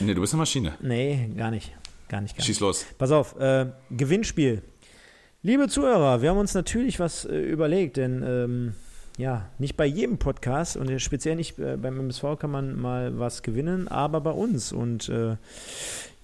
Nee, 0.00 0.14
du 0.14 0.20
bist 0.20 0.34
eine 0.34 0.40
Maschine. 0.40 0.74
Nee, 0.80 1.30
gar 1.36 1.50
nicht. 1.50 1.72
Gar 2.08 2.20
nicht. 2.20 2.36
Gar 2.36 2.44
Schieß 2.44 2.60
los. 2.60 2.84
Pass 2.98 3.10
auf, 3.10 3.38
äh, 3.38 3.66
Gewinnspiel. 3.90 4.62
Liebe 5.44 5.66
Zuhörer, 5.66 6.22
wir 6.22 6.30
haben 6.30 6.38
uns 6.38 6.54
natürlich 6.54 7.00
was 7.00 7.24
äh, 7.24 7.36
überlegt, 7.36 7.96
denn 7.96 8.22
ähm, 8.24 8.74
ja, 9.18 9.48
nicht 9.58 9.76
bei 9.76 9.86
jedem 9.86 10.18
Podcast 10.18 10.76
und 10.76 11.00
speziell 11.00 11.34
nicht 11.34 11.58
äh, 11.58 11.76
beim 11.76 11.98
MSV 11.98 12.38
kann 12.38 12.52
man 12.52 12.80
mal 12.80 13.18
was 13.18 13.42
gewinnen, 13.42 13.88
aber 13.88 14.20
bei 14.20 14.30
uns. 14.30 14.72
Und 14.72 15.08
äh, 15.08 15.34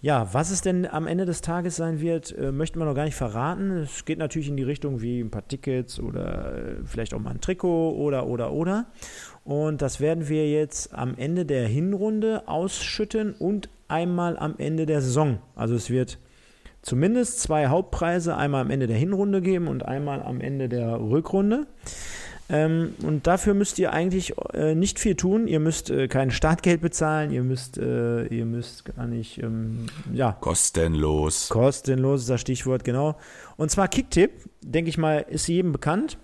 ja, 0.02 0.32
was 0.32 0.52
es 0.52 0.60
denn 0.60 0.86
am 0.86 1.08
Ende 1.08 1.26
des 1.26 1.40
Tages 1.40 1.74
sein 1.74 2.00
wird, 2.00 2.30
äh, 2.38 2.52
möchten 2.52 2.78
wir 2.78 2.86
noch 2.86 2.94
gar 2.94 3.06
nicht 3.06 3.16
verraten. 3.16 3.72
Es 3.78 4.04
geht 4.04 4.20
natürlich 4.20 4.50
in 4.50 4.56
die 4.56 4.62
Richtung 4.62 5.02
wie 5.02 5.18
ein 5.18 5.30
paar 5.30 5.48
Tickets 5.48 5.98
oder 5.98 6.54
äh, 6.54 6.74
vielleicht 6.84 7.12
auch 7.12 7.18
mal 7.18 7.32
ein 7.32 7.40
Trikot 7.40 7.96
oder, 7.96 8.24
oder, 8.24 8.52
oder. 8.52 8.86
Und 9.42 9.82
das 9.82 9.98
werden 9.98 10.28
wir 10.28 10.48
jetzt 10.48 10.94
am 10.94 11.16
Ende 11.16 11.44
der 11.44 11.66
Hinrunde 11.66 12.46
ausschütten 12.46 13.34
und 13.34 13.68
einmal 13.88 14.38
am 14.38 14.54
Ende 14.58 14.86
der 14.86 15.02
Saison. 15.02 15.40
Also 15.56 15.74
es 15.74 15.90
wird 15.90 16.18
zumindest 16.82 17.40
zwei 17.40 17.68
Hauptpreise, 17.68 18.36
einmal 18.36 18.62
am 18.62 18.70
Ende 18.70 18.86
der 18.86 18.96
Hinrunde 18.96 19.40
geben 19.40 19.68
und 19.68 19.84
einmal 19.84 20.22
am 20.22 20.40
Ende 20.40 20.68
der 20.68 21.00
Rückrunde. 21.00 21.66
Ähm, 22.50 22.94
und 23.02 23.26
dafür 23.26 23.52
müsst 23.52 23.78
ihr 23.78 23.92
eigentlich 23.92 24.32
äh, 24.54 24.74
nicht 24.74 24.98
viel 24.98 25.16
tun. 25.16 25.46
Ihr 25.46 25.60
müsst 25.60 25.90
äh, 25.90 26.08
kein 26.08 26.30
Startgeld 26.30 26.80
bezahlen, 26.80 27.30
ihr 27.30 27.42
müsst, 27.42 27.76
äh, 27.76 28.24
ihr 28.26 28.46
müsst 28.46 28.86
gar 28.86 29.06
nicht, 29.06 29.42
ähm, 29.42 29.86
ja. 30.12 30.32
Kostenlos. 30.32 31.50
Kostenlos 31.50 32.22
ist 32.22 32.30
das 32.30 32.40
Stichwort, 32.40 32.84
genau. 32.84 33.16
Und 33.56 33.70
zwar 33.70 33.88
Kicktipp, 33.88 34.30
denke 34.62 34.88
ich 34.88 34.96
mal, 34.96 35.26
ist 35.28 35.46
jedem 35.46 35.72
bekannt. 35.72 36.16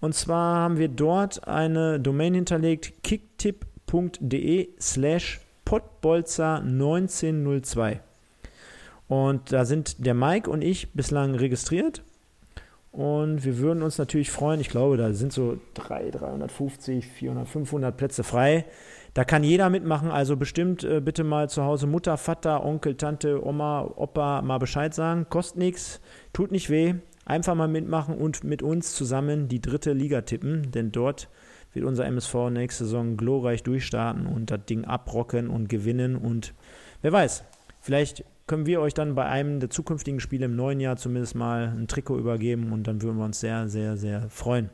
Und 0.00 0.14
zwar 0.14 0.56
haben 0.56 0.78
wir 0.78 0.88
dort 0.88 1.46
eine 1.46 2.00
Domain 2.00 2.32
hinterlegt, 2.32 3.02
kicktipp.de 3.02 4.70
slash 4.80 5.40
potbolzer 5.66 6.60
1902. 6.60 8.00
Und 9.08 9.52
da 9.52 9.64
sind 9.64 10.04
der 10.04 10.14
Mike 10.14 10.50
und 10.50 10.62
ich 10.62 10.92
bislang 10.92 11.34
registriert. 11.34 12.02
Und 12.96 13.44
wir 13.44 13.58
würden 13.58 13.82
uns 13.82 13.98
natürlich 13.98 14.30
freuen. 14.30 14.58
Ich 14.58 14.70
glaube, 14.70 14.96
da 14.96 15.12
sind 15.12 15.30
so 15.30 15.58
300, 15.74 16.22
350, 16.22 17.06
400, 17.06 17.46
500 17.46 17.94
Plätze 17.96 18.24
frei. 18.24 18.64
Da 19.12 19.24
kann 19.24 19.44
jeder 19.44 19.68
mitmachen. 19.68 20.10
Also 20.10 20.36
bestimmt 20.36 20.82
äh, 20.82 21.00
bitte 21.00 21.22
mal 21.22 21.50
zu 21.50 21.62
Hause 21.62 21.86
Mutter, 21.86 22.16
Vater, 22.16 22.64
Onkel, 22.64 22.96
Tante, 22.96 23.46
Oma, 23.46 23.82
Opa 23.96 24.40
mal 24.40 24.56
Bescheid 24.56 24.94
sagen. 24.94 25.26
Kostet 25.28 25.58
nichts, 25.58 26.00
tut 26.32 26.52
nicht 26.52 26.70
weh. 26.70 26.94
Einfach 27.26 27.54
mal 27.54 27.68
mitmachen 27.68 28.16
und 28.16 28.44
mit 28.44 28.62
uns 28.62 28.94
zusammen 28.94 29.48
die 29.48 29.60
dritte 29.60 29.92
Liga 29.92 30.22
tippen. 30.22 30.70
Denn 30.70 30.90
dort 30.90 31.28
wird 31.74 31.84
unser 31.84 32.06
MSV 32.06 32.48
nächste 32.50 32.84
Saison 32.84 33.18
glorreich 33.18 33.62
durchstarten 33.62 34.26
und 34.26 34.50
das 34.50 34.64
Ding 34.64 34.86
abrocken 34.86 35.50
und 35.50 35.68
gewinnen. 35.68 36.16
Und 36.16 36.54
wer 37.02 37.12
weiß, 37.12 37.44
vielleicht 37.82 38.24
können 38.46 38.66
wir 38.66 38.80
euch 38.80 38.94
dann 38.94 39.14
bei 39.14 39.26
einem 39.26 39.60
der 39.60 39.70
zukünftigen 39.70 40.20
Spiele 40.20 40.46
im 40.46 40.56
neuen 40.56 40.80
Jahr 40.80 40.96
zumindest 40.96 41.34
mal 41.34 41.74
ein 41.76 41.88
Trikot 41.88 42.18
übergeben 42.18 42.72
und 42.72 42.86
dann 42.86 43.02
würden 43.02 43.18
wir 43.18 43.24
uns 43.24 43.40
sehr, 43.40 43.68
sehr, 43.68 43.96
sehr 43.96 44.28
freuen. 44.30 44.70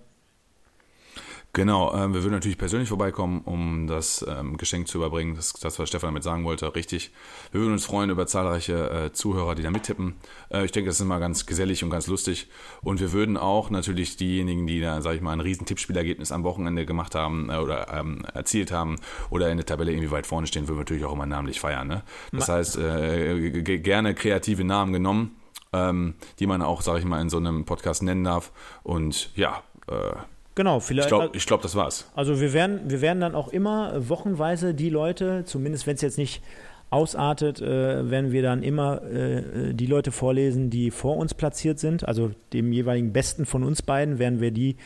Genau, 1.55 1.92
äh, 1.92 2.09
wir 2.14 2.22
würden 2.22 2.32
natürlich 2.32 2.57
persönlich 2.57 2.88
vorbeikommen, 2.88 3.42
um 3.42 3.86
das 3.86 4.24
ähm, 4.26 4.57
Geschenk 4.57 4.88
zu 4.88 4.96
überbringen. 4.96 5.34
Das, 5.34 5.53
das, 5.53 5.78
was 5.78 5.90
Stefan 5.90 6.09
damit 6.09 6.22
sagen 6.22 6.44
wollte, 6.44 6.74
richtig. 6.74 7.12
Wir 7.50 7.61
würden 7.61 7.72
uns 7.72 7.84
freuen 7.84 8.09
über 8.09 8.26
zahlreiche 8.26 8.90
äh, 8.90 9.12
Zuhörer, 9.12 9.55
die 9.55 9.62
da 9.62 9.70
mittippen. 9.70 10.14
Äh, 10.50 10.64
ich 10.64 10.72
denke, 10.72 10.88
das 10.88 10.96
ist 10.96 11.03
immer 11.03 11.20
ganz 11.20 11.44
gesellig 11.44 11.84
und 11.84 11.90
ganz 11.90 12.07
lustig. 12.07 12.48
Und 12.80 13.00
wir 13.00 13.12
würden 13.12 13.36
auch 13.36 13.68
natürlich 13.68 14.16
diejenigen, 14.16 14.66
die 14.66 14.80
da, 14.80 15.03
sage 15.03 15.16
ich 15.16 15.22
mal, 15.22 15.32
ein 15.32 15.40
riesen 15.40 15.66
Tippspielergebnis 15.66 16.32
am 16.32 16.42
Wochenende 16.42 16.86
gemacht 16.86 17.14
haben 17.14 17.50
äh, 17.50 17.57
oder 17.57 17.92
ähm, 17.92 18.24
erzielt 18.32 18.72
haben 18.72 18.96
oder 19.28 19.50
in 19.50 19.59
der 19.59 19.66
Tabelle 19.66 19.92
irgendwie 19.92 20.11
weit 20.11 20.26
vorne 20.26 20.46
stehen, 20.46 20.68
würden 20.68 20.78
wir 20.78 20.82
natürlich 20.82 21.05
auch 21.05 21.12
immer 21.12 21.26
namentlich 21.26 21.61
feiern. 21.61 21.86
Ne? 21.86 22.03
Das 22.32 22.48
Ma 22.48 22.55
heißt, 22.55 22.78
äh, 22.78 23.62
gerne 23.62 24.14
kreative 24.14 24.64
Namen 24.64 24.94
genommen, 24.94 25.36
ähm, 25.74 26.14
die 26.38 26.46
man 26.46 26.62
auch, 26.62 26.80
sage 26.80 27.00
ich 27.00 27.05
mal, 27.05 27.20
in 27.20 27.28
so 27.28 27.36
einem 27.36 27.66
Podcast 27.66 28.03
nennen 28.03 28.24
darf. 28.24 28.53
Und 28.82 29.36
ja, 29.36 29.62
äh, 29.88 30.14
Genau, 30.55 30.80
vielleicht. 30.80 31.07
Ich 31.07 31.11
glaube, 31.11 31.38
glaub, 31.38 31.62
das 31.62 31.74
war's. 31.74 32.11
Also 32.14 32.40
wir 32.40 32.53
werden, 32.53 32.80
wir 32.86 33.00
werden 33.00 33.20
dann 33.20 33.34
auch 33.34 33.48
immer 33.48 34.09
wochenweise 34.09 34.74
die 34.74 34.90
Leute, 34.90 35.44
zumindest 35.44 35.86
wenn 35.86 35.94
es 35.94 36.03
jetzt 36.03 36.18
nicht 36.18 36.42
ausartet, 36.90 37.62
äh, 37.62 38.11
werden 38.11 38.32
wir 38.32 38.42
dann 38.42 38.62
immer 38.62 39.03
äh, 39.03 39.72
die 39.72 39.86
Leute 39.86 40.12
vorlesen, 40.12 40.68
die 40.68 40.90
vor 40.90 41.16
uns 41.16 41.32
platziert 41.32 41.78
sind. 41.78 42.07
Also 42.07 42.32
dem 42.53 42.70
jeweiligen 42.70 43.14
Besten 43.14 43.46
von 43.46 43.64
uns 43.64 43.80
beiden 43.80 44.18
werden 44.18 44.40
wir 44.40 44.50
die 44.50 44.76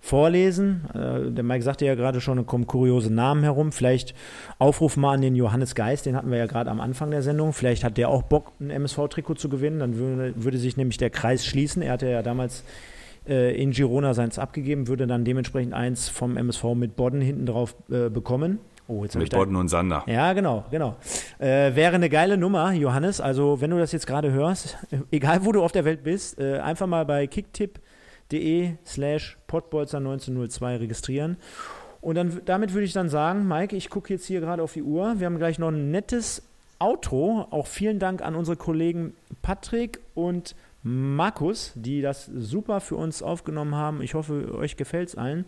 vorlesen. 0.00 0.84
Äh, 0.94 1.32
der 1.32 1.42
Mike 1.42 1.64
sagte 1.64 1.84
ja 1.84 1.96
gerade 1.96 2.20
schon, 2.20 2.36
da 2.36 2.44
kommen 2.44 2.68
kuriose 2.68 3.12
Namen 3.12 3.42
herum. 3.42 3.72
Vielleicht 3.72 4.14
Aufruf 4.60 4.96
mal 4.96 5.14
an 5.14 5.20
den 5.20 5.34
Johannes 5.34 5.74
Geist, 5.74 6.06
den 6.06 6.14
hatten 6.14 6.30
wir 6.30 6.38
ja 6.38 6.46
gerade 6.46 6.70
am 6.70 6.80
Anfang 6.80 7.10
der 7.10 7.22
Sendung. 7.22 7.52
Vielleicht 7.52 7.82
hat 7.82 7.96
der 7.96 8.08
auch 8.08 8.22
Bock, 8.22 8.52
ein 8.60 8.70
MSV-Trikot 8.70 9.34
zu 9.34 9.48
gewinnen. 9.48 9.80
Dann 9.80 9.96
würde, 9.96 10.34
würde 10.36 10.58
sich 10.58 10.76
nämlich 10.76 10.98
der 10.98 11.10
Kreis 11.10 11.44
schließen. 11.44 11.82
Er 11.82 11.92
hatte 11.92 12.08
ja 12.08 12.22
damals 12.22 12.62
äh, 13.28 13.54
in 13.60 13.72
Girona 13.72 14.14
seins 14.14 14.38
abgegeben, 14.38 14.88
würde 14.88 15.06
dann 15.06 15.24
dementsprechend 15.24 15.74
eins 15.74 16.08
vom 16.08 16.36
MSV 16.36 16.74
mit 16.74 16.96
Bodden 16.96 17.20
hinten 17.20 17.46
drauf 17.46 17.74
äh, 17.90 18.08
bekommen. 18.08 18.58
Oh, 18.88 19.02
jetzt 19.04 19.16
mit 19.16 19.30
Bodden 19.30 19.56
und 19.56 19.68
Sander. 19.68 20.02
Ja, 20.06 20.32
genau, 20.32 20.64
genau. 20.70 20.96
Äh, 21.38 21.74
wäre 21.76 21.94
eine 21.94 22.08
geile 22.08 22.38
Nummer, 22.38 22.72
Johannes. 22.72 23.20
Also, 23.20 23.60
wenn 23.60 23.70
du 23.70 23.78
das 23.78 23.92
jetzt 23.92 24.06
gerade 24.06 24.32
hörst, 24.32 24.78
egal 25.10 25.44
wo 25.44 25.52
du 25.52 25.62
auf 25.62 25.72
der 25.72 25.84
Welt 25.84 26.02
bist, 26.02 26.40
äh, 26.40 26.58
einfach 26.58 26.86
mal 26.86 27.04
bei 27.04 27.26
kicktipp.de 27.26 28.72
slash 28.86 29.36
potbolzer1902 29.48 30.80
registrieren. 30.80 31.36
Und 32.00 32.14
dann, 32.14 32.40
damit 32.46 32.72
würde 32.72 32.84
ich 32.84 32.92
dann 32.94 33.10
sagen, 33.10 33.46
Mike, 33.46 33.76
ich 33.76 33.90
gucke 33.90 34.12
jetzt 34.14 34.24
hier 34.24 34.40
gerade 34.40 34.62
auf 34.62 34.72
die 34.72 34.82
Uhr. 34.82 35.18
Wir 35.18 35.26
haben 35.26 35.36
gleich 35.36 35.58
noch 35.58 35.68
ein 35.68 35.90
nettes 35.90 36.42
Outro 36.78 37.46
auch 37.50 37.66
vielen 37.66 37.98
Dank 37.98 38.22
an 38.22 38.34
unsere 38.34 38.56
Kollegen 38.56 39.14
Patrick 39.42 40.00
und 40.14 40.54
Markus, 40.82 41.72
die 41.74 42.00
das 42.00 42.26
super 42.26 42.80
für 42.80 42.96
uns 42.96 43.22
aufgenommen 43.22 43.74
haben. 43.74 44.02
Ich 44.02 44.14
hoffe, 44.14 44.54
euch 44.54 44.76
gefällt 44.76 45.08
es 45.08 45.14
allen. 45.16 45.44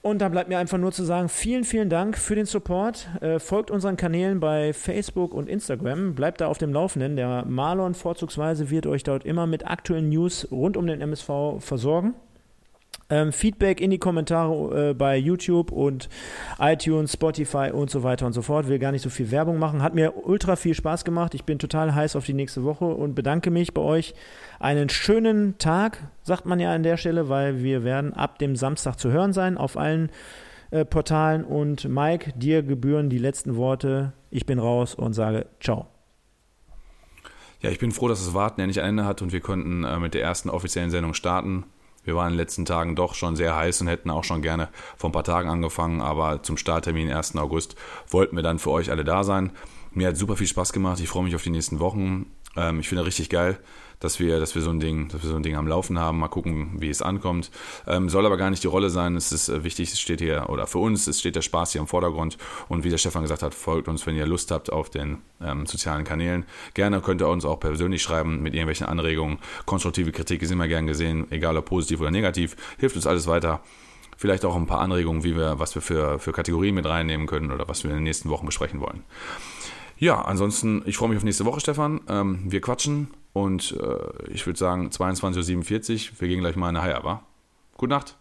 Und 0.00 0.20
da 0.20 0.28
bleibt 0.28 0.48
mir 0.48 0.58
einfach 0.58 0.78
nur 0.78 0.92
zu 0.92 1.02
sagen, 1.02 1.28
vielen, 1.28 1.64
vielen 1.64 1.90
Dank 1.90 2.16
für 2.16 2.36
den 2.36 2.46
Support. 2.46 3.08
Äh, 3.20 3.40
folgt 3.40 3.70
unseren 3.70 3.96
Kanälen 3.96 4.38
bei 4.38 4.72
Facebook 4.72 5.34
und 5.34 5.48
Instagram. 5.48 6.14
Bleibt 6.14 6.40
da 6.40 6.46
auf 6.46 6.58
dem 6.58 6.72
Laufenden. 6.72 7.16
Der 7.16 7.44
Marlon 7.46 7.94
vorzugsweise 7.94 8.70
wird 8.70 8.86
euch 8.86 9.02
dort 9.02 9.26
immer 9.26 9.46
mit 9.46 9.66
aktuellen 9.66 10.08
News 10.08 10.46
rund 10.52 10.76
um 10.76 10.86
den 10.86 11.00
MSV 11.00 11.58
versorgen. 11.58 12.14
Ähm, 13.10 13.32
Feedback 13.32 13.80
in 13.80 13.90
die 13.90 13.98
Kommentare 13.98 14.90
äh, 14.90 14.94
bei 14.94 15.16
YouTube 15.16 15.72
und 15.72 16.10
iTunes, 16.58 17.14
Spotify 17.14 17.70
und 17.72 17.88
so 17.90 18.02
weiter 18.02 18.26
und 18.26 18.34
so 18.34 18.42
fort. 18.42 18.68
Will 18.68 18.78
gar 18.78 18.92
nicht 18.92 19.00
so 19.00 19.08
viel 19.08 19.30
Werbung 19.30 19.58
machen. 19.58 19.82
Hat 19.82 19.94
mir 19.94 20.26
ultra 20.26 20.56
viel 20.56 20.74
Spaß 20.74 21.06
gemacht. 21.06 21.34
Ich 21.34 21.44
bin 21.44 21.58
total 21.58 21.94
heiß 21.94 22.16
auf 22.16 22.26
die 22.26 22.34
nächste 22.34 22.64
Woche 22.64 22.84
und 22.84 23.14
bedanke 23.14 23.50
mich 23.50 23.72
bei 23.72 23.80
euch. 23.80 24.14
Einen 24.60 24.90
schönen 24.90 25.56
Tag, 25.56 26.10
sagt 26.22 26.44
man 26.44 26.60
ja 26.60 26.74
an 26.74 26.82
der 26.82 26.98
Stelle, 26.98 27.30
weil 27.30 27.62
wir 27.62 27.82
werden 27.82 28.12
ab 28.12 28.38
dem 28.38 28.56
Samstag 28.56 28.96
zu 28.96 29.10
hören 29.10 29.32
sein 29.32 29.56
auf 29.56 29.78
allen 29.78 30.10
äh, 30.70 30.84
Portalen. 30.84 31.44
Und 31.44 31.88
Mike, 31.88 32.34
dir 32.36 32.62
gebühren 32.62 33.08
die 33.08 33.18
letzten 33.18 33.56
Worte. 33.56 34.12
Ich 34.30 34.44
bin 34.44 34.58
raus 34.58 34.94
und 34.94 35.14
sage 35.14 35.46
Ciao. 35.60 35.86
Ja, 37.60 37.70
ich 37.70 37.78
bin 37.78 37.90
froh, 37.90 38.08
dass 38.08 38.22
das 38.22 38.34
Warten 38.34 38.60
ja 38.60 38.66
nicht 38.66 38.80
ein 38.80 38.90
Ende 38.90 39.06
hat 39.06 39.22
und 39.22 39.32
wir 39.32 39.40
konnten 39.40 39.84
äh, 39.84 39.98
mit 39.98 40.12
der 40.12 40.22
ersten 40.22 40.50
offiziellen 40.50 40.90
Sendung 40.90 41.14
starten. 41.14 41.64
Wir 42.08 42.16
waren 42.16 42.28
in 42.28 42.32
den 42.32 42.38
letzten 42.38 42.64
Tagen 42.64 42.96
doch 42.96 43.14
schon 43.14 43.36
sehr 43.36 43.54
heiß 43.54 43.82
und 43.82 43.86
hätten 43.86 44.08
auch 44.08 44.24
schon 44.24 44.40
gerne 44.40 44.70
vor 44.96 45.10
ein 45.10 45.12
paar 45.12 45.24
Tagen 45.24 45.50
angefangen, 45.50 46.00
aber 46.00 46.42
zum 46.42 46.56
Starttermin 46.56 47.12
1. 47.12 47.36
August 47.36 47.76
wollten 48.08 48.34
wir 48.34 48.42
dann 48.42 48.58
für 48.58 48.70
euch 48.70 48.90
alle 48.90 49.04
da 49.04 49.24
sein. 49.24 49.50
Mir 49.92 50.08
hat 50.08 50.16
super 50.16 50.34
viel 50.34 50.46
Spaß 50.46 50.72
gemacht. 50.72 51.00
Ich 51.00 51.08
freue 51.10 51.24
mich 51.24 51.34
auf 51.34 51.42
die 51.42 51.50
nächsten 51.50 51.80
Wochen. 51.80 52.24
Ähm, 52.56 52.80
ich 52.80 52.88
finde 52.88 53.04
richtig 53.04 53.28
geil, 53.28 53.58
dass 54.00 54.20
wir, 54.20 54.38
dass 54.40 54.54
wir 54.54 54.62
so 54.62 54.70
ein 54.70 54.80
Ding, 54.80 55.08
dass 55.08 55.22
wir 55.22 55.30
so 55.30 55.36
ein 55.36 55.42
Ding 55.42 55.56
am 55.56 55.66
Laufen 55.66 55.98
haben. 55.98 56.18
Mal 56.18 56.28
gucken, 56.28 56.76
wie 56.78 56.88
es 56.88 57.02
ankommt. 57.02 57.50
Ähm, 57.86 58.08
soll 58.08 58.26
aber 58.26 58.36
gar 58.36 58.50
nicht 58.50 58.62
die 58.62 58.68
Rolle 58.68 58.90
sein. 58.90 59.16
Es 59.16 59.32
ist 59.32 59.48
äh, 59.48 59.64
wichtig, 59.64 59.92
es 59.92 60.00
steht 60.00 60.20
hier, 60.20 60.46
oder 60.48 60.66
für 60.66 60.78
uns, 60.78 61.06
es 61.06 61.20
steht 61.20 61.36
der 61.36 61.42
Spaß 61.42 61.72
hier 61.72 61.80
im 61.80 61.86
Vordergrund. 61.86 62.38
Und 62.68 62.84
wie 62.84 62.90
der 62.90 62.98
Stefan 62.98 63.22
gesagt 63.22 63.42
hat, 63.42 63.54
folgt 63.54 63.88
uns, 63.88 64.06
wenn 64.06 64.16
ihr 64.16 64.26
Lust 64.26 64.50
habt 64.50 64.72
auf 64.72 64.90
den 64.90 65.18
ähm, 65.40 65.66
sozialen 65.66 66.04
Kanälen. 66.04 66.44
Gerne 66.74 67.00
könnt 67.00 67.20
ihr 67.20 67.28
uns 67.28 67.44
auch 67.44 67.60
persönlich 67.60 68.02
schreiben 68.02 68.42
mit 68.42 68.54
irgendwelchen 68.54 68.86
Anregungen. 68.86 69.38
Konstruktive 69.66 70.12
Kritik 70.12 70.42
ist 70.42 70.50
immer 70.50 70.68
gern 70.68 70.86
gesehen, 70.86 71.30
egal 71.30 71.56
ob 71.56 71.66
positiv 71.66 72.00
oder 72.00 72.10
negativ. 72.10 72.56
Hilft 72.78 72.96
uns 72.96 73.06
alles 73.06 73.26
weiter 73.26 73.60
vielleicht 74.18 74.44
auch 74.44 74.56
ein 74.56 74.66
paar 74.66 74.80
Anregungen, 74.80 75.22
wie 75.22 75.36
wir, 75.36 75.60
was 75.60 75.76
wir 75.76 75.80
für, 75.80 76.18
für 76.18 76.32
Kategorien 76.32 76.74
mit 76.74 76.84
reinnehmen 76.84 77.28
können 77.28 77.52
oder 77.52 77.68
was 77.68 77.84
wir 77.84 77.90
in 77.90 77.98
den 77.98 78.02
nächsten 78.02 78.28
Wochen 78.28 78.46
besprechen 78.46 78.80
wollen. 78.80 79.04
Ja, 79.96 80.20
ansonsten, 80.22 80.82
ich 80.86 80.96
freue 80.96 81.08
mich 81.08 81.18
auf 81.18 81.24
nächste 81.24 81.44
Woche, 81.44 81.60
Stefan. 81.60 82.00
Ähm, 82.08 82.42
wir 82.46 82.60
quatschen 82.60 83.08
und 83.32 83.76
äh, 83.80 84.32
ich 84.32 84.46
würde 84.46 84.58
sagen 84.58 84.88
22.47 84.88 86.12
Uhr. 86.12 86.20
Wir 86.20 86.28
gehen 86.28 86.40
gleich 86.40 86.56
mal 86.56 86.70
in 86.70 86.76
eine 86.76 86.84
Haia, 86.84 87.04
wa? 87.04 87.22
Gute 87.76 87.90
Nacht. 87.90 88.16